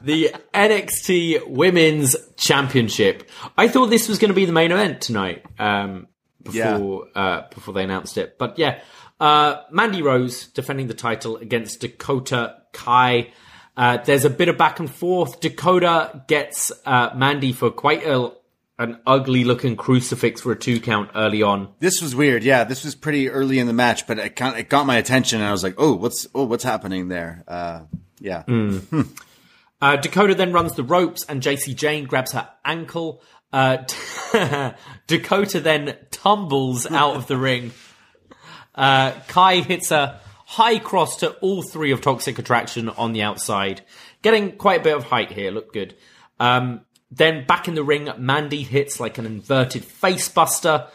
the 0.00 0.34
NXT 0.54 1.46
Women's 1.46 2.16
Championship. 2.36 3.28
I 3.56 3.68
thought 3.68 3.86
this 3.86 4.08
was 4.08 4.18
going 4.18 4.30
to 4.30 4.34
be 4.34 4.46
the 4.46 4.52
main 4.52 4.72
event 4.72 5.00
tonight. 5.00 5.44
Um, 5.58 6.08
before 6.42 7.06
uh, 7.14 7.42
before 7.54 7.74
they 7.74 7.84
announced 7.84 8.16
it, 8.16 8.38
but 8.38 8.58
yeah, 8.58 8.80
uh, 9.20 9.62
Mandy 9.70 10.02
Rose 10.02 10.46
defending 10.46 10.86
the 10.86 10.94
title 10.94 11.36
against 11.36 11.80
Dakota 11.80 12.56
Kai. 12.72 13.32
Uh, 13.76 13.98
there's 13.98 14.24
a 14.24 14.30
bit 14.30 14.48
of 14.48 14.56
back 14.56 14.80
and 14.80 14.90
forth. 14.90 15.40
Dakota 15.40 16.24
gets 16.26 16.72
uh, 16.86 17.10
Mandy 17.14 17.52
for 17.52 17.70
quite 17.70 18.04
a, 18.04 18.32
an 18.78 18.98
ugly 19.06 19.42
looking 19.44 19.74
crucifix 19.76 20.40
for 20.40 20.52
a 20.52 20.56
two 20.56 20.80
count 20.80 21.10
early 21.14 21.42
on. 21.42 21.68
This 21.80 22.00
was 22.00 22.14
weird. 22.14 22.44
Yeah, 22.44 22.64
this 22.64 22.84
was 22.84 22.94
pretty 22.94 23.28
early 23.28 23.58
in 23.58 23.66
the 23.66 23.72
match, 23.72 24.06
but 24.06 24.18
it, 24.18 24.36
kind 24.36 24.56
it 24.56 24.68
got 24.68 24.86
my 24.86 24.96
attention, 24.96 25.40
and 25.40 25.48
I 25.48 25.52
was 25.52 25.62
like, 25.64 25.74
"Oh, 25.78 25.94
what's 25.94 26.26
oh, 26.34 26.44
what's 26.44 26.64
happening 26.64 27.08
there?" 27.08 27.44
Uh, 27.48 27.80
yeah, 28.20 28.44
Uh, 29.80 29.94
Dakota 29.96 30.34
then 30.34 30.52
runs 30.52 30.72
the 30.74 30.82
ropes 30.82 31.24
and 31.28 31.40
Jacy 31.40 31.72
Jayne 31.72 32.06
grabs 32.06 32.32
her 32.32 32.48
ankle. 32.64 33.22
Uh, 33.52 33.78
Dakota 35.06 35.60
then 35.60 35.96
tumbles 36.10 36.84
out 36.90 37.14
of 37.16 37.26
the 37.28 37.36
ring. 37.48 37.70
Uh, 38.74 39.12
Kai 39.28 39.56
hits 39.60 39.90
a 39.90 40.20
high 40.46 40.78
cross 40.78 41.18
to 41.18 41.30
all 41.36 41.62
three 41.62 41.92
of 41.92 42.00
Toxic 42.00 42.38
Attraction 42.38 42.88
on 42.88 43.12
the 43.12 43.22
outside, 43.22 43.82
getting 44.22 44.56
quite 44.56 44.80
a 44.80 44.84
bit 44.84 44.96
of 44.96 45.04
height 45.04 45.30
here. 45.30 45.50
Look 45.50 45.72
good. 45.72 45.96
Um, 46.40 46.80
then 47.10 47.46
back 47.46 47.68
in 47.68 47.74
the 47.74 47.82
ring, 47.82 48.08
Mandy 48.18 48.62
hits 48.62 49.00
like 49.00 49.18
an 49.18 49.26
inverted 49.26 49.82
facebuster. 49.82 50.88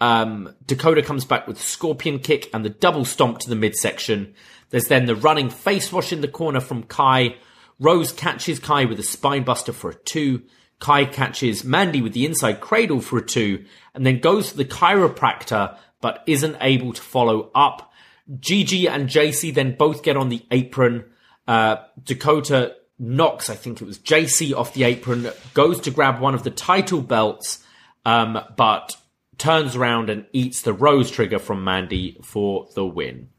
Um, 0.00 0.54
Dakota 0.66 1.02
comes 1.02 1.24
back 1.24 1.46
with 1.46 1.60
scorpion 1.60 2.18
kick 2.18 2.50
and 2.52 2.64
the 2.64 2.70
double 2.70 3.04
stomp 3.04 3.38
to 3.40 3.50
the 3.50 3.56
midsection. 3.56 4.34
There's 4.70 4.88
then 4.88 5.06
the 5.06 5.14
running 5.14 5.50
face 5.50 5.92
wash 5.92 6.12
in 6.12 6.22
the 6.22 6.28
corner 6.28 6.60
from 6.60 6.84
Kai. 6.84 7.36
Rose 7.78 8.12
catches 8.12 8.58
Kai 8.58 8.84
with 8.84 8.98
a 8.98 9.04
spine 9.04 9.44
buster 9.44 9.72
for 9.72 9.90
a 9.90 9.94
two. 9.94 10.42
Kai 10.80 11.04
catches 11.04 11.64
Mandy 11.64 12.00
with 12.00 12.14
the 12.14 12.24
inside 12.24 12.60
cradle 12.60 13.00
for 13.00 13.18
a 13.18 13.26
two, 13.26 13.64
and 13.94 14.06
then 14.06 14.18
goes 14.18 14.50
for 14.50 14.56
the 14.56 14.64
chiropractor, 14.64 15.76
but 16.00 16.24
isn't 16.26 16.56
able 16.60 16.92
to 16.94 17.02
follow 17.02 17.50
up. 17.54 17.92
Gigi 18.38 18.88
and 18.88 19.08
Jacy 19.08 19.50
then 19.50 19.76
both 19.76 20.02
get 20.02 20.16
on 20.16 20.30
the 20.30 20.44
apron. 20.50 21.04
Uh, 21.46 21.76
Dakota 22.02 22.76
knocks, 23.00 23.50
I 23.50 23.56
think 23.56 23.80
it 23.80 23.84
was 23.86 23.98
Jacy 23.98 24.54
off 24.54 24.74
the 24.74 24.84
apron, 24.84 25.30
goes 25.54 25.80
to 25.80 25.90
grab 25.90 26.20
one 26.20 26.34
of 26.34 26.44
the 26.44 26.50
title 26.50 27.00
belts, 27.00 27.64
um, 28.04 28.38
but 28.56 28.96
turns 29.38 29.74
around 29.74 30.10
and 30.10 30.26
eats 30.32 30.62
the 30.62 30.72
rose 30.74 31.10
trigger 31.10 31.38
from 31.38 31.64
Mandy 31.64 32.18
for 32.22 32.68
the 32.74 32.84
win. 32.84 33.30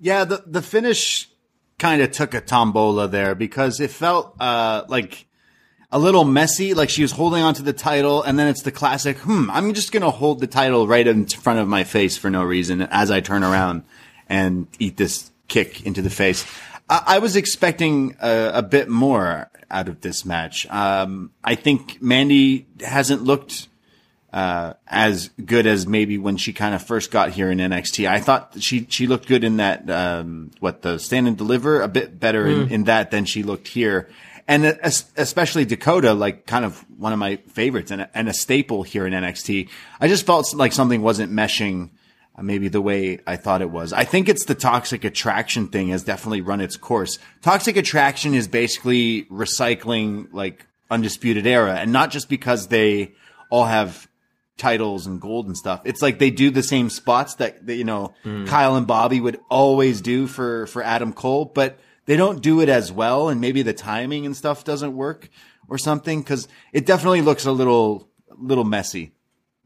yeah. 0.00 0.24
The 0.24 0.42
the 0.46 0.62
finish 0.62 1.28
kind 1.78 2.00
of 2.00 2.10
took 2.10 2.32
a 2.32 2.40
tombola 2.40 3.06
there 3.06 3.34
because 3.34 3.80
it 3.80 3.90
felt 3.90 4.34
uh, 4.40 4.84
like 4.88 5.26
a 5.92 5.98
little 5.98 6.24
messy. 6.24 6.72
Like 6.72 6.88
she 6.88 7.02
was 7.02 7.12
holding 7.12 7.42
onto 7.42 7.62
the 7.62 7.74
title, 7.74 8.22
and 8.22 8.38
then 8.38 8.48
it's 8.48 8.62
the 8.62 8.72
classic. 8.72 9.18
Hmm. 9.18 9.50
I'm 9.50 9.74
just 9.74 9.92
gonna 9.92 10.10
hold 10.10 10.40
the 10.40 10.46
title 10.46 10.88
right 10.88 11.06
in 11.06 11.26
front 11.26 11.58
of 11.58 11.68
my 11.68 11.84
face 11.84 12.16
for 12.16 12.30
no 12.30 12.42
reason 12.42 12.82
as 12.82 13.10
I 13.10 13.20
turn 13.20 13.44
around 13.44 13.84
and 14.28 14.66
eat 14.78 14.96
this 14.96 15.30
kick 15.48 15.84
into 15.86 16.00
the 16.02 16.10
face. 16.10 16.46
I, 16.88 17.02
I 17.06 17.18
was 17.18 17.36
expecting 17.36 18.16
a, 18.20 18.52
a 18.54 18.62
bit 18.62 18.88
more 18.88 19.50
out 19.70 19.88
of 19.88 20.00
this 20.00 20.24
match. 20.24 20.66
Um, 20.70 21.32
I 21.42 21.54
think 21.54 22.00
Mandy 22.00 22.66
hasn't 22.80 23.22
looked 23.22 23.68
uh, 24.32 24.74
as 24.86 25.30
good 25.44 25.66
as 25.66 25.86
maybe 25.86 26.18
when 26.18 26.36
she 26.36 26.52
kind 26.52 26.74
of 26.74 26.82
first 26.82 27.10
got 27.10 27.30
here 27.30 27.50
in 27.50 27.58
NXT. 27.58 28.08
I 28.08 28.20
thought 28.20 28.60
she 28.60 28.86
she 28.90 29.06
looked 29.06 29.26
good 29.26 29.44
in 29.44 29.56
that 29.56 29.88
um, 29.88 30.50
what 30.60 30.82
the 30.82 30.98
stand 30.98 31.26
and 31.26 31.38
deliver 31.38 31.80
a 31.80 31.88
bit 31.88 32.20
better 32.20 32.46
in, 32.46 32.68
in 32.68 32.84
that 32.84 33.10
than 33.10 33.24
she 33.24 33.42
looked 33.42 33.68
here. 33.68 34.08
And 34.48 34.64
especially 35.16 35.64
Dakota, 35.64 36.14
like 36.14 36.46
kind 36.46 36.64
of 36.64 36.78
one 36.98 37.12
of 37.12 37.18
my 37.18 37.36
favorites 37.48 37.90
and 37.90 38.02
a, 38.02 38.10
and 38.14 38.28
a 38.28 38.34
staple 38.34 38.84
here 38.84 39.04
in 39.04 39.12
NXT. 39.12 39.68
I 40.00 40.06
just 40.06 40.24
felt 40.24 40.54
like 40.54 40.72
something 40.72 41.02
wasn't 41.02 41.32
meshing 41.32 41.90
Uh, 42.36 42.42
maybe 42.42 42.68
the 42.68 42.82
way 42.82 43.18
I 43.26 43.36
thought 43.36 43.62
it 43.62 43.70
was. 43.70 43.92
I 43.92 44.04
think 44.04 44.28
it's 44.28 44.44
the 44.44 44.54
toxic 44.54 45.04
attraction 45.04 45.68
thing 45.68 45.88
has 45.88 46.04
definitely 46.04 46.42
run 46.42 46.60
its 46.60 46.76
course. 46.76 47.18
Toxic 47.42 47.76
attraction 47.76 48.34
is 48.34 48.46
basically 48.46 49.24
recycling 49.24 50.28
like 50.32 50.66
undisputed 50.90 51.46
era 51.46 51.76
and 51.76 51.92
not 51.92 52.10
just 52.10 52.28
because 52.28 52.68
they 52.68 53.12
all 53.50 53.64
have 53.64 54.08
titles 54.56 55.06
and 55.06 55.20
gold 55.20 55.46
and 55.46 55.56
stuff. 55.56 55.80
It's 55.84 56.02
like 56.02 56.18
they 56.18 56.30
do 56.30 56.50
the 56.50 56.62
same 56.62 56.90
spots 56.90 57.34
that, 57.36 57.66
that 57.66 57.74
you 57.74 57.84
know, 57.84 58.14
mm. 58.24 58.46
Kyle 58.46 58.76
and 58.76 58.86
Bobby 58.86 59.20
would 59.20 59.38
always 59.50 60.00
do 60.00 60.26
for, 60.26 60.66
for 60.66 60.82
Adam 60.82 61.12
Cole, 61.12 61.44
but 61.46 61.78
they 62.06 62.16
don't 62.16 62.42
do 62.42 62.60
it 62.60 62.68
as 62.68 62.92
well. 62.92 63.28
And 63.28 63.40
maybe 63.40 63.62
the 63.62 63.74
timing 63.74 64.26
and 64.26 64.36
stuff 64.36 64.64
doesn't 64.64 64.96
work 64.96 65.28
or 65.68 65.78
something. 65.78 66.22
Cause 66.22 66.48
it 66.72 66.86
definitely 66.86 67.22
looks 67.22 67.44
a 67.44 67.52
little, 67.52 68.08
little 68.36 68.64
messy. 68.64 69.12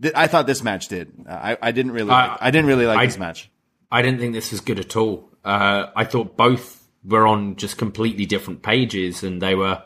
Th- 0.01 0.15
I 0.17 0.27
thought 0.27 0.47
this 0.47 0.63
match 0.63 0.89
did. 0.89 1.13
I, 1.29 1.57
I 1.61 1.73
didn't 1.73 1.93
really, 1.93 2.09
like, 2.09 2.39
I 2.41 2.51
didn't 2.51 2.67
really 2.67 2.87
like 2.87 2.99
I- 2.99 3.07
this 3.07 3.19
match. 3.19 3.51
I 3.93 4.03
didn't 4.03 4.21
think 4.21 4.35
this 4.35 4.53
was 4.53 4.61
good 4.61 4.79
at 4.79 4.95
all. 4.97 5.31
Uh, 5.45 5.87
I 5.97 6.05
thought 6.05 6.37
both 6.37 6.87
were 7.05 7.27
on 7.27 7.57
just 7.57 7.77
completely 7.77 8.25
different 8.25 8.63
pages, 8.63 9.25
and 9.25 9.43
they 9.43 9.55
were 9.55 9.83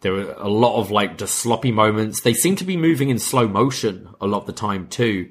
there 0.00 0.12
were 0.12 0.34
a 0.36 0.48
lot 0.48 0.78
of 0.80 0.90
like 0.90 1.16
just 1.18 1.36
sloppy 1.36 1.70
moments. 1.70 2.20
They 2.20 2.34
seem 2.34 2.56
to 2.56 2.64
be 2.64 2.76
moving 2.76 3.10
in 3.10 3.18
slow 3.18 3.46
motion 3.48 4.08
a 4.20 4.26
lot 4.26 4.40
of 4.40 4.46
the 4.46 4.52
time 4.52 4.88
too. 4.88 5.30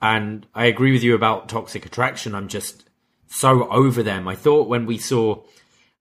And 0.00 0.46
I 0.54 0.66
agree 0.66 0.92
with 0.92 1.02
you 1.02 1.14
about 1.14 1.48
Toxic 1.48 1.84
Attraction. 1.84 2.34
I'm 2.34 2.48
just 2.48 2.88
so 3.28 3.68
over 3.68 4.02
them. 4.02 4.26
I 4.26 4.34
thought 4.34 4.68
when 4.68 4.86
we 4.86 4.96
saw 4.98 5.42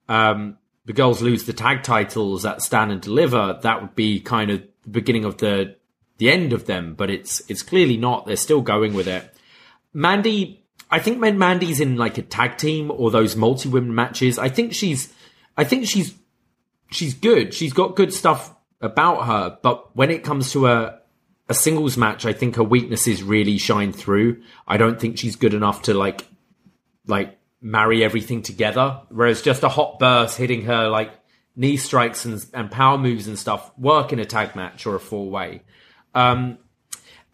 um, 0.07 0.57
the 0.85 0.93
girls 0.93 1.21
lose 1.21 1.43
the 1.45 1.53
tag 1.53 1.83
titles 1.83 2.45
at 2.45 2.61
Stand 2.61 2.91
and 2.91 3.01
Deliver, 3.01 3.59
that 3.61 3.81
would 3.81 3.95
be 3.95 4.19
kind 4.19 4.51
of 4.51 4.63
the 4.83 4.89
beginning 4.89 5.25
of 5.25 5.37
the 5.37 5.75
the 6.17 6.29
end 6.29 6.53
of 6.53 6.65
them. 6.65 6.93
But 6.95 7.09
it's 7.09 7.41
it's 7.49 7.63
clearly 7.63 7.97
not. 7.97 8.25
They're 8.25 8.35
still 8.35 8.61
going 8.61 8.93
with 8.93 9.07
it. 9.07 9.33
Mandy, 9.93 10.63
I 10.89 10.99
think 10.99 11.21
when 11.21 11.37
Mandy's 11.37 11.79
in 11.79 11.97
like 11.97 12.17
a 12.17 12.21
tag 12.21 12.57
team 12.57 12.91
or 12.91 13.11
those 13.11 13.35
multi 13.35 13.67
women 13.69 13.93
matches, 13.93 14.39
I 14.39 14.49
think 14.49 14.73
she's, 14.73 15.13
I 15.57 15.63
think 15.63 15.87
she's, 15.87 16.13
she's 16.91 17.13
good. 17.13 17.53
She's 17.53 17.73
got 17.73 17.95
good 17.95 18.13
stuff 18.13 18.53
about 18.79 19.25
her. 19.25 19.57
But 19.61 19.95
when 19.95 20.11
it 20.11 20.23
comes 20.23 20.51
to 20.51 20.67
a, 20.67 20.99
a 21.49 21.53
singles 21.53 21.97
match, 21.97 22.25
I 22.25 22.33
think 22.33 22.55
her 22.55 22.63
weaknesses 22.63 23.23
really 23.23 23.57
shine 23.57 23.91
through. 23.91 24.41
I 24.67 24.77
don't 24.77 24.99
think 24.99 25.17
she's 25.17 25.35
good 25.35 25.53
enough 25.53 25.83
to 25.83 25.93
like, 25.93 26.25
like 27.05 27.37
marry 27.61 28.03
everything 28.03 28.41
together. 28.41 29.01
Whereas 29.09 29.41
just 29.41 29.63
a 29.63 29.69
hot 29.69 29.99
burst 29.99 30.37
hitting 30.37 30.65
her 30.65 30.87
like 30.89 31.11
knee 31.55 31.75
strikes 31.75 32.23
and, 32.23 32.45
and 32.53 32.71
power 32.71 32.97
moves 32.97 33.27
and 33.27 33.37
stuff 33.37 33.77
work 33.77 34.13
in 34.13 34.19
a 34.19 34.25
tag 34.25 34.55
match 34.55 34.85
or 34.85 34.95
a 34.95 34.99
four 34.99 35.29
way. 35.29 35.63
Um, 36.17 36.57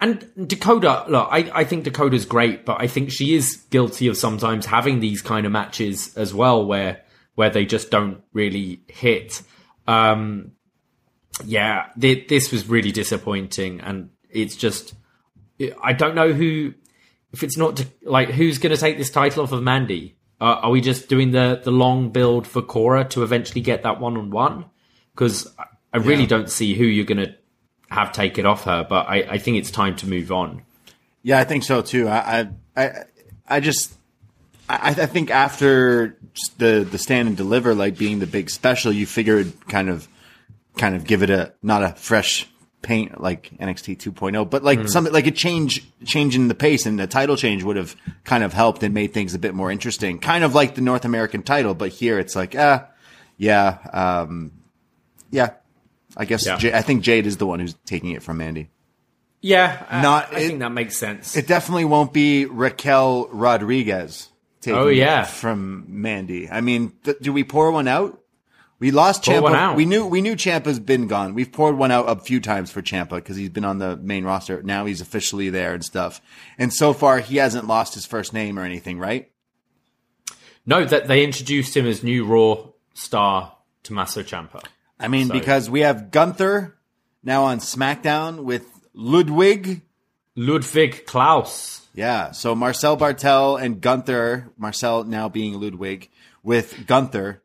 and 0.01 0.27
Dakota, 0.47 1.05
look, 1.07 1.30
I, 1.31 1.49
I 1.53 1.64
think 1.64 1.85
Dakota's 1.85 2.26
great, 2.26 2.65
but 2.65 2.81
I 2.81 2.88
think 2.88 3.10
she 3.11 3.35
is 3.35 3.55
guilty 3.69 4.07
of 4.07 4.18
sometimes 4.18 4.65
having 4.65 4.99
these 4.99 5.22
kind 5.22 5.45
of 5.45 5.51
matches 5.51 6.15
as 6.18 6.34
well, 6.34 6.65
where 6.65 7.01
where 7.35 7.49
they 7.49 7.65
just 7.65 7.89
don't 7.89 8.22
really 8.34 8.81
hit. 8.88 9.41
Um, 9.88 10.51
yeah, 11.45 11.85
th- 11.99 12.27
this 12.27 12.51
was 12.51 12.68
really 12.68 12.91
disappointing, 12.91 13.80
and 13.81 14.10
it's 14.30 14.55
just 14.55 14.93
I 15.81 15.93
don't 15.93 16.15
know 16.15 16.34
who 16.34 16.73
if 17.31 17.41
it's 17.43 17.57
not 17.57 17.84
like 18.03 18.30
who's 18.30 18.57
going 18.57 18.76
to 18.76 18.80
take 18.80 18.97
this 18.97 19.10
title 19.10 19.43
off 19.43 19.51
of 19.53 19.64
Mandy. 19.64 20.18
Uh, 20.41 20.60
are 20.64 20.72
we 20.72 20.81
just 20.81 21.07
doing 21.07 21.31
the 21.31 21.61
the 21.64 21.72
long 21.72 22.10
build 22.10 22.45
for 22.45 22.61
Cora 22.61 23.05
to 23.05 23.23
eventually 23.23 23.61
get 23.61 23.84
that 23.84 24.01
one 24.01 24.18
on 24.18 24.30
one? 24.31 24.65
Because 25.15 25.47
I- 25.57 25.64
I 25.93 25.97
really 25.97 26.26
don't 26.26 26.49
see 26.49 26.73
who 26.73 26.85
you're 26.85 27.05
going 27.05 27.23
to 27.23 27.35
have 27.94 28.11
take 28.11 28.38
it 28.38 28.45
off 28.45 28.64
her, 28.65 28.86
but 28.88 29.07
I, 29.07 29.24
I 29.30 29.38
think 29.38 29.57
it's 29.57 29.72
time 29.72 29.95
to 29.98 30.07
move 30.07 30.32
on. 30.32 30.64
Yeah, 31.22 31.40
I 31.40 31.44
think 31.44 31.64
so 31.64 31.82
too. 31.82 32.10
I 32.10 32.49
I 32.76 33.03
I, 33.48 33.60
just 33.60 33.94
I, 34.68 34.90
I 34.90 35.06
think 35.06 35.32
after 35.32 36.18
the 36.57 36.88
the 36.90 36.98
stand 36.98 37.28
and 37.30 37.38
deliver 37.38 37.74
like 37.74 37.98
being 37.98 38.20
the 38.20 38.28
big 38.28 38.49
special, 38.49 38.91
you 38.91 39.06
figured 39.06 39.53
kind 39.68 39.90
of 39.90 40.07
kind 40.78 40.95
of 40.95 41.06
give 41.06 41.24
it 41.24 41.30
a 41.30 41.53
not 41.61 41.84
a 41.84 41.90
fresh 41.90 42.48
paint 42.84 43.20
like 43.20 43.49
NXT 43.60 43.98
2.0, 43.98 44.49
but 44.49 44.64
like 44.64 44.88
something 44.90 45.14
like 45.14 45.26
a 45.26 45.32
change 45.32 45.84
change 46.06 46.36
in 46.36 46.49
the 46.49 46.56
pace 46.56 46.86
and 46.86 46.99
the 46.99 47.07
title 47.07 47.36
change 47.38 47.64
would 47.64 47.78
have 47.78 47.95
kind 48.26 48.44
of 48.44 48.53
helped 48.53 48.84
and 48.84 48.94
made 48.94 49.14
things 49.14 49.34
a 49.34 49.40
bit 49.40 49.56
more 49.56 49.72
interesting. 49.72 50.20
Kind 50.20 50.44
of 50.44 50.53
like 50.53 50.76
the 50.76 50.82
North 50.82 51.06
American 51.06 51.41
title, 51.41 51.74
but 51.74 51.90
here 51.90 52.20
it's 52.20 52.36
like, 52.36 52.56
ah, 52.57 52.88
yeah, 53.38 53.78
um, 53.94 54.52
yeah. 55.32 55.53
I 56.18 56.26
guess 56.26 56.45
Yeah. 56.45 56.57
J- 56.57 56.73
I 56.73 56.81
think 56.81 57.03
Jade 57.03 57.26
is 57.26 57.38
the 57.38 57.45
one 57.48 57.60
who's 57.60 57.76
taking 57.85 58.11
it 58.11 58.22
from 58.23 58.38
Mandy. 58.38 58.69
Yeah, 59.41 59.85
I- 59.90 60.02
Not- 60.02 60.34
I, 60.34 60.40
it- 60.40 60.48
think 60.48 60.60
that 60.60 60.72
makes 60.72 60.95
sense. 60.98 61.35
It 61.35 61.48
definitely 61.48 61.85
won't 61.85 62.14
be 62.14 62.45
Raquel 62.45 63.27
Rodriguez. 63.31 64.30
Taking 64.61 64.80
Oh, 64.80 64.88
yeah. 64.88 65.23
it 65.23 65.27
from 65.27 65.85
Mandy. 65.90 66.49
I 66.49 66.61
mean, 66.61 66.94
th- 67.03 67.18
do 67.22 67.34
we 67.34 67.44
pour 67.44 67.69
one 67.72 67.88
out? 67.90 68.19
We 68.80 68.91
lost 68.91 69.23
Pour 69.26 69.41
Ciampa. 69.41 69.76
We 69.76 69.85
knew 69.85 70.06
we 70.06 70.22
knew 70.22 70.35
Ciampa's 70.35 70.80
been 70.80 71.07
gone. 71.07 71.34
We've 71.35 71.52
poured 71.52 71.77
one 71.77 71.91
out 71.91 72.06
a 72.10 72.19
few 72.22 72.40
times 72.41 72.69
for 72.72 72.81
Ciampa 72.81 73.15
because 73.15 73.38
he's 73.38 73.49
been 73.49 73.64
on 73.65 73.77
the 73.80 73.95
main 73.98 74.26
roster. 74.26 74.61
Now 74.61 74.85
he's 74.85 74.99
officially 74.99 75.49
there 75.49 75.73
and 75.73 75.84
stuff. 75.85 76.22
And 76.57 76.73
so 76.73 76.91
far, 76.94 77.19
he 77.19 77.38
hasn't 77.38 77.65
lost 77.68 77.94
his 77.94 78.06
first 78.06 78.34
name 78.34 78.57
or 78.60 78.64
anything, 78.64 78.99
right? 78.99 79.30
no, 80.65 80.85
that 80.85 81.07
they 81.07 81.23
introduced 81.23 81.76
him 81.76 81.85
as 81.85 82.03
new 82.03 82.26
Raw 82.26 82.68
star 82.94 83.56
Tommaso 83.84 84.23
Ciampa. 84.23 84.64
I 85.03 85.07
mean, 85.07 85.27
So- 85.27 85.34
because 85.34 85.69
we 85.69 85.81
have 85.81 86.11
Gunther 86.11 86.75
now 87.23 87.43
on 87.43 87.59
SmackDown 87.59 88.43
with 88.43 88.65
Ludwig. 88.93 89.81
Ludwig 90.35 91.05
Klaus. 91.05 91.81
Yeah. 91.93 92.31
So 92.31 92.55
Marcel 92.55 92.97
Barthel 92.97 93.61
and 93.61 93.80
Gunther, 93.81 94.51
Marcel 94.57 95.03
now 95.03 95.30
being 95.30 95.59
Ludwig 95.59 96.09
with 96.41 96.88
Gunther. 96.88 97.41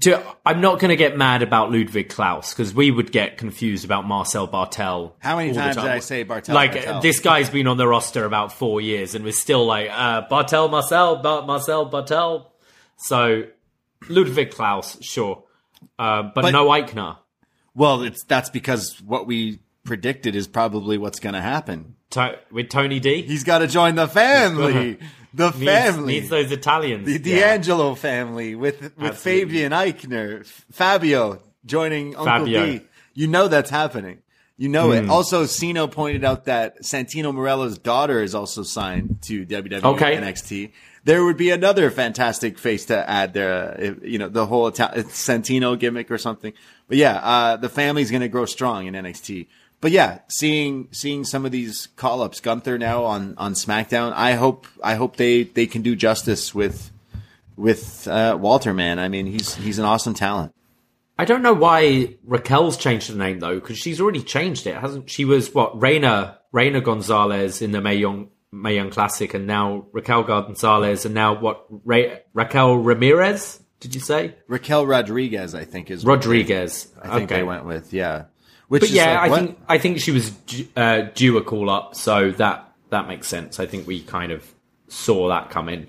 To, 0.00 0.22
I'm 0.46 0.62
not 0.62 0.78
going 0.78 0.88
to 0.88 0.96
get 0.96 1.18
mad 1.18 1.42
about 1.42 1.70
Ludwig 1.70 2.08
Klaus 2.08 2.54
because 2.54 2.72
we 2.72 2.90
would 2.90 3.12
get 3.12 3.36
confused 3.36 3.84
about 3.84 4.06
Marcel 4.06 4.48
Barthel. 4.48 5.12
How 5.18 5.36
many 5.36 5.52
times 5.52 5.76
time. 5.76 5.84
did 5.84 5.92
I 5.92 5.98
say 5.98 6.24
Barthel? 6.24 6.54
Like 6.54 6.72
Barthel? 6.72 7.02
this 7.02 7.20
guy's 7.20 7.50
been 7.50 7.66
on 7.66 7.76
the 7.76 7.86
roster 7.86 8.24
about 8.24 8.52
four 8.54 8.80
years, 8.80 9.14
and 9.14 9.22
we're 9.22 9.32
still 9.32 9.66
like 9.66 9.90
uh, 9.90 10.26
Barthel, 10.28 10.70
Marcel, 10.70 11.16
Bar- 11.16 11.44
Marcel, 11.44 11.90
Barthel. 11.90 12.46
So 12.96 13.44
Ludwig 14.08 14.52
Klaus, 14.52 14.96
sure, 15.02 15.44
uh, 15.98 16.22
but, 16.22 16.42
But- 16.42 16.50
no 16.50 16.66
Aichner. 16.68 17.18
Well, 17.74 18.02
it's 18.02 18.22
that's 18.24 18.50
because 18.50 19.00
what 19.00 19.26
we 19.26 19.60
predicted 19.84 20.36
is 20.36 20.46
probably 20.46 20.98
what's 20.98 21.20
going 21.20 21.34
to 21.34 21.40
happen. 21.40 21.96
To- 22.10 22.38
with 22.50 22.68
Tony 22.68 23.00
D. 23.00 23.22
He's 23.22 23.44
got 23.44 23.58
to 23.60 23.66
join 23.66 23.94
the 23.94 24.06
family, 24.06 24.98
the 25.34 25.50
Needs- 25.50 25.64
family, 25.64 26.12
needs 26.20 26.28
those 26.28 26.52
Italians. 26.52 27.06
the 27.06 27.30
Yeah. 27.30 27.94
Family 27.94 28.54
with 28.54 28.80
with 28.82 28.92
Absolutely. 28.98 29.16
Fabian 29.16 29.72
Aichner, 29.72 30.44
Fabio 30.70 31.40
joining 31.64 32.08
Uncle 32.16 32.24
Fabio. 32.26 32.66
D. 32.66 32.80
You 33.14 33.26
know 33.28 33.48
that's 33.48 33.70
happening. 33.70 34.18
You 34.58 34.68
know 34.68 34.88
Hmm. 34.88 35.06
it. 35.06 35.08
Also, 35.10 35.44
Siino 35.44 35.86
pointed 35.90 36.24
out 36.24 36.44
that 36.44 36.82
Santino 36.82 37.34
Marella's 37.34 37.78
daughter 37.78 38.22
is 38.22 38.34
also 38.34 38.62
signed 38.62 39.20
to 39.22 39.46
WWE 39.46 39.82
Okay. 39.94 40.16
NXT. 40.16 40.72
There 41.04 41.24
would 41.24 41.36
be 41.36 41.50
another 41.50 41.90
fantastic 41.90 42.58
face 42.58 42.84
to 42.86 43.08
add 43.10 43.34
there. 43.34 43.52
uh, 43.72 43.74
If, 43.78 44.04
you 44.04 44.18
know, 44.18 44.28
the 44.28 44.46
whole 44.46 44.66
Ita- 44.66 45.04
Santino 45.08 45.78
gimmick 45.78 46.10
or 46.10 46.18
something. 46.18 46.52
But 46.88 46.96
yeah, 46.96 47.16
uh, 47.16 47.56
the 47.56 47.68
family's 47.68 48.10
going 48.10 48.20
to 48.20 48.28
grow 48.28 48.46
strong 48.46 48.86
in 48.86 48.94
NXT. 48.94 49.46
But 49.80 49.90
yeah, 49.90 50.20
seeing 50.28 50.86
seeing 50.92 51.24
some 51.24 51.44
of 51.44 51.50
these 51.50 51.88
call 51.96 52.22
ups, 52.22 52.38
Gunther 52.40 52.78
now 52.78 53.02
on 53.04 53.34
on 53.36 53.54
SmackDown. 53.54 54.12
I 54.14 54.34
hope 54.34 54.68
I 54.80 54.94
hope 54.94 55.16
they 55.16 55.42
they 55.42 55.66
can 55.66 55.82
do 55.82 55.96
justice 55.96 56.54
with 56.54 56.92
with 57.56 58.06
uh, 58.06 58.38
Walter. 58.40 58.72
Man, 58.72 59.00
I 59.00 59.08
mean 59.08 59.26
he's 59.26 59.56
he's 59.56 59.80
an 59.80 59.84
awesome 59.84 60.14
talent. 60.14 60.54
I 61.18 61.24
don't 61.24 61.42
know 61.42 61.52
why 61.52 62.14
Raquel's 62.24 62.76
changed 62.76 63.10
the 63.12 63.16
name 63.18 63.40
though, 63.40 63.56
because 63.56 63.76
she's 63.76 64.00
already 64.00 64.22
changed 64.22 64.68
it, 64.68 64.76
hasn't 64.76 65.10
she? 65.10 65.24
Was 65.24 65.52
what 65.52 65.80
Reina 65.80 66.38
Reina 66.52 66.80
Gonzalez 66.80 67.60
in 67.60 67.72
the 67.72 67.80
Mae 67.80 67.96
Young 67.96 68.28
Mae 68.52 68.74
Young 68.74 68.90
Classic, 68.90 69.32
and 69.34 69.46
now 69.46 69.86
Raquel 69.92 70.22
Gonzalez, 70.24 71.04
and 71.06 71.14
now 71.14 71.38
what 71.38 71.64
Ra- 71.84 72.16
Raquel 72.34 72.76
Ramirez? 72.76 73.60
Did 73.80 73.94
you 73.94 74.00
say 74.00 74.36
Raquel 74.46 74.86
Rodriguez, 74.86 75.54
I 75.54 75.64
think 75.64 75.90
is 75.90 76.04
Rodriguez? 76.04 76.84
they- 76.84 77.08
I 77.08 77.14
think 77.18 77.30
okay, 77.30 77.40
they 77.40 77.42
went 77.42 77.64
with 77.64 77.92
yeah. 77.92 78.24
Which 78.68 78.82
but 78.82 78.90
yeah, 78.90 79.14
like, 79.14 79.20
I 79.20 79.28
what? 79.28 79.38
think 79.40 79.58
I 79.68 79.78
think 79.78 80.00
she 80.00 80.10
was 80.12 80.32
uh, 80.76 81.08
due 81.14 81.36
a 81.38 81.42
call 81.42 81.68
up, 81.68 81.94
so 81.94 82.30
that 82.32 82.72
that 82.90 83.08
makes 83.08 83.26
sense. 83.26 83.58
I 83.58 83.66
think 83.66 83.86
we 83.86 84.02
kind 84.02 84.32
of 84.32 84.50
saw 84.88 85.28
that 85.28 85.50
come 85.50 85.68
in. 85.68 85.88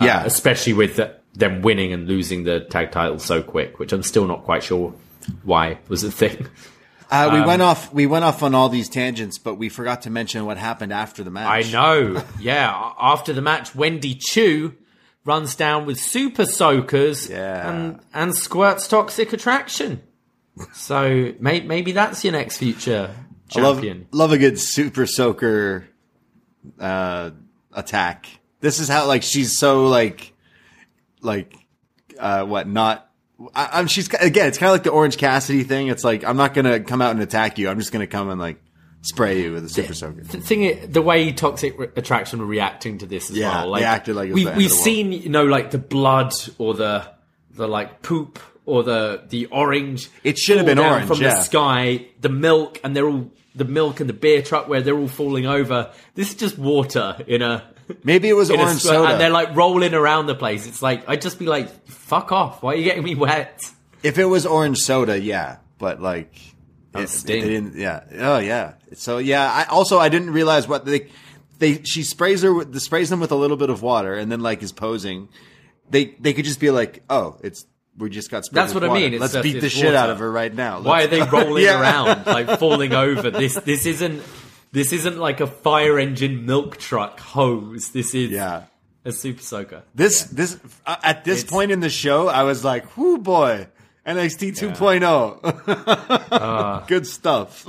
yeah, 0.00 0.24
especially 0.24 0.72
with 0.72 0.96
the, 0.96 1.16
them 1.34 1.62
winning 1.62 1.92
and 1.92 2.06
losing 2.08 2.44
the 2.44 2.60
tag 2.60 2.92
titles 2.92 3.24
so 3.24 3.42
quick, 3.42 3.78
which 3.78 3.92
I'm 3.92 4.02
still 4.02 4.26
not 4.26 4.44
quite 4.44 4.62
sure 4.62 4.94
why 5.42 5.78
was 5.88 6.04
a 6.04 6.10
thing. 6.10 6.46
Uh, 7.10 7.28
Um, 7.30 7.40
we 7.40 7.46
went 7.46 7.62
off. 7.62 7.92
We 7.92 8.06
went 8.06 8.24
off 8.24 8.42
on 8.42 8.54
all 8.54 8.68
these 8.68 8.88
tangents, 8.88 9.38
but 9.38 9.54
we 9.54 9.68
forgot 9.68 10.02
to 10.02 10.10
mention 10.10 10.44
what 10.46 10.58
happened 10.58 10.92
after 10.92 11.24
the 11.24 11.30
match. 11.30 11.66
I 11.66 11.70
know. 11.70 12.22
Yeah. 12.40 12.92
After 13.00 13.32
the 13.32 13.40
match, 13.42 13.74
Wendy 13.74 14.14
Choo 14.14 14.74
runs 15.24 15.54
down 15.56 15.86
with 15.86 15.98
super 16.00 16.44
soakers 16.46 17.28
Yeah. 17.28 17.70
and, 17.70 18.00
and 18.14 18.34
squirts 18.34 18.88
toxic 18.88 19.32
attraction. 19.32 20.02
So 20.74 21.32
may, 21.38 21.60
maybe 21.60 21.92
that's 21.92 22.24
your 22.24 22.32
next 22.32 22.58
future 22.58 23.14
I 23.54 23.60
love 23.60 23.76
champion. 23.76 24.06
love 24.10 24.32
a 24.32 24.38
good 24.38 24.58
super 24.58 25.06
soaker 25.06 25.86
uh, 26.80 27.30
attack. 27.72 28.26
This 28.60 28.80
is 28.80 28.88
how 28.88 29.06
like 29.06 29.22
she's 29.22 29.56
so 29.56 29.86
like 29.86 30.32
like 31.20 31.54
uh, 32.18 32.44
what 32.44 32.66
not. 32.68 33.07
I, 33.54 33.68
I'm 33.74 33.86
she's 33.86 34.08
again. 34.08 34.48
It's 34.48 34.58
kind 34.58 34.68
of 34.68 34.74
like 34.74 34.82
the 34.82 34.90
Orange 34.90 35.16
Cassidy 35.16 35.62
thing. 35.62 35.88
It's 35.88 36.04
like 36.04 36.24
I'm 36.24 36.36
not 36.36 36.54
gonna 36.54 36.80
come 36.80 37.00
out 37.00 37.12
and 37.12 37.20
attack 37.20 37.58
you. 37.58 37.68
I'm 37.68 37.78
just 37.78 37.92
gonna 37.92 38.06
come 38.06 38.30
and 38.30 38.40
like 38.40 38.60
spray 39.02 39.42
you 39.42 39.52
with 39.52 39.64
a 39.64 39.68
super 39.68 39.94
soaker. 39.94 40.22
The 40.22 40.40
thing, 40.40 40.90
the 40.90 41.02
way 41.02 41.32
Toxic 41.32 41.78
Re- 41.78 41.88
Attraction 41.96 42.40
were 42.40 42.46
reacting 42.46 42.98
to 42.98 43.06
this 43.06 43.30
as 43.30 43.36
Yeah, 43.36 43.50
well, 43.50 43.64
they 43.64 43.70
like 43.70 43.84
acted 43.84 44.16
like 44.16 44.32
we, 44.32 44.44
the 44.44 44.52
we've 44.52 44.70
the 44.70 44.74
seen, 44.74 45.12
you 45.12 45.28
know, 45.28 45.44
like 45.44 45.70
the 45.70 45.78
blood 45.78 46.32
or 46.58 46.74
the 46.74 47.08
the 47.52 47.68
like 47.68 48.02
poop 48.02 48.40
or 48.66 48.82
the 48.82 49.22
the 49.28 49.46
orange. 49.46 50.10
It 50.24 50.38
should 50.38 50.56
have 50.56 50.66
been 50.66 50.78
orange, 50.78 51.06
from 51.06 51.20
yeah. 51.20 51.34
the 51.34 51.40
sky. 51.40 52.06
The 52.20 52.28
milk, 52.28 52.80
and 52.82 52.94
they're 52.96 53.08
all 53.08 53.30
the 53.54 53.64
milk 53.64 54.00
and 54.00 54.08
the 54.08 54.14
beer 54.14 54.42
truck 54.42 54.68
where 54.68 54.82
they're 54.82 54.98
all 54.98 55.08
falling 55.08 55.46
over. 55.46 55.92
This 56.14 56.30
is 56.30 56.34
just 56.34 56.58
water 56.58 57.16
in 57.26 57.42
a. 57.42 57.64
Maybe 58.04 58.28
it 58.28 58.34
was 58.34 58.50
orange 58.50 58.80
soda. 58.82 59.12
and 59.12 59.20
they're 59.20 59.30
like 59.30 59.54
rolling 59.56 59.94
around 59.94 60.26
the 60.26 60.34
place. 60.34 60.66
It's 60.66 60.82
like 60.82 61.08
I'd 61.08 61.20
just 61.22 61.38
be 61.38 61.46
like, 61.46 61.68
"Fuck 61.88 62.32
off! 62.32 62.62
Why 62.62 62.72
are 62.72 62.76
you 62.76 62.84
getting 62.84 63.04
me 63.04 63.14
wet?" 63.14 63.70
If 64.02 64.18
it 64.18 64.26
was 64.26 64.46
orange 64.46 64.78
soda, 64.78 65.18
yeah, 65.20 65.56
but 65.78 66.00
like 66.00 66.34
it, 66.94 67.08
they 67.26 67.40
didn't. 67.40 67.76
Yeah. 67.76 68.04
Oh 68.18 68.38
yeah. 68.38 68.74
So 68.94 69.18
yeah. 69.18 69.50
I 69.50 69.64
also 69.70 69.98
I 69.98 70.08
didn't 70.08 70.30
realize 70.30 70.68
what 70.68 70.84
they 70.84 71.08
they 71.58 71.82
she 71.82 72.02
sprays 72.02 72.42
her 72.42 72.52
with 72.52 72.72
the 72.72 72.80
sprays 72.80 73.10
them 73.10 73.20
with 73.20 73.32
a 73.32 73.36
little 73.36 73.56
bit 73.56 73.70
of 73.70 73.82
water 73.82 74.14
and 74.14 74.30
then 74.30 74.40
like 74.40 74.62
is 74.62 74.72
posing. 74.72 75.28
They 75.90 76.14
they 76.20 76.32
could 76.34 76.44
just 76.44 76.60
be 76.60 76.70
like, 76.70 77.02
oh, 77.08 77.38
it's 77.42 77.64
we 77.96 78.10
just 78.10 78.30
got 78.30 78.44
sprayed. 78.44 78.62
That's 78.62 78.74
what 78.74 78.84
I 78.84 78.88
water. 78.88 79.00
meare 79.00 79.08
mean. 79.10 79.14
It's 79.14 79.20
Let's 79.22 79.32
just- 79.34 79.42
beat 79.42 79.60
the 79.60 79.68
shit 79.68 79.86
water. 79.86 79.96
out 79.96 80.10
of 80.10 80.18
her 80.20 80.30
right 80.30 80.54
now. 80.54 80.80
Why 80.82 81.04
are 81.04 81.06
they 81.08 81.22
rolling 81.22 81.64
Yeah. 81.64 81.80
around 81.80 82.26
like 82.26 82.58
falling 82.60 82.92
over? 82.94 83.30
This 83.30 83.54
this 83.54 83.86
isn't 83.86 84.22
this 84.72 84.92
isn't 84.92 85.18
like 85.18 85.40
a 85.40 85.46
fire 85.46 85.98
engine 85.98 86.46
milk 86.46 86.76
truck 86.78 87.20
hose. 87.20 87.90
This 87.90 88.14
is 88.14 88.30
Yeah. 88.30 88.62
a 89.04 89.12
super 89.12 89.42
soaker. 89.42 89.82
This 89.94 90.22
this 90.24 90.58
uh, 90.86 90.96
at 91.02 91.24
this 91.24 91.40
It's- 91.40 91.52
point 91.52 91.70
in 91.70 91.80
the 91.80 91.90
show, 91.90 92.28
I 92.28 92.42
was 92.44 92.64
like, 92.64 92.96
"Whoo 92.96 93.18
boy, 93.18 93.66
NXT 94.06 94.52
2.0, 94.58 96.82
good 96.88 97.06
stuff." 97.06 97.66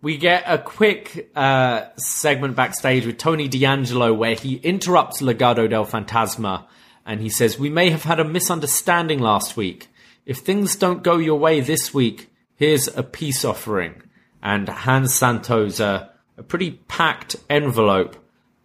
We 0.00 0.16
get 0.16 0.42
a 0.46 0.58
quick 0.58 1.30
uh, 1.36 1.84
segment 1.96 2.56
backstage 2.56 3.06
with 3.06 3.18
Tony 3.18 3.46
D'Angelo 3.46 4.12
where 4.12 4.34
he 4.34 4.56
interrupts 4.56 5.22
Legado 5.22 5.70
del 5.70 5.86
Fantasma 5.86 6.64
and 7.06 7.20
he 7.20 7.28
says, 7.28 7.56
We 7.56 7.70
may 7.70 7.90
have 7.90 8.02
had 8.02 8.18
a 8.18 8.24
misunderstanding 8.24 9.20
last 9.20 9.56
week. 9.56 9.86
If 10.26 10.38
things 10.38 10.74
don't 10.74 11.04
go 11.04 11.18
your 11.18 11.38
way 11.38 11.60
this 11.60 11.94
week, 11.94 12.32
here's 12.56 12.88
a 12.88 13.04
peace 13.04 13.44
offering. 13.44 14.02
And 14.42 14.68
hands 14.68 15.14
Santos 15.14 15.78
a, 15.78 16.10
a 16.36 16.42
pretty 16.42 16.72
packed 16.88 17.36
envelope, 17.48 18.16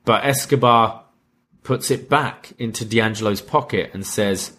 but 0.06 0.26
Escobar 0.26 1.04
puts 1.64 1.92
it 1.92 2.10
back 2.10 2.54
into 2.58 2.86
D'Angelo's 2.86 3.42
pocket 3.42 3.92
and 3.94 4.06
says, 4.06 4.54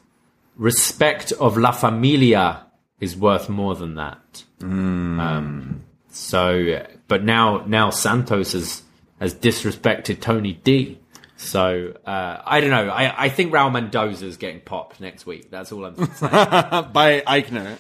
Respect 0.57 1.32
of 1.32 1.57
La 1.57 1.73
Familia 1.73 2.66
is 3.01 3.16
worth 3.16 3.49
more 3.49 3.74
than 3.74 3.95
that. 3.95 4.45
Um, 4.61 5.85
so, 6.11 6.85
but 7.07 7.24
now 7.24 7.65
now 7.66 7.90
Santos 7.90 8.53
has 8.53 8.82
has 9.20 9.35
disrespected 9.35 10.20
Tony 10.20 10.53
D. 10.53 10.99
So 11.39 11.94
uh, 12.05 12.43
I 12.44 12.60
don't 12.60 12.70
know. 12.70 12.90
I, 12.90 13.24
I 13.24 13.28
think 13.28 13.52
Raul 13.52 13.73
Mendoza's 13.73 14.36
getting 14.36 14.60
popped 14.60 15.01
next 15.01 15.24
week. 15.24 15.51
That's 15.51 15.70
all 15.70 15.85
I'm 15.85 15.94
saying. 15.94 16.10
by 16.93 17.23
Aichner. 17.27 17.78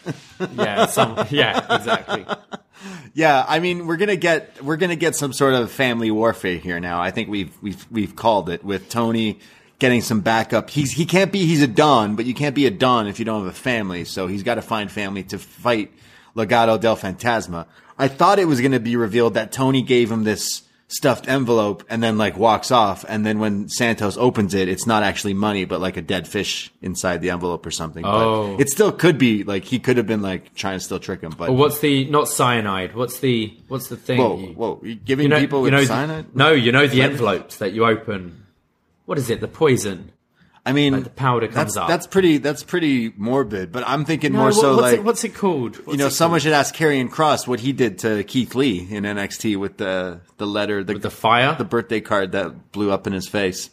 yeah, 0.56 0.86
some, 0.86 1.26
yeah, 1.30 1.74
exactly. 1.74 2.24
Yeah, 3.14 3.44
I 3.46 3.58
mean, 3.58 3.88
we're 3.88 3.96
gonna 3.96 4.14
get 4.14 4.62
we're 4.62 4.76
gonna 4.76 4.94
get 4.94 5.16
some 5.16 5.32
sort 5.32 5.54
of 5.54 5.72
family 5.72 6.12
warfare 6.12 6.56
here 6.58 6.78
now. 6.78 7.02
I 7.02 7.10
think 7.10 7.28
we've 7.28 7.52
we've 7.60 7.84
we've 7.90 8.14
called 8.14 8.48
it 8.48 8.64
with 8.64 8.88
Tony 8.88 9.40
getting 9.80 10.02
some 10.02 10.20
backup. 10.20 10.70
He's 10.70 10.92
he 10.92 11.04
can't 11.04 11.32
be 11.32 11.44
he's 11.44 11.62
a 11.62 11.66
don, 11.66 12.14
but 12.14 12.26
you 12.26 12.34
can't 12.34 12.54
be 12.54 12.66
a 12.66 12.70
don 12.70 13.08
if 13.08 13.18
you 13.18 13.24
don't 13.24 13.44
have 13.44 13.52
a 13.52 13.56
family. 13.56 14.04
So 14.04 14.28
he's 14.28 14.44
got 14.44 14.54
to 14.54 14.62
find 14.62 14.90
family 14.90 15.24
to 15.24 15.38
fight 15.38 15.92
Legado 16.36 16.78
del 16.78 16.96
Fantasma. 16.96 17.66
I 17.98 18.06
thought 18.06 18.38
it 18.38 18.44
was 18.44 18.60
gonna 18.60 18.78
be 18.78 18.94
revealed 18.94 19.34
that 19.34 19.50
Tony 19.50 19.82
gave 19.82 20.12
him 20.12 20.22
this 20.22 20.62
stuffed 20.88 21.28
envelope 21.28 21.84
and 21.88 22.02
then 22.02 22.18
like 22.18 22.36
walks 22.36 22.70
off, 22.70 23.04
and 23.08 23.24
then 23.24 23.38
when 23.38 23.68
Santos 23.68 24.16
opens 24.16 24.54
it, 24.54 24.68
it's 24.68 24.86
not 24.86 25.02
actually 25.02 25.34
money, 25.34 25.64
but 25.64 25.80
like 25.80 25.96
a 25.96 26.02
dead 26.02 26.26
fish 26.26 26.72
inside 26.82 27.20
the 27.20 27.30
envelope 27.30 27.64
or 27.66 27.70
something. 27.70 28.04
Oh. 28.04 28.56
But 28.56 28.62
it 28.62 28.70
still 28.70 28.90
could 28.90 29.18
be 29.18 29.44
like 29.44 29.64
he 29.64 29.78
could 29.78 29.96
have 29.98 30.06
been 30.06 30.22
like 30.22 30.54
trying 30.54 30.78
to 30.78 30.84
still 30.84 30.98
trick 30.98 31.20
him, 31.20 31.30
but. 31.36 31.50
Well, 31.50 31.58
what's 31.58 31.78
the 31.80 32.06
not 32.06 32.28
cyanide? 32.28 32.94
What's 32.96 33.20
the 33.20 33.54
what's 33.68 33.88
the 33.88 33.96
thing? 33.96 34.18
Whoa, 34.18 34.38
You- 34.38 34.46
whoa! 34.54 34.80
You 34.82 34.94
giving 34.94 35.24
you 35.24 35.28
know, 35.28 35.38
people 35.40 35.58
you 35.60 35.64
with 35.64 35.72
know, 35.74 35.84
cyanide? 35.84 36.34
No, 36.34 36.52
you 36.52 36.72
know 36.72 36.86
the 36.86 37.02
envelopes 37.02 37.58
that 37.58 37.72
you 37.72 37.84
open. 37.86 38.46
What 39.04 39.18
is 39.18 39.30
it? 39.30 39.40
The 39.40 39.48
poison. 39.48 40.12
I 40.68 40.72
mean, 40.72 40.92
Like 40.92 41.04
the 41.04 41.10
powder 41.10 41.46
comes 41.46 41.74
that's, 41.74 41.76
up. 41.78 41.88
That's 41.88 42.06
pretty. 42.06 42.38
That's 42.38 42.62
pretty 42.62 43.12
morbid. 43.16 43.72
But 43.72 43.84
I'm 43.86 44.04
thinking 44.04 44.32
No, 44.32 44.38
more 44.40 44.46
what- 44.48 44.54
so 44.54 44.70
what's 44.72 44.82
like 44.82 44.94
it, 44.98 45.04
what's 45.04 45.24
it 45.24 45.34
called? 45.34 45.78
you 45.88 45.96
know, 45.96 46.08
someone 46.08 46.36
called? 46.38 46.42
should 46.42 46.52
ask 46.52 46.74
Karrion 46.74 47.08
Kross 47.10 47.46
what 47.48 47.60
he 47.60 47.72
did 47.72 47.98
to 48.00 48.22
Keith 48.24 48.54
Lee 48.54 48.86
in 48.90 49.04
NXT 49.04 49.56
with 49.56 49.78
the 49.78 50.20
the 50.36 50.46
letter, 50.46 50.84
the, 50.84 50.92
With 50.94 51.02
the 51.02 51.10
fire? 51.10 51.54
the 51.56 51.64
birthday 51.64 52.00
card 52.00 52.32
that 52.32 52.72
blew 52.72 52.90
up 52.92 53.06
in 53.06 53.12
his 53.12 53.26
face. 53.28 53.70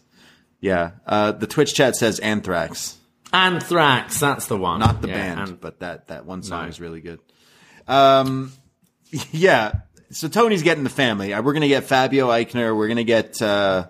Yeah, 0.62 0.92
uh, 1.06 1.32
the 1.34 1.48
Twitch 1.48 1.74
chat 1.76 1.96
says 1.96 2.20
Anthrax, 2.20 2.98
Anthrax. 3.34 4.20
That's 4.20 4.48
the 4.48 4.58
one. 4.58 4.80
not 4.80 5.02
the 5.02 5.10
Yeah, 5.10 5.14
band, 5.36 5.50
and- 5.50 5.62
but 5.62 5.80
that 5.82 6.08
that 6.08 6.26
one 6.26 6.42
song 6.44 6.64
No. 6.64 6.70
is 6.70 6.80
really 6.80 7.02
good. 7.02 7.20
Um, 7.88 8.52
yeah. 9.32 9.72
So 10.12 10.28
Tony's 10.28 10.64
getting 10.64 10.84
the 10.84 10.90
family. 10.90 11.34
Uh, 11.34 11.42
We're 11.42 11.54
gonna 11.54 11.68
get 11.68 11.84
Fabio 11.84 12.30
Aichner. 12.30 12.76
We're 12.76 12.88
gonna 12.88 13.04
get 13.04 13.42
uh, 13.42 13.88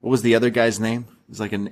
what 0.00 0.10
was 0.10 0.22
the 0.22 0.34
other 0.34 0.50
guy's 0.50 0.80
name? 0.80 1.06
It 1.08 1.28
was 1.30 1.40
like 1.40 1.52
an 1.52 1.68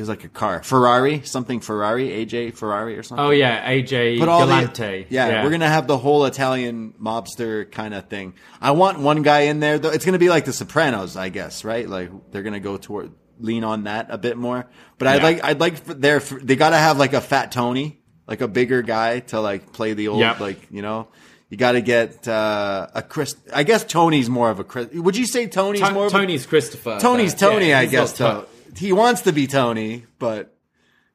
it 0.00 0.02
was 0.02 0.08
like 0.08 0.24
a 0.24 0.28
car 0.28 0.62
Ferrari, 0.62 1.20
something 1.24 1.60
Ferrari, 1.60 2.08
AJ 2.08 2.54
Ferrari 2.56 2.96
or 2.96 3.02
something. 3.02 3.22
oh 3.26 3.30
yeah, 3.30 3.68
AJ 3.70 4.18
Put 4.18 4.30
all 4.30 4.40
the- 4.40 4.46
Galante. 4.46 5.06
yeah, 5.10 5.44
we're 5.44 5.50
gonna 5.50 5.68
have 5.68 5.86
the 5.86 5.98
whole 5.98 6.24
Italian 6.24 6.94
mobster 7.00 7.70
kind 7.70 7.92
of 7.92 8.08
thing. 8.08 8.32
I 8.62 8.70
want 8.70 8.98
one 8.98 9.20
guy 9.22 9.40
in 9.40 9.60
there 9.60 9.78
though. 9.78 9.90
It's 9.90 10.06
gonna 10.06 10.18
be 10.18 10.30
like 10.30 10.46
The 10.46 10.54
Sopranos, 10.54 11.16
I 11.18 11.28
guess, 11.28 11.64
right? 11.64 11.86
Like 11.86 12.10
they're 12.32 12.42
gonna 12.42 12.60
go 12.60 12.78
toward 12.78 13.12
lean 13.38 13.62
on 13.62 13.84
that 13.84 14.06
a 14.10 14.16
bit 14.16 14.36
more. 14.38 14.66
But 14.98 15.08
I'd 15.08 15.22
like, 15.22 15.44
I'd 15.44 15.60
like 15.60 15.76
for 15.84 15.92
their, 15.94 16.20
they 16.20 16.56
gotta 16.56 16.76
have 16.78 16.98
like 16.98 17.12
a 17.12 17.20
fat 17.20 17.52
Tony, 17.52 18.00
like 18.26 18.40
a 18.40 18.48
bigger 18.48 18.80
guy 18.82 19.20
to 19.20 19.40
like 19.40 19.72
play 19.72 19.92
the 19.92 20.08
old, 20.08 20.20
Yep. 20.20 20.40
like 20.40 20.66
you 20.70 20.80
know. 20.82 21.08
You 21.50 21.56
got 21.56 21.72
to 21.72 21.80
get 21.80 22.28
uh, 22.28 22.86
a 22.94 23.02
Chris. 23.02 23.34
I 23.52 23.64
guess 23.64 23.82
Tony's 23.82 24.30
more 24.30 24.50
of 24.50 24.60
a 24.60 24.64
Chris. 24.64 24.86
Would 24.92 25.16
you 25.16 25.26
say 25.26 25.48
Tony's 25.48 25.82
To- 25.82 25.90
more? 25.92 26.06
Of 26.06 26.14
a, 26.14 26.16
Tony's 26.18 26.46
Christopher. 26.46 26.98
Tony's 27.00 27.34
but, 27.34 27.42
yeah, 27.42 27.48
Tony, 27.50 27.74
I 27.74 27.86
guess. 27.86 28.12
Though 28.12 28.46
he 28.76 28.92
wants 28.92 29.22
to 29.22 29.32
be 29.32 29.46
Tony, 29.46 30.04
but 30.18 30.54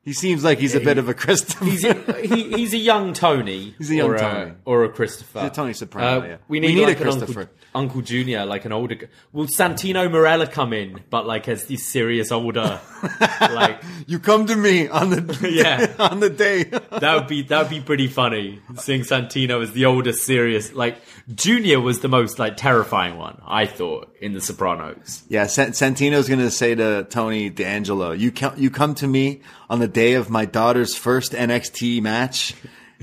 he 0.06 0.14
seems 0.14 0.44
like 0.44 0.60
he's 0.60 0.76
a 0.76 0.80
bit 0.80 0.98
of 0.98 1.10
a 1.10 1.14
Christopher. 1.14 1.66
He's 1.66 1.84
a, 1.84 1.94
he, 2.22 2.54
he's 2.54 2.74
a 2.74 2.78
young 2.78 3.12
Tony. 3.14 3.74
He's 3.78 3.90
a 3.92 3.96
young 3.96 4.12
or 4.12 4.18
Tony. 4.18 4.52
or 4.64 4.84
a 4.86 4.90
Christopher. 4.90 5.42
He's 5.42 5.50
a 5.50 5.54
Tony 5.54 5.74
Soprano, 5.74 6.22
Uh, 6.22 6.26
yeah. 6.26 6.38
We 6.48 6.60
We 6.60 6.68
need, 6.68 6.76
need 6.76 6.90
a 6.90 6.96
Christopher. 6.96 7.40
Uncle, 7.42 7.56
Uncle 7.74 8.02
Junior, 8.02 8.46
like 8.46 8.66
an 8.66 8.72
older. 8.72 9.10
Will 9.34 9.48
Santino 9.48 10.08
Marella 10.10 10.50
come 10.50 10.72
in, 10.74 11.02
but 11.10 11.26
like 11.26 11.48
as 11.50 11.66
the 11.66 11.76
serious 11.78 12.32
older, 12.32 12.80
like 13.42 13.82
You 14.08 14.20
come 14.20 14.46
to 14.46 14.56
me 14.56 14.88
on 14.88 15.10
the 15.10 15.50
Yeah. 15.52 15.92
on 16.00 16.20
the 16.20 16.30
day. 16.30 16.64
that 16.66 17.16
would 17.16 17.28
be 17.28 17.42
that 17.44 17.64
would 17.64 17.70
be 17.72 17.82
pretty 17.82 18.08
funny. 18.08 18.62
Seeing 18.78 19.02
Santino 19.02 19.62
as 19.64 19.72
the 19.74 19.86
older, 19.86 20.14
serious, 20.14 20.72
like 20.74 20.98
Junior 21.34 21.80
was 21.80 22.00
the 22.02 22.08
most 22.08 22.38
like 22.40 22.58
terrifying 22.58 23.18
one. 23.18 23.42
I 23.46 23.66
thought 23.66 24.16
in 24.22 24.34
The 24.34 24.42
Sopranos. 24.42 25.24
yeah, 25.30 25.48
San- 25.48 25.72
Santino's 25.72 26.28
going 26.28 26.40
to 26.40 26.52
say 26.52 26.76
to 26.76 27.06
Tony 27.10 27.50
D'Angelo, 27.50 28.12
"You 28.12 28.32
come 28.32 28.54
you 28.58 28.70
come 28.70 28.94
to 28.96 29.08
me 29.08 29.42
on 29.70 29.80
the 29.80 29.88
day 29.88 30.14
of 30.14 30.30
my 30.30 30.46
daughter's 30.46 30.96
first 30.96 31.32
NXT 31.34 32.02
match, 32.02 32.54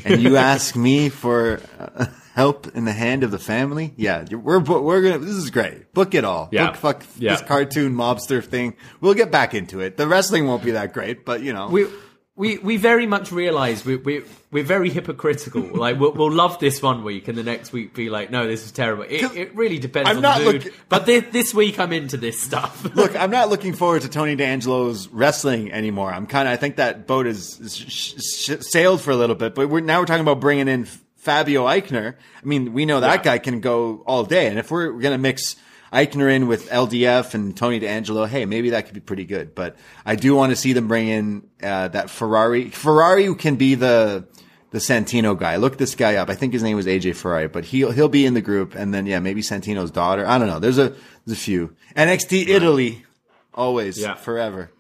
and 0.05 0.23
you 0.23 0.37
ask 0.53 0.75
me 0.77 1.09
for 1.09 1.61
uh, 1.79 2.07
help 2.35 2.75
in 2.77 2.85
the 2.85 2.93
hand 2.93 3.25
of 3.25 3.31
the 3.31 3.39
family. 3.39 3.93
Yeah, 3.97 4.25
we're 4.31 4.59
we're 4.61 5.03
gonna. 5.03 5.19
This 5.19 5.35
is 5.37 5.51
great. 5.51 5.93
Book 5.93 6.15
it 6.15 6.25
all. 6.25 6.49
Yeah. 6.53 6.67
Book 6.69 6.77
fuck 6.77 7.05
Yeah. 7.19 7.33
this 7.33 7.43
cartoon 7.43 7.95
mobster 7.95 8.45
thing. 8.45 8.75
We'll 9.01 9.15
get 9.15 9.31
back 9.31 9.55
into 9.55 9.81
it. 9.81 9.97
The 9.97 10.07
wrestling 10.07 10.47
won't 10.47 10.63
be 10.65 10.73
that 10.73 10.93
great, 10.93 11.25
but 11.25 11.43
you 11.43 11.53
know, 11.53 11.69
we 11.69 11.87
we 12.35 12.57
we 12.59 12.77
very 12.79 13.07
much 13.07 13.31
realize 13.31 13.85
we 13.85 13.97
we 13.97 14.23
we're 14.51 14.65
very 14.65 14.89
hypocritical. 14.91 15.63
like 15.75 15.99
we'll, 16.01 16.13
we'll 16.13 16.33
love 16.33 16.59
this 16.59 16.81
one 16.83 17.05
week, 17.05 17.29
and 17.29 17.37
the 17.37 17.43
next 17.43 17.73
week 17.73 17.95
be 17.95 18.09
like, 18.09 18.31
no, 18.31 18.47
this 18.47 18.65
is 18.65 18.73
terrible. 18.73 19.05
It, 19.09 19.35
it 19.37 19.55
really 19.55 19.79
depends 19.79 20.09
I'm 20.09 20.17
on 20.17 20.23
not 20.23 20.39
the 20.39 20.45
mood. 20.45 20.55
looking- 20.65 20.73
but 20.89 21.05
this, 21.07 21.25
this 21.33 21.55
week 21.55 21.79
I'm 21.79 21.93
into 21.93 22.17
this 22.17 22.41
stuff. 22.41 22.85
Look, 22.95 23.15
I'm 23.17 23.31
not 23.31 23.49
looking 23.51 23.73
forward 23.75 24.03
to 24.03 24.09
Tony 24.09 24.35
D'Angelo's 24.35 25.09
wrestling 25.09 25.73
anymore. 25.73 26.13
I'm 26.13 26.27
kind 26.27 26.49
of, 26.49 26.53
I 26.55 26.57
think 26.57 26.77
that 26.77 27.07
boat 27.07 27.27
is, 27.27 27.61
is 27.61 27.77
sh- 27.77 28.15
sh- 28.21 28.61
sailed 28.61 29.01
for 29.01 29.11
a 29.11 29.17
little 29.17 29.37
bit, 29.37 29.55
but 29.55 29.69
we're 29.69 29.81
now 29.81 30.01
we're 30.01 30.07
talking 30.07 30.23
about 30.23 30.41
bringing 30.41 30.69
in 30.69 30.87
Fabio 31.17 31.67
Aichner. 31.67 32.15
I 32.43 32.47
mean, 32.47 32.73
we 32.73 32.85
know 32.87 33.01
that 33.01 33.19
Yeah. 33.19 33.23
guy 33.23 33.39
can 33.39 33.61
go 33.61 34.03
all 34.07 34.25
day, 34.25 34.47
and 34.49 34.59
if 34.59 34.71
we're 34.71 34.93
going 34.93 35.13
to 35.13 35.19
mix 35.19 35.57
Aichner 35.93 36.35
in 36.35 36.47
with 36.49 36.71
LDF 36.71 37.35
and 37.35 37.57
Tony 37.57 37.79
D'Angelo, 37.79 38.25
hey, 38.25 38.47
maybe 38.47 38.71
that 38.71 38.87
could 38.87 38.95
be 38.95 39.01
pretty 39.01 39.25
good. 39.25 39.55
But 39.55 39.77
I 40.07 40.17
do 40.17 40.35
want 40.35 40.51
to 40.51 40.57
see 40.57 40.73
them 40.73 40.89
bring 40.89 41.09
in 41.09 41.49
uh, 41.63 41.89
that 41.89 42.09
Ferrari. 42.11 42.71
Ferrari 42.71 43.35
can 43.35 43.57
be 43.57 43.75
the 43.75 44.27
the 44.71 44.79
Santino 44.79 45.39
guy. 45.39 45.57
Look 45.57 45.77
this 45.77 45.95
guy 45.95 46.15
up. 46.17 46.31
I 46.31 46.35
think 46.35 46.55
his 46.55 46.63
name 46.63 46.77
was 46.77 46.87
AJ 46.87 47.17
Ferrari, 47.17 47.47
but 47.49 47.67
he'll 47.67 47.91
he'll 47.93 48.09
be 48.09 48.25
in 48.25 48.33
the 48.35 48.41
group, 48.41 48.75
and 48.75 48.95
then 48.95 49.05
yeah, 49.07 49.21
maybe 49.21 49.43
Santino's 49.43 49.91
daughter. 49.91 50.27
I 50.27 50.39
don't 50.39 50.49
know. 50.49 50.59
There's 50.61 50.79
a 50.79 50.95
there's 51.27 51.37
a 51.39 51.41
few 51.41 51.77
NXT 51.95 52.49
Italy, 52.49 53.05
always, 53.53 53.99
Yeah. 54.01 54.15
forever. 54.15 54.71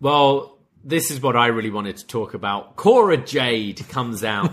well, 0.00 0.58
this 0.84 1.10
is 1.10 1.20
what 1.20 1.34
I 1.34 1.46
really 1.46 1.70
wanted 1.70 1.96
to 1.96 2.06
talk 2.06 2.34
about. 2.34 2.76
Cora 2.76 3.16
Jade 3.16 3.88
comes 3.88 4.22
out. 4.22 4.52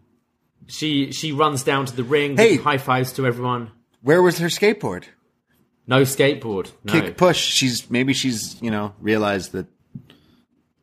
she 0.66 1.12
she 1.12 1.32
runs 1.32 1.62
down 1.62 1.86
to 1.86 1.94
the 1.94 2.04
ring, 2.04 2.36
Hey. 2.36 2.56
high 2.56 2.78
fives 2.78 3.12
to 3.14 3.26
everyone. 3.26 3.70
Where 4.04 4.22
was 4.22 4.36
her 4.38 4.48
skateboard? 4.48 5.04
No 5.86 6.02
skateboard. 6.02 6.70
No, 6.84 6.92
Kick 6.92 7.16
push. 7.16 7.38
She's 7.38 7.90
maybe 7.90 8.12
she's 8.12 8.60
you 8.60 8.70
know 8.70 8.92
realized 9.00 9.52
that 9.52 9.66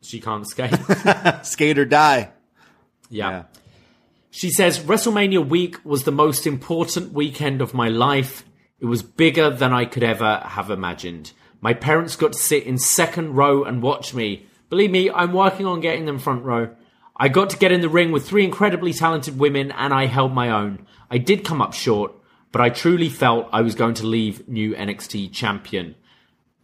she 0.01 0.19
can't 0.19 0.47
skate. 0.47 0.73
skate 1.43 1.77
or 1.77 1.85
die. 1.85 2.31
yeah. 3.09 3.29
Yeah. 3.29 3.43
She 4.31 4.49
says 4.49 4.79
WrestleMania 4.79 5.47
week 5.47 5.83
was 5.85 6.03
the 6.03 6.11
most 6.11 6.47
important 6.47 7.13
weekend 7.13 7.61
of 7.61 7.75
my 7.75 7.89
life. 7.89 8.43
It 8.79 8.85
was 8.85 9.03
bigger 9.03 9.51
than 9.51 9.71
I 9.71 9.85
could 9.85 10.03
ever 10.03 10.41
have 10.43 10.71
imagined. 10.71 11.33
My 11.59 11.75
parents 11.75 12.15
got 12.15 12.33
to 12.33 12.39
sit 12.39 12.63
in 12.63 12.79
second 12.79 13.35
row 13.35 13.63
and 13.63 13.83
watch 13.83 14.15
me. 14.15 14.47
Believe 14.69 14.89
me, 14.89 15.11
I'm 15.11 15.33
working 15.33 15.67
on 15.67 15.79
getting 15.79 16.05
them 16.05 16.17
front 16.17 16.43
row. 16.43 16.73
I 17.15 17.27
got 17.27 17.51
to 17.51 17.57
get 17.57 17.71
in 17.71 17.81
the 17.81 17.89
ring 17.89 18.11
with 18.11 18.25
three 18.25 18.43
incredibly 18.43 18.93
talented 18.93 19.37
women 19.37 19.71
and 19.73 19.93
I 19.93 20.07
held 20.07 20.33
my 20.33 20.49
own. 20.49 20.87
I 21.11 21.19
did 21.19 21.45
come 21.45 21.61
up 21.61 21.73
short, 21.73 22.13
but 22.51 22.61
I 22.61 22.69
truly 22.69 23.09
felt 23.09 23.49
I 23.51 23.61
was 23.61 23.75
going 23.75 23.95
to 23.95 24.07
leave 24.07 24.47
new 24.47 24.73
NXT 24.73 25.33
champion 25.33 25.95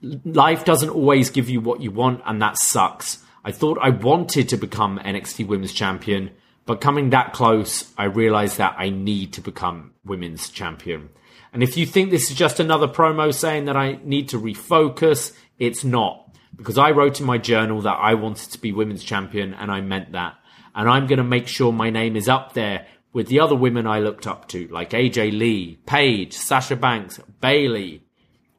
life 0.02 0.66
doesn't 0.66 0.90
always 0.90 1.30
give 1.30 1.50
you 1.50 1.60
what 1.60 1.82
you 1.82 1.92
want, 1.92 2.22
and 2.26 2.42
that 2.42 2.58
sucks. 2.58 3.24
I 3.44 3.52
thought 3.52 3.80
I 3.82 3.90
wanted 3.90 4.50
to 4.50 4.58
become 4.58 5.00
NXT 5.00 5.48
Women's 5.48 5.74
Champion, 5.74 6.32
but 6.66 6.82
coming 6.82 7.10
that 7.12 7.34
close, 7.34 7.92
I 7.98 8.06
realized 8.06 8.58
that 8.58 8.76
I 8.78 8.90
need 8.90 9.34
to 9.34 9.42
become 9.42 9.94
Women's 10.06 10.50
Champion. 10.50 11.10
And 11.54 11.64
if 11.64 11.78
you 11.78 11.86
think 11.86 12.12
this 12.12 12.30
is 12.30 12.38
just 12.38 12.60
another 12.60 12.88
promo 12.88 13.34
saying 13.34 13.66
that 13.66 13.78
I 13.78 14.00
need 14.04 14.30
to 14.30 14.40
refocus, 14.40 15.34
it's 15.58 15.84
not. 15.84 16.24
Because 16.56 16.78
I 16.78 16.92
wrote 16.92 17.20
in 17.20 17.26
my 17.26 17.38
journal 17.38 17.82
that 17.82 17.96
I 17.96 18.16
wanted 18.16 18.52
to 18.52 18.60
be 18.60 18.72
Women's 18.72 19.04
Champion, 19.04 19.54
and 19.54 19.72
I 19.72 19.82
meant 19.82 20.12
that. 20.12 20.36
And 20.76 20.90
I'm 20.90 21.08
going 21.08 21.18
to 21.18 21.24
make 21.24 21.48
sure 21.48 21.72
my 21.72 21.90
name 21.90 22.16
is 22.16 22.30
up 22.30 22.54
there 22.54 22.86
with 23.18 23.30
the 23.30 23.40
other 23.40 23.56
women 23.56 23.88
I 23.88 23.98
looked 23.98 24.28
up 24.28 24.48
to, 24.50 24.68
like 24.68 24.92
AJ 24.92 25.36
Lee, 25.36 25.80
Paige, 25.88 26.34
Sasha 26.34 26.76
Banks, 26.76 27.20
Bayley, 27.42 28.04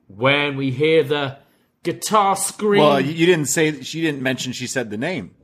when 0.08 0.56
we 0.56 0.72
hear 0.72 1.04
the 1.04 1.38
guitar 1.84 2.34
scream. 2.34 2.82
Well, 2.82 3.00
you, 3.00 3.24
didn't 3.24 3.46
say 3.46 3.82
she 3.82 4.00
didn't 4.00 4.20
mention. 4.20 4.52
She 4.52 4.66
said 4.66 4.90
the 4.90 4.96
name. 4.96 5.36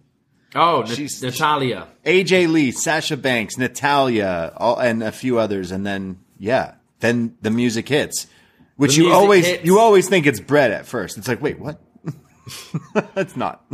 oh, 0.56 0.84
she's- 0.84 1.22
Natalya. 1.22 1.86
AJ 2.04 2.50
Lee, 2.50 2.72
Sasha 2.72 3.16
Banks, 3.16 3.56
Natalya, 3.56 4.52
all, 4.56 4.80
and 4.80 5.00
a 5.00 5.12
few 5.12 5.38
others, 5.38 5.70
and 5.70 5.86
then 5.86 6.18
yeah, 6.36 6.74
then 6.98 7.36
the 7.40 7.52
music 7.52 7.88
hits, 7.88 8.26
which 8.74 8.96
you 8.96 9.12
always 9.12 9.46
hits. 9.46 9.64
you 9.64 9.78
always 9.78 10.08
think 10.08 10.26
it's 10.26 10.40
Bret 10.40 10.72
at 10.72 10.86
first. 10.86 11.18
It's 11.18 11.28
like 11.28 11.40
wait, 11.40 11.60
what? 11.60 11.80
it's 13.14 13.36
not. 13.36 13.64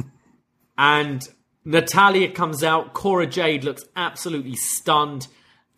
And 0.76 1.26
Natalya 1.64 2.30
comes 2.30 2.62
out. 2.64 2.92
Cora 2.94 3.26
Jade 3.26 3.64
looks 3.64 3.84
absolutely 3.96 4.56
stunned. 4.56 5.26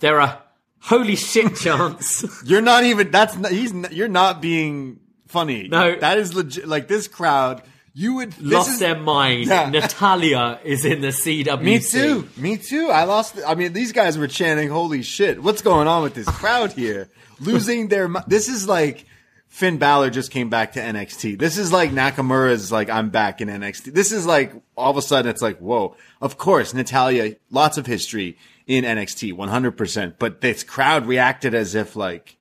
There 0.01 0.21
are 0.21 0.43
holy 0.81 1.17
shit 1.17 1.57
chants. 1.63 2.25
You're 2.45 2.61
not 2.63 2.85
even. 2.85 3.11
That's 3.11 3.37
not, 3.37 3.53
he's. 3.53 3.73
Not, 3.73 3.93
you're 3.93 4.09
not 4.09 4.41
being 4.41 5.01
funny. 5.29 5.69
No. 5.69 5.97
that 5.97 6.19
is 6.19 6.35
legit. 6.35 6.67
Like 6.69 6.89
this 6.89 7.09
crowd, 7.09 7.63
you 7.95 8.15
would 8.15 8.41
Lost 8.41 8.71
is- 8.71 8.79
their 8.79 8.99
mind. 8.99 9.47
Yeah. 9.47 9.69
Natalya 9.71 10.61
is 10.65 10.85
in 10.85 11.01
the 11.01 11.09
CWC. 11.09 11.61
Me 11.63 11.79
too. 11.81 12.29
Me 12.37 12.57
too. 12.57 12.89
I 12.91 13.05
lost. 13.05 13.39
I 13.47 13.55
mean, 13.55 13.73
these 13.73 13.93
guys 13.93 14.17
were 14.19 14.29
chanting, 14.29 14.69
"Holy 14.71 15.03
shit! 15.03 15.43
What's 15.43 15.63
going 15.63 15.89
on 15.89 16.03
with 16.03 16.15
this 16.15 16.29
crowd 16.29 16.73
here? 16.73 17.09
Losing 17.41 17.89
their. 17.89 18.09
This 18.29 18.49
is 18.49 18.69
like 18.69 19.05
Finn 19.53 19.77
Balor 19.77 20.09
just 20.09 20.31
came 20.31 20.49
back 20.49 20.73
to 20.73 20.81
NXT. 20.81 21.39
This 21.39 21.59
is 21.59 21.71
like 21.71 21.91
Nakamura's 21.91 22.73
like 22.73 22.89
I'm 22.89 23.11
back 23.11 23.43
in 23.43 23.49
NXT. 23.49 23.93
This 23.93 24.11
is 24.11 24.25
like 24.25 24.51
all 24.79 24.91
of 24.91 24.97
a 24.97 25.03
sudden 25.03 25.31
it's 25.31 25.43
like 25.43 25.59
whoa. 25.59 25.95
Of 26.23 26.39
course, 26.39 26.73
Natalya, 26.73 27.37
lots 27.51 27.77
of 27.77 27.85
history 27.85 28.39
in 28.67 28.83
NXT, 28.85 29.35
100. 29.35 29.73
percent 29.73 30.19
But 30.19 30.41
this 30.41 30.65
crowd 30.65 31.07
reacted 31.07 31.55
as 31.55 31.75
if 31.75 31.95
like. 31.97 32.39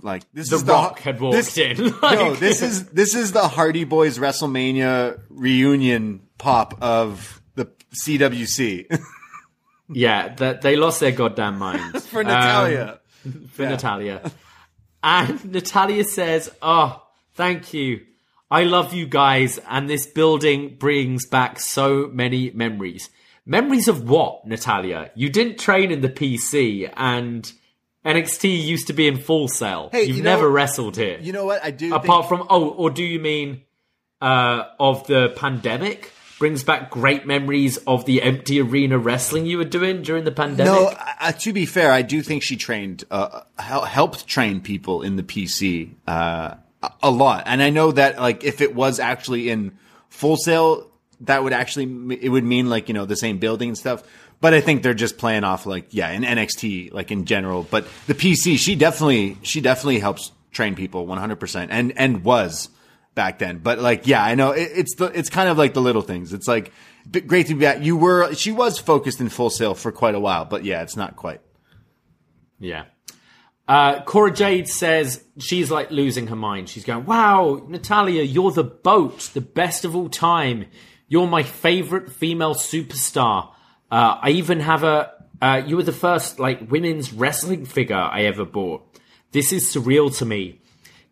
Like 0.00 0.22
this 0.32 0.48
The 0.48 0.56
is 0.56 0.64
Rock 0.64 0.96
the, 0.96 1.02
had 1.02 1.20
walked 1.20 1.36
this- 1.36 1.58
in. 1.58 1.76
no, 2.02 2.34
this 2.34 2.62
is 2.62 2.86
this 2.86 3.14
is 3.14 3.32
the 3.32 3.46
Hardy 3.46 3.84
Boys 3.84 4.18
WrestleMania 4.18 5.20
reunion 5.28 6.22
pop 6.38 6.78
of 6.82 7.42
the 7.56 7.66
CWC 7.94 9.00
Yeah, 9.90 10.34
that 10.36 10.62
they 10.62 10.76
lost 10.76 11.00
their 11.00 11.12
goddamn 11.12 11.58
minds 11.58 12.06
for 12.08 12.24
Natalya. 12.24 13.00
Um, 13.26 13.48
for 13.48 13.66
Natalya. 13.66 14.32
And 15.02 15.44
Natalya 15.52 16.04
says, 16.04 16.50
"Oh, 16.62 17.02
thank 17.34 17.74
you. 17.74 18.00
I 18.50 18.64
love 18.64 18.92
you 18.92 19.06
guys, 19.06 19.58
and 19.68 19.88
this 19.88 20.06
building 20.06 20.76
brings 20.78 21.26
back 21.26 21.58
so 21.58 22.08
many 22.12 22.50
memories. 22.50 23.08
Memories 23.46 23.88
of 23.88 24.08
what, 24.08 24.46
Natalya? 24.46 25.10
You 25.14 25.30
didn't 25.30 25.58
train 25.58 25.90
in 25.90 26.02
the 26.02 26.08
PC, 26.08 26.88
and 26.96 27.50
NXT 28.04 28.62
used 28.64 28.86
to 28.88 28.92
be 28.92 29.08
in 29.08 29.16
Full 29.18 29.48
Sail. 29.48 29.88
Hey, 29.90 30.04
You've 30.04 30.18
you 30.18 30.22
know- 30.22 30.34
never 30.36 30.48
wrestled 30.50 30.96
here. 30.96 31.18
you 31.20 31.32
know 31.32 31.46
what? 31.46 31.64
I 31.64 31.70
do. 31.70 31.94
Apart 31.94 32.28
think, 32.28 32.40
from 32.40 32.46
oh, 32.50 32.68
or 32.68 32.90
do 32.90 33.02
you 33.02 33.18
mean 33.18 33.62
uh, 34.20 34.64
of 34.78 35.06
the 35.06 35.30
pandemic? 35.34 36.12
Brings 36.42 36.64
back 36.64 36.90
great 36.90 37.24
memories 37.24 37.76
of 37.86 38.04
the 38.04 38.20
empty 38.20 38.60
arena 38.60 38.98
wrestling 38.98 39.46
you 39.46 39.58
were 39.58 39.64
doing 39.64 40.02
during 40.02 40.24
the 40.24 40.32
pandemic. 40.32 40.72
no, 40.72 40.92
uh, 41.20 41.30
to 41.30 41.52
be 41.52 41.66
fair, 41.66 41.92
I 41.92 42.02
do 42.02 42.20
think 42.20 42.42
she 42.42 42.56
trained, 42.56 43.04
uh, 43.12 43.42
helped 43.58 44.26
train 44.26 44.60
people 44.60 45.02
in 45.02 45.14
the 45.14 45.22
PC 45.22 45.92
uh, 46.08 46.56
a- 47.00 47.10
lot, 47.12 47.44
and 47.46 47.62
I 47.62 47.70
know 47.70 47.92
that 47.92 48.18
like 48.18 48.42
if 48.42 48.60
it 48.60 48.74
was 48.74 48.98
actually 48.98 49.50
in 49.50 49.78
Full 50.08 50.36
Sail, 50.36 50.90
that 51.20 51.44
would 51.44 51.52
actually 51.52 52.18
it 52.20 52.28
would 52.28 52.42
mean 52.42 52.68
like 52.68 52.88
you 52.88 52.94
know 52.94 53.06
the 53.06 53.14
same 53.14 53.38
building 53.38 53.68
and 53.68 53.78
stuff. 53.78 54.02
But 54.40 54.52
I 54.52 54.60
think 54.60 54.82
they're 54.82 54.94
just 54.94 55.18
playing 55.18 55.44
off 55.44 55.64
like 55.64 55.94
yeah 55.94 56.10
in 56.10 56.22
NXT 56.24 56.92
like 56.92 57.12
in 57.12 57.24
general. 57.24 57.62
But 57.70 57.86
the 58.08 58.14
PC, 58.14 58.58
she 58.58 58.74
definitely 58.74 59.38
she 59.42 59.60
definitely 59.60 60.00
helps 60.00 60.32
train 60.50 60.74
people 60.74 61.06
100 61.06 61.36
percent 61.36 61.70
and 61.70 61.96
and 61.96 62.24
was 62.24 62.68
back 63.14 63.38
then. 63.38 63.58
But 63.58 63.78
like 63.78 64.06
yeah, 64.06 64.22
I 64.24 64.34
know 64.34 64.52
it, 64.52 64.70
it's 64.74 64.94
the 64.96 65.06
it's 65.06 65.30
kind 65.30 65.48
of 65.48 65.58
like 65.58 65.74
the 65.74 65.82
little 65.82 66.02
things. 66.02 66.32
It's 66.32 66.48
like 66.48 66.72
great 67.26 67.48
to 67.48 67.54
be 67.54 67.60
back. 67.60 67.82
You 67.82 67.96
were 67.96 68.34
she 68.34 68.52
was 68.52 68.78
focused 68.78 69.20
in 69.20 69.28
full 69.28 69.50
sail 69.50 69.74
for 69.74 69.92
quite 69.92 70.14
a 70.14 70.20
while, 70.20 70.44
but 70.44 70.64
yeah, 70.64 70.82
it's 70.82 70.96
not 70.96 71.16
quite. 71.16 71.40
Yeah. 72.58 72.84
Uh, 73.68 74.02
Cora 74.02 74.32
Jade 74.32 74.68
says 74.68 75.24
she's 75.38 75.70
like 75.70 75.90
losing 75.90 76.26
her 76.28 76.36
mind. 76.36 76.68
She's 76.68 76.84
going, 76.84 77.06
Wow, 77.06 77.64
Natalya, 77.68 78.22
you're 78.22 78.50
the 78.50 78.64
boat, 78.64 79.30
the 79.34 79.40
best 79.40 79.84
of 79.84 79.94
all 79.94 80.08
time. 80.08 80.66
You're 81.08 81.26
my 81.26 81.42
favorite 81.42 82.10
female 82.10 82.54
superstar. 82.54 83.50
Uh, 83.90 84.18
I 84.20 84.30
even 84.30 84.60
have 84.60 84.82
a, 84.82 85.12
uh, 85.40 85.62
you 85.66 85.76
were 85.76 85.82
the 85.82 85.92
first 85.92 86.38
like 86.38 86.70
women's 86.70 87.12
wrestling 87.12 87.66
figure 87.66 87.96
I 87.96 88.24
ever 88.24 88.44
bought. 88.44 88.86
This 89.30 89.52
is 89.52 89.74
surreal 89.74 90.16
to 90.18 90.24
me 90.24 90.60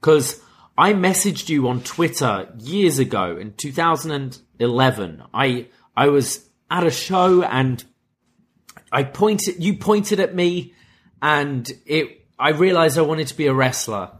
because 0.00 0.40
I 0.76 0.92
messaged 0.94 1.48
you 1.48 1.68
on 1.68 1.82
Twitter 1.82 2.48
years 2.58 2.98
ago 2.98 3.36
in 3.36 3.52
2011. 3.54 5.22
I, 5.34 5.66
I 5.96 6.08
was 6.08 6.48
at 6.70 6.86
a 6.86 6.90
show 6.90 7.42
and 7.42 7.84
I 8.92 9.04
pointed, 9.04 9.62
you 9.62 9.76
pointed 9.76 10.20
at 10.20 10.34
me 10.34 10.74
and 11.20 11.70
it, 11.86 12.26
I 12.38 12.50
realized 12.50 12.98
I 12.98 13.02
wanted 13.02 13.28
to 13.28 13.36
be 13.36 13.46
a 13.46 13.54
wrestler. 13.54 14.12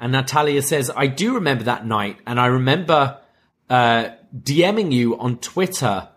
And 0.00 0.12
Natalya 0.12 0.62
says, 0.62 0.90
I 0.94 1.06
do 1.06 1.34
remember 1.34 1.64
that 1.64 1.86
night. 1.86 2.18
And 2.26 2.40
I 2.40 2.46
remember, 2.46 3.18
uh, 3.68 4.10
DMing 4.34 4.92
you 4.92 5.18
on 5.18 5.38
Twitter, 5.38 6.08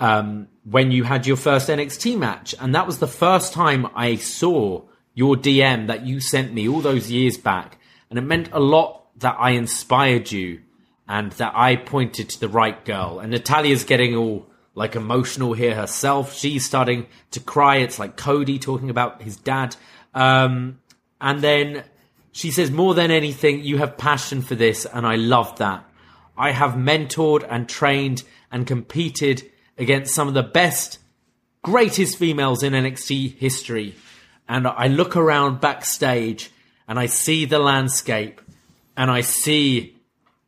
um, 0.00 0.48
when 0.64 0.90
you 0.90 1.04
had 1.04 1.26
your 1.26 1.36
first 1.36 1.68
NXT 1.68 2.18
match. 2.18 2.54
And 2.60 2.74
that 2.74 2.86
was 2.86 2.98
the 2.98 3.06
first 3.06 3.52
time 3.52 3.86
I 3.94 4.16
saw 4.16 4.82
your 5.14 5.36
DM 5.36 5.86
that 5.88 6.06
you 6.06 6.20
sent 6.20 6.52
me 6.52 6.68
all 6.68 6.80
those 6.80 7.10
years 7.10 7.36
back. 7.36 7.78
And 8.10 8.18
it 8.18 8.22
meant 8.22 8.50
a 8.52 8.60
lot 8.60 8.97
that 9.18 9.36
I 9.38 9.50
inspired 9.50 10.30
you 10.32 10.60
and 11.08 11.32
that 11.32 11.52
I 11.54 11.76
pointed 11.76 12.28
to 12.30 12.40
the 12.40 12.48
right 12.48 12.84
girl. 12.84 13.18
And 13.18 13.32
Natalya's 13.32 13.84
getting 13.84 14.14
all 14.14 14.46
like 14.74 14.94
emotional 14.94 15.54
here 15.54 15.74
herself. 15.74 16.34
She's 16.34 16.64
starting 16.64 17.06
to 17.32 17.40
cry. 17.40 17.76
It's 17.76 17.98
like 17.98 18.16
Cody 18.16 18.58
talking 18.58 18.90
about 18.90 19.22
his 19.22 19.36
dad. 19.36 19.74
Um, 20.14 20.78
and 21.20 21.40
then 21.40 21.84
she 22.32 22.50
says, 22.50 22.70
more 22.70 22.94
than 22.94 23.10
anything, 23.10 23.64
you 23.64 23.78
have 23.78 23.98
passion 23.98 24.42
for 24.42 24.54
this, 24.54 24.86
and 24.86 25.06
I 25.06 25.16
love 25.16 25.58
that. 25.58 25.84
I 26.36 26.52
have 26.52 26.74
mentored 26.74 27.44
and 27.50 27.68
trained 27.68 28.22
and 28.52 28.66
competed 28.66 29.42
against 29.76 30.14
some 30.14 30.28
of 30.28 30.34
the 30.34 30.44
best, 30.44 30.98
greatest 31.62 32.16
females 32.16 32.62
in 32.62 32.74
NXT 32.74 33.36
history. 33.38 33.96
And 34.48 34.68
I 34.68 34.86
look 34.86 35.16
around 35.16 35.60
backstage 35.60 36.50
and 36.86 36.98
I 36.98 37.06
see 37.06 37.44
the 37.44 37.58
landscape 37.58 38.40
and 38.98 39.12
I 39.12 39.20
see 39.20 39.96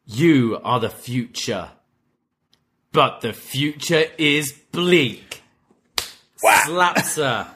you 0.05 0.61
are 0.65 0.81
the 0.81 0.91
future. 0.91 1.71
But 2.93 3.21
the 3.21 3.33
future 3.33 4.07
is 4.19 4.53
bleak. 4.73 5.43
Slaps 6.37 7.17
her. 7.17 7.49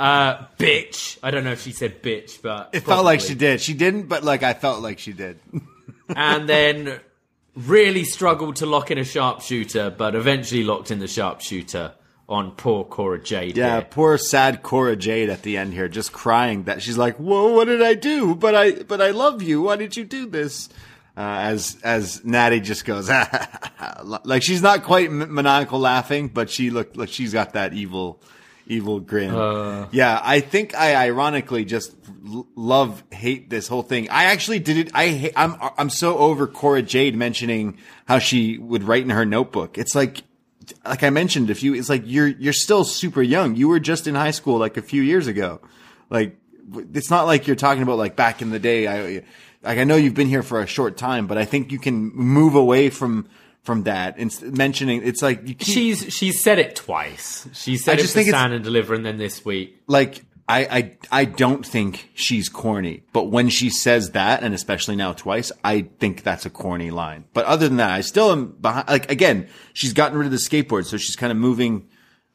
Uh, 0.00 0.46
bitch. 0.58 1.16
I 1.22 1.30
don't 1.30 1.44
know 1.44 1.52
if 1.52 1.62
she 1.62 1.70
said 1.70 2.02
bitch, 2.02 2.42
but 2.42 2.70
It 2.72 2.80
felt 2.80 3.04
like 3.04 3.20
she 3.20 3.36
did. 3.36 3.60
She 3.60 3.72
didn't, 3.72 4.08
but 4.08 4.24
like 4.24 4.42
I 4.42 4.52
felt 4.52 4.82
like 4.82 4.98
she 4.98 5.12
did. 5.12 5.38
and 6.08 6.48
then 6.48 6.98
really 7.54 8.02
struggled 8.02 8.56
to 8.56 8.66
lock 8.66 8.90
in 8.90 8.98
a 8.98 9.04
sharpshooter, 9.04 9.90
but 9.90 10.16
eventually 10.16 10.64
locked 10.64 10.90
in 10.90 10.98
the 10.98 11.06
sharpshooter 11.06 11.92
on 12.32 12.52
poor 12.52 12.82
Cora 12.84 13.22
Jade. 13.22 13.56
Yeah, 13.56 13.76
here. 13.76 13.86
poor 13.90 14.16
sad 14.16 14.62
Cora 14.62 14.96
Jade 14.96 15.28
at 15.28 15.42
the 15.42 15.58
end 15.58 15.74
here, 15.74 15.86
just 15.86 16.12
crying 16.12 16.64
that 16.64 16.80
she's 16.82 16.96
like, 16.96 17.16
"Whoa, 17.16 17.52
what 17.52 17.66
did 17.66 17.82
I 17.82 17.94
do? 17.94 18.34
But 18.34 18.54
I, 18.54 18.72
but 18.72 19.00
I 19.02 19.10
love 19.10 19.42
you. 19.42 19.62
Why 19.62 19.76
did 19.76 19.96
you 19.96 20.04
do 20.04 20.26
this?" 20.26 20.68
Uh, 21.14 21.20
as 21.20 21.76
as 21.84 22.24
Natty 22.24 22.60
just 22.60 22.86
goes, 22.86 23.10
like 24.24 24.42
she's 24.42 24.62
not 24.62 24.82
quite 24.82 25.12
maniacal 25.12 25.78
laughing, 25.78 26.28
but 26.28 26.48
she 26.48 26.70
look 26.70 26.96
like 26.96 27.10
she's 27.10 27.34
got 27.34 27.52
that 27.52 27.74
evil, 27.74 28.18
evil 28.66 28.98
grin. 28.98 29.34
yeah, 29.92 30.18
I 30.22 30.40
think 30.40 30.74
I 30.74 30.94
ironically 30.96 31.66
just 31.66 31.94
l- 32.26 32.46
love 32.56 33.04
hate 33.10 33.50
this 33.50 33.68
whole 33.68 33.82
thing. 33.82 34.08
I 34.08 34.24
actually 34.24 34.58
did 34.60 34.78
it. 34.78 34.90
I 34.94 35.30
I'm 35.36 35.54
I'm 35.76 35.90
so 35.90 36.16
over 36.16 36.46
Cora 36.46 36.80
Jade 36.80 37.14
mentioning 37.14 37.76
how 38.06 38.18
she 38.18 38.56
would 38.56 38.82
write 38.84 39.02
in 39.02 39.10
her 39.10 39.26
notebook. 39.26 39.76
It's 39.76 39.94
like 39.94 40.22
like 40.84 41.02
I 41.02 41.10
mentioned, 41.10 41.50
if 41.50 41.62
you, 41.62 41.74
it's 41.74 41.88
like 41.88 42.02
you're, 42.06 42.28
you're 42.28 42.52
still 42.52 42.84
super 42.84 43.22
young. 43.22 43.56
You 43.56 43.68
were 43.68 43.80
just 43.80 44.06
in 44.06 44.14
high 44.14 44.30
school 44.32 44.58
like 44.58 44.76
a 44.76 44.82
few 44.82 45.02
years 45.02 45.26
ago. 45.26 45.60
Like, 46.10 46.36
it's 46.94 47.10
not 47.10 47.26
like 47.26 47.46
you're 47.46 47.56
talking 47.56 47.82
about 47.82 47.98
like 47.98 48.16
back 48.16 48.42
in 48.42 48.50
the 48.50 48.58
day. 48.58 48.86
I, 48.86 49.22
like, 49.62 49.78
I 49.78 49.84
know 49.84 49.96
you've 49.96 50.14
been 50.14 50.28
here 50.28 50.42
for 50.42 50.60
a 50.60 50.66
short 50.66 50.96
time, 50.96 51.26
but 51.26 51.38
I 51.38 51.44
think 51.44 51.72
you 51.72 51.78
can 51.78 52.10
move 52.14 52.54
away 52.54 52.90
from, 52.90 53.28
from 53.62 53.84
that 53.84 54.16
and 54.18 54.32
mentioning, 54.56 55.02
it's 55.04 55.22
like, 55.22 55.46
you 55.46 55.54
keep, 55.54 55.74
She's 55.74 56.12
she's 56.12 56.42
said 56.42 56.58
it 56.58 56.74
twice. 56.74 57.46
She 57.52 57.76
said 57.76 57.92
I 57.92 57.94
it 57.94 58.00
just 58.02 58.12
for 58.12 58.18
think 58.18 58.28
it's- 58.28 58.40
Stand 58.40 58.54
and 58.54 58.64
Deliver, 58.64 58.94
and 58.94 59.06
then 59.06 59.18
this 59.18 59.44
week. 59.44 59.80
like, 59.86 60.22
I, 60.48 60.64
I, 60.64 60.96
I 61.10 61.24
don't 61.24 61.64
think 61.64 62.10
she's 62.14 62.48
corny, 62.48 63.04
but 63.12 63.24
when 63.24 63.48
she 63.48 63.70
says 63.70 64.10
that, 64.10 64.42
and 64.42 64.52
especially 64.54 64.96
now 64.96 65.12
twice, 65.12 65.52
I 65.62 65.82
think 65.98 66.24
that's 66.24 66.44
a 66.44 66.50
corny 66.50 66.90
line. 66.90 67.24
But 67.32 67.44
other 67.46 67.68
than 67.68 67.76
that, 67.76 67.90
I 67.90 68.00
still 68.00 68.32
am 68.32 68.56
behind, 68.60 68.88
like, 68.88 69.10
again, 69.10 69.48
she's 69.72 69.92
gotten 69.92 70.18
rid 70.18 70.26
of 70.26 70.32
the 70.32 70.38
skateboard, 70.38 70.86
so 70.86 70.96
she's 70.96 71.16
kind 71.16 71.30
of 71.30 71.38
moving, 71.38 71.88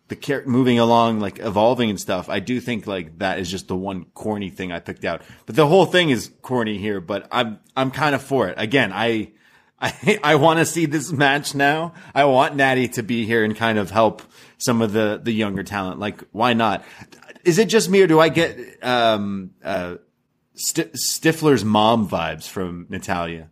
the 0.08 0.16
char- 0.16 0.46
moving 0.46 0.80
along, 0.80 1.20
like 1.20 1.40
evolving 1.40 1.90
and 1.90 2.00
stuff. 2.00 2.30
I 2.30 2.40
do 2.40 2.62
think 2.62 2.88
like 2.88 3.20
that 3.20 3.40
is 3.40 3.52
just 3.52 3.68
the 3.68 3.76
one 3.76 4.06
corny 4.14 4.50
thing 4.50 4.72
I 4.72 4.80
picked 4.80 5.04
out. 5.04 5.22
But 5.46 5.56
the 5.56 5.68
whole 5.68 5.86
thing 5.86 6.10
is 6.10 6.32
corny 6.42 6.78
here, 6.78 7.02
but 7.02 7.28
I'm, 7.30 7.60
I'm 7.76 7.92
kind 7.92 8.16
of 8.16 8.24
for 8.24 8.48
it. 8.48 8.56
Again, 8.58 8.94
I, 8.94 9.34
I, 9.80 10.20
I 10.24 10.36
want 10.36 10.60
to 10.60 10.66
see 10.66 10.86
this 10.86 11.12
match 11.12 11.56
now. 11.56 11.94
I 12.16 12.26
want 12.26 12.56
Natty 12.56 12.88
to 12.90 13.04
be 13.04 13.26
here 13.26 13.44
and 13.44 13.56
kind 13.56 13.78
of 13.78 13.92
help 13.92 14.22
some 14.58 14.82
of 14.82 14.94
the, 14.94 15.20
the 15.22 15.32
younger 15.32 15.64
talent. 15.64 16.00
Like, 16.00 16.24
why 16.32 16.54
not? 16.54 16.84
Is 17.48 17.58
it 17.58 17.70
just 17.70 17.90
me 17.90 18.02
or 18.02 18.08
do 18.08 18.20
I 18.20 18.30
get, 18.30 18.58
um, 18.84 19.52
uh, 19.64 19.96
St- 20.56 20.92
Stifler's 20.94 21.64
mom 21.64 22.08
vibes 22.10 22.48
from 22.48 22.86
Natalya? 22.90 23.50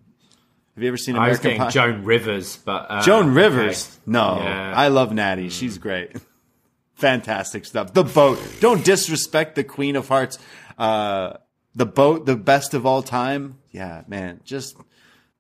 Have 0.76 0.84
you 0.84 0.88
ever 0.90 0.98
seen 0.98 1.16
I 1.16 1.30
was 1.30 1.40
American 1.40 1.44
getting 1.52 1.62
Pie? 1.62 1.70
Joan 1.72 2.04
Rivers, 2.04 2.58
but 2.58 2.86
uh, 2.90 3.02
Joan 3.02 3.34
Rivers. 3.34 3.88
okay. 3.88 4.02
No, 4.12 4.38
Yeah. 4.42 4.74
I 4.76 4.90
love 4.90 5.14
Natty. 5.14 5.50
She's 5.50 5.78
great. 5.78 6.12
Fantastic 6.96 7.66
stuff. 7.66 7.94
The 7.94 8.04
boat. 8.04 8.40
Don't 8.60 8.84
disrespect 8.84 9.56
the 9.56 9.64
Queen 9.64 9.96
of 9.96 10.08
Hearts. 10.10 10.38
Uh, 10.78 11.34
the 11.76 11.86
boat, 11.86 12.26
the 12.26 12.36
best 12.36 12.74
of 12.74 12.86
all 12.86 13.02
time. 13.02 13.58
Yeah, 13.72 14.04
man. 14.08 14.42
Just 14.44 14.76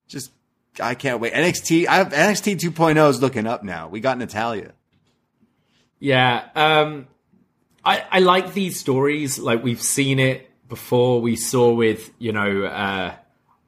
Just 0.07 0.31
I 0.81 0.95
can't 0.95 1.19
wait. 1.21 1.33
NXT 1.33 1.87
I 1.87 1.95
have 1.95 2.09
NXT 2.13 2.57
2.0 2.59 3.09
is 3.09 3.21
looking 3.21 3.47
up 3.47 3.63
now. 3.63 3.87
We 3.89 3.99
got 4.01 4.17
Natalya. 4.17 4.71
Yeah, 5.99 6.43
um, 6.55 7.07
I 7.85 8.03
I 8.11 8.19
like 8.19 8.53
these 8.53 8.79
stories. 8.79 9.39
Like 9.39 9.63
we've 9.63 9.81
seen 9.81 10.19
it 10.19 10.49
before. 10.67 11.21
We 11.21 11.35
saw 11.35 11.73
with 11.73 12.11
you 12.19 12.31
know. 12.31 12.63
Uh, 12.63 13.15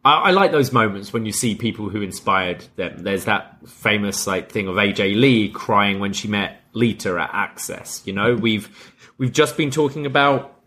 I, 0.04 0.14
I 0.14 0.32
like 0.32 0.52
those 0.52 0.72
moments 0.72 1.14
when 1.14 1.26
you 1.26 1.32
see 1.32 1.56
people 1.56 1.90
who 1.90 2.02
inspired 2.02 2.66
them. 2.76 3.04
There's 3.04 3.26
that 3.26 3.68
famous 3.68 4.26
like 4.26 4.52
thing 4.52 4.68
of 4.68 4.76
AJ 4.76 5.20
Lee 5.20 5.50
crying 5.50 6.00
when 6.00 6.14
she 6.14 6.28
met 6.28 6.62
Lita 6.74 7.18
at 7.20 7.32
Axxess. 7.32 8.06
You 8.08 8.14
know, 8.14 8.36
we've 8.36 8.94
we've 9.18 9.34
just 9.34 9.58
been 9.58 9.72
talking 9.72 10.06
about 10.06 10.58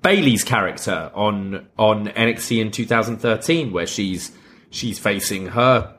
Bayley's 0.00 0.44
character 0.44 1.10
on 1.14 1.68
on 1.78 2.08
NXT 2.08 2.60
in 2.60 2.70
2013, 2.70 3.72
where 3.72 3.86
she's 3.86 4.32
she's 4.70 4.98
facing 4.98 5.48
her 5.48 5.96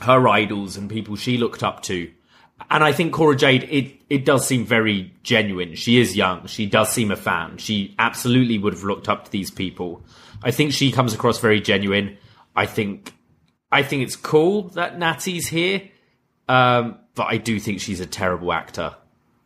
her 0.00 0.26
idols 0.28 0.76
and 0.76 0.90
people 0.90 1.16
she 1.16 1.36
looked 1.36 1.62
up 1.62 1.82
to. 1.82 2.10
And 2.70 2.84
I 2.84 2.92
think 2.92 3.12
Cora 3.12 3.36
Jade, 3.36 3.64
it 3.64 3.94
it 4.08 4.24
does 4.24 4.46
seem 4.46 4.64
very 4.64 5.12
genuine. 5.22 5.74
She 5.74 5.98
is 5.98 6.16
young. 6.16 6.46
She 6.46 6.66
does 6.66 6.90
seem 6.90 7.10
a 7.10 7.16
fan. 7.16 7.58
She 7.58 7.94
absolutely 7.98 8.58
would 8.58 8.72
have 8.72 8.84
looked 8.84 9.08
up 9.08 9.24
to 9.24 9.30
these 9.30 9.50
people. 9.50 10.04
I 10.42 10.50
think 10.50 10.72
she 10.72 10.92
comes 10.92 11.14
across 11.14 11.40
very 11.40 11.60
genuine. 11.60 12.16
I 12.54 12.66
think 12.66 13.12
I 13.72 13.82
think 13.82 14.02
it's 14.02 14.16
cool 14.16 14.68
that 14.70 14.98
Natty's 14.98 15.48
here, 15.48 15.82
um, 16.48 16.98
but 17.14 17.24
I 17.24 17.38
do 17.38 17.58
think 17.58 17.80
she's 17.80 18.00
a 18.00 18.06
terrible 18.06 18.52
actor. 18.52 18.94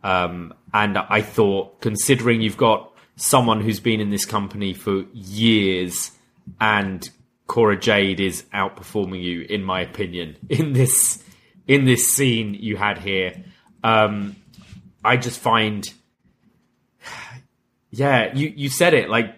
Um, 0.05 0.55
and 0.73 0.99
I 0.99 1.23
thought, 1.23 1.81
considering 1.81 2.41
you've 2.41 2.57
got 2.57 2.93
someone 3.17 3.61
who's 3.61 3.81
been 3.81 4.01
in 4.01 4.11
this 4.11 4.25
company 4.25 4.75
for 4.75 5.05
years 5.13 6.13
and 6.61 7.09
Cora 7.47 7.79
Jade 7.79 8.21
is 8.21 8.45
outperforming 8.55 9.23
you, 9.23 9.43
in 9.49 9.65
my 9.65 9.81
opinion, 9.81 10.37
in 10.49 10.73
this 10.73 11.23
in 11.69 11.85
this 11.85 12.09
scene 12.09 12.55
you 12.55 12.77
had 12.77 12.99
here. 12.99 13.45
Um, 13.85 14.35
I 15.05 15.17
just 15.17 15.39
find, 15.39 15.87
yeah, 17.91 18.35
you 18.35 18.53
you 18.57 18.71
said 18.71 18.95
it 18.95 19.09
like 19.09 19.35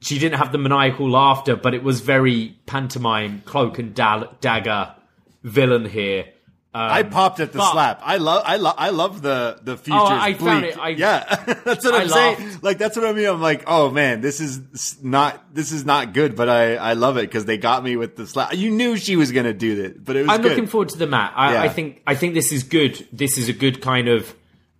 she 0.00 0.18
didn't 0.18 0.38
have 0.38 0.52
the 0.52 0.58
maniacal 0.58 1.10
laughter, 1.10 1.56
but 1.56 1.74
it 1.74 1.82
was 1.82 2.00
very 2.00 2.56
pantomime, 2.66 3.42
cloak 3.44 3.78
and 3.78 3.94
da- 3.94 4.28
dagger 4.40 4.94
villain 5.42 5.84
here. 5.84 6.26
Um, 6.74 6.82
I 6.82 7.02
popped 7.02 7.40
at 7.40 7.52
the 7.52 7.58
but- 7.58 7.72
slap. 7.72 8.00
I 8.04 8.18
love, 8.18 8.42
I 8.46 8.56
love, 8.56 8.74
I 8.76 8.90
love 8.90 9.22
the 9.22 9.58
the 9.62 9.76
features. 9.78 10.00
Oh, 10.02 10.06
I 10.06 10.34
found 10.34 10.62
bleak. 10.62 10.74
it- 10.74 10.78
I- 10.78 10.88
yeah, 10.90 11.44
that's 11.64 11.84
what 11.84 11.94
I 11.94 12.02
I'm 12.02 12.08
saying. 12.08 12.40
laughed. 12.50 12.62
Like 12.62 12.78
that's 12.78 12.94
what 12.96 13.06
I 13.06 13.12
mean. 13.14 13.26
I'm 13.26 13.40
like, 13.40 13.64
oh 13.66 13.90
man, 13.90 14.20
this 14.20 14.38
is 14.40 15.02
not, 15.02 15.54
this 15.54 15.72
is 15.72 15.86
not 15.86 16.12
good. 16.12 16.36
But 16.36 16.48
I, 16.50 16.76
I 16.76 16.92
love 16.92 17.16
it 17.16 17.22
because 17.22 17.46
they 17.46 17.56
got 17.56 17.82
me 17.82 17.96
with 17.96 18.16
the 18.16 18.26
slap. 18.26 18.54
You 18.54 18.70
knew 18.70 18.98
she 18.98 19.16
was 19.16 19.32
gonna 19.32 19.54
do 19.54 19.82
it, 19.82 20.04
but 20.04 20.14
it 20.16 20.20
was. 20.26 20.28
I'm 20.30 20.42
good. 20.42 20.50
looking 20.50 20.66
forward 20.66 20.90
to 20.90 20.98
the 20.98 21.06
mat. 21.06 21.32
I, 21.34 21.54
Yeah. 21.54 21.62
I 21.62 21.68
think 21.70 22.02
I 22.06 22.14
think 22.14 22.34
this 22.34 22.52
is 22.52 22.62
good. 22.64 23.06
This 23.12 23.38
is 23.38 23.48
a 23.48 23.54
good 23.54 23.80
kind 23.80 24.06
of 24.08 24.34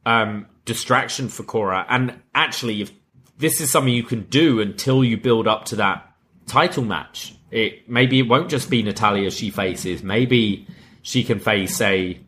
um, 0.05 0.47
distraction 0.67 1.29
for 1.31 1.43
Cora. 1.43 1.87
And 1.89 2.21
actually, 2.35 2.83
if 2.83 2.93
this 3.39 3.63
is 3.63 3.71
something 3.71 3.95
you 3.95 4.03
can 4.03 4.25
do 4.25 4.61
until 4.61 5.03
you 5.03 5.17
build 5.17 5.49
up 5.49 5.65
to 5.67 5.77
that 5.77 6.05
title 6.47 6.85
match, 6.85 7.35
it 7.51 7.89
maybe 7.89 8.19
it 8.19 8.29
won't 8.29 8.51
just 8.51 8.69
be 8.69 8.83
Natalya 8.83 9.31
she 9.31 9.49
faces. 9.51 10.03
Maybe 10.03 10.67
she 11.09 11.25
can 11.25 11.39
face 11.39 11.81
a 11.81 12.21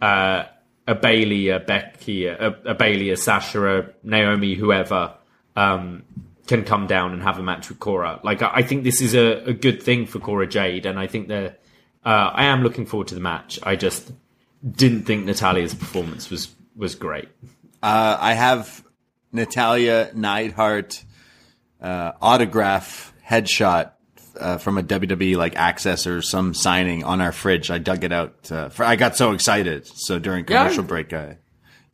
uh, 0.00 0.44
a 0.86 0.94
Bayley, 0.94 1.48
a 1.48 1.58
Becky, 1.58 2.26
a, 2.26 2.54
a 2.64 2.74
Bayley, 2.74 3.10
a 3.10 3.16
Sasha, 3.16 3.78
a 3.78 3.86
Naomi, 4.04 4.54
whoever 4.54 5.14
um, 5.56 6.04
can 6.46 6.62
come 6.62 6.86
down 6.86 7.12
and 7.12 7.22
have 7.22 7.38
a 7.38 7.42
match 7.42 7.68
with 7.68 7.80
Cora. 7.80 8.20
Like 8.22 8.40
I 8.40 8.50
I 8.54 8.62
think 8.62 8.84
this 8.84 9.00
is 9.00 9.14
a, 9.14 9.50
a 9.50 9.52
good 9.52 9.82
thing 9.82 10.06
for 10.06 10.20
Cora 10.20 10.46
Jade, 10.46 10.86
and 10.86 10.96
I 10.96 11.08
think 11.08 11.26
that 11.26 11.60
uh, 12.04 12.30
I 12.32 12.44
am 12.44 12.62
looking 12.62 12.86
forward 12.86 13.08
to 13.08 13.16
the 13.16 13.20
match. 13.20 13.58
I 13.64 13.74
just 13.74 14.12
didn't 14.64 15.06
think 15.06 15.24
Natalya's 15.24 15.74
performance 15.74 16.30
was 16.30 16.54
was 16.76 16.94
great. 16.94 17.28
Uh, 17.82 18.16
I 18.20 18.34
have 18.34 18.84
Natalya 19.32 20.12
Neidhart 20.14 21.02
uh, 21.80 22.12
autograph 22.22 23.12
headshot 23.28 23.93
uh, 24.38 24.58
from 24.58 24.78
a 24.78 24.82
WWE 24.82 25.36
like 25.36 25.54
Axxess 25.54 26.06
or 26.10 26.22
some 26.22 26.54
signing 26.54 27.04
on 27.04 27.20
our 27.20 27.32
fridge. 27.32 27.70
I 27.70 27.78
dug 27.78 28.04
it 28.04 28.12
out. 28.12 28.50
Uh, 28.50 28.68
for, 28.68 28.84
I 28.84 28.96
got 28.96 29.16
so 29.16 29.32
excited. 29.32 29.86
So 29.86 30.18
during 30.18 30.44
Yeah. 30.48 30.62
commercial 30.64 30.84
break, 30.84 31.12
I, 31.12 31.38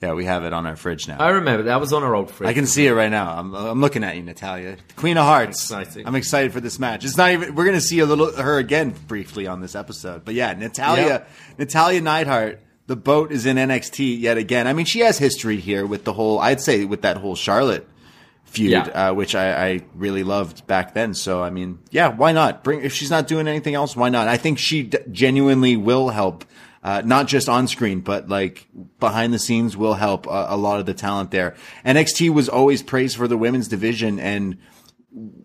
yeah, 0.03 0.15
we 0.15 0.25
have 0.25 0.45
it 0.45 0.53
on 0.53 0.67
our 0.67 0.77
fridge 0.77 1.07
now. 1.09 1.19
I 1.19 1.31
remember 1.31 1.65
that 1.65 1.79
was 1.81 1.93
on 1.93 2.03
our 2.03 2.15
old 2.15 2.31
fridge. 2.31 2.49
I 2.49 2.55
can 2.55 2.67
see 2.67 2.87
it 2.87 2.93
right 2.93 3.11
now. 3.11 3.39
I'm, 3.39 3.55
I'm 3.55 3.81
looking 3.83 4.03
at 4.03 4.17
you, 4.17 4.23
Natalya, 4.23 4.77
the 4.89 4.95
Queen 4.95 5.19
of 5.19 5.25
Hearts. 5.25 5.63
Exciting. 5.71 6.07
I'm 6.07 6.15
excited 6.15 6.53
for 6.53 6.61
this 6.61 6.79
match. 6.79 7.05
It's 7.05 7.17
not 7.19 7.31
even. 7.33 7.55
We're 7.55 7.67
gonna 7.67 7.81
see 7.83 7.99
a 8.01 8.07
little 8.07 8.33
her 8.33 8.57
again 8.59 8.95
briefly 9.09 9.47
on 9.47 9.61
this 9.61 9.75
episode. 9.75 10.25
But 10.25 10.35
yeah, 10.35 10.55
Natalya, 10.55 11.07
Yep. 11.07 11.31
Natalya 11.59 12.01
Neidhart. 12.01 12.61
The 12.87 12.97
boat 12.97 13.31
is 13.31 13.47
in 13.47 13.57
NXT 13.57 14.19
yet 14.21 14.37
again. 14.37 14.67
I 14.67 14.73
mean, 14.73 14.85
she 14.87 15.01
has 15.01 15.17
history 15.19 15.59
here 15.59 15.87
with 15.87 16.03
the 16.05 16.13
whole. 16.13 16.39
I'd 16.41 16.61
say 16.61 16.85
with 16.87 17.03
that 17.03 17.19
whole 17.19 17.37
Charlotte 17.37 17.87
feud, 18.51 18.71
Yeah. 18.73 19.11
uh, 19.11 19.15
which 19.15 19.35
I, 19.35 19.69
I 19.69 19.83
really 19.95 20.23
loved 20.25 20.67
back 20.67 20.93
then. 20.95 21.15
So 21.15 21.43
I 21.43 21.51
mean, 21.51 21.79
yeah, 21.91 22.09
why 22.09 22.33
not 22.33 22.63
bring? 22.65 22.83
If 22.83 22.93
she's 22.93 23.11
not 23.11 23.27
doing 23.27 23.49
anything 23.49 23.75
else, 23.75 23.97
why 23.97 24.09
not? 24.11 24.29
I 24.29 24.37
think 24.37 24.59
she 24.59 24.83
d- 24.85 24.99
genuinely 25.11 25.77
will 25.77 26.11
help. 26.11 26.45
Uh, 26.83 27.03
not 27.05 27.29
just 27.29 27.47
on 27.49 27.69
screen, 27.69 28.01
but 28.01 28.27
like 28.31 28.67
behind 28.99 29.35
the 29.35 29.39
scenes 29.39 29.77
will 29.77 29.93
help 29.93 30.27
a, 30.27 30.47
a 30.51 30.57
lot 30.57 30.81
of 30.81 30.87
the 30.87 30.95
talent 30.95 31.31
there. 31.31 31.55
NXT 31.85 32.33
was 32.33 32.49
always 32.49 32.83
praised 32.83 33.19
for 33.19 33.29
the 33.29 33.37
women's 33.37 33.69
division 33.69 34.19
and 34.19 34.57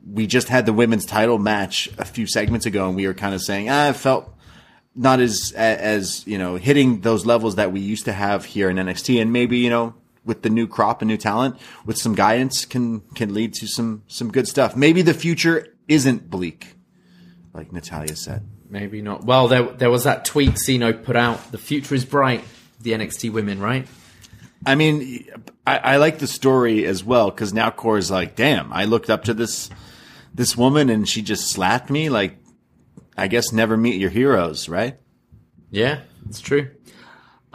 we 0.10 0.27
just 0.27 0.48
had 0.48 0.65
the 0.65 0.72
women's 0.72 1.06
title 1.06 1.38
match 1.38 1.90
a 1.98 2.06
few 2.06 2.26
segments 2.26 2.65
ago 2.65 2.88
and 2.88 2.95
we 2.95 3.06
were 3.06 3.14
kind 3.14 3.36
of 3.36 3.41
saying, 3.41 3.69
ah, 3.69 3.90
it 3.90 3.98
felt 3.98 4.34
not 4.95 5.19
as, 5.19 5.52
as, 5.57 6.26
you 6.26 6.38
know, 6.38 6.56
hitting 6.56 7.02
those 7.02 7.26
levels 7.26 7.56
that 7.56 7.73
we 7.73 7.82
used 7.82 8.06
to 8.06 8.14
have 8.14 8.45
here 8.45 8.69
in 8.69 8.77
NXT. 8.77 9.22
And 9.22 9.34
maybe, 9.34 9.57
you 9.57 9.69
know, 9.69 9.94
with 10.26 10.41
the 10.41 10.49
new 10.49 10.68
crop 10.68 11.02
and 11.02 11.10
new 11.10 11.18
talent, 11.18 11.57
with 11.85 11.97
some 11.97 12.15
guidance 12.15 12.65
can, 12.65 13.02
can 13.14 13.34
lead 13.34 13.53
to 13.56 13.68
some, 13.68 14.03
some 14.07 14.31
good 14.31 14.47
stuff. 14.47 14.76
Maybe 14.76 15.02
the 15.02 15.14
future 15.14 15.76
isn't 15.88 16.30
bleak, 16.30 16.76
like 17.53 17.72
Natalya 17.72 18.15
said. 18.15 18.47
Maybe 18.69 19.02
not. 19.02 19.23
Well, 19.23 19.47
there 19.47 19.64
there 19.64 19.91
was 19.91 20.03
that 20.06 20.26
tweet 20.26 20.57
Siino 20.57 20.91
put 20.91 21.15
out. 21.15 21.52
The 21.52 21.57
future 21.57 21.95
is 21.95 22.03
bright. 22.03 22.43
The 22.81 22.91
NXT 22.91 23.31
women, 23.31 23.60
right? 23.60 23.88
I 24.65 24.76
mean, 24.76 25.27
I, 25.65 25.77
I 25.77 25.97
like 25.97 26.19
the 26.19 26.27
story 26.27 26.85
as 26.85 27.03
well 27.03 27.30
because 27.30 27.53
now 27.53 27.69
Cora's 27.69 28.10
like, 28.10 28.35
damn, 28.35 28.73
I 28.73 28.85
looked 28.85 29.10
up 29.10 29.26
to 29.26 29.34
this 29.34 29.69
this 30.34 30.57
woman 30.57 30.89
and 30.89 31.07
she 31.07 31.22
just 31.22 31.49
slapped 31.49 31.89
me. 31.89 32.10
Like, 32.10 32.38
I 33.15 33.27
guess 33.27 33.53
never 33.53 33.77
meet 33.77 34.02
your 34.02 34.10
heroes, 34.10 34.68
right? 34.68 34.97
Yeah, 35.69 36.02
it's 36.27 36.41
true. 36.41 36.72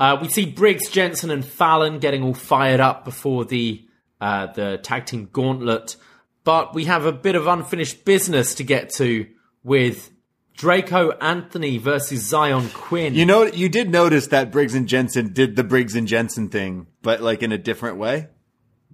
Uh, 0.00 0.16
we 0.18 0.28
see 0.28 0.46
Briggs, 0.46 0.88
Jensen, 0.88 1.30
and 1.30 1.44
Fallon 1.44 1.98
getting 1.98 2.22
all 2.22 2.32
fired 2.32 2.80
up 2.80 3.04
before 3.04 3.44
the 3.44 3.84
uh, 4.18 4.46
the 4.46 4.78
tag 4.82 5.04
team 5.04 5.28
gauntlet, 5.30 5.96
but 6.42 6.74
we 6.74 6.86
have 6.86 7.04
a 7.04 7.12
bit 7.12 7.34
of 7.34 7.46
unfinished 7.46 8.06
business 8.06 8.54
to 8.54 8.64
get 8.64 8.88
to 8.90 9.26
with 9.62 10.10
Draco 10.54 11.10
Anthony 11.12 11.76
versus 11.76 12.32
Xyon 12.32 12.72
Quinn. 12.72 13.14
You 13.14 13.26
know, 13.26 13.44
you 13.44 13.68
did 13.68 13.90
notice 13.90 14.28
that 14.28 14.50
Briggs 14.50 14.74
and 14.74 14.88
Jensen 14.88 15.34
did 15.34 15.54
the 15.54 15.64
Briggs 15.64 15.94
and 15.94 16.08
Jensen 16.08 16.48
thing, 16.48 16.86
but 17.02 17.20
like 17.20 17.42
in 17.42 17.52
a 17.52 17.58
different 17.58 17.98
way. 17.98 18.28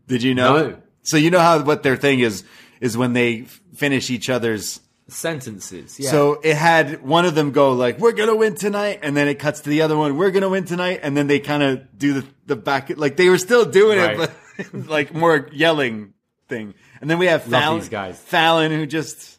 Did 0.08 0.24
you 0.24 0.34
know? 0.34 0.68
No. 0.68 0.82
So 1.02 1.16
you 1.16 1.30
know 1.30 1.38
how 1.38 1.62
what 1.62 1.84
their 1.84 1.96
thing 1.96 2.18
is 2.18 2.42
is 2.80 2.96
when 2.96 3.12
they 3.12 3.42
finish 3.74 4.10
each 4.10 4.28
other's. 4.28 4.80
Sentences. 5.08 5.98
Yeah. 6.00 6.10
So 6.10 6.40
it 6.42 6.56
had 6.56 7.02
one 7.02 7.24
of 7.24 7.34
them 7.34 7.52
go 7.52 7.72
like, 7.72 7.98
"We're 7.98 8.12
gonna 8.12 8.34
win 8.36 8.54
tonight," 8.54 9.00
and 9.02 9.16
then 9.16 9.28
it 9.28 9.38
cuts 9.38 9.60
to 9.60 9.70
the 9.70 9.82
other 9.82 9.96
one, 9.96 10.16
"We're 10.16 10.30
gonna 10.30 10.48
win 10.48 10.64
tonight," 10.64 11.00
and 11.02 11.16
then 11.16 11.26
they 11.26 11.38
kind 11.38 11.62
of 11.62 11.98
do 11.98 12.12
the 12.14 12.26
the 12.46 12.56
back 12.56 12.90
like 12.96 13.16
they 13.16 13.28
were 13.28 13.38
still 13.38 13.64
doing 13.64 13.98
Right. 13.98 14.18
it, 14.18 14.30
but 14.72 14.74
like 14.88 15.14
more 15.14 15.48
yelling 15.52 16.12
thing. 16.48 16.74
And 17.00 17.08
then 17.10 17.18
we 17.18 17.26
have 17.26 17.42
Fallon, 17.44 17.80
these 17.80 17.88
guys. 17.88 18.18
Fallon 18.18 18.72
who 18.72 18.86
just 18.86 19.38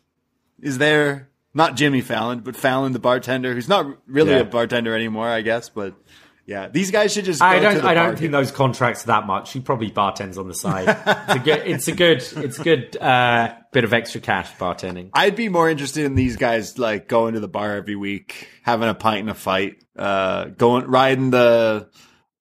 is 0.61 0.77
there. 0.77 1.29
Not 1.53 1.75
Jimmy 1.75 2.01
Fallon, 2.01 2.41
but 2.41 2.55
Fallon, 2.55 2.91
the 2.93 2.99
bartender, 2.99 3.53
who's 3.55 3.67
not 3.69 3.87
really 4.05 4.31
Yeah. 4.31 4.39
a 4.41 4.43
bartender 4.43 4.93
anymore, 4.95 5.27
I 5.27 5.41
guess. 5.41 5.69
But 5.69 5.95
yeah, 6.47 6.69
these 6.69 6.91
guys 6.91 7.11
should 7.11 7.25
just. 7.25 7.41
Go 7.41 7.45
I 7.45 7.59
don't. 7.59 7.83
I 7.83 7.93
don't 7.93 8.17
think 8.17 8.31
those 8.31 8.51
contracts 8.51 9.03
that 9.03 9.27
much. 9.27 9.51
He 9.51 9.59
probably 9.59 9.91
bartends 9.91 10.37
on 10.37 10.47
the 10.47 10.53
side. 10.53 10.85
it's 10.87 11.35
a 11.35 11.39
good. 11.39 11.67
It's 11.67 11.87
a 11.89 11.91
good. 11.91 12.17
It's 12.37 12.57
a 12.57 12.63
good 12.63 12.95
uh, 12.95 13.53
bit 13.73 13.83
of 13.83 13.91
extra 13.91 14.21
cash 14.21 14.49
bartending. 14.55 15.09
I'd 15.13 15.35
be 15.35 15.49
more 15.49 15.69
interested 15.69 16.05
in 16.05 16.15
these 16.15 16.37
guys 16.37 16.79
like 16.79 17.09
going 17.09 17.33
to 17.33 17.41
the 17.41 17.49
bar 17.49 17.75
every 17.75 17.97
week, 17.97 18.47
having 18.61 18.87
a 18.87 18.93
pint 18.93 19.19
and 19.19 19.29
a 19.29 19.33
fight, 19.33 19.83
uh, 19.97 20.45
going 20.45 20.85
riding 20.87 21.31
the 21.31 21.89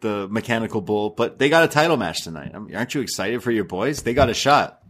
the 0.03 0.29
mechanical 0.31 0.83
bull. 0.83 1.11
But 1.11 1.41
they 1.41 1.49
got 1.49 1.65
a 1.65 1.69
title 1.69 1.97
match 1.97 2.23
tonight. 2.23 2.53
I 2.55 2.61
mean, 2.61 2.77
aren't 2.77 2.95
you 2.95 3.01
excited 3.01 3.43
for 3.43 3.51
your 3.51 3.65
boys? 3.65 4.05
They 4.05 4.15
got 4.15 4.31
a 4.31 4.35
shot. 4.35 4.83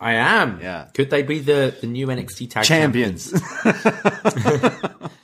I 0.00 0.14
am. 0.14 0.60
Yeah. 0.62 0.88
Could 0.94 1.10
they 1.10 1.22
be 1.22 1.40
the 1.40 1.76
the 1.82 1.86
new 1.86 2.06
NXT 2.06 2.48
tag 2.48 2.64
Champions. 2.64 3.30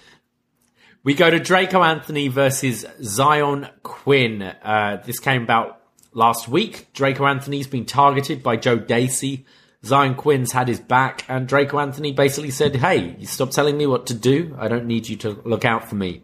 We 1.03 1.15
go 1.15 1.31
to 1.31 1.41
Draco 1.41 1.83
Anthony 1.83 2.29
versus 2.29 2.85
Xyon 3.01 3.71
Quinn. 3.83 4.43
Uh, 4.43 5.03
this 5.05 5.19
came 5.19 5.43
about 5.43 5.81
last 6.13 6.49
week. 6.49 6.93
Draco 6.93 7.27
Anthony's 7.27 7.67
been 7.67 7.87
targeted 7.87 8.43
by 8.43 8.57
Joe 8.57 8.79
Gacy 8.79 9.45
Xyon 9.85 10.17
Quinn's 10.17 10.53
had 10.53 10.69
his 10.69 10.81
back, 10.81 11.25
and 11.29 11.49
Draco 11.49 11.79
Anthony 11.79 12.13
basically 12.13 12.51
said, 12.51 12.77
"Hey, 12.77 13.17
you 13.19 13.27
stop 13.27 13.51
telling 13.51 13.79
me 13.79 13.87
what 13.87 14.07
to 14.09 14.15
do. 14.15 14.55
I 14.59 14.69
don't 14.69 14.87
need 14.87 15.09
you 15.09 15.17
to 15.17 15.41
look 15.45 15.65
out 15.65 15.89
for 15.89 15.95
me." 15.95 16.23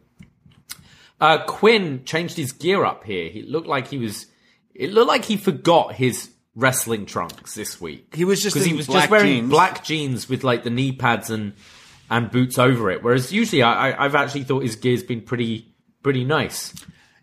Uh, 1.21 1.39
Quinn 1.45 2.05
changed 2.05 2.37
his 2.37 2.53
gear 2.53 2.85
up 2.85 3.05
here. 3.05 3.31
He 3.31 3.43
looked 3.43 3.67
like 3.67 3.89
he 3.89 3.99
was. 3.99 4.27
It 4.75 4.93
looked 4.93 5.09
like 5.09 5.25
he 5.25 5.39
forgot 5.39 5.95
his 5.95 6.31
wrestling 6.55 7.07
trunks 7.07 7.55
this 7.55 7.81
week. 7.81 8.15
He 8.15 8.27
was 8.27 8.43
just 8.43 8.55
because 8.55 8.67
he 8.67 8.75
was 8.75 8.87
just 8.87 9.09
wearing 9.09 9.27
jeans. 9.27 9.51
black 9.51 9.85
jeans 9.85 10.29
with 10.29 10.45
like 10.45 10.63
the 10.63 10.71
knee 10.71 10.93
pads 10.93 11.31
and 11.31 11.55
and 12.11 12.31
boots 12.31 12.59
over 12.59 12.91
it. 12.91 13.03
Whereas 13.03 13.33
usually, 13.33 13.63
I, 13.63 13.91
I, 13.91 14.05
I've 14.05 14.15
actually 14.15 14.45
thought 14.45 14.63
his 14.63 14.77
gear's 14.77 15.03
been 15.03 15.21
pretty 15.21 15.75
pretty 16.03 16.25
nice. 16.25 16.73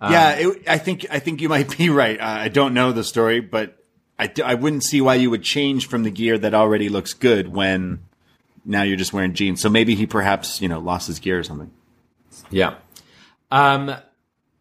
yeah, 0.01 0.31
it, 0.33 0.63
I 0.67 0.77
think 0.77 1.05
I 1.09 1.19
think 1.19 1.41
you 1.41 1.49
might 1.49 1.77
be 1.77 1.89
right. 1.89 2.19
Uh, 2.19 2.25
I 2.25 2.49
don't 2.49 2.73
know 2.73 2.91
the 2.91 3.03
story, 3.03 3.39
but 3.39 3.77
I, 4.19 4.31
I 4.43 4.55
wouldn't 4.55 4.83
see 4.83 5.01
why 5.01 5.15
you 5.15 5.29
would 5.29 5.43
change 5.43 5.87
from 5.87 6.03
the 6.03 6.11
gear 6.11 6.37
that 6.37 6.53
already 6.53 6.89
looks 6.89 7.13
good 7.13 7.47
when 7.47 8.03
now 8.65 8.83
you're 8.83 8.97
just 8.97 9.13
wearing 9.13 9.33
jeans. 9.33 9.61
So 9.61 9.69
maybe 9.69 9.95
he 9.95 10.05
perhaps 10.05 10.61
you 10.61 10.67
know 10.67 10.79
lost 10.79 11.07
his 11.07 11.19
gear 11.19 11.39
or 11.39 11.43
something. 11.43 11.71
Yeah. 12.49 12.75
Um, 13.51 13.95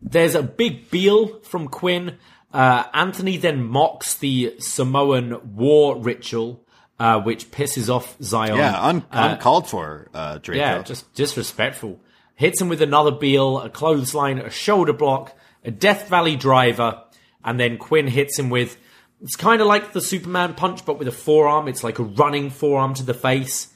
there's 0.00 0.34
a 0.34 0.42
big 0.42 0.90
biel 0.90 1.40
from 1.42 1.68
Quinn. 1.68 2.18
Uh, 2.52 2.84
Anthony 2.92 3.38
then 3.38 3.64
mocks 3.64 4.14
the 4.14 4.56
Samoan 4.58 5.56
war 5.56 5.96
ritual, 5.96 6.61
uh, 7.02 7.20
which 7.20 7.50
pisses 7.50 7.88
off 7.94 8.16
Xyon. 8.20 8.56
Yeah, 8.56 8.80
un- 8.80 9.04
Uh, 9.10 9.30
uncalled 9.32 9.66
for, 9.68 10.08
uh, 10.14 10.38
Draco. 10.38 10.60
yeah, 10.60 10.82
just 10.82 11.12
disrespectful. 11.14 11.98
Hits 12.36 12.60
him 12.60 12.68
with 12.68 12.80
another 12.80 13.10
biel, 13.10 13.58
a 13.60 13.68
clothesline, 13.68 14.38
a 14.38 14.50
shoulder 14.50 14.92
block, 14.92 15.36
a 15.64 15.70
Death 15.70 16.08
Valley 16.08 16.36
driver, 16.36 17.02
and 17.44 17.58
then 17.58 17.76
Quinn 17.76 18.06
hits 18.08 18.38
him 18.38 18.50
with. 18.50 18.76
It's 19.20 19.36
kind 19.36 19.60
of 19.60 19.66
like 19.68 19.92
the 19.92 20.00
Superman 20.00 20.54
punch, 20.54 20.84
but 20.84 20.98
with 20.98 21.06
a 21.08 21.12
forearm. 21.12 21.68
It's 21.68 21.84
like 21.84 21.98
a 21.98 22.04
running 22.04 22.50
forearm 22.50 22.94
to 22.94 23.02
the 23.04 23.14
face. 23.14 23.68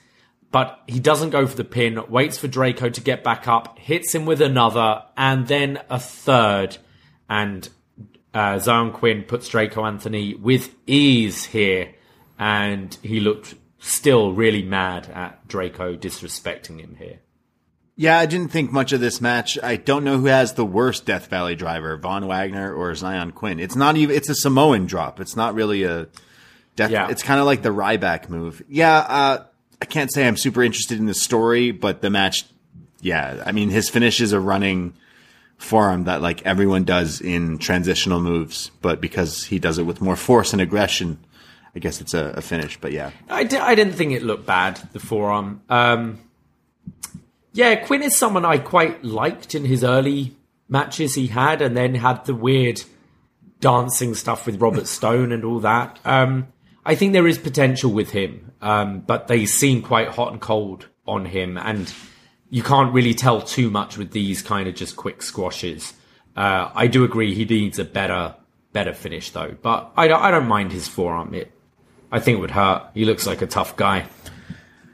But 0.52 0.80
he 0.86 1.00
doesn't 1.00 1.30
go 1.30 1.46
for 1.46 1.56
the 1.56 1.64
pin, 1.64 2.00
waits 2.08 2.38
for 2.38 2.48
Draco 2.48 2.88
to 2.88 3.00
get 3.00 3.22
back 3.24 3.46
up, 3.48 3.78
hits 3.78 4.14
him 4.14 4.24
with 4.26 4.40
another, 4.40 5.02
and 5.16 5.46
then 5.48 5.80
a 5.90 5.98
third. 5.98 6.78
And 7.28 7.68
uh, 8.32 8.54
Xyon 8.56 8.92
Quinn 8.92 9.22
puts 9.24 9.48
Draco 9.48 9.84
Anthony 9.84 10.34
with 10.34 10.74
ease 10.86 11.44
here. 11.46 11.92
And 12.38 12.96
he 13.02 13.20
looked 13.20 13.54
still 13.78 14.32
really 14.32 14.62
mad 14.62 15.08
at 15.10 15.46
Draco 15.48 15.96
disrespecting 15.96 16.80
him 16.80 16.96
here. 16.98 17.20
Yeah, 17.98 18.18
I 18.18 18.26
didn't 18.26 18.50
think 18.50 18.70
much 18.70 18.92
of 18.92 19.00
this 19.00 19.22
match. 19.22 19.58
I 19.62 19.76
don't 19.76 20.04
know 20.04 20.18
who 20.18 20.26
has 20.26 20.52
the 20.52 20.66
worst 20.66 21.06
Death 21.06 21.28
Valley 21.28 21.56
driver, 21.56 21.96
Von 21.96 22.26
Wagner 22.26 22.74
or 22.74 22.92
Xyon 22.92 23.34
Quinn. 23.34 23.58
It's 23.58 23.74
not 23.74 23.96
even. 23.96 24.14
It's 24.14 24.28
a 24.28 24.34
Samoan 24.34 24.84
drop. 24.84 25.18
It's 25.18 25.34
not 25.34 25.54
really 25.54 25.84
a 25.84 26.08
Death. 26.76 26.90
Yeah. 26.90 27.08
It's 27.08 27.22
kind 27.22 27.40
of 27.40 27.46
like 27.46 27.62
the 27.62 27.70
Ryback 27.70 28.28
move. 28.28 28.62
Yeah, 28.68 28.98
uh, 28.98 29.44
I 29.80 29.84
can't 29.86 30.12
say 30.12 30.26
I'm 30.26 30.36
super 30.36 30.62
interested 30.62 30.98
in 30.98 31.06
the 31.06 31.14
story, 31.14 31.70
but 31.70 32.02
the 32.02 32.10
match. 32.10 32.44
Yeah, 33.00 33.42
I 33.46 33.52
mean 33.52 33.70
his 33.70 33.88
finish 33.88 34.20
is 34.20 34.32
a 34.32 34.40
running 34.40 34.92
forearm 35.56 36.04
that 36.04 36.20
like 36.20 36.44
everyone 36.44 36.84
does 36.84 37.22
in 37.22 37.56
transitional 37.56 38.20
moves, 38.20 38.70
but 38.82 39.00
because 39.00 39.44
he 39.44 39.58
does 39.58 39.78
it 39.78 39.84
with 39.84 40.02
more 40.02 40.16
force 40.16 40.52
and 40.52 40.60
aggression, 40.60 41.18
I 41.76 41.78
guess 41.78 42.00
it's 42.00 42.14
a, 42.14 42.32
a 42.36 42.40
finish. 42.40 42.80
But 42.80 42.92
yeah, 42.92 43.10
I, 43.28 43.44
didn't 43.44 43.92
think 43.92 44.12
it 44.12 44.22
looked 44.22 44.46
bad, 44.46 44.80
the 44.94 44.98
forearm. 44.98 45.60
Um, 45.68 46.18
yeah, 47.52 47.74
Quinn 47.76 48.02
is 48.02 48.16
someone 48.16 48.46
I 48.46 48.56
quite 48.56 49.04
liked 49.04 49.54
in 49.54 49.66
his 49.66 49.84
early 49.84 50.34
matches 50.70 51.14
he 51.14 51.26
had, 51.26 51.60
and 51.60 51.76
then 51.76 51.94
had 51.94 52.24
the 52.24 52.34
weird 52.34 52.80
dancing 53.60 54.14
stuff 54.14 54.46
with 54.46 54.58
Robert 54.58 54.86
Stone 54.98 55.32
and 55.32 55.44
all 55.44 55.60
that. 55.60 56.00
Um, 56.06 56.48
I 56.86 56.94
think 56.94 57.12
there 57.12 57.26
is 57.26 57.36
potential 57.36 57.92
with 57.92 58.10
him, 58.10 58.52
um, 58.62 59.00
but 59.00 59.28
they 59.28 59.44
seem 59.44 59.82
quite 59.82 60.08
hot 60.08 60.32
and 60.32 60.40
cold 60.40 60.86
on 61.06 61.26
him, 61.26 61.58
and 61.58 61.92
you 62.48 62.62
can't 62.62 62.94
really 62.94 63.12
tell 63.12 63.42
too 63.42 63.68
much 63.68 63.98
with 63.98 64.12
these 64.12 64.40
kind 64.40 64.66
of 64.66 64.74
just 64.74 64.96
quick 64.96 65.20
squashes. 65.20 65.92
Uh, 66.34 66.70
I 66.74 66.86
do 66.86 67.04
agree 67.04 67.34
he 67.34 67.44
needs 67.44 67.78
a 67.78 67.84
better 67.84 68.34
better 68.72 68.94
finish 68.94 69.30
though, 69.30 69.56
but 69.60 69.92
I 69.96 70.08
don't, 70.08 70.22
I 70.22 70.30
don't 70.30 70.48
mind 70.48 70.72
his 70.72 70.86
forearm. 70.86 71.34
It 71.34 71.50
I 72.10 72.20
think 72.20 72.38
it 72.38 72.40
would 72.40 72.50
hurt. 72.50 72.90
He 72.94 73.04
looks 73.04 73.26
like 73.26 73.42
a 73.42 73.46
tough 73.46 73.76
guy. 73.76 74.06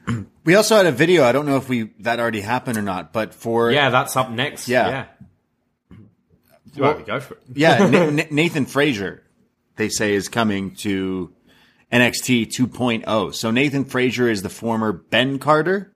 we 0.45 0.55
also 0.55 0.77
had 0.77 0.87
a 0.87 0.93
video. 0.93 1.25
I 1.25 1.33
don't 1.33 1.47
know 1.47 1.57
if 1.57 1.69
we 1.69 1.91
that 2.01 2.19
already 2.21 2.41
happened 2.41 2.77
or 2.79 2.83
not, 2.83 3.13
but 3.13 3.35
for 3.35 3.71
Yeah, 3.71 3.91
that's 3.91 4.17
up 4.17 4.31
next. 4.31 4.69
Yeah. 4.69 4.89
yeah. 4.89 5.05
Well, 6.77 6.97
we 6.97 7.03
go 7.03 7.21
for 7.21 7.35
it. 7.35 7.43
Yeah, 7.55 7.87
Na- 7.87 8.11
Na- 8.11 8.25
Nathan 8.31 8.65
Frazer, 8.65 9.23
they 9.77 9.89
say, 9.91 10.15
is 10.15 10.29
coming 10.29 10.75
to 10.77 11.31
NXT 11.93 12.49
2.0. 12.59 13.35
So 13.35 13.51
Nathan 13.51 13.85
Frazer 13.85 14.31
is 14.31 14.43
the 14.43 14.49
former 14.49 14.93
Ben 14.93 15.39
Carter, 15.39 15.93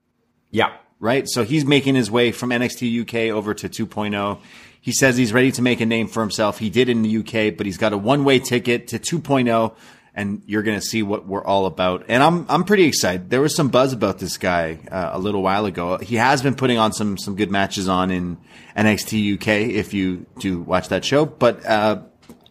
Yeah, 0.50 0.72
right? 1.00 1.26
So 1.26 1.44
he's 1.44 1.64
making 1.64 1.94
his 1.94 2.10
way 2.10 2.30
from 2.30 2.50
NXT 2.50 3.00
UK 3.02 3.34
over 3.34 3.54
to 3.54 3.68
2.0. 3.70 4.38
He 4.82 4.92
says 4.92 5.16
he's 5.16 5.32
ready 5.32 5.50
to 5.52 5.62
make 5.62 5.80
a 5.80 5.86
name 5.86 6.06
for 6.08 6.20
himself. 6.20 6.58
He 6.58 6.68
did 6.68 6.88
in 6.90 7.00
the 7.02 7.16
UK, 7.18 7.56
but 7.56 7.64
he's 7.66 7.78
got 7.78 7.92
a 7.94 7.98
one-way 7.98 8.38
ticket 8.38 8.86
to 8.88 8.98
2.0, 8.98 9.74
and 10.16 10.42
you're 10.46 10.62
going 10.62 10.80
to 10.80 10.84
see 10.84 11.02
what 11.04 11.26
we're 11.28 11.44
all 11.44 11.66
about. 11.66 12.06
And 12.08 12.22
I'm 12.22 12.46
I'm 12.48 12.64
pretty 12.64 12.84
excited. 12.84 13.30
There 13.30 13.40
was 13.42 13.54
some 13.54 13.68
buzz 13.68 13.92
about 13.92 14.18
this 14.18 14.38
guy 14.38 14.80
uh, 14.90 15.10
a 15.12 15.18
little 15.18 15.42
while 15.42 15.66
ago. 15.66 15.98
He 15.98 16.16
has 16.16 16.42
been 16.42 16.54
putting 16.56 16.78
on 16.78 16.92
some 16.92 17.18
some 17.18 17.36
good 17.36 17.50
matches 17.50 17.88
on 17.88 18.10
in 18.10 18.38
NXT 18.76 19.34
UK. 19.34 19.48
If 19.74 19.92
you 19.94 20.26
do 20.38 20.60
watch 20.62 20.88
that 20.88 21.04
show, 21.04 21.26
but 21.26 21.64
uh, 21.66 22.02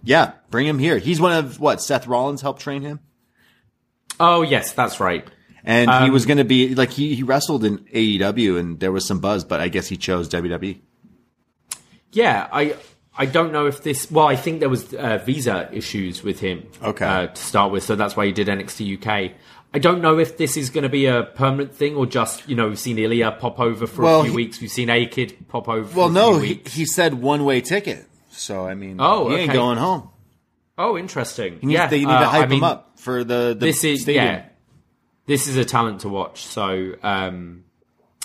yeah, 0.03 0.33
bring 0.51 0.67
him 0.67 0.77
here. 0.79 0.99
He's 0.99 1.19
one 1.19 1.33
of 1.33 1.59
what 1.59 1.81
Seth 1.81 2.05
Rollins 2.07 2.41
helped 2.41 2.61
train 2.61 2.83
him. 2.83 2.99
Oh 4.19 4.43
yes, 4.43 4.71
that's 4.71 4.99
right. 4.99 5.27
And 5.67 5.89
he 5.89 5.95
Um, 5.97 6.11
was 6.11 6.27
going 6.27 6.37
to 6.37 6.43
be 6.45 6.75
like 6.75 6.91
he, 6.91 7.15
he 7.15 7.23
wrestled 7.23 7.65
in 7.65 7.79
AEW 7.79 8.59
and 8.59 8.79
there 8.79 8.91
was 8.91 9.07
some 9.07 9.19
buzz, 9.19 9.43
but 9.43 9.59
I 9.59 9.67
guess 9.67 9.87
he 9.87 9.97
chose. 9.97 10.29
WWE. 10.29 10.79
Yeah, 12.11 12.47
I 12.53 12.75
I 13.17 13.25
don't 13.25 13.51
know 13.53 13.65
if 13.67 13.81
this. 13.83 14.11
Well, 14.11 14.27
I 14.27 14.35
think 14.35 14.59
there 14.59 14.69
was 14.69 14.93
uh, 14.93 15.19
visa 15.25 15.69
issues 15.71 16.21
with 16.23 16.39
him. 16.39 16.67
Okay. 16.83 17.05
Uh, 17.05 17.27
to 17.27 17.41
start 17.41 17.71
with, 17.71 17.83
so 17.83 17.95
that's 17.95 18.15
why 18.17 18.25
he 18.25 18.31
did 18.31 18.47
NXT 18.47 18.97
UK. 19.01 19.31
I 19.73 19.79
don't 19.79 20.01
know 20.01 20.19
if 20.19 20.37
this 20.37 20.55
is 20.57 20.69
going 20.69 20.83
to 20.83 20.89
be 20.89 21.05
a 21.05 21.23
permanent 21.23 21.73
thing 21.75 21.95
or 21.95 22.05
just 22.05 22.47
you 22.47 22.55
know 22.55 22.67
we've 22.69 22.79
seen 22.79 22.97
Ilja 22.97 23.39
pop 23.39 23.59
over 23.59 23.87
for 23.87 24.03
Well, 24.03 24.21
a 24.21 24.23
few 24.23 24.31
he- 24.31 24.35
weeks. 24.35 24.59
We've 24.61 24.71
seen 24.71 24.89
A 24.89 25.05
Kid 25.05 25.47
pop 25.47 25.67
over. 25.69 25.87
For 25.87 25.97
Well, 25.97 26.07
a 26.07 26.11
no, 26.11 26.39
he, 26.39 26.61
he 26.65 26.85
said 26.85 27.13
one 27.15 27.43
way 27.45 27.61
ticket. 27.61 28.05
So 28.31 28.65
I 28.67 28.73
mean, 28.73 28.97
Oh, 28.99 29.29
he 29.29 29.35
ain't 29.37 29.53
going 29.53 29.77
home. 29.77 30.09
Oh, 30.77 30.97
interesting. 30.97 31.59
Needs, 31.61 31.71
yeah, 31.73 31.87
they 31.87 31.99
need 31.99 32.07
uh, 32.07 32.19
to 32.19 32.25
hype 32.27 32.43
I 32.43 32.47
mean, 32.47 32.57
him 32.59 32.63
up 32.65 32.99
for 32.99 33.23
the, 33.23 33.55
the 33.57 33.65
this 33.67 33.83
is 33.85 34.01
stadium. 34.01 34.25
yeah, 34.25 34.45
this 35.25 35.47
is 35.47 35.55
a 35.55 35.63
talent 35.63 36.01
to 36.01 36.09
watch. 36.09 36.43
So 36.45 36.95
um, 37.01 37.63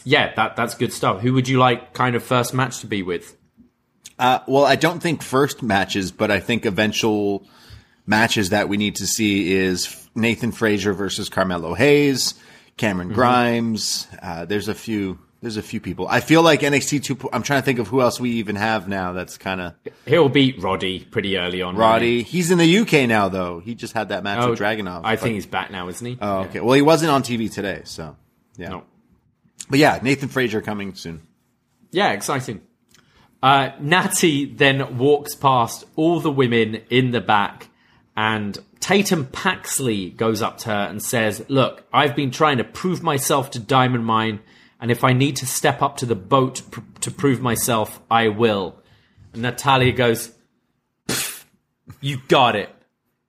yeah, 0.05 0.35
that 0.35 0.57
that's 0.57 0.75
good 0.75 0.93
stuff. 0.93 1.21
Who 1.21 1.33
would 1.35 1.49
you 1.49 1.59
like 1.59 1.95
kind 1.95 2.17
of 2.17 2.23
first 2.25 2.55
match 2.55 2.81
to 2.81 2.87
be 2.89 3.03
with? 3.05 3.37
Uh, 4.21 4.41
well, 4.47 4.65
I 4.67 4.77
don't 4.77 5.01
think 5.03 5.23
first 5.23 5.63
matches, 5.63 6.13
but 6.13 6.31
I 6.31 6.39
think 6.41 6.67
eventual 6.67 7.47
matches 8.07 8.51
that 8.51 8.69
we 8.69 8.77
need 8.77 8.97
to 8.97 9.07
see 9.07 9.53
is 9.53 10.09
Nathan 10.15 10.53
Frazer 10.53 10.93
versus 10.93 11.29
Carmelo 11.29 11.75
Hayes, 11.75 12.35
Cameron 12.77 13.09
Mm-hmm. 13.09 13.15
Grimes. 13.15 14.07
Uh, 14.23 14.45
there's 14.45 14.69
a 14.69 14.75
few. 14.75 15.19
There's 15.43 15.57
a 15.57 15.63
few 15.63 15.81
people. 15.81 16.07
I 16.07 16.21
feel 16.21 16.43
like 16.43 16.61
NXT 16.61 17.03
two. 17.03 17.17
I'm 17.33 17.43
trying 17.43 17.63
to 17.63 17.65
think 17.65 17.79
of 17.79 17.89
who 17.89 18.03
else 18.03 18.21
we 18.21 18.33
even 18.33 18.57
have 18.57 18.89
now. 18.89 19.15
That's 19.15 19.39
kind 19.39 19.63
of 19.63 19.73
He'll 20.05 20.29
beat 20.29 20.61
Roddy 20.63 21.03
pretty 21.03 21.39
early 21.39 21.63
on. 21.63 21.77
Roddy. 21.77 22.23
He's 22.23 22.51
in 22.51 22.59
the 22.59 22.79
UK 22.81 23.09
now, 23.09 23.31
though. 23.31 23.61
He 23.61 23.75
just 23.75 23.95
had 23.95 24.11
that 24.11 24.23
match 24.23 24.41
Oh, 24.43 24.51
with 24.51 24.59
Dragunov. 24.59 25.01
I 25.03 25.15
but- 25.15 25.21
think 25.21 25.35
he's 25.37 25.47
back 25.47 25.71
now, 25.71 25.89
isn't 25.89 26.07
he? 26.07 26.19
Oh, 26.21 26.41
okay. 26.41 26.61
Well, 26.61 26.75
he 26.75 26.83
wasn't 26.83 27.11
on 27.11 27.23
TV 27.23 27.51
today, 27.51 27.81
so 27.85 28.17
yeah. 28.59 28.69
No. 28.69 28.85
But 29.71 29.79
yeah, 29.79 29.99
Nathan 30.03 30.29
Frazer 30.29 30.61
coming 30.61 30.95
soon. 30.95 31.23
Yeah, 31.91 32.13
exciting. 32.13 32.61
Uh, 33.43 33.71
Natty 33.81 34.45
then 34.45 34.99
walks 34.99 35.35
past 35.35 35.85
all 35.97 36.21
the 36.21 36.31
women 36.31 36.83
in 36.91 37.11
the 37.11 37.21
back, 37.21 37.69
and 38.17 38.59
Tatum 38.81 39.27
Paxley 39.27 40.11
goes 40.11 40.43
up 40.43 40.59
to 40.59 40.69
her 40.69 40.87
and 40.89 41.03
says, 41.03 41.45
Look, 41.49 41.85
I've 41.93 42.17
been 42.17 42.31
trying 42.31 42.59
to 42.59 42.65
prove 42.65 43.03
myself 43.03 43.51
to 43.53 43.59
Diamond 43.59 44.05
Mine, 44.05 44.41
and 44.81 44.91
if 44.91 45.05
I 45.05 45.13
need 45.13 45.37
to 45.37 45.47
step 45.47 45.81
up 45.81 45.97
to 45.99 46.07
the 46.07 46.15
boat 46.15 46.63
pr- 46.71 46.81
to 47.01 47.11
prove 47.11 47.41
myself, 47.41 48.01
I 48.11 48.29
will. 48.29 48.83
And 49.33 49.43
Natalya 49.43 49.93
goes, 49.93 50.33
You 52.01 52.19
got 52.29 52.57
it. 52.57 52.71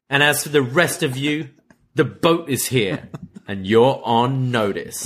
And 0.09 0.21
as 0.21 0.43
for 0.43 0.49
the 0.49 0.61
rest 0.61 1.03
of 1.03 1.15
you, 1.15 1.49
the 1.95 2.05
boat 2.05 2.49
is 2.49 2.67
here, 2.67 3.09
and 3.47 3.65
you're 3.65 4.01
on 4.03 4.51
notice. 4.51 5.05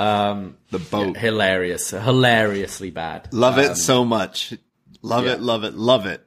The 0.00 0.78
boat. 0.90 1.16
Hilarious. 1.16 1.90
Hilariously 1.90 2.90
bad. 2.90 3.32
Love 3.32 3.58
it 3.58 3.76
so 3.76 4.04
much. 4.04 4.54
Love 5.02 5.26
yeah. 5.26 5.32
it, 5.32 5.40
love 5.40 5.64
it, 5.64 5.74
love 5.74 6.06
it. 6.06 6.24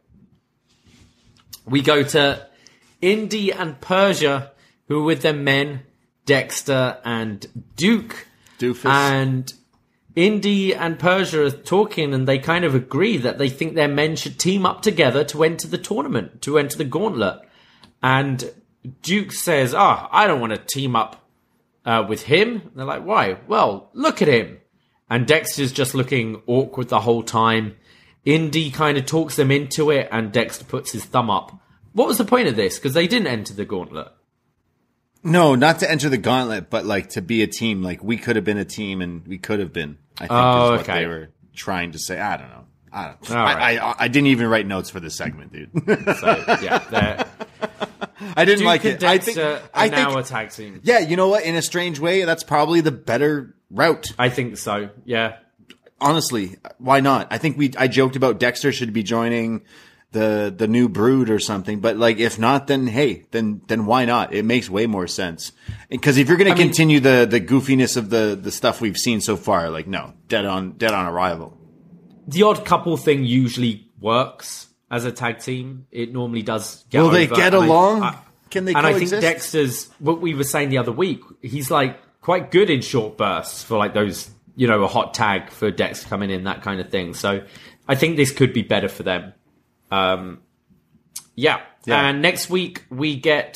We 1.66 1.82
go 1.82 2.04
to 2.04 2.48
Indy 3.02 3.52
and 3.52 3.80
Persia, 3.80 4.52
who 4.88 5.00
are 5.00 5.04
with 5.04 5.22
their 5.22 5.34
men, 5.34 5.84
Dexter 6.26 6.98
and 7.06 7.46
Duke. 7.76 8.28
Doofus. 8.60 8.90
And 8.90 9.54
Indy 10.16 10.76
and 10.76 11.00
Persia 11.00 11.46
are 11.46 11.52
talking, 11.52 12.14
and 12.14 12.28
they 12.28 12.40
kind 12.40 12.66
of 12.66 12.76
agree 12.76 13.18
that 13.18 13.38
they 13.38 13.50
think 13.50 13.76
their 13.76 13.88
men 13.88 14.16
should 14.16 14.40
team 14.40 14.66
up 14.66 14.82
together 14.82 15.24
to 15.26 15.44
enter 15.44 15.68
the 15.68 15.78
tournament, 15.78 16.42
to 16.44 16.58
enter 16.58 16.78
the 16.78 16.84
gauntlet. 16.84 17.42
And 18.02 18.52
Duke 19.02 19.32
says, 19.32 19.74
"Ah, 19.74 20.10
I 20.12 20.28
don't 20.28 20.42
want 20.42 20.54
to 20.54 20.60
team 20.60 20.96
up 20.96 21.23
uh, 21.86 22.06
with 22.08 22.24
him." 22.24 22.62
And 22.62 22.72
they're 22.76 22.86
like, 22.86 23.06
"Why?" 23.06 23.38
Well, 23.48 23.90
look 23.94 24.22
at 24.22 24.28
him. 24.28 24.60
And 25.10 25.28
Dexter's 25.28 25.72
just 25.72 25.94
looking 25.94 26.42
awkward 26.48 26.90
the 26.90 27.02
whole 27.02 27.24
time. 27.24 27.76
Indy 28.26 28.72
kind 28.72 28.98
of 28.98 29.06
talks 29.06 29.36
them 29.36 29.52
into 29.52 29.92
it, 29.92 30.08
and 30.12 30.32
Dexter 30.32 30.66
puts 30.66 30.92
his 30.92 31.04
thumb 31.06 31.30
up. 31.30 31.60
What 31.92 32.08
was 32.08 32.18
the 32.18 32.26
point 32.26 32.48
of 32.48 32.56
this? 32.56 32.80
Because 32.80 32.94
they 32.94 33.06
didn't 33.08 33.28
enter 33.28 33.54
the 33.54 33.66
gauntlet. 33.66 34.08
No, 35.24 35.56
not 35.56 35.80
to 35.80 35.90
enter 35.90 36.10
the 36.10 36.18
gauntlet, 36.18 36.70
but 36.70 36.86
like 36.86 37.10
to 37.12 37.22
be 37.22 37.44
a 37.44 37.48
team. 37.48 37.82
Like 37.82 38.04
we 38.04 38.18
could 38.18 38.36
have 38.36 38.46
been 38.46 38.58
a 38.58 38.66
team, 38.66 39.02
and 39.02 39.26
we 39.28 39.38
could 39.38 39.60
have 39.60 39.72
been. 39.72 39.98
I 40.18 40.20
think 40.22 40.32
Oh, 40.32 40.66
is 40.66 40.72
what 40.72 40.80
okay. 40.90 41.00
they 41.02 41.08
were 41.08 41.30
trying 41.54 41.92
to 41.92 42.00
say. 42.00 42.20
I 42.20 42.38
don't 42.38 42.50
know. 42.50 42.66
I 42.92 43.06
don't. 43.08 43.32
I, 43.32 43.44
right. 43.56 43.80
I, 43.82 43.96
I 44.00 44.08
didn't 44.08 44.28
even 44.28 44.48
write 44.48 44.68
notes 44.68 44.90
for 44.90 45.00
this 45.00 45.16
segment, 45.16 45.52
dude. 45.54 45.72
So 46.18 46.44
yeah, 46.62 47.28
I 48.36 48.46
didn't 48.46 48.60
Duke 48.60 48.66
like 48.66 48.86
it. 48.86 49.04
I 49.04 49.18
think. 49.18 49.38
Uh, 49.38 49.60
I 49.74 49.88
are 49.88 49.92
now 49.92 50.18
a 50.18 50.24
tag 50.24 50.52
team. 50.52 50.80
Yeah, 50.84 51.00
you 51.00 51.16
know 51.16 51.28
what? 51.30 51.44
In 51.44 51.56
a 51.56 51.62
strange 51.62 52.00
way, 52.00 52.24
that's 52.24 52.44
probably 52.44 52.82
the 52.82 52.92
better 52.92 53.56
route. 53.70 54.14
I 54.18 54.30
think 54.30 54.58
so. 54.58 54.90
Yeah, 55.06 55.38
honestly, 56.00 56.58
why 56.78 57.00
not? 57.00 57.28
I 57.32 57.38
think 57.38 57.58
we 57.58 57.74
I 57.78 57.88
joked 57.88 58.16
about 58.16 58.40
Dexter 58.40 58.72
should 58.72 58.94
be 58.94 59.04
joining 59.04 59.64
the 60.12 60.54
the 60.56 60.68
new 60.68 60.88
brood 60.88 61.30
or 61.30 61.40
something, 61.40 61.80
but 61.80 61.98
like 61.98 62.18
if 62.20 62.38
not, 62.40 62.68
then 62.68 62.88
hey, 62.88 63.26
then 63.32 63.62
then 63.68 63.86
why 63.86 64.06
not? 64.06 64.34
It 64.34 64.44
makes 64.46 64.70
way 64.70 64.86
more 64.88 65.08
sense. 65.08 65.52
Because 65.90 66.18
if 66.18 66.28
you're 66.28 66.38
going 66.38 66.52
to 66.52 66.58
mean- 66.58 66.68
continue 66.68 67.00
the 67.00 67.28
the 67.30 67.42
goofiness 67.42 67.98
of 67.98 68.10
the 68.10 68.38
the 68.40 68.52
stuff 68.52 68.80
we've 68.80 68.98
seen 68.98 69.22
so 69.22 69.36
far, 69.36 69.70
like 69.70 69.88
no, 69.88 70.14
dead 70.28 70.46
on 70.46 70.74
dead 70.74 70.94
on 70.94 71.08
arrival. 71.08 71.58
the 72.28 72.44
odd 72.44 72.64
couple 72.66 72.96
thing 72.96 73.26
usually 73.26 73.90
works 74.00 74.68
as 74.92 75.06
a 75.06 75.12
tag 75.12 75.40
team. 75.40 75.88
It 75.92 76.14
normally 76.14 76.42
does. 76.42 76.84
Get 76.90 77.02
Will 77.02 77.10
they 77.10 77.28
get 77.28 77.54
and 77.54 77.64
I- 77.64 77.66
along? 77.66 78.04
I- 78.04 78.18
Can 78.50 78.66
they 78.66 78.74
and 78.74 78.86
I 78.86 78.94
think? 79.00 79.10
Dexter's 79.10 79.90
what 80.00 80.22
we 80.22 80.34
were 80.36 80.44
saying 80.44 80.70
the 80.70 80.78
other 80.78 80.92
week. 80.92 81.22
He's 81.42 81.72
like 81.72 82.00
quite 82.22 82.52
good 82.52 82.70
in 82.70 82.82
short 82.82 83.18
bursts 83.18 83.64
for 83.64 83.78
like 83.78 83.94
those, 83.94 84.30
you 84.56 84.68
know, 84.68 84.84
a 84.84 84.88
hot 84.88 85.14
tag 85.14 85.50
for 85.50 85.72
Dex 85.72 86.06
coming 86.06 86.30
in, 86.30 86.44
that 86.44 86.62
kind 86.62 86.80
of 86.80 86.90
thing. 86.90 87.14
So 87.16 87.44
I 87.88 87.96
think 87.96 88.16
this 88.16 88.32
could 88.32 88.54
be 88.54 88.62
better 88.62 88.88
for 88.90 89.04
them. 89.04 89.34
Um, 89.92 90.40
yeah. 91.36 91.62
Yeah. 91.86 92.08
And 92.10 92.22
next 92.22 92.50
week 92.50 92.84
we 92.90 93.16
get 93.16 93.56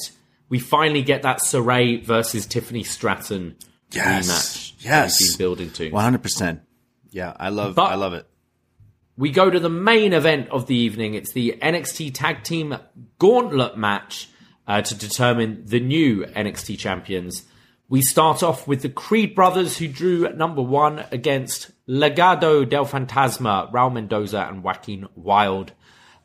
we 0.49 0.59
finally 0.59 1.01
get 1.03 1.21
that 1.21 1.39
Sarray 1.41 2.03
versus 2.03 2.45
Tiffany 2.45 2.83
Stratton 2.83 3.55
Yes. 3.93 4.27
rematch. 4.27 4.73
Yes. 4.83 5.19
been 5.29 5.37
building 5.37 5.69
to. 5.71 5.91
One 5.91 6.03
hundred 6.03 6.23
percent. 6.23 6.61
Yeah, 7.11 7.33
I 7.39 7.49
love 7.49 7.75
But- 7.75 7.91
I 7.91 7.95
love 7.95 8.13
it. 8.13 8.27
We 9.18 9.31
go 9.31 9.49
to 9.49 9.60
the 9.60 9.68
main 9.68 10.14
event 10.14 10.49
of 10.49 10.68
the 10.68 10.76
evening. 10.76 11.15
It's 11.15 11.34
the 11.34 11.57
NXT 11.60 12.14
Tag 12.14 12.44
Team 12.44 12.77
Gauntlet 13.18 13.76
match 13.76 14.30
uh, 14.68 14.84
to 14.84 14.95
determine 14.95 15.64
the 15.65 15.80
new 15.80 16.23
NXT 16.23 16.77
champions. 16.77 17.44
We 17.89 18.03
start 18.03 18.44
off 18.44 18.68
with 18.68 18.84
the 18.84 18.89
Creed 18.89 19.34
brothers, 19.34 19.80
who 19.80 19.88
drew 19.88 20.31
number 20.34 20.61
one 20.61 21.03
against 21.11 21.72
Legado 21.89 22.69
del 22.69 22.85
Fantasma, 22.85 23.72
Raul 23.72 23.91
Mendoza, 23.91 24.45
and 24.48 24.61
Joaquin 24.61 25.07
Wilde. 25.15 25.72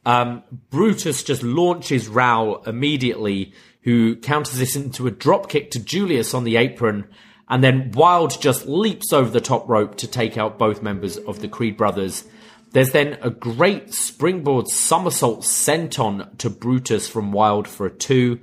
Um, 0.04 0.42
Brutus 0.68 1.22
just 1.22 1.42
launches 1.42 2.10
Raul 2.10 2.66
immediately, 2.66 3.54
who 3.84 4.16
counters 4.16 4.58
this 4.58 4.76
into 4.76 5.06
a 5.06 5.10
dropkick 5.12 5.70
to 5.70 5.82
Julius 5.82 6.34
on 6.34 6.44
the 6.44 6.56
apron. 6.56 7.08
And 7.48 7.64
then 7.64 7.92
Wilde 7.92 8.38
just 8.38 8.66
leaps 8.66 9.14
over 9.14 9.30
the 9.30 9.40
top 9.40 9.66
rope 9.66 9.96
to 9.98 10.06
take 10.06 10.36
out 10.36 10.58
both 10.58 10.82
members 10.82 11.16
of 11.16 11.40
the 11.40 11.48
Creed 11.48 11.78
brothers. 11.78 12.24
There's 12.72 12.92
then 12.92 13.18
a 13.20 13.30
great 13.30 13.92
springboard 13.92 14.68
somersault 14.68 15.42
senton 15.42 16.36
to 16.38 16.48
Brutus 16.48 17.08
from 17.08 17.32
Wilde 17.32 17.68
for 17.68 17.86
a 17.86 17.90
two. 17.90 18.40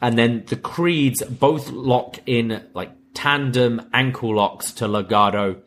And 0.00 0.18
then 0.18 0.44
the 0.46 0.56
Creeds 0.56 1.22
both 1.22 1.70
lock 1.70 2.18
in 2.26 2.66
like 2.74 2.92
tandem 3.14 3.88
ankle 3.92 4.36
locks 4.36 4.72
to 4.72 4.86
Legado. 4.86 5.60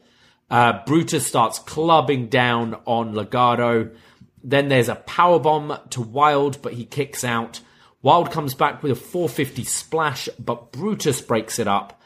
Uh, 0.49 0.83
Brutus 0.85 1.27
starts 1.27 1.59
clubbing 1.59 2.27
down 2.27 2.75
on 2.85 3.13
Legado. 3.13 3.95
Then 4.43 4.69
there's 4.69 4.89
a 4.89 4.95
power 4.95 5.39
bomb 5.39 5.77
to 5.91 6.01
Wilde, 6.01 6.61
but 6.61 6.73
he 6.73 6.85
kicks 6.85 7.23
out. 7.23 7.61
Wilde 8.01 8.31
comes 8.31 8.55
back 8.55 8.81
with 8.81 8.93
a 8.93 8.95
450 8.95 9.63
splash, 9.65 10.29
but 10.39 10.71
Brutus 10.71 11.21
breaks 11.21 11.59
it 11.59 11.67
up. 11.67 11.98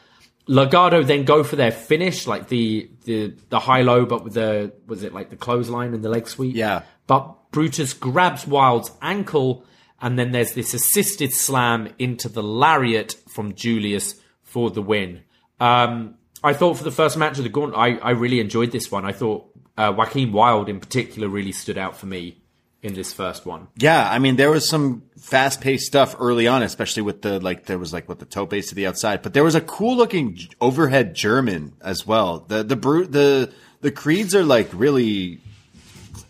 Legado 0.48 1.06
then 1.06 1.24
go 1.24 1.42
for 1.42 1.56
their 1.56 1.70
finish, 1.70 2.26
like 2.26 2.48
the 2.48 2.90
the 3.04 3.34
the 3.48 3.58
high 3.58 3.82
low, 3.82 4.04
but 4.04 4.24
with 4.24 4.34
the 4.34 4.72
was 4.86 5.02
it 5.02 5.14
like 5.14 5.30
the 5.30 5.36
clothesline 5.36 5.94
and 5.94 6.04
the 6.04 6.08
leg 6.08 6.28
sweep? 6.28 6.54
Yeah. 6.54 6.82
But 7.06 7.50
Brutus 7.50 7.94
grabs 7.94 8.46
Wilde's 8.46 8.90
ankle, 9.00 9.64
and 10.00 10.18
then 10.18 10.32
there's 10.32 10.52
this 10.52 10.74
assisted 10.74 11.32
slam 11.32 11.94
into 11.98 12.28
the 12.28 12.42
lariat 12.42 13.16
from 13.28 13.54
Julius 13.54 14.20
for 14.42 14.70
the 14.70 14.82
win. 14.82 15.22
Um, 15.60 16.16
I 16.42 16.52
thought 16.52 16.76
for 16.76 16.84
the 16.84 16.90
first 16.90 17.16
match 17.16 17.38
of 17.38 17.44
the 17.44 17.50
gauntlet, 17.50 17.78
I, 17.78 17.96
I 17.96 18.10
really 18.10 18.40
enjoyed 18.40 18.70
this 18.70 18.90
one. 18.90 19.06
I 19.06 19.12
thought 19.12 19.50
uh, 19.78 19.94
Joaquin 19.96 20.30
Wilde 20.32 20.68
in 20.68 20.78
particular 20.78 21.28
really 21.28 21.52
stood 21.52 21.78
out 21.78 21.96
for 21.96 22.06
me 22.06 22.43
in 22.84 22.94
this 22.94 23.12
first 23.12 23.44
one. 23.46 23.66
Yeah, 23.76 24.08
I 24.08 24.18
mean 24.20 24.36
there 24.36 24.50
was 24.50 24.68
some 24.68 25.02
fast 25.18 25.60
paced 25.60 25.86
stuff 25.86 26.14
early 26.20 26.46
on, 26.46 26.62
especially 26.62 27.02
with 27.02 27.22
the 27.22 27.40
like 27.40 27.66
there 27.66 27.78
was 27.78 27.92
like 27.92 28.08
with 28.08 28.18
the 28.20 28.26
toe 28.26 28.46
base 28.46 28.68
to 28.68 28.74
the 28.76 28.86
outside, 28.86 29.22
but 29.22 29.34
there 29.34 29.42
was 29.42 29.54
a 29.56 29.60
cool 29.60 29.96
looking 29.96 30.38
overhead 30.60 31.14
German 31.14 31.72
as 31.80 32.06
well. 32.06 32.44
The 32.46 32.62
the 32.62 32.76
brute 32.76 33.10
the 33.10 33.50
the 33.80 33.90
creeds 33.90 34.34
are 34.34 34.44
like 34.44 34.68
really 34.72 35.40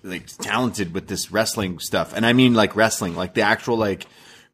like 0.03 0.27
talented 0.39 0.95
with 0.95 1.09
this 1.09 1.31
wrestling 1.33 1.79
stuff, 1.81 2.15
and 2.15 2.25
I 2.25 2.33
mean 2.33 2.55
like 2.55 2.77
wrestling, 2.77 3.15
like 3.17 3.35
the 3.35 3.43
actual 3.43 3.77
like 3.77 4.07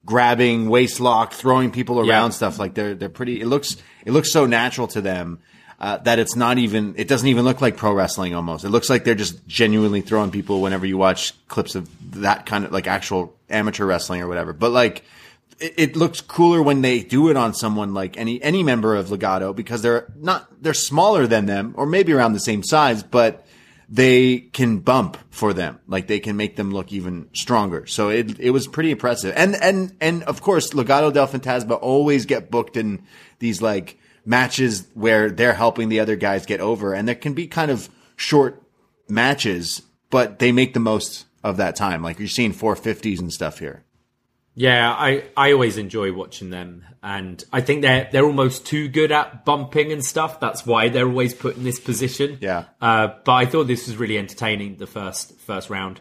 grabbing 0.06 0.68
waist 0.68 1.00
lock, 1.00 1.34
throwing 1.34 1.70
people 1.70 1.98
around 2.00 2.30
Yeah. 2.30 2.36
stuff. 2.40 2.58
Like 2.58 2.74
they're 2.74 2.94
they're 2.94 3.08
pretty. 3.08 3.40
It 3.40 3.46
looks 3.46 3.76
it 4.06 4.12
looks 4.12 4.32
so 4.32 4.46
natural 4.46 4.88
to 4.88 5.00
them. 5.00 5.40
Uh, 5.80 5.96
that 5.96 6.18
it's 6.18 6.36
not 6.36 6.58
even, 6.58 6.94
it 6.98 7.08
doesn't 7.08 7.28
even 7.28 7.42
look 7.42 7.62
like 7.62 7.78
pro 7.78 7.94
wrestling 7.94 8.34
almost. 8.34 8.64
It 8.64 8.68
looks 8.68 8.90
like 8.90 9.04
they're 9.04 9.14
just 9.14 9.46
genuinely 9.46 10.02
throwing 10.02 10.30
people 10.30 10.60
whenever 10.60 10.84
you 10.84 10.98
watch 10.98 11.32
clips 11.48 11.74
of 11.74 11.88
that 12.20 12.44
kind 12.44 12.66
of 12.66 12.72
like 12.72 12.86
actual 12.86 13.34
amateur 13.48 13.86
wrestling 13.86 14.20
or 14.20 14.28
whatever. 14.28 14.52
But 14.52 14.72
like, 14.72 15.04
it, 15.58 15.74
it 15.78 15.96
looks 15.96 16.20
cooler 16.20 16.62
when 16.62 16.82
they 16.82 17.00
do 17.00 17.30
it 17.30 17.36
on 17.38 17.54
someone 17.54 17.94
like 17.94 18.18
any, 18.18 18.42
any 18.42 18.62
member 18.62 18.94
of 18.94 19.06
Legado 19.06 19.56
because 19.56 19.80
they're 19.80 20.12
not, 20.16 20.46
they're 20.62 20.74
smaller 20.74 21.26
than 21.26 21.46
them 21.46 21.72
or 21.78 21.86
maybe 21.86 22.12
around 22.12 22.34
the 22.34 22.40
same 22.40 22.62
size, 22.62 23.02
but 23.02 23.46
they 23.88 24.38
can 24.38 24.80
bump 24.80 25.16
for 25.30 25.54
them. 25.54 25.80
Like 25.88 26.08
they 26.08 26.20
can 26.20 26.36
make 26.36 26.56
them 26.56 26.72
look 26.72 26.92
even 26.92 27.30
stronger. 27.32 27.86
So 27.86 28.10
it, 28.10 28.38
it 28.38 28.50
was 28.50 28.68
pretty 28.68 28.90
impressive. 28.90 29.32
And, 29.34 29.56
and, 29.56 29.96
and 29.98 30.24
of 30.24 30.42
course, 30.42 30.74
Legado 30.74 31.10
del 31.10 31.26
Fantasma 31.26 31.78
always 31.80 32.26
get 32.26 32.50
booked 32.50 32.76
in 32.76 33.02
these 33.38 33.62
like 33.62 33.96
matches 34.30 34.86
where 34.94 35.28
they're 35.28 35.54
helping 35.54 35.88
the 35.88 36.00
other 36.00 36.14
guys 36.14 36.46
get 36.46 36.60
over. 36.60 36.94
And 36.94 37.06
there 37.06 37.16
can 37.16 37.34
be 37.34 37.48
kind 37.48 37.70
of 37.70 37.90
short 38.14 38.62
matches, 39.08 39.82
but 40.08 40.38
they 40.38 40.52
make 40.52 40.72
the 40.72 40.80
most 40.80 41.26
of 41.42 41.56
that 41.56 41.74
time. 41.74 42.00
Like 42.02 42.20
you're 42.20 42.28
seeing 42.28 42.54
450s 42.54 43.18
and 43.18 43.32
stuff 43.32 43.58
here. 43.58 43.84
Yeah, 44.54 44.90
I, 44.92 45.24
I 45.36 45.52
always 45.52 45.78
enjoy 45.78 46.12
watching 46.12 46.50
them, 46.50 46.84
and 47.02 47.42
I 47.52 47.60
think 47.60 47.82
they're 47.82 48.08
they're 48.10 48.26
almost 48.26 48.66
too 48.66 48.88
good 48.88 49.12
at 49.12 49.44
bumping 49.44 49.92
and 49.92 50.04
stuff. 50.04 50.40
That's 50.40 50.66
why 50.66 50.88
they're 50.88 51.06
always 51.06 51.32
put 51.32 51.56
in 51.56 51.62
this 51.62 51.78
position. 51.78 52.36
Yeah. 52.40 52.64
Uh, 52.80 53.14
but 53.24 53.32
I 53.32 53.46
thought 53.46 53.68
this 53.68 53.86
was 53.86 53.96
really 53.96 54.18
entertaining 54.18 54.76
the 54.76 54.88
first 54.88 55.38
first 55.40 55.70
round. 55.70 56.00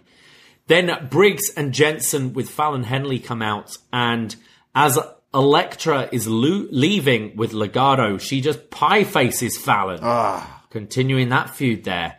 Then 0.66 1.08
Briggs 1.10 1.54
and 1.56 1.74
Jensen 1.74 2.34
with 2.34 2.50
Fallon 2.50 2.84
Henley 2.84 3.20
come 3.20 3.44
out, 3.44 3.78
and 3.94 4.36
as 4.74 4.98
Elektra 5.34 6.10
is 6.12 6.28
lo- 6.28 6.68
leaving 6.72 7.36
with 7.36 7.52
Legado, 7.52 8.20
she 8.20 8.42
just 8.42 8.70
pie 8.70 9.04
faces 9.04 9.58
Fallon, 9.58 10.00
ah. 10.02 10.64
continuing 10.70 11.30
that 11.30 11.52
feud 11.52 11.84
there. 11.84 12.16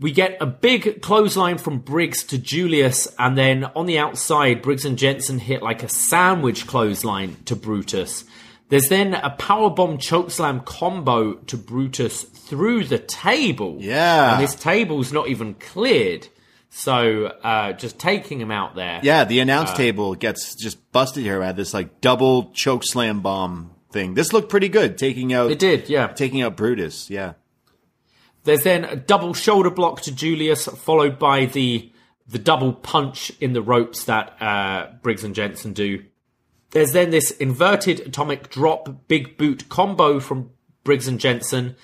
We 0.00 0.12
get 0.12 0.38
a 0.40 0.46
big 0.46 1.02
clothesline 1.02 1.58
from 1.58 1.78
Briggs 1.78 2.24
to 2.24 2.38
Julius, 2.38 3.06
and 3.18 3.36
then 3.36 3.64
on 3.76 3.86
the 3.86 3.98
outside, 3.98 4.62
Briggs 4.62 4.86
and 4.86 4.98
Jensen 4.98 5.38
hit 5.38 5.62
like 5.62 5.82
a 5.82 5.88
sandwich 5.88 6.66
clothesline 6.66 7.36
to 7.44 7.54
Brutus. 7.54 8.24
There's 8.70 8.88
then 8.88 9.14
a 9.14 9.36
powerbomb 9.38 9.98
chokeslam 9.98 10.64
combo 10.64 11.34
to 11.34 11.56
Brutus 11.56 12.22
through 12.22 12.84
the 12.84 12.98
table. 12.98 13.76
Yeah. 13.80 14.34
And 14.34 14.42
this 14.42 14.54
table's 14.54 15.12
not 15.12 15.28
even 15.28 15.54
cleared. 15.54 16.28
So 16.70 17.26
uh, 17.26 17.72
just 17.72 17.98
taking 17.98 18.40
him 18.40 18.50
out 18.52 18.76
there. 18.76 19.00
Yeah, 19.02 19.24
the 19.24 19.40
announce 19.40 19.72
table 19.72 20.14
gets 20.14 20.54
just 20.54 20.92
busted 20.92 21.24
here 21.24 21.42
at 21.42 21.56
this 21.56 21.74
like 21.74 22.00
double 22.00 22.52
choke 22.52 22.82
slam 22.84 23.20
bomb 23.20 23.72
thing. 23.90 24.14
This 24.14 24.32
looked 24.32 24.48
pretty 24.48 24.68
good, 24.68 24.96
taking 24.96 25.32
out 25.32 25.50
It 25.50 25.58
did, 25.58 25.88
yeah. 25.88 26.06
taking 26.08 26.42
out 26.42 26.56
Brutus. 26.56 27.10
Yeah, 27.10 27.34
There's 28.44 28.62
then 28.62 28.84
a 28.84 28.94
double 28.94 29.34
shoulder 29.34 29.70
block 29.70 30.00
to 30.02 30.14
Julius, 30.14 30.66
followed 30.66 31.18
by 31.18 31.46
the 31.46 31.92
the 32.28 32.38
double 32.38 32.72
punch 32.72 33.32
in 33.40 33.52
the 33.52 33.62
ropes 33.62 34.04
that 34.04 34.40
uh, 34.40 34.92
Briggs 35.02 35.24
and 35.24 35.34
Jensen 35.34 35.72
do. 35.72 36.04
There's 36.70 36.92
then 36.92 37.10
this 37.10 37.32
inverted 37.32 37.98
atomic 37.98 38.48
drop 38.48 39.08
big 39.08 39.36
boot 39.36 39.68
combo 39.68 40.20
from 40.20 40.50
Briggs 40.84 41.08
and 41.08 41.18
Jensen, 41.18 41.74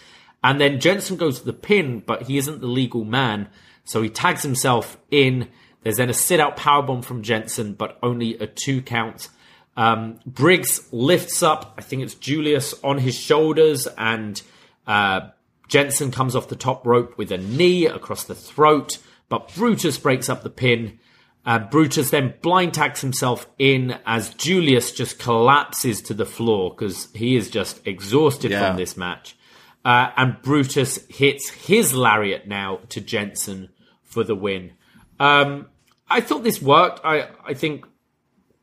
and 0.44 0.60
then 0.60 0.78
Jensen 0.78 1.16
goes 1.16 1.40
to 1.40 1.44
the 1.44 1.52
pin, 1.52 2.04
but 2.06 2.22
he 2.22 2.38
isn't 2.38 2.60
the 2.60 2.68
legal 2.68 3.04
man, 3.04 3.48
so 3.86 4.02
he 4.02 4.10
tags 4.10 4.42
himself 4.42 4.98
in. 5.10 5.48
There's 5.82 5.96
then 5.96 6.10
a 6.10 6.14
sit 6.14 6.38
out 6.40 6.56
powerbomb 6.58 7.02
from 7.04 7.22
Jensen, 7.22 7.72
but 7.72 7.98
only 8.02 8.36
a 8.38 8.46
two 8.46 8.82
count. 8.82 9.28
Um, 9.76 10.20
Briggs 10.26 10.88
lifts 10.92 11.42
up, 11.42 11.74
I 11.78 11.82
think 11.82 12.02
it's 12.02 12.14
Julius 12.14 12.74
on 12.84 12.98
his 12.98 13.14
shoulders, 13.18 13.86
and 13.96 14.40
uh, 14.86 15.28
Jensen 15.68 16.10
comes 16.10 16.34
off 16.36 16.48
the 16.48 16.56
top 16.56 16.86
rope 16.86 17.16
with 17.18 17.30
a 17.32 17.38
knee 17.38 17.86
across 17.86 18.24
the 18.24 18.34
throat, 18.34 18.98
but 19.28 19.54
Brutus 19.54 19.98
breaks 19.98 20.28
up 20.28 20.42
the 20.42 20.50
pin. 20.50 20.98
Uh, 21.44 21.60
Brutus 21.60 22.10
then 22.10 22.34
blind 22.42 22.74
tags 22.74 23.00
himself 23.02 23.46
in 23.58 23.96
as 24.04 24.30
Julius 24.34 24.90
just 24.92 25.18
collapses 25.20 26.00
to 26.02 26.14
the 26.14 26.26
floor 26.26 26.70
because 26.70 27.08
he 27.14 27.36
is 27.36 27.48
just 27.50 27.86
exhausted 27.86 28.50
Yeah. 28.50 28.66
from 28.68 28.76
this 28.76 28.96
match. 28.96 29.36
Uh, 29.84 30.10
and 30.16 30.42
Brutus 30.42 31.06
hits 31.08 31.48
his 31.50 31.94
lariat 31.94 32.48
now 32.48 32.80
to 32.88 33.00
Jensen 33.00 33.68
for 34.06 34.24
the 34.24 34.34
win. 34.34 34.72
Um, 35.20 35.66
I 36.08 36.20
thought 36.20 36.42
this 36.42 36.62
worked. 36.62 37.00
I, 37.04 37.28
I 37.44 37.54
think 37.54 37.84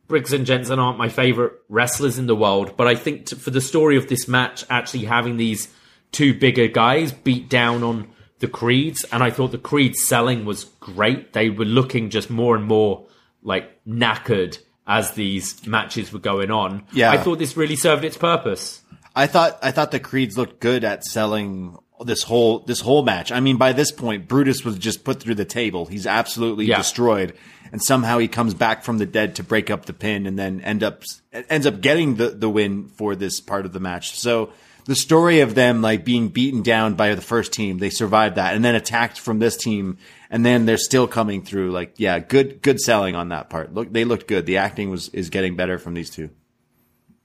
Briggs 0.07 0.34
and 0.34 0.45
Jensen 0.45 0.80
aren't 0.80 0.98
my 0.98 1.10
favorite 1.10 1.53
wrestlers 1.70 2.18
in 2.18 2.28
the 2.28 2.36
world, 2.36 2.76
but 2.78 2.88
I 2.88 2.95
think 2.95 3.28
t- 3.28 3.36
for 3.36 3.52
the 3.52 3.61
story 3.61 3.98
of 3.98 4.07
this 4.07 4.28
match, 4.28 4.65
actually 4.70 5.06
having 5.06 5.38
these 5.38 5.68
two 6.11 6.34
bigger 6.34 6.68
guys 6.68 7.11
beat 7.11 7.49
down 7.49 7.84
on 7.84 8.10
the 8.40 8.48
Creeds, 8.48 9.06
and 9.11 9.24
I 9.24 9.30
thought 9.30 9.52
the 9.52 9.57
Creed 9.57 9.95
selling 9.95 10.45
was 10.45 10.65
great. 10.80 11.34
They 11.34 11.49
were 11.49 11.65
looking 11.65 12.10
just 12.10 12.30
more 12.30 12.56
and 12.56 12.65
more 12.65 13.07
like 13.41 13.84
knackered 13.86 14.57
as 14.86 15.11
these 15.11 15.65
matches 15.65 16.11
were 16.11 16.20
going 16.20 16.52
on. 16.52 16.86
Yeah. 16.91 17.11
I 17.11 17.18
thought 17.18 17.40
this 17.40 17.56
really 17.56 17.78
served 17.78 18.03
its 18.03 18.18
purpose. 18.18 18.82
I 19.15 19.28
thought 19.28 19.60
I 19.61 19.72
thought 19.72 19.91
the 19.91 19.99
Creeds 19.99 20.38
looked 20.38 20.60
good 20.60 20.84
at 20.84 21.03
selling 21.03 21.78
this 22.02 22.24
whole 22.24 22.60
this 22.60 22.82
whole 22.82 23.03
match. 23.03 23.32
I 23.32 23.40
mean, 23.40 23.57
by 23.57 23.74
this 23.74 23.91
point, 23.91 24.28
Brutus 24.28 24.64
was 24.65 24.78
just 24.78 25.03
put 25.03 25.20
through 25.20 25.36
the 25.36 25.45
table. 25.45 25.86
He's 25.86 26.07
absolutely 26.07 26.65
Yeah. 26.65 26.78
destroyed, 26.78 27.34
and 27.72 27.82
somehow 27.82 28.18
he 28.18 28.28
comes 28.28 28.53
back 28.53 28.84
from 28.84 28.98
the 28.98 29.06
dead 29.06 29.36
to 29.36 29.44
break 29.44 29.70
up 29.70 29.86
the 29.86 29.94
pin, 29.94 30.26
and 30.26 30.38
then 30.38 30.61
end 30.61 30.84
up 30.84 31.03
ends 31.49 31.65
up 31.68 31.82
getting 31.82 32.15
the 32.15 32.30
the 32.30 32.49
win 32.49 32.88
for 32.88 33.15
this 33.15 33.40
part 33.40 33.65
of 33.65 33.74
the 33.74 33.80
match. 33.80 34.18
So 34.18 34.49
the 34.86 34.95
story 34.95 35.40
of 35.40 35.56
them 35.56 35.82
like 35.82 36.03
being 36.03 36.28
beaten 36.30 36.61
down 36.61 36.95
by 36.95 37.15
the 37.15 37.22
first 37.22 37.53
team, 37.53 37.78
they 37.78 37.90
survived 37.90 38.36
that, 38.36 38.56
and 38.56 38.65
then 38.65 38.76
attacked 38.76 39.18
from 39.20 39.40
this 39.40 39.56
team, 39.56 39.98
and 40.30 40.45
then 40.45 40.65
they're 40.65 40.78
still 40.78 41.07
coming 41.07 41.41
through. 41.41 41.72
Like, 41.72 41.94
yeah, 41.98 42.20
good 42.20 42.61
good 42.61 42.80
selling 42.82 43.15
on 43.15 43.30
that 43.30 43.49
part. 43.49 43.74
Look, 43.74 43.94
they 43.94 44.03
looked 44.03 44.28
good. 44.28 44.45
The 44.45 44.57
acting 44.57 44.90
was 44.90 45.07
is 45.10 45.30
getting 45.30 45.56
better 45.56 45.78
from 45.78 45.94
these 45.94 46.10
two. 46.10 46.32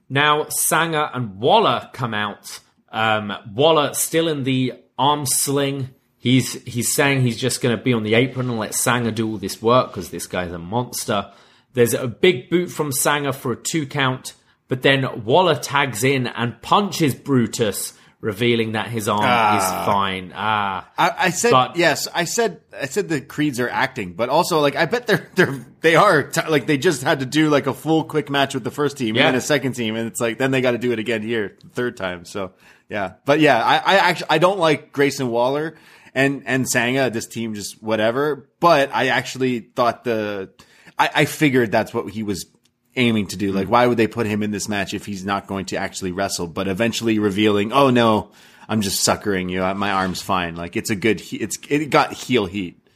Now 0.09 0.47
Sanga 0.49 1.11
and 1.13 1.39
Waller 1.39 1.89
come 1.93 2.13
out. 2.13 2.59
Um, 2.91 3.33
Waller 3.53 3.93
still 3.93 4.27
in 4.27 4.43
the 4.43 4.73
arm 4.97 5.25
sling. 5.25 5.89
He's 6.17 6.61
he's 6.63 6.93
saying 6.93 7.21
he's 7.21 7.37
just 7.37 7.61
going 7.61 7.77
to 7.77 7.81
be 7.81 7.93
on 7.93 8.03
the 8.03 8.15
apron 8.15 8.49
and 8.49 8.59
let 8.59 8.75
Sanga 8.75 9.11
do 9.11 9.29
all 9.29 9.37
this 9.37 9.61
work 9.61 9.87
because 9.87 10.09
this 10.09 10.27
guy's 10.27 10.51
a 10.51 10.59
monster. 10.59 11.31
There's 11.73 11.93
a 11.93 12.07
big 12.07 12.49
boot 12.49 12.69
from 12.69 12.91
Sanga 12.91 13.31
for 13.31 13.53
a 13.53 13.55
two 13.55 13.85
count, 13.85 14.33
but 14.67 14.81
then 14.81 15.23
Waller 15.23 15.55
tags 15.55 16.03
in 16.03 16.27
and 16.27 16.61
punches 16.61 17.15
Brutus, 17.15 17.93
revealing 18.21 18.73
that 18.73 18.87
his 18.87 19.07
arm 19.07 19.21
is 19.23 19.63
fine. 19.85 20.33
Ah, 20.35 20.89
I, 20.97 21.13
I 21.17 21.29
said 21.29 21.51
But- 21.51 21.77
yes. 21.77 22.07
I 22.13 22.25
said 22.25 22.61
I 22.77 22.85
said 22.87 23.07
the 23.09 23.21
creeds 23.21 23.59
are 23.59 23.69
acting, 23.69 24.13
but 24.13 24.27
also 24.29 24.59
like 24.59 24.75
I 24.75 24.85
bet 24.85 25.07
they're 25.07 25.29
they're 25.35 25.65
they 25.81 25.95
are 25.95 26.23
t- 26.23 26.47
like 26.49 26.67
they 26.67 26.77
just 26.77 27.01
had 27.03 27.19
to 27.21 27.25
do 27.25 27.49
like 27.49 27.65
a 27.67 27.73
full 27.73 28.03
quick 28.03 28.29
match 28.29 28.53
with 28.53 28.63
the 28.63 28.71
first 28.71 28.97
team 28.97 29.15
Yeah. 29.15 29.27
and 29.27 29.27
then 29.29 29.35
a 29.35 29.41
second 29.41 29.73
team, 29.73 29.95
and 29.95 30.07
it's 30.07 30.19
like 30.19 30.37
then 30.37 30.51
they 30.51 30.61
got 30.61 30.71
to 30.71 30.77
do 30.77 30.91
it 30.91 30.99
again 30.99 31.21
here 31.21 31.55
the 31.63 31.69
third 31.69 31.95
time. 31.95 32.25
So 32.25 32.51
yeah, 32.89 33.13
but 33.25 33.39
yeah, 33.39 33.63
I, 33.63 33.75
I 33.77 33.95
actually 34.09 34.27
I 34.31 34.37
don't 34.39 34.59
like 34.59 34.91
Grayson 34.91 35.29
Waller 35.29 35.75
and 36.13 36.43
and 36.45 36.67
Sanga. 36.67 37.09
This 37.09 37.25
team 37.27 37.53
just 37.53 37.81
whatever, 37.81 38.49
but 38.59 38.89
I 38.93 39.07
actually 39.07 39.59
thought 39.61 40.03
the 40.03 40.49
I, 40.97 41.09
I 41.15 41.25
figured 41.25 41.71
that's 41.71 41.93
what 41.93 42.09
he 42.09 42.23
was 42.23 42.45
aiming 42.95 43.27
to 43.27 43.37
do. 43.37 43.51
Hmm. 43.51 43.57
Like, 43.57 43.67
why 43.69 43.87
would 43.87 43.97
they 43.97 44.07
put 44.07 44.27
him 44.27 44.43
in 44.43 44.51
this 44.51 44.67
match 44.69 44.93
if 44.93 45.05
he's 45.05 45.25
not 45.25 45.47
going 45.47 45.65
to 45.67 45.77
actually 45.77 46.11
wrestle? 46.11 46.47
But 46.47 46.67
eventually 46.67 47.19
revealing, 47.19 47.71
oh 47.71 47.89
no, 47.89 48.31
I'm 48.67 48.81
just 48.81 49.03
suckering 49.03 49.49
you. 49.49 49.63
Uh, 49.63 49.73
my 49.73 49.91
arm's 49.91 50.21
fine. 50.21 50.55
Like, 50.55 50.75
it's 50.75 50.89
a 50.89 50.95
good. 50.95 51.19
He- 51.19 51.37
it's 51.37 51.57
it 51.69 51.89
got 51.89 52.13
heel 52.13 52.45
heat, 52.45 52.87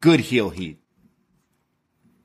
good 0.00 0.20
heel 0.20 0.50
heat. 0.50 0.78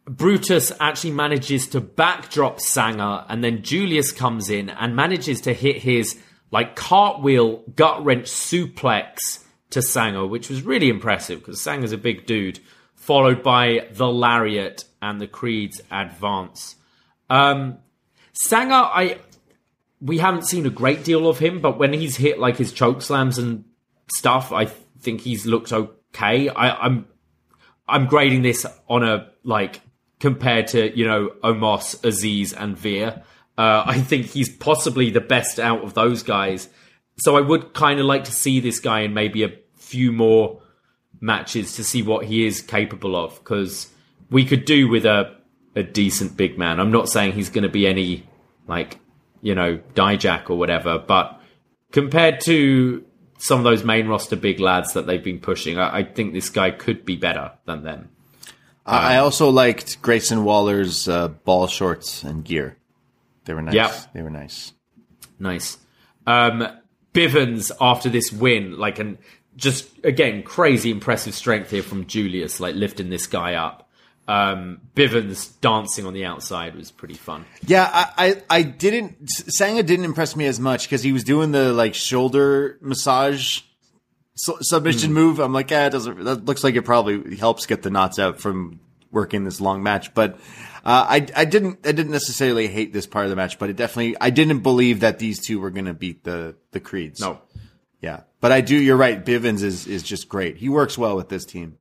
Brutus 0.08 0.72
actually 0.80 1.12
manages 1.14 1.68
to 1.70 1.82
backdrop 1.82 2.60
Sanga, 2.60 3.26
and 3.28 3.44
then 3.44 3.64
Julius 3.64 4.12
comes 4.12 4.50
in 4.52 4.70
and 4.70 4.96
manages 4.96 5.42
to 5.42 5.54
hit 5.54 5.78
his 5.78 6.20
like 6.52 6.76
cartwheel 6.76 7.64
gut 7.76 8.06
wrench 8.06 8.26
suplex 8.28 9.44
to 9.72 9.82
Sanga, 9.82 10.26
which 10.28 10.48
was 10.50 10.62
really 10.62 10.90
impressive 10.90 11.40
because 11.40 11.60
Sanga's 11.60 11.92
a 11.92 11.98
big 11.98 12.26
dude. 12.26 12.60
Followed 12.94 13.44
by 13.44 13.88
the 13.92 14.08
lariat 14.08 14.86
and 15.02 15.22
the 15.22 15.28
Creed's 15.28 15.80
advance. 15.92 16.76
Um, 17.30 17.80
Sanga, 18.34 18.76
I 18.76 19.20
we 20.02 20.18
haven't 20.18 20.48
seen 20.48 20.66
a 20.66 20.70
great 20.70 21.04
deal 21.04 21.28
of 21.28 21.40
him, 21.40 21.62
but 21.62 21.78
when 21.78 21.94
he's 21.94 22.18
hit 22.18 22.40
like 22.40 22.58
his 22.58 22.72
choke 22.72 23.02
slams 23.02 23.38
and 23.38 23.64
stuff, 24.08 24.52
I 24.52 24.66
think 25.00 25.22
he's 25.22 25.46
looked 25.46 25.72
okay. 25.72 26.50
I, 26.50 26.86
I'm 26.86 27.08
I'm 27.88 28.08
grading 28.08 28.42
this 28.42 28.66
on 28.88 29.04
a 29.04 29.32
like 29.44 29.82
compared 30.20 30.68
to 30.68 30.96
you 30.98 31.08
know 31.08 31.32
Omos, 31.44 32.00
Azeez, 32.02 32.54
and 32.58 32.78
Veer. 32.78 33.24
Uh, 33.58 33.84
I 33.86 34.02
think 34.02 34.28
he's 34.28 34.50
possibly 34.50 35.10
the 35.12 35.22
best 35.22 35.60
out 35.60 35.84
of 35.84 35.94
those 35.94 36.24
guys. 36.24 36.68
So 37.20 37.38
I 37.38 37.42
would 37.42 37.74
kind 37.74 38.00
of 38.00 38.06
like 38.06 38.26
to 38.26 38.32
see 38.32 38.60
this 38.60 38.80
guy 38.80 39.02
in 39.02 39.14
maybe 39.14 39.44
a 39.44 39.54
few 39.78 40.12
more 40.12 40.62
matches 41.22 41.78
to 41.78 41.84
see 41.84 42.02
what 42.04 42.26
he 42.26 42.46
is 42.46 42.62
capable 42.62 43.16
of 43.16 43.36
because 43.36 43.90
we 44.30 44.44
could 44.44 44.66
do 44.66 44.90
with 44.90 45.06
a 45.06 45.35
a 45.76 45.84
decent 45.84 46.38
big 46.38 46.58
man. 46.58 46.80
I'm 46.80 46.92
not 46.92 47.10
saying 47.10 47.34
he's 47.34 47.50
going 47.50 47.64
to 47.64 47.70
be 47.70 47.88
any 47.88 48.28
like 48.68 49.00
you 49.42 49.56
know 49.56 49.80
Dijak 49.94 50.50
or 50.50 50.58
whatever, 50.58 50.98
but 51.00 51.42
compared 51.92 52.42
to 52.42 53.06
some 53.38 53.60
of 53.60 53.64
those 53.64 53.84
main 53.84 54.08
roster 54.08 54.36
big 54.36 54.60
lads 54.60 54.94
that 54.94 55.06
they've 55.08 55.24
been 55.24 55.40
pushing, 55.40 55.78
I, 55.78 55.98
I 55.98 56.04
think 56.04 56.34
this 56.34 56.50
guy 56.50 56.72
could 56.72 57.06
be 57.06 57.16
better 57.16 57.52
than 57.66 57.84
them. 57.84 58.10
I 58.88 59.18
also 59.18 59.50
liked 59.50 60.02
Grayson 60.04 60.44
Waller's 60.44 61.08
uh, 61.08 61.30
ball 61.30 61.66
shorts 61.66 62.24
and 62.24 62.46
gear. 62.46 62.78
They 63.46 63.54
were 63.54 63.62
nice. 63.64 63.74
Yep. 63.74 64.14
They 64.14 64.22
were 64.22 64.30
nice. 64.30 64.74
Nice. 65.40 65.78
Um, 66.28 66.68
Bivens 67.14 67.72
after 67.82 68.10
this 68.10 68.32
win, 68.32 68.78
like, 68.78 69.00
and 69.00 69.18
just 69.56 69.88
again, 70.04 70.44
crazy 70.44 70.92
impressive 70.92 71.34
strength 71.34 71.72
here 71.72 71.82
from 71.84 72.06
Julius, 72.06 72.60
like 72.60 72.76
lifting 72.76 73.10
this 73.10 73.26
guy 73.26 73.56
up. 73.56 73.85
Um, 74.28 74.82
Bivens 74.96 75.60
dancing 75.62 76.06
on 76.08 76.14
the 76.14 76.26
outside 76.26 76.76
was 76.76 76.92
pretty 76.92 77.14
fun. 77.14 77.46
Yeah, 77.68 77.88
I, 77.92 78.08
I, 78.18 78.44
I 78.50 78.62
didn't. 78.64 79.30
Sanga 79.30 79.84
didn't 79.84 80.06
impress 80.06 80.36
me 80.36 80.48
as 80.48 80.60
much 80.60 80.86
because 80.86 81.04
he 81.04 81.12
was 81.12 81.24
doing 81.24 81.52
the 81.52 81.72
like 81.74 81.94
shoulder 81.94 82.80
massage 82.82 83.62
su- 84.36 84.58
submission 84.62 85.14
move. 85.14 85.40
I'm 85.40 85.54
like, 85.54 85.70
yeah, 85.70 85.86
it 85.88 85.92
doesn't. 85.92 86.24
That 86.24 86.46
looks 86.46 86.64
like 86.64 86.76
it 86.76 86.84
probably 86.84 87.36
helps 87.36 87.68
get 87.68 87.84
the 87.84 87.92
knots 87.92 88.18
out 88.18 88.40
from 88.40 88.80
working 89.12 89.44
this 89.44 89.62
long 89.62 89.84
match. 89.84 90.14
But 90.16 90.40
uh, 90.84 91.06
I, 91.08 91.28
I 91.36 91.46
didn't, 91.46 91.86
I 91.86 91.92
didn't 91.92 92.12
necessarily 92.12 92.68
hate 92.68 92.94
this 92.94 93.06
part 93.06 93.26
of 93.26 93.30
the 93.30 93.36
match. 93.36 93.60
But 93.60 93.70
it 93.70 93.76
definitely, 93.76 94.18
I 94.20 94.32
didn't 94.32 94.60
believe 94.62 95.02
that 95.02 95.20
these 95.20 95.40
two 95.40 95.60
were 95.60 95.70
going 95.70 95.86
to 95.86 95.94
beat 95.94 96.24
the 96.24 96.56
the 96.72 96.80
Creeds. 96.80 97.20
No, 97.20 97.42
yeah, 98.02 98.22
but 98.42 98.52
I 98.52 98.62
do. 98.62 98.76
You're 98.76 98.98
right. 98.98 99.24
Bivens 99.24 99.62
is 99.62 99.86
is 99.86 100.02
just 100.02 100.30
great. 100.30 100.58
He 100.58 100.68
works 100.68 100.98
well 100.98 101.16
with 101.16 101.30
this 101.30 101.46
team. 101.46 101.78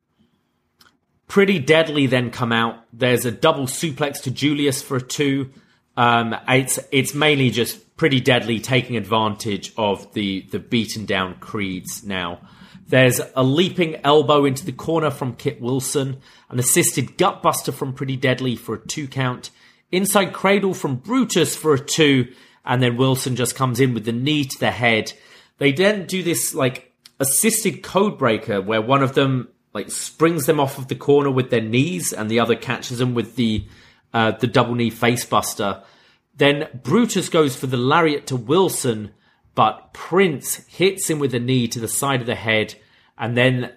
Pretty 1.26 1.58
Deadly 1.58 2.06
then 2.06 2.30
come 2.30 2.52
out. 2.52 2.84
There's 2.92 3.24
a 3.24 3.30
double 3.30 3.66
suplex 3.66 4.22
to 4.22 4.30
Julius 4.30 4.82
for 4.82 4.96
a 4.96 5.02
two. 5.02 5.50
Um, 5.96 6.36
it's 6.48 6.78
it's 6.92 7.14
mainly 7.14 7.50
just 7.50 7.96
Pretty 7.96 8.20
Deadly 8.20 8.60
taking 8.60 8.96
advantage 8.96 9.72
of 9.76 10.12
the 10.14 10.46
the 10.50 10.58
beaten 10.58 11.06
down 11.06 11.36
Creeds 11.36 12.04
now. 12.04 12.40
There's 12.86 13.20
a 13.34 13.42
leaping 13.42 13.96
elbow 14.04 14.44
into 14.44 14.66
the 14.66 14.72
corner 14.72 15.10
from 15.10 15.36
Kit 15.36 15.60
Wilson, 15.60 16.18
an 16.50 16.58
assisted 16.58 17.16
gutbuster 17.16 17.72
from 17.72 17.94
Pretty 17.94 18.16
Deadly 18.16 18.56
for 18.56 18.74
a 18.74 18.86
two 18.86 19.08
count, 19.08 19.50
inside 19.90 20.32
cradle 20.32 20.74
from 20.74 20.96
Brutus 20.96 21.56
for 21.56 21.74
a 21.74 21.78
two, 21.78 22.32
and 22.64 22.82
then 22.82 22.96
Wilson 22.96 23.36
just 23.36 23.54
comes 23.54 23.80
in 23.80 23.94
with 23.94 24.04
the 24.04 24.12
knee 24.12 24.44
to 24.44 24.58
the 24.58 24.70
head. 24.70 25.12
They 25.58 25.72
then 25.72 26.06
do 26.06 26.22
this 26.22 26.54
like 26.54 26.92
assisted 27.18 27.82
code 27.82 28.18
breaker 28.18 28.60
where 28.60 28.82
one 28.82 29.02
of 29.02 29.14
them 29.14 29.48
like 29.74 29.90
springs 29.90 30.46
them 30.46 30.60
off 30.60 30.78
of 30.78 30.88
the 30.88 30.94
corner 30.94 31.30
with 31.30 31.50
their 31.50 31.60
knees 31.60 32.12
and 32.12 32.30
the 32.30 32.40
other 32.40 32.54
catches 32.54 32.98
them 32.98 33.12
with 33.12 33.36
the 33.36 33.66
uh, 34.14 34.30
the 34.30 34.46
double 34.46 34.76
knee 34.76 34.90
facebuster. 34.90 35.82
Then 36.36 36.68
Brutus 36.82 37.28
goes 37.28 37.56
for 37.56 37.66
the 37.66 37.76
lariat 37.76 38.28
to 38.28 38.36
Wilson, 38.36 39.12
but 39.54 39.92
Prince 39.92 40.64
hits 40.66 41.10
him 41.10 41.18
with 41.18 41.34
a 41.34 41.40
knee 41.40 41.68
to 41.68 41.80
the 41.80 41.88
side 41.88 42.20
of 42.20 42.26
the 42.26 42.34
head, 42.34 42.76
and 43.18 43.36
then 43.36 43.72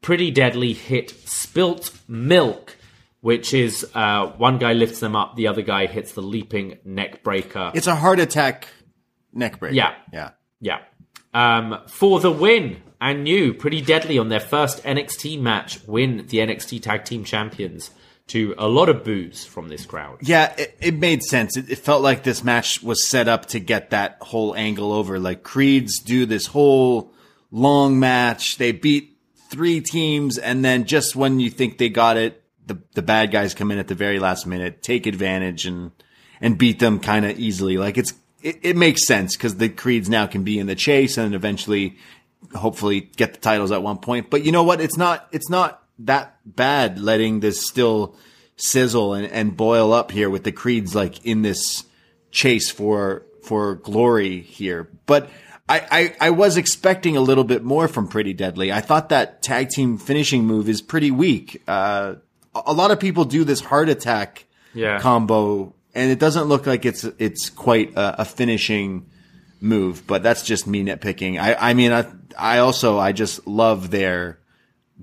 Pretty 0.00 0.30
Deadly 0.30 0.74
hit 0.74 1.10
Spilt 1.26 1.90
Milk, 2.06 2.76
which 3.20 3.54
is 3.54 3.86
uh, 3.94 4.26
one 4.36 4.58
guy 4.58 4.74
lifts 4.74 5.00
them 5.00 5.16
up, 5.16 5.34
the 5.34 5.48
other 5.48 5.62
guy 5.62 5.86
hits 5.86 6.12
the 6.12 6.20
leaping 6.20 6.78
neck 6.84 7.22
breaker. 7.22 7.72
It's 7.74 7.86
a 7.86 7.96
heart 7.96 8.20
attack 8.20 8.68
neck 9.32 9.58
break. 9.58 9.74
Yeah. 9.74 9.94
yeah. 10.12 10.30
Yeah. 10.60 10.80
Um, 11.32 11.80
for 11.88 12.20
the 12.20 12.30
win, 12.30 12.82
and 13.00 13.24
new, 13.24 13.52
pretty 13.52 13.80
deadly 13.80 14.18
on 14.18 14.28
their 14.28 14.40
first 14.40 14.82
NXT 14.84 15.40
match, 15.40 15.80
win 15.86 16.26
the 16.28 16.38
NXT 16.38 16.82
Tag 16.82 17.04
Team 17.04 17.24
Champions. 17.24 17.90
to 18.26 18.54
a 18.56 18.68
lot 18.68 18.88
of 18.88 19.04
boos 19.04 19.44
from 19.44 19.68
this 19.68 19.84
crowd. 19.84 20.18
Yeah, 20.22 20.54
it, 20.56 20.76
it 20.80 20.94
made 20.94 21.22
sense. 21.22 21.56
It, 21.58 21.70
it 21.70 21.76
felt 21.78 22.02
like 22.02 22.22
this 22.22 22.42
match 22.42 22.82
was 22.82 23.06
set 23.06 23.28
up 23.28 23.46
to 23.46 23.60
get 23.60 23.90
that 23.90 24.16
whole 24.22 24.54
angle 24.56 24.92
over. 24.92 25.18
Like 25.18 25.42
Creeds 25.42 26.00
do 26.00 26.24
this 26.24 26.46
whole 26.46 27.12
long 27.50 27.98
match. 27.98 28.56
They 28.56 28.72
beat 28.72 29.18
three 29.50 29.80
teams, 29.80 30.38
and 30.38 30.64
then 30.64 30.84
just 30.84 31.14
when 31.14 31.38
you 31.38 31.50
think 31.50 31.76
they 31.78 31.90
got 31.90 32.16
it, 32.16 32.42
the 32.66 32.80
the 32.94 33.02
bad 33.02 33.30
guys 33.30 33.52
come 33.54 33.70
in 33.70 33.78
at 33.78 33.88
the 33.88 33.94
very 33.94 34.18
last 34.18 34.46
minute, 34.46 34.82
take 34.82 35.06
advantage, 35.06 35.66
and 35.66 35.92
and 36.40 36.56
beat 36.56 36.78
them 36.78 37.00
kind 37.00 37.26
of 37.26 37.38
easily. 37.38 37.76
Like 37.76 37.98
it's 37.98 38.14
it, 38.42 38.58
it 38.62 38.76
makes 38.76 39.06
sense 39.06 39.36
because 39.36 39.56
the 39.56 39.68
Creeds 39.68 40.08
now 40.08 40.26
can 40.26 40.44
be 40.44 40.58
in 40.58 40.66
the 40.66 40.74
chase 40.74 41.18
and 41.18 41.34
eventually, 41.34 41.96
hopefully, 42.54 43.00
get 43.16 43.34
the 43.34 43.40
titles 43.40 43.70
at 43.72 43.82
one 43.82 43.98
point. 43.98 44.30
But 44.30 44.44
you 44.44 44.52
know 44.52 44.62
what? 44.64 44.80
It's 44.80 44.96
not 44.96 45.28
it's 45.32 45.48
not 45.50 45.82
that 46.00 46.36
bad 46.44 46.98
letting 46.98 47.40
this 47.40 47.64
still 47.66 48.16
sizzle 48.56 49.14
and, 49.14 49.26
and 49.26 49.56
boil 49.56 49.92
up 49.92 50.10
here 50.10 50.28
with 50.30 50.44
the 50.44 50.52
Creeds 50.52 50.94
like 50.94 51.24
in 51.24 51.42
this 51.42 51.84
chase 52.30 52.70
for 52.70 53.24
for 53.42 53.74
glory 53.76 54.40
here. 54.40 54.88
But 55.06 55.28
I, 55.68 56.14
I, 56.20 56.26
I 56.28 56.30
was 56.30 56.56
expecting 56.56 57.16
a 57.16 57.20
little 57.20 57.44
bit 57.44 57.62
more 57.64 57.88
from 57.88 58.06
Pretty 58.08 58.34
Deadly. 58.34 58.70
I 58.70 58.80
thought 58.80 59.08
that 59.08 59.40
tag 59.42 59.70
team 59.70 59.96
finishing 59.98 60.44
move 60.44 60.68
is 60.68 60.82
pretty 60.82 61.10
weak. 61.10 61.62
Uh, 61.66 62.16
a 62.54 62.72
lot 62.72 62.90
of 62.90 63.00
people 63.00 63.24
do 63.24 63.44
this 63.44 63.60
heart 63.60 63.88
attack 63.88 64.44
Yeah. 64.74 64.98
combo, 65.00 65.74
and 65.94 66.10
it 66.10 66.18
doesn't 66.18 66.44
look 66.44 66.66
like 66.66 66.84
it's 66.84 67.04
it's 67.18 67.48
quite 67.50 67.92
a, 67.96 68.22
a 68.22 68.24
finishing 68.24 69.06
move. 69.64 70.06
But 70.06 70.22
that's 70.22 70.42
just 70.42 70.66
me 70.66 70.84
nitpicking. 70.84 71.40
I, 71.40 71.54
I 71.54 71.74
mean, 71.74 71.92
I 71.92 72.06
I 72.38 72.58
also 72.58 72.98
I 72.98 73.12
just 73.12 73.46
love 73.46 73.90
their 73.90 74.38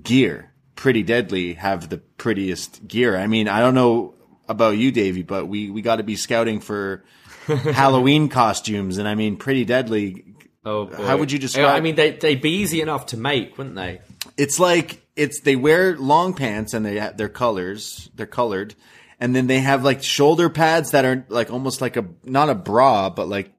gear. 0.02 0.52
Pretty 0.76 1.02
Deadly 1.02 1.54
have 1.54 1.90
the 1.90 1.98
prettiest 1.98 2.86
gear. 2.88 3.16
I 3.16 3.26
mean, 3.26 3.48
I 3.48 3.60
don't 3.60 3.74
know 3.74 4.14
about 4.48 4.76
you, 4.78 4.90
Davie, 4.90 5.22
but 5.22 5.46
we 5.46 5.70
we 5.70 5.82
got 5.82 5.96
to 5.96 6.02
be 6.02 6.16
scouting 6.16 6.60
for 6.60 7.04
Halloween 7.46 8.28
costumes, 8.28 8.98
and 8.98 9.06
I 9.06 9.14
mean, 9.14 9.36
Pretty 9.36 9.64
Deadly. 9.64 10.24
Oh, 10.64 10.86
boy. 10.86 11.04
How 11.04 11.16
would 11.16 11.32
you 11.32 11.40
describe- 11.40 11.74
I 11.74 11.80
mean, 11.80 11.96
they 11.96 12.12
they'd 12.12 12.40
be 12.40 12.56
easy 12.58 12.80
enough 12.80 13.06
to 13.06 13.16
make, 13.16 13.58
wouldn't 13.58 13.76
they? 13.76 14.00
It's 14.36 14.58
like 14.58 15.02
it's 15.16 15.40
they 15.40 15.56
wear 15.56 15.96
long 15.96 16.34
pants 16.34 16.72
and 16.72 16.86
they 16.86 16.98
their 17.16 17.28
colors. 17.28 18.08
They're 18.14 18.26
colored, 18.26 18.74
and 19.20 19.36
then 19.36 19.46
they 19.46 19.60
have 19.60 19.84
like 19.84 20.02
shoulder 20.02 20.48
pads 20.48 20.92
that 20.92 21.04
are 21.04 21.26
like 21.28 21.50
almost 21.50 21.80
like 21.80 21.96
a 21.96 22.06
not 22.24 22.48
a 22.48 22.54
bra, 22.54 23.10
but 23.10 23.28
like 23.28 23.52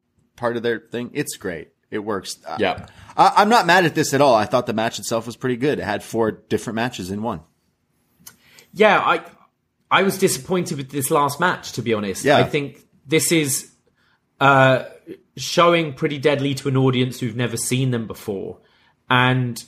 part 0.43 0.57
of 0.57 0.63
their 0.63 0.79
thing. 0.79 1.09
It's 1.13 1.37
great. 1.37 1.69
It 1.89 1.99
works. 1.99 2.37
Yeah. 2.59 2.87
I, 3.15 3.31
I'm 3.37 3.47
not 3.47 3.65
mad 3.65 3.85
at 3.85 3.95
this 3.95 4.13
at 4.13 4.19
all. 4.19 4.35
I 4.35 4.43
thought 4.43 4.65
the 4.65 4.73
match 4.73 4.99
itself 4.99 5.25
was 5.25 5.37
pretty 5.37 5.55
good. 5.55 5.79
It 5.79 5.85
had 5.85 6.03
four 6.03 6.31
different 6.31 6.75
matches 6.75 7.11
in 7.11 7.21
one. 7.23 7.39
Yeah, 8.73 8.99
I 8.99 9.23
I 9.89 10.03
was 10.03 10.17
disappointed 10.17 10.77
with 10.77 10.89
this 10.89 11.09
last 11.09 11.39
match, 11.39 11.71
to 11.73 11.81
be 11.81 11.93
honest. 11.93 12.25
Yeah. 12.25 12.39
I 12.39 12.43
think 12.43 12.85
this 13.05 13.31
is 13.31 13.71
uh, 14.41 14.83
showing 15.37 15.93
pretty 15.93 16.17
deadly 16.17 16.55
to 16.55 16.67
an 16.67 16.75
audience 16.75 17.21
who've 17.21 17.37
never 17.37 17.55
seen 17.55 17.91
them 17.91 18.05
before, 18.05 18.59
and 19.09 19.63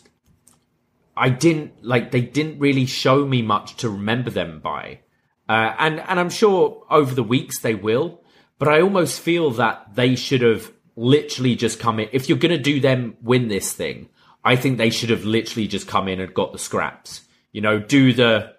I 1.16 1.30
didn't 1.30 1.86
like 1.86 2.12
they 2.12 2.22
didn't 2.22 2.60
really 2.60 2.86
show 2.86 3.26
me 3.26 3.44
much 3.44 3.78
to 3.78 3.90
remember 3.90 4.30
them 4.30 4.60
by, 4.60 5.00
uh, 5.48 5.72
and 5.80 6.02
and 6.02 6.20
I'm 6.20 6.32
sure 6.32 6.84
over 6.90 7.16
the 7.16 7.24
weeks 7.24 7.62
they 7.62 7.76
will, 7.76 8.25
but 8.58 8.68
I 8.68 8.82
almost 8.82 9.20
feel 9.20 9.52
that 9.52 9.96
they 9.96 10.16
should 10.16 10.42
have 10.42 10.72
literally 10.96 11.56
just 11.56 11.80
come 11.80 12.00
in. 12.00 12.10
If 12.12 12.30
you're 12.30 12.38
going 12.38 12.56
to 12.56 12.62
do 12.62 12.80
them 12.80 13.18
win 13.22 13.48
this 13.48 13.74
thing, 13.74 14.10
I 14.44 14.56
think 14.56 14.78
they 14.78 14.90
should 14.90 15.10
have 15.10 15.26
literally 15.26 15.68
just 15.68 15.88
come 15.88 16.08
in 16.08 16.20
and 16.20 16.34
got 16.34 16.54
the 16.54 16.60
scraps. 16.60 17.22
You 17.52 17.62
know, 17.62 17.80
do 17.80 18.14
the 18.14 18.54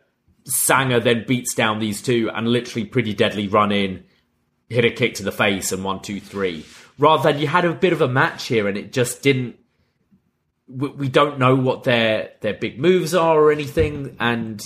Sanga 0.44 1.00
then 1.00 1.24
beats 1.26 1.54
down 1.54 1.78
these 1.78 2.02
two 2.02 2.30
and 2.34 2.48
literally 2.48 2.86
pretty 2.86 3.14
deadly 3.14 3.48
run 3.48 3.72
in, 3.72 4.04
hit 4.68 4.84
a 4.84 4.90
kick 4.90 5.14
to 5.14 5.22
the 5.22 5.32
face 5.32 5.72
and 5.72 5.84
one, 5.84 6.00
two, 6.02 6.20
three. 6.20 6.64
Rather 6.98 7.30
than 7.32 7.40
you 7.40 7.46
had 7.46 7.64
a 7.64 7.72
bit 7.72 7.92
of 7.92 8.00
a 8.00 8.08
match 8.08 8.46
here 8.46 8.68
and 8.68 8.76
it 8.76 8.92
just 8.92 9.22
didn't. 9.22 9.56
We, 10.68 11.08
don't 11.08 11.38
know 11.38 11.54
what 11.54 11.84
their 11.84 12.32
their 12.40 12.54
big 12.54 12.80
moves 12.80 13.14
are 13.14 13.38
or 13.40 13.52
anything, 13.52 14.16
and 14.18 14.60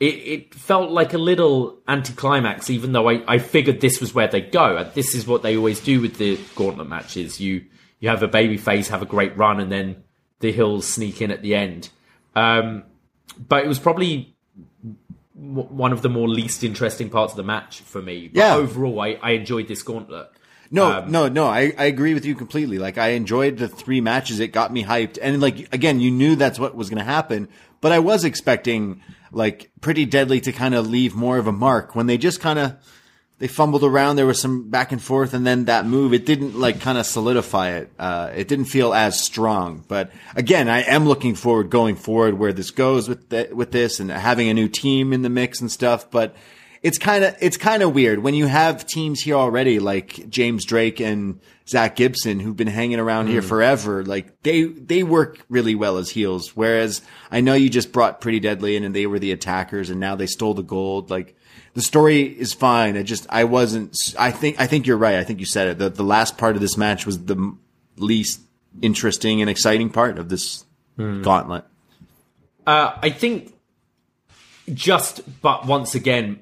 it, 0.00 0.14
it 0.14 0.54
felt 0.54 0.90
like 0.90 1.12
a 1.14 1.18
little 1.18 1.78
anticlimax. 1.86 2.70
Even 2.70 2.92
though 2.92 3.08
I, 3.08 3.22
I 3.28 3.38
figured 3.38 3.80
this 3.80 4.00
was 4.00 4.14
where 4.14 4.26
they 4.28 4.40
go, 4.40 4.76
and 4.78 4.92
this 4.94 5.14
is 5.14 5.26
what 5.26 5.42
they 5.42 5.56
always 5.56 5.78
do 5.80 6.00
with 6.00 6.16
the 6.18 6.38
gauntlet 6.56 6.88
matches. 6.88 7.40
You 7.40 7.64
you 8.00 8.08
have 8.08 8.22
a 8.22 8.28
baby 8.28 8.56
face 8.56 8.88
have 8.88 9.02
a 9.02 9.06
great 9.06 9.36
run, 9.36 9.60
and 9.60 9.70
then 9.70 10.02
the 10.40 10.50
hills 10.52 10.86
sneak 10.86 11.20
in 11.20 11.30
at 11.30 11.42
the 11.42 11.54
end. 11.54 11.90
Um, 12.34 12.84
but 13.48 13.64
it 13.64 13.68
was 13.68 13.78
probably 13.78 14.34
w- 15.34 15.68
one 15.68 15.92
of 15.92 16.02
the 16.02 16.08
more 16.08 16.28
least 16.28 16.64
interesting 16.64 17.10
parts 17.10 17.32
of 17.32 17.36
the 17.36 17.42
match 17.42 17.80
for 17.80 18.00
me. 18.00 18.28
But 18.28 18.38
Yeah. 18.38 18.54
overall, 18.56 19.00
I, 19.00 19.18
I 19.22 19.30
enjoyed 19.32 19.68
this 19.68 19.82
gauntlet. 19.82 20.28
No, 20.70 21.04
no, 21.04 21.28
no. 21.28 21.46
I, 21.46 21.72
I 21.76 21.86
agree 21.86 22.14
with 22.14 22.24
you 22.24 22.34
completely. 22.36 22.78
Like 22.78 22.96
I 22.96 23.08
enjoyed 23.08 23.58
the 23.58 23.66
three 23.68 24.00
matches. 24.00 24.38
It 24.38 24.48
got 24.48 24.72
me 24.72 24.84
hyped. 24.84 25.18
And 25.20 25.40
like, 25.40 25.72
again, 25.74 25.98
you 26.00 26.10
knew 26.12 26.36
that's 26.36 26.58
what 26.60 26.76
was 26.76 26.88
going 26.88 26.98
to 26.98 27.04
happen, 27.04 27.48
but 27.80 27.90
I 27.92 27.98
was 27.98 28.24
expecting 28.24 29.02
like 29.32 29.70
pretty 29.80 30.04
deadly 30.04 30.40
to 30.42 30.52
kind 30.52 30.74
of 30.74 30.88
leave 30.88 31.14
more 31.14 31.38
of 31.38 31.46
a 31.46 31.52
mark 31.52 31.94
when 31.94 32.06
they 32.06 32.18
just 32.18 32.40
kind 32.40 32.58
of, 32.58 32.76
they 33.38 33.48
fumbled 33.48 33.84
around. 33.84 34.16
There 34.16 34.26
was 34.26 34.40
some 34.40 34.68
back 34.68 34.92
and 34.92 35.02
forth 35.02 35.32
and 35.32 35.46
then 35.46 35.64
that 35.64 35.86
move, 35.86 36.12
it 36.12 36.26
didn't 36.26 36.58
like 36.58 36.80
kind 36.80 36.98
of 36.98 37.06
solidify 37.06 37.70
it. 37.70 37.90
Uh, 37.98 38.30
it 38.34 38.48
didn't 38.48 38.66
feel 38.66 38.92
as 38.92 39.18
strong, 39.18 39.84
but 39.88 40.10
again, 40.34 40.68
I 40.68 40.82
am 40.82 41.06
looking 41.06 41.34
forward 41.34 41.70
going 41.70 41.96
forward 41.96 42.38
where 42.38 42.52
this 42.52 42.70
goes 42.70 43.08
with 43.08 43.28
the, 43.30 43.48
with 43.52 43.72
this 43.72 44.00
and 44.00 44.10
having 44.10 44.48
a 44.48 44.54
new 44.54 44.68
team 44.68 45.12
in 45.12 45.22
the 45.22 45.30
mix 45.30 45.60
and 45.60 45.70
stuff. 45.70 46.10
But 46.10 46.34
it's 46.82 46.98
kind 46.98 47.24
of 47.24 47.36
it's 47.40 47.56
kind 47.56 47.82
of 47.82 47.94
weird 47.94 48.20
when 48.20 48.34
you 48.34 48.46
have 48.46 48.86
teams 48.86 49.20
here 49.20 49.34
already 49.34 49.78
like 49.78 50.28
James 50.30 50.64
Drake 50.64 51.00
and 51.00 51.40
Zach 51.68 51.96
Gibson 51.96 52.40
who've 52.40 52.56
been 52.56 52.68
hanging 52.68 52.98
around 52.98 53.28
here 53.28 53.42
forever. 53.42 54.04
Like 54.04 54.42
they 54.42 54.62
they 54.62 55.02
work 55.02 55.44
really 55.48 55.74
well 55.74 55.98
as 55.98 56.10
heels. 56.10 56.56
Whereas 56.56 57.02
I 57.30 57.42
know 57.42 57.54
you 57.54 57.68
just 57.68 57.92
brought 57.92 58.20
Pretty 58.20 58.40
Deadly 58.40 58.76
in 58.76 58.84
and 58.84 58.94
they 58.94 59.06
were 59.06 59.18
the 59.18 59.32
attackers 59.32 59.90
and 59.90 60.00
now 60.00 60.16
they 60.16 60.26
stole 60.26 60.54
the 60.54 60.62
gold. 60.62 61.10
Like 61.10 61.36
the 61.74 61.82
story 61.82 62.22
is 62.22 62.54
fine. 62.54 62.96
I 62.96 63.02
just 63.02 63.26
I 63.28 63.44
wasn't. 63.44 63.96
I 64.18 64.30
think 64.30 64.58
I 64.58 64.66
think 64.66 64.86
you're 64.86 64.96
right. 64.96 65.16
I 65.16 65.24
think 65.24 65.40
you 65.40 65.46
said 65.46 65.68
it. 65.68 65.78
The 65.78 65.90
the 65.90 66.02
last 66.02 66.38
part 66.38 66.56
of 66.56 66.62
this 66.62 66.76
match 66.78 67.04
was 67.04 67.26
the 67.26 67.56
least 67.96 68.40
interesting 68.80 69.40
and 69.42 69.50
exciting 69.50 69.90
part 69.90 70.18
of 70.18 70.30
this 70.30 70.64
gauntlet. 70.96 71.64
Uh, 72.66 72.96
I 73.02 73.10
think 73.10 73.54
just, 74.72 75.22
but 75.40 75.66
once 75.66 75.94
again, 75.94 76.40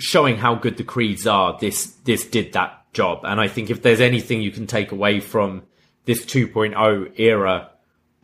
showing 0.00 0.36
how 0.36 0.54
good 0.54 0.76
the 0.76 0.84
creeds 0.84 1.26
are, 1.26 1.56
this 1.60 1.86
this 2.04 2.26
did 2.26 2.52
that 2.54 2.92
job. 2.92 3.20
And 3.24 3.40
I 3.40 3.48
think 3.48 3.70
if 3.70 3.82
there's 3.82 4.00
anything 4.00 4.42
you 4.42 4.50
can 4.50 4.66
take 4.66 4.92
away 4.92 5.20
from 5.20 5.62
this 6.06 6.24
2.0 6.24 7.12
era 7.18 7.70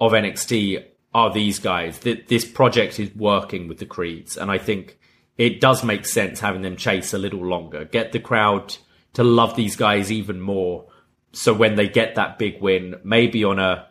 of 0.01 0.13
NXT, 0.13 0.85
are 1.17 1.33
these 1.33 1.59
guys. 1.59 2.01
That 2.01 2.29
this 2.29 2.45
project 2.45 3.01
is 3.01 3.11
working 3.17 3.69
with 3.69 3.79
the 3.79 3.87
creeds, 3.87 4.37
and 4.37 4.51
I 4.51 4.59
think 4.59 4.99
it 5.39 5.63
does 5.63 5.83
make 5.83 6.05
sense 6.05 6.41
having 6.41 6.61
them 6.61 6.77
chase 6.77 7.15
a 7.15 7.19
little 7.19 7.45
longer, 7.45 7.87
get 7.87 8.13
the 8.13 8.21
crowd 8.21 8.77
to 9.15 9.25
love 9.25 9.57
these 9.57 9.77
guys 9.77 10.13
even 10.13 10.43
more. 10.43 10.85
So 11.33 11.55
when 11.55 11.77
they 11.77 11.89
get 11.89 12.17
that 12.17 12.39
big 12.39 12.61
win, 12.61 12.97
maybe 13.03 13.45
on 13.45 13.59
a 13.59 13.89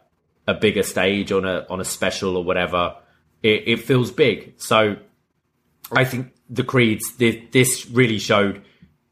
a 0.47 0.53
bigger 0.53 0.83
stage, 0.83 1.31
on 1.31 1.45
a 1.45 1.65
on 1.67 1.81
a 1.81 1.83
special 1.83 2.37
or 2.37 2.43
whatever, 2.43 2.95
it, 3.41 3.63
it 3.65 3.77
feels 3.77 4.11
big. 4.11 4.53
So 4.57 4.97
I 5.91 6.05
think 6.05 6.31
the 6.49 6.63
Creeds, 6.63 7.15
this, 7.17 7.89
really 7.89 8.19
showed 8.19 8.63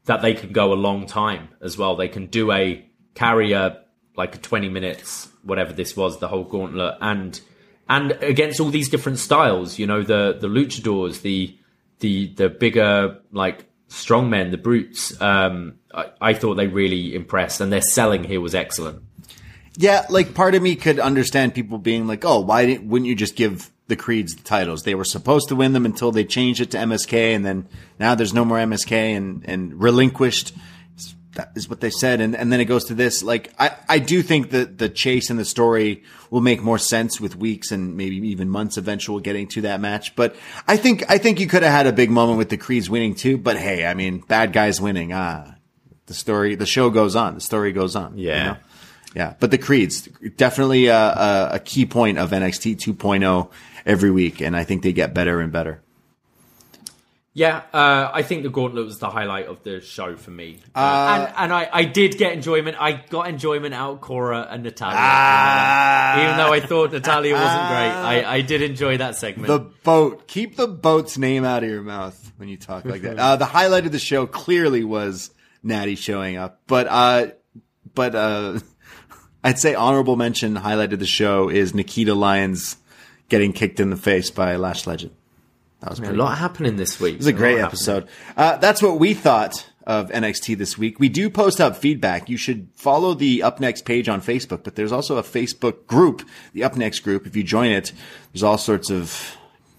that 0.06 0.22
they 0.22 0.34
can 0.34 0.52
go 0.52 0.72
a 0.72 0.74
long 0.74 1.06
time 1.06 1.48
as 1.60 1.76
well. 1.76 1.96
They 1.96 2.08
can 2.08 2.26
do 2.26 2.52
a 2.52 2.84
carry 3.14 3.52
a 3.52 3.80
like 4.16 4.40
20 4.42 4.68
minutes, 4.68 5.28
whatever 5.42 5.72
this 5.72 5.96
was, 5.96 6.18
the 6.18 6.28
whole 6.28 6.44
gauntlet, 6.44 6.96
and 7.00 7.40
and 7.88 8.12
against 8.12 8.60
all 8.60 8.70
these 8.70 8.88
different 8.88 9.18
styles, 9.18 9.78
you 9.78 9.86
know, 9.86 10.02
the 10.02 10.36
the 10.40 10.48
luchadors, 10.48 11.22
the 11.22 11.56
the 12.00 12.32
the 12.34 12.48
bigger 12.48 13.20
like 13.32 13.66
strongmen, 13.88 14.50
the 14.50 14.58
brutes. 14.58 15.20
Um, 15.20 15.78
I, 15.92 16.10
I 16.20 16.34
thought 16.34 16.54
they 16.54 16.66
really 16.66 17.14
impressed, 17.14 17.60
and 17.60 17.72
their 17.72 17.82
selling 17.82 18.24
here 18.24 18.40
was 18.40 18.54
excellent. 18.54 19.02
Yeah, 19.76 20.06
like 20.08 20.34
part 20.34 20.54
of 20.54 20.62
me 20.62 20.76
could 20.76 21.00
understand 21.00 21.54
people 21.54 21.78
being 21.78 22.06
like, 22.06 22.24
"Oh, 22.24 22.40
why 22.40 22.66
didn't, 22.66 22.88
wouldn't 22.88 23.08
you 23.08 23.16
just 23.16 23.36
give 23.36 23.70
the 23.88 23.96
Creeds 23.96 24.34
the 24.36 24.42
titles? 24.42 24.82
They 24.82 24.94
were 24.94 25.04
supposed 25.04 25.48
to 25.48 25.56
win 25.56 25.72
them 25.72 25.84
until 25.84 26.10
they 26.12 26.24
changed 26.24 26.60
it 26.60 26.70
to 26.72 26.78
MSK, 26.78 27.34
and 27.34 27.44
then 27.44 27.68
now 27.98 28.14
there's 28.14 28.34
no 28.34 28.44
more 28.44 28.58
MSK 28.58 28.92
and 29.16 29.42
and 29.46 29.80
relinquished." 29.82 30.52
That 31.36 31.50
is 31.56 31.68
what 31.68 31.80
they 31.80 31.90
said, 31.90 32.20
and 32.20 32.36
and 32.36 32.52
then 32.52 32.60
it 32.60 32.66
goes 32.66 32.84
to 32.84 32.94
this. 32.94 33.20
Like, 33.20 33.52
I 33.58 33.72
I 33.88 33.98
do 33.98 34.22
think 34.22 34.50
that 34.50 34.78
the 34.78 34.88
chase 34.88 35.30
and 35.30 35.38
the 35.38 35.44
story 35.44 36.04
will 36.30 36.40
make 36.40 36.62
more 36.62 36.78
sense 36.78 37.20
with 37.20 37.34
weeks 37.34 37.72
and 37.72 37.96
maybe 37.96 38.16
even 38.28 38.48
months 38.48 38.76
eventual 38.76 39.18
getting 39.18 39.48
to 39.48 39.62
that 39.62 39.80
match. 39.80 40.14
But 40.14 40.36
I 40.68 40.76
think 40.76 41.02
I 41.10 41.18
think 41.18 41.40
you 41.40 41.48
could 41.48 41.64
have 41.64 41.72
had 41.72 41.88
a 41.88 41.92
big 41.92 42.08
moment 42.08 42.38
with 42.38 42.50
the 42.50 42.56
Creeds 42.56 42.88
winning 42.88 43.16
too. 43.16 43.36
But 43.36 43.56
hey, 43.56 43.84
I 43.84 43.94
mean, 43.94 44.18
bad 44.18 44.52
guys 44.52 44.80
winning. 44.80 45.12
Ah, 45.12 45.56
the 46.06 46.14
story, 46.14 46.54
the 46.54 46.66
show 46.66 46.88
goes 46.88 47.16
on. 47.16 47.34
The 47.34 47.40
story 47.40 47.72
goes 47.72 47.96
on. 47.96 48.16
you 48.16 48.28
Yeah. 48.28 48.44
know? 48.44 48.56
Yeah, 49.16 49.34
but 49.40 49.50
the 49.50 49.58
Creeds 49.58 50.08
definitely 50.36 50.86
a, 50.86 50.96
a, 50.96 51.48
a 51.54 51.58
key 51.58 51.84
point 51.86 52.18
of 52.18 52.30
NXT 52.30 52.76
2.0 52.76 53.48
every 53.86 54.10
week, 54.10 54.40
and 54.40 54.56
I 54.56 54.64
think 54.64 54.82
they 54.82 54.92
get 54.92 55.14
better 55.14 55.40
and 55.40 55.52
better. 55.52 55.80
Yeah, 57.36 57.62
uh, 57.72 58.12
I 58.14 58.22
think 58.22 58.44
the 58.44 58.48
gauntlet 58.48 58.84
was 58.84 59.00
the 59.00 59.10
highlight 59.10 59.46
of 59.46 59.64
the 59.64 59.80
show 59.80 60.14
for 60.14 60.30
me, 60.30 60.58
uh, 60.72 60.78
Uh, 60.78 61.24
and 61.26 61.34
and 61.36 61.52
I, 61.52 61.68
I 61.72 61.84
did 61.84 62.16
get 62.16 62.32
enjoyment. 62.32 62.76
I 62.78 62.92
got 62.92 63.26
enjoyment 63.28 63.74
out 63.74 63.94
of 63.94 64.00
Cora 64.02 64.46
and 64.48 64.62
Natalia, 64.62 64.94
Ah. 64.96 66.22
even 66.22 66.36
though 66.36 66.52
I 66.52 66.60
thought 66.60 66.92
Natalia 66.92 67.34
wasn't 67.34 67.68
great. 67.68 67.90
I, 67.90 68.34
I 68.36 68.40
did 68.42 68.62
enjoy 68.62 68.98
that 68.98 69.16
segment. 69.16 69.48
The 69.48 69.58
boat. 69.82 70.28
Keep 70.28 70.54
the 70.54 70.68
boat's 70.68 71.18
name 71.18 71.44
out 71.44 71.64
of 71.64 71.68
your 71.70 71.82
mouth 71.82 72.32
when 72.36 72.48
you 72.48 72.56
talk 72.56 72.84
like 72.84 73.02
that. 73.02 73.18
Uh, 73.24 73.34
the 73.34 73.46
highlight 73.46 73.84
of 73.84 73.90
the 73.90 73.98
show 73.98 74.26
clearly 74.28 74.84
was 74.84 75.30
Natty 75.64 75.96
showing 75.96 76.36
up, 76.36 76.60
but 76.68 76.86
uh, 76.88 77.26
but 77.96 78.14
uh, 78.14 78.60
I'd 79.42 79.58
say 79.58 79.74
honorable 79.74 80.14
mention 80.14 80.54
highlight 80.54 80.92
of 80.92 81.00
the 81.00 81.06
show 81.06 81.48
is 81.48 81.74
Nikita 81.74 82.14
Lyons 82.14 82.76
getting 83.28 83.52
kicked 83.52 83.80
in 83.80 83.90
the 83.90 83.96
face 83.96 84.30
by 84.30 84.56
Lash 84.56 84.86
Legend. 84.86 85.12
That 85.80 85.90
was 85.90 85.98
a 85.98 86.02
pretty. 86.02 86.16
lot 86.16 86.38
happening 86.38 86.76
this 86.76 86.98
week. 86.98 87.14
It 87.14 87.18
was 87.18 87.26
a 87.26 87.32
great 87.32 87.58
episode. 87.58 88.08
Uh, 88.36 88.56
that's 88.56 88.82
what 88.82 88.98
we 88.98 89.12
thought 89.12 89.66
of 89.86 90.10
NXT 90.10 90.56
this 90.56 90.78
week. 90.78 90.98
We 90.98 91.10
do 91.10 91.28
post 91.28 91.60
up 91.60 91.76
feedback. 91.76 92.30
You 92.30 92.38
should 92.38 92.68
follow 92.74 93.12
the 93.12 93.42
Up 93.42 93.60
Next 93.60 93.84
page 93.84 94.08
on 94.08 94.22
Facebook, 94.22 94.64
but 94.64 94.76
there's 94.76 94.92
also 94.92 95.18
a 95.18 95.22
Facebook 95.22 95.86
group, 95.86 96.26
the 96.54 96.64
Up 96.64 96.76
Next 96.76 97.00
group. 97.00 97.26
If 97.26 97.36
you 97.36 97.42
join 97.42 97.70
it, 97.70 97.92
there's 98.32 98.42
all 98.42 98.56
sorts 98.56 98.90
of 98.90 99.36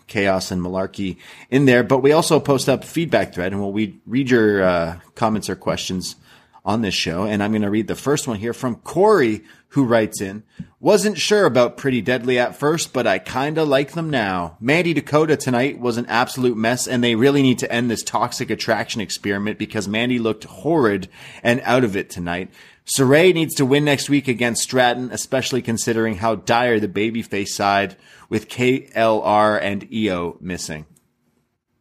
chaos 0.08 0.52
and 0.52 0.62
malarkey 0.62 1.18
in 1.50 1.66
there. 1.66 1.84
But 1.84 2.00
we 2.00 2.12
also 2.12 2.40
post 2.40 2.70
up 2.70 2.84
feedback 2.84 3.34
thread, 3.34 3.52
and 3.52 3.60
we'll 3.60 3.72
we 3.72 4.00
read 4.06 4.30
your 4.30 4.64
uh, 4.64 5.00
comments 5.16 5.50
or 5.50 5.56
questions 5.56 6.16
on 6.64 6.82
this 6.82 6.94
show. 6.94 7.24
And 7.24 7.42
I'm 7.42 7.52
going 7.52 7.62
to 7.64 7.70
read 7.70 7.88
the 7.88 7.96
first 7.96 8.28
one 8.28 8.38
here 8.38 8.54
from 8.54 8.76
Corey, 8.76 9.44
who 9.76 9.84
writes 9.84 10.22
in, 10.22 10.42
wasn't 10.80 11.18
sure 11.18 11.46
about 11.46 11.76
Pretty 11.76 12.02
Deadly 12.02 12.40
at 12.40 12.56
first, 12.56 12.94
but 12.94 13.06
I 13.06 13.20
kinda 13.20 13.66
like 13.66 13.92
them 13.92 14.10
now. 14.10 14.56
Mandy 14.62 14.94
Dakota 14.94 15.36
tonight 15.36 15.80
was 15.80 15.98
an 15.98 16.06
absolute 16.06 16.56
mess, 16.56 16.88
and 16.88 17.04
they 17.04 17.16
really 17.16 17.42
need 17.42 17.60
to 17.60 17.70
end 17.70 17.92
this 17.92 18.02
toxic 18.02 18.50
attraction 18.50 19.02
experiment 19.02 19.60
because 19.60 19.86
Mandy 19.86 20.18
looked 20.18 20.46
horrid 20.46 21.10
and 21.44 21.60
out 21.66 21.84
of 21.84 21.98
it 21.98 22.10
tonight. 22.10 22.52
Sarray 22.86 23.34
needs 23.34 23.54
to 23.56 23.66
win 23.66 23.84
next 23.84 24.10
week 24.10 24.30
against 24.30 24.64
Stratton, 24.64 25.10
especially 25.12 25.62
considering 25.62 26.16
how 26.16 26.36
dire 26.36 26.80
the 26.80 26.88
babyface 26.88 27.50
side 27.50 27.98
with 28.30 28.48
KLR 28.48 29.62
and 29.62 29.86
Io 29.94 30.38
missing. 30.40 30.86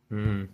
Hmm. 0.09 0.47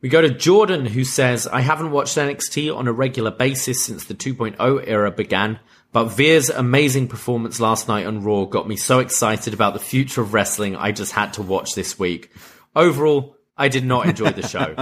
We 0.00 0.08
go 0.10 0.20
to 0.20 0.28
Jordan, 0.30 0.86
who 0.86 1.02
says, 1.02 1.46
I 1.46 1.60
haven't 1.60 1.90
watched 1.90 2.16
NXT 2.16 2.74
on 2.74 2.88
a 2.88 2.92
regular 2.92 3.30
basis 3.30 3.84
since 3.84 4.04
the 4.04 4.14
2.0 4.14 4.84
era 4.86 5.10
began, 5.10 5.60
but 5.94 6.06
Veer's 6.06 6.50
amazing 6.50 7.06
performance 7.06 7.60
last 7.60 7.86
night 7.86 8.04
on 8.04 8.24
Raw 8.24 8.46
got 8.46 8.66
me 8.66 8.74
so 8.74 8.98
excited 8.98 9.54
about 9.54 9.74
the 9.74 9.78
future 9.78 10.22
of 10.22 10.34
wrestling, 10.34 10.74
I 10.74 10.90
just 10.90 11.12
had 11.12 11.34
to 11.34 11.42
watch 11.42 11.76
this 11.76 11.96
week. 11.96 12.32
Overall, 12.74 13.36
I 13.56 13.68
did 13.68 13.84
not 13.84 14.08
enjoy 14.08 14.32
the 14.32 14.42
show. 14.42 14.74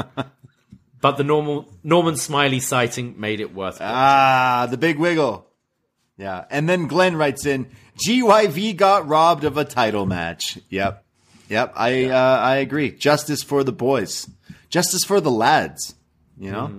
but 1.02 1.18
the 1.18 1.22
normal 1.22 1.68
Norman 1.84 2.16
Smiley 2.16 2.60
sighting 2.60 3.20
made 3.20 3.40
it 3.40 3.54
worth 3.54 3.74
it. 3.74 3.84
Ah, 3.84 4.66
the 4.70 4.78
big 4.78 4.98
wiggle. 4.98 5.46
Yeah. 6.16 6.46
And 6.48 6.66
then 6.66 6.86
Glenn 6.86 7.14
writes 7.14 7.44
in, 7.44 7.68
GYV 7.98 8.74
got 8.74 9.06
robbed 9.06 9.44
of 9.44 9.58
a 9.58 9.66
title 9.66 10.06
match. 10.06 10.58
Yep. 10.70 11.04
Yep. 11.50 11.74
I, 11.76 12.04
uh, 12.06 12.38
I 12.38 12.56
agree. 12.56 12.90
Justice 12.90 13.42
for 13.42 13.64
the 13.64 13.70
boys. 13.70 14.30
Justice 14.70 15.04
for 15.04 15.20
the 15.20 15.30
lads. 15.30 15.94
You 16.38 16.52
know? 16.52 16.72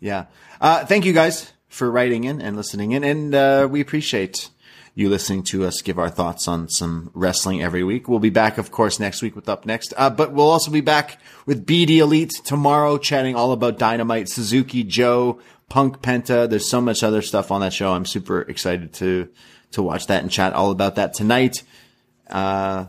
Yeah. 0.00 0.24
Uh, 0.60 0.84
thank 0.84 1.04
you 1.04 1.12
guys 1.12 1.52
for 1.76 1.90
writing 1.90 2.24
in 2.24 2.40
and 2.40 2.56
listening 2.56 2.92
in. 2.92 3.04
And, 3.04 3.34
uh, 3.34 3.68
we 3.70 3.80
appreciate 3.80 4.50
you 4.96 5.10
listening 5.10 5.42
to 5.42 5.64
us 5.64 5.82
give 5.82 5.98
our 5.98 6.08
thoughts 6.08 6.48
on 6.48 6.70
some 6.70 7.10
wrestling 7.12 7.62
every 7.62 7.84
week. 7.84 8.08
We'll 8.08 8.18
be 8.18 8.30
back, 8.30 8.56
of 8.56 8.70
course, 8.70 8.98
next 8.98 9.20
week 9.20 9.36
with 9.36 9.46
Up 9.46 9.66
Next. 9.66 9.92
Uh, 9.94 10.08
but 10.08 10.32
we'll 10.32 10.48
also 10.48 10.70
be 10.70 10.80
back 10.80 11.20
with 11.44 11.66
BD 11.66 11.98
Elite 11.98 12.32
tomorrow, 12.44 12.96
chatting 12.96 13.36
all 13.36 13.52
about 13.52 13.78
Dynamite, 13.78 14.30
Suzuki, 14.30 14.84
Joe, 14.84 15.38
Punk, 15.68 16.00
Penta. 16.00 16.48
There's 16.48 16.70
so 16.70 16.80
much 16.80 17.02
other 17.02 17.20
stuff 17.20 17.50
on 17.50 17.60
that 17.60 17.74
show. 17.74 17.92
I'm 17.92 18.06
super 18.06 18.40
excited 18.40 18.94
to, 18.94 19.28
to 19.72 19.82
watch 19.82 20.06
that 20.06 20.22
and 20.22 20.30
chat 20.30 20.54
all 20.54 20.70
about 20.70 20.94
that 20.94 21.12
tonight. 21.12 21.62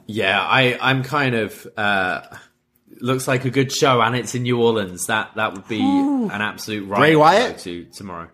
Yeah, 0.07 0.39
I, 0.41 0.77
I'm 0.79 1.03
kind 1.03 1.35
of, 1.35 1.67
uh, 1.75 2.21
looks 3.01 3.27
like 3.27 3.43
a 3.43 3.49
good 3.49 3.71
show 3.71 4.01
and 4.01 4.15
it's 4.15 4.33
in 4.33 4.43
New 4.43 4.61
Orleans. 4.61 5.07
That, 5.07 5.35
that 5.35 5.53
would 5.53 5.67
be 5.67 5.81
an 5.81 6.31
absolute 6.31 6.87
right 6.87 6.99
Bray 6.99 7.15
Wyatt? 7.17 7.57
to 7.59 7.83
go 7.83 7.89
to 7.89 7.97
tomorrow. 7.97 8.29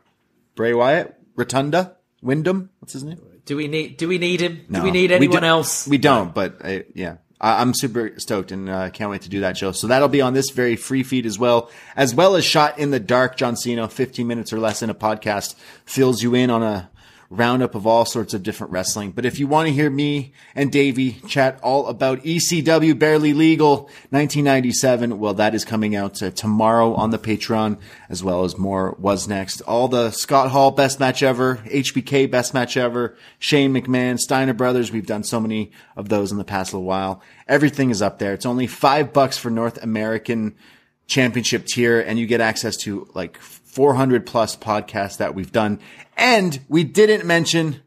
Bray 0.55 0.73
Wyatt, 0.73 1.15
Rotunda, 1.35 1.95
Wyndham. 2.21 2.69
What's 2.79 2.93
his 2.93 3.03
name? 3.03 3.19
Do 3.45 3.57
we 3.57 3.67
need, 3.67 3.97
do 3.97 4.07
we 4.07 4.17
need 4.17 4.39
him? 4.41 4.65
No. 4.69 4.79
Do 4.79 4.85
we 4.85 4.91
need 4.91 5.09
We 5.09 5.15
anyone 5.17 5.41
don't- 5.41 5.49
else? 5.49 5.87
We 5.87 5.97
don't, 5.97 6.33
but 6.33 6.57
uh, 6.63 6.79
yeah. 6.95 7.17
I- 7.41 7.59
I'm 7.61 7.73
super 7.73 8.13
stoked 8.19 8.51
and 8.53 8.69
uh, 8.69 8.89
can't 8.91 9.09
wait 9.11 9.23
to 9.23 9.29
do 9.29 9.41
that 9.41 9.57
show. 9.57 9.73
So 9.73 9.87
that'll 9.87 10.07
be 10.07 10.21
on 10.21 10.33
this 10.33 10.49
very 10.51 10.77
free 10.77 11.03
feed 11.03 11.25
as 11.25 11.37
well, 11.37 11.69
as 11.97 12.15
well 12.15 12.35
as 12.37 12.45
Shot 12.45 12.79
in 12.79 12.91
the 12.91 13.01
Dark. 13.01 13.35
John 13.35 13.55
Siino, 13.55 13.91
15 13.91 14.25
minutes 14.25 14.53
or 14.53 14.59
less 14.59 14.81
in 14.81 14.89
a 14.89 14.95
podcast, 14.95 15.55
fills 15.85 16.23
you 16.23 16.35
in 16.35 16.49
on 16.49 16.63
a 16.63 16.89
roundup 17.33 17.75
of 17.75 17.87
all 17.87 18.05
sorts 18.05 18.33
of 18.33 18.43
different 18.43 18.71
wrestling. 18.71 19.11
But 19.11 19.25
if 19.25 19.39
you 19.39 19.47
want 19.47 19.67
to 19.67 19.73
hear 19.73 19.89
me 19.89 20.33
and 20.55 20.71
Davie 20.71 21.13
chat 21.27 21.59
all 21.61 21.87
about 21.87 22.23
ECW 22.23 22.97
Barely 22.97 23.33
Legal 23.33 23.83
1997, 24.11 25.19
well, 25.19 25.33
that 25.33 25.55
is 25.55 25.65
coming 25.65 25.95
out 25.95 26.21
uh, 26.21 26.29
tomorrow 26.31 26.93
on 26.93 27.09
the 27.09 27.17
Patreon, 27.17 27.79
as 28.09 28.23
well 28.23 28.43
as 28.43 28.57
more 28.57 28.95
Was 28.99 29.27
Next. 29.27 29.61
All 29.61 29.87
the 29.87 30.11
Scott 30.11 30.51
Hall 30.51 30.71
best 30.71 30.99
match 30.99 31.23
ever, 31.23 31.57
HBK 31.65 32.29
best 32.29 32.53
match 32.53 32.77
ever, 32.77 33.17
Shane 33.39 33.73
McMahon, 33.73 34.19
Steiner 34.19 34.53
Brothers. 34.53 34.91
We've 34.91 35.05
done 35.05 35.23
so 35.23 35.39
many 35.39 35.71
of 35.97 36.09
those 36.09 36.31
in 36.31 36.37
the 36.37 36.43
past 36.43 36.73
little 36.73 36.85
while. 36.85 37.21
Everything 37.47 37.89
is 37.89 38.01
up 38.01 38.19
there. 38.19 38.33
It's 38.33 38.45
only 38.45 38.67
five 38.67 39.11
bucks 39.11 39.37
for 39.37 39.49
North 39.49 39.81
American 39.83 40.55
championship 41.07 41.65
tier 41.65 41.99
and 41.99 42.17
you 42.17 42.25
get 42.25 42.41
access 42.41 42.77
to 42.77 43.07
like 43.13 43.37
400 43.73 44.25
plus 44.25 44.55
podcasts 44.55 45.17
that 45.17 45.33
we've 45.35 45.51
done. 45.51 45.79
And 46.15 46.59
we 46.69 46.83
didn't 46.83 47.25
mention, 47.25 47.81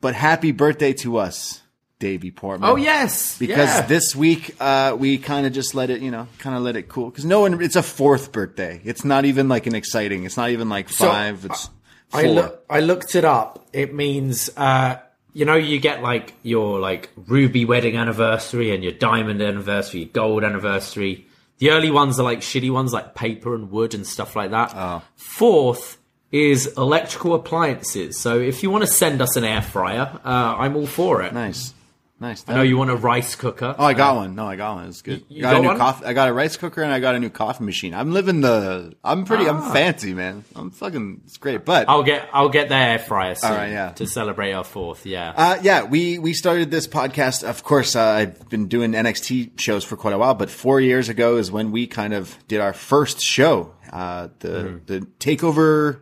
but 0.00 0.14
happy 0.14 0.50
birthday 0.52 0.92
to 0.94 1.18
us, 1.18 1.62
Davie 2.00 2.30
Portman. 2.30 2.68
Oh 2.68 2.76
yes, 2.76 3.38
Because 3.38 3.68
yeah. 3.68 3.86
this 3.86 4.16
week, 4.16 4.54
uh, 4.60 4.96
we 4.98 5.18
kind 5.18 5.46
of 5.46 5.52
just 5.52 5.74
let 5.74 5.90
it, 5.90 6.00
you 6.00 6.10
know, 6.10 6.26
kind 6.38 6.56
of 6.56 6.62
let 6.62 6.76
it 6.76 6.88
cool. 6.88 7.10
Cause 7.10 7.24
no 7.24 7.40
one, 7.40 7.62
it's 7.62 7.76
a 7.76 7.82
fourth 7.82 8.32
birthday. 8.32 8.80
It's 8.84 9.04
not 9.04 9.24
even 9.24 9.48
like 9.48 9.66
an 9.66 9.74
exciting, 9.74 10.24
it's 10.24 10.36
not 10.36 10.50
even 10.50 10.68
like 10.68 10.88
five. 10.88 11.44
it's 11.44 11.70
four. 12.08 12.20
I 12.20 12.24
look, 12.24 12.64
I 12.68 12.80
looked 12.80 13.14
it 13.14 13.24
up. 13.24 13.68
It 13.72 13.94
means, 13.94 14.50
uh, 14.56 14.96
you 15.34 15.44
know, 15.44 15.54
you 15.54 15.78
get 15.78 16.02
like 16.02 16.34
your 16.42 16.80
like 16.80 17.10
ruby 17.16 17.64
wedding 17.64 17.96
anniversary 17.96 18.74
and 18.74 18.82
your 18.82 18.92
diamond 18.92 19.40
anniversary, 19.40 20.00
your 20.00 20.08
gold 20.08 20.42
anniversary. 20.42 21.26
The 21.58 21.70
early 21.70 21.90
ones 21.90 22.18
are 22.18 22.22
like 22.22 22.40
shitty 22.40 22.70
ones, 22.70 22.92
like 22.92 23.14
paper 23.14 23.54
and 23.54 23.70
wood 23.70 23.94
and 23.94 24.06
stuff 24.06 24.36
like 24.36 24.50
that. 24.52 24.72
Oh. 24.74 25.02
Fourth 25.16 25.98
is 26.30 26.66
electrical 26.76 27.34
appliances. 27.34 28.18
So 28.18 28.38
if 28.38 28.62
you 28.62 28.70
want 28.70 28.84
to 28.84 28.90
send 28.90 29.20
us 29.20 29.36
an 29.36 29.44
air 29.44 29.62
fryer, 29.62 30.20
uh, 30.24 30.56
I'm 30.58 30.76
all 30.76 30.86
for 30.86 31.22
it. 31.22 31.32
nice. 31.32 31.74
Nice. 32.20 32.44
I 32.48 32.54
know 32.54 32.62
you 32.62 32.76
want 32.76 32.90
a 32.90 32.96
rice 32.96 33.36
cooker. 33.36 33.76
Oh, 33.78 33.84
I 33.84 33.94
got 33.94 34.16
one. 34.16 34.34
No, 34.34 34.46
I 34.46 34.56
got 34.56 34.74
one. 34.74 34.88
It's 34.88 35.02
good. 35.02 35.24
you 35.28 35.40
got, 35.42 35.52
got 35.52 35.58
a 35.58 35.62
new 35.62 35.68
one? 35.68 35.78
coffee. 35.78 36.04
I 36.04 36.12
got 36.14 36.28
a 36.28 36.32
rice 36.32 36.56
cooker 36.56 36.82
and 36.82 36.92
I 36.92 36.98
got 36.98 37.14
a 37.14 37.20
new 37.20 37.30
coffee 37.30 37.62
machine. 37.62 37.94
I'm 37.94 38.12
living 38.12 38.40
the. 38.40 38.94
I'm 39.04 39.24
pretty. 39.24 39.46
Ah. 39.46 39.50
I'm 39.66 39.72
fancy, 39.72 40.14
man. 40.14 40.44
I'm 40.56 40.70
fucking. 40.72 41.20
It's 41.26 41.36
great. 41.36 41.64
But 41.64 41.88
I'll 41.88 42.02
get 42.02 42.28
I'll 42.32 42.48
get 42.48 42.68
the 42.68 42.74
air 42.74 42.98
fryer 42.98 43.36
soon 43.36 43.50
All 43.52 43.56
right, 43.56 43.70
yeah. 43.70 43.90
to 43.92 44.06
celebrate 44.06 44.52
our 44.52 44.64
fourth. 44.64 45.06
Yeah. 45.06 45.32
Uh, 45.36 45.58
yeah, 45.62 45.84
we, 45.84 46.18
we 46.18 46.32
started 46.34 46.70
this 46.72 46.88
podcast. 46.88 47.48
Of 47.48 47.62
course, 47.62 47.94
uh, 47.94 48.02
I've 48.02 48.48
been 48.48 48.66
doing 48.66 48.92
NXT 48.92 49.58
shows 49.60 49.84
for 49.84 49.96
quite 49.96 50.12
a 50.14 50.18
while, 50.18 50.34
but 50.34 50.50
four 50.50 50.80
years 50.80 51.08
ago 51.08 51.36
is 51.36 51.52
when 51.52 51.70
we 51.70 51.86
kind 51.86 52.14
of 52.14 52.36
did 52.48 52.60
our 52.60 52.72
first 52.72 53.20
show. 53.20 53.74
Uh, 53.92 54.28
the, 54.40 54.48
Mm-hmm. 54.48 54.76
the 54.86 55.00
takeover 55.20 56.00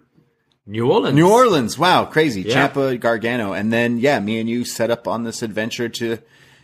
New 0.66 0.90
Orleans. 0.90 1.14
New 1.14 1.30
Orleans. 1.30 1.78
Wow. 1.78 2.06
Crazy. 2.06 2.43
Yeah. 2.43 2.68
Ciampa 2.68 2.98
Gargano. 2.98 3.52
And 3.52 3.72
then, 3.72 3.98
yeah, 3.98 4.18
me 4.18 4.40
and 4.40 4.48
you 4.51 4.64
set 4.64 4.90
up 4.90 5.06
on 5.06 5.22
this 5.22 5.43
adventure 5.43 5.88
to 5.88 6.18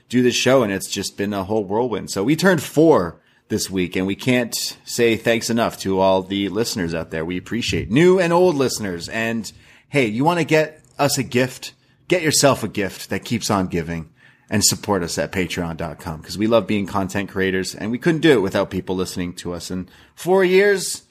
do 0.09 0.23
this 0.23 0.35
show 0.35 0.63
and 0.63 0.73
it's 0.73 0.91
just 0.91 1.17
been 1.17 1.33
a 1.33 1.45
whole 1.45 1.65
whirlwind. 1.65 2.11
So 2.11 2.25
we 2.25 2.37
turned 2.37 2.63
four 2.63 3.21
this 3.49 3.71
week 3.71 3.97
and 3.97 4.07
we 4.07 4.17
can't 4.17 4.55
say 4.85 5.17
thanks 5.17 5.51
enough 5.51 5.79
to 5.79 6.01
all 6.01 6.23
the 6.23 6.49
listeners 6.49 6.95
out 6.95 7.11
there. 7.11 7.25
We 7.25 7.39
appreciate 7.39 7.91
new 7.91 8.19
and 8.19 8.33
old 8.33 8.57
listeners. 8.57 9.09
And 9.09 9.51
hey, 9.89 10.07
you 10.07 10.25
want 10.25 10.41
to 10.41 10.45
get 10.45 10.83
us 10.99 11.17
a 11.17 11.23
gift? 11.23 11.75
Get 12.09 12.23
yourself 12.23 12.63
a 12.65 12.69
gift 12.69 13.11
that 13.11 13.25
keeps 13.25 13.51
on 13.51 13.69
giving 13.69 14.11
and 14.51 14.65
support 14.65 15.03
us 15.03 15.17
at 15.17 15.33
patreon.com 15.33 16.21
because 16.21 16.37
we 16.37 16.47
love 16.47 16.67
being 16.67 16.87
content 16.87 17.31
creators 17.31 17.75
and 17.75 17.91
we 17.91 17.99
couldn't 17.99 18.21
do 18.21 18.33
it 18.33 18.43
without 18.43 18.71
people 18.71 18.97
listening 18.97 19.33
to 19.35 19.55
us. 19.55 19.71
And 19.71 19.91
four 20.15 20.45
years, 20.45 21.03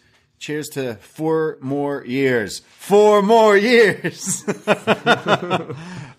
cheers 0.41 0.69
to 0.69 0.95
four 0.95 1.59
more 1.61 2.03
years. 2.03 2.63
Four 2.79 3.21
more 3.21 3.55
years. 3.55 4.43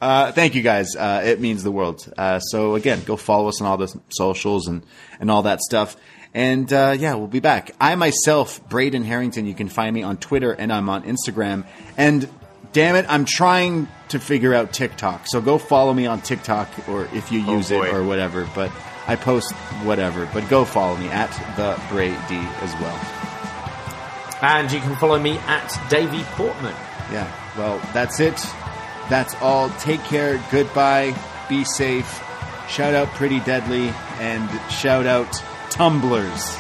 Uh, 0.03 0.33
thank 0.33 0.57
you 0.57 0.63
guys. 0.63 0.97
Uh, 0.97 1.23
it 1.25 1.39
means 1.41 1.63
the 1.63 1.71
world. 1.71 2.13
Uh, 2.19 2.41
so 2.41 2.75
again, 2.75 3.01
go 3.05 3.17
follow 3.17 3.47
us 3.47 3.61
on 3.61 3.69
all 3.69 3.77
the 3.77 4.01
socials 4.09 4.67
and, 4.67 4.85
and 5.21 5.31
all 5.31 5.43
that 5.43 5.61
stuff. 5.61 5.97
And, 6.35 6.73
uh, 6.73 6.97
yeah, 6.99 7.15
we'll 7.15 7.29
be 7.29 7.39
back. 7.39 7.71
I 7.81 7.95
myself, 7.95 8.69
Braden 8.69 9.05
Herrington, 9.05 9.47
you 9.47 9.55
can 9.55 9.69
find 9.69 9.95
me 9.95 10.03
on 10.03 10.17
Twitter 10.17 10.51
and 10.51 10.73
I'm 10.73 10.89
on 10.89 11.05
Instagram. 11.05 11.65
And 11.97 12.29
damn 12.73 12.97
it, 12.97 13.07
I'm 13.09 13.25
trying 13.25 13.87
to 14.09 14.19
figure 14.19 14.53
out 14.53 14.73
TikTok. 14.73 15.29
So 15.29 15.41
go 15.41 15.57
follow 15.57 15.95
me 15.95 16.07
on 16.07 16.21
TikTok 16.21 16.89
or 16.89 17.05
if 17.13 17.31
you 17.31 17.39
use 17.39 17.71
it 17.71 17.79
or 17.79 18.03
whatever. 18.03 18.51
But 18.57 18.73
I 19.07 19.15
post 19.15 19.53
whatever, 19.85 20.29
but 20.35 20.49
go 20.49 20.65
follow 20.65 20.97
me 20.97 21.07
at 21.11 21.31
the 21.57 21.81
Bray 21.91 22.11
D 22.29 22.35
as 22.35 22.75
well. 22.81 23.22
And 24.43 24.71
you 24.73 24.81
can 24.81 24.97
follow 24.97 25.19
me 25.19 25.39
at 25.47 25.81
Davie 25.89 26.25
Portman. 26.33 26.75
Yeah, 27.13 27.31
well, 27.57 27.79
that's 27.93 28.19
it. 28.21 28.45
That's 29.09 29.35
all. 29.41 29.71
Take 29.79 30.03
care. 30.05 30.43
Goodbye. 30.51 31.15
Be 31.49 31.65
safe. 31.65 32.23
Shout 32.69 32.95
out 32.95 33.09
Pretty 33.09 33.41
Deadly 33.41 33.93
and 34.19 34.49
shout 34.71 35.07
out 35.07 35.31
Tumblers. 35.71 36.57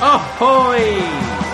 Ahoy! 0.00 1.53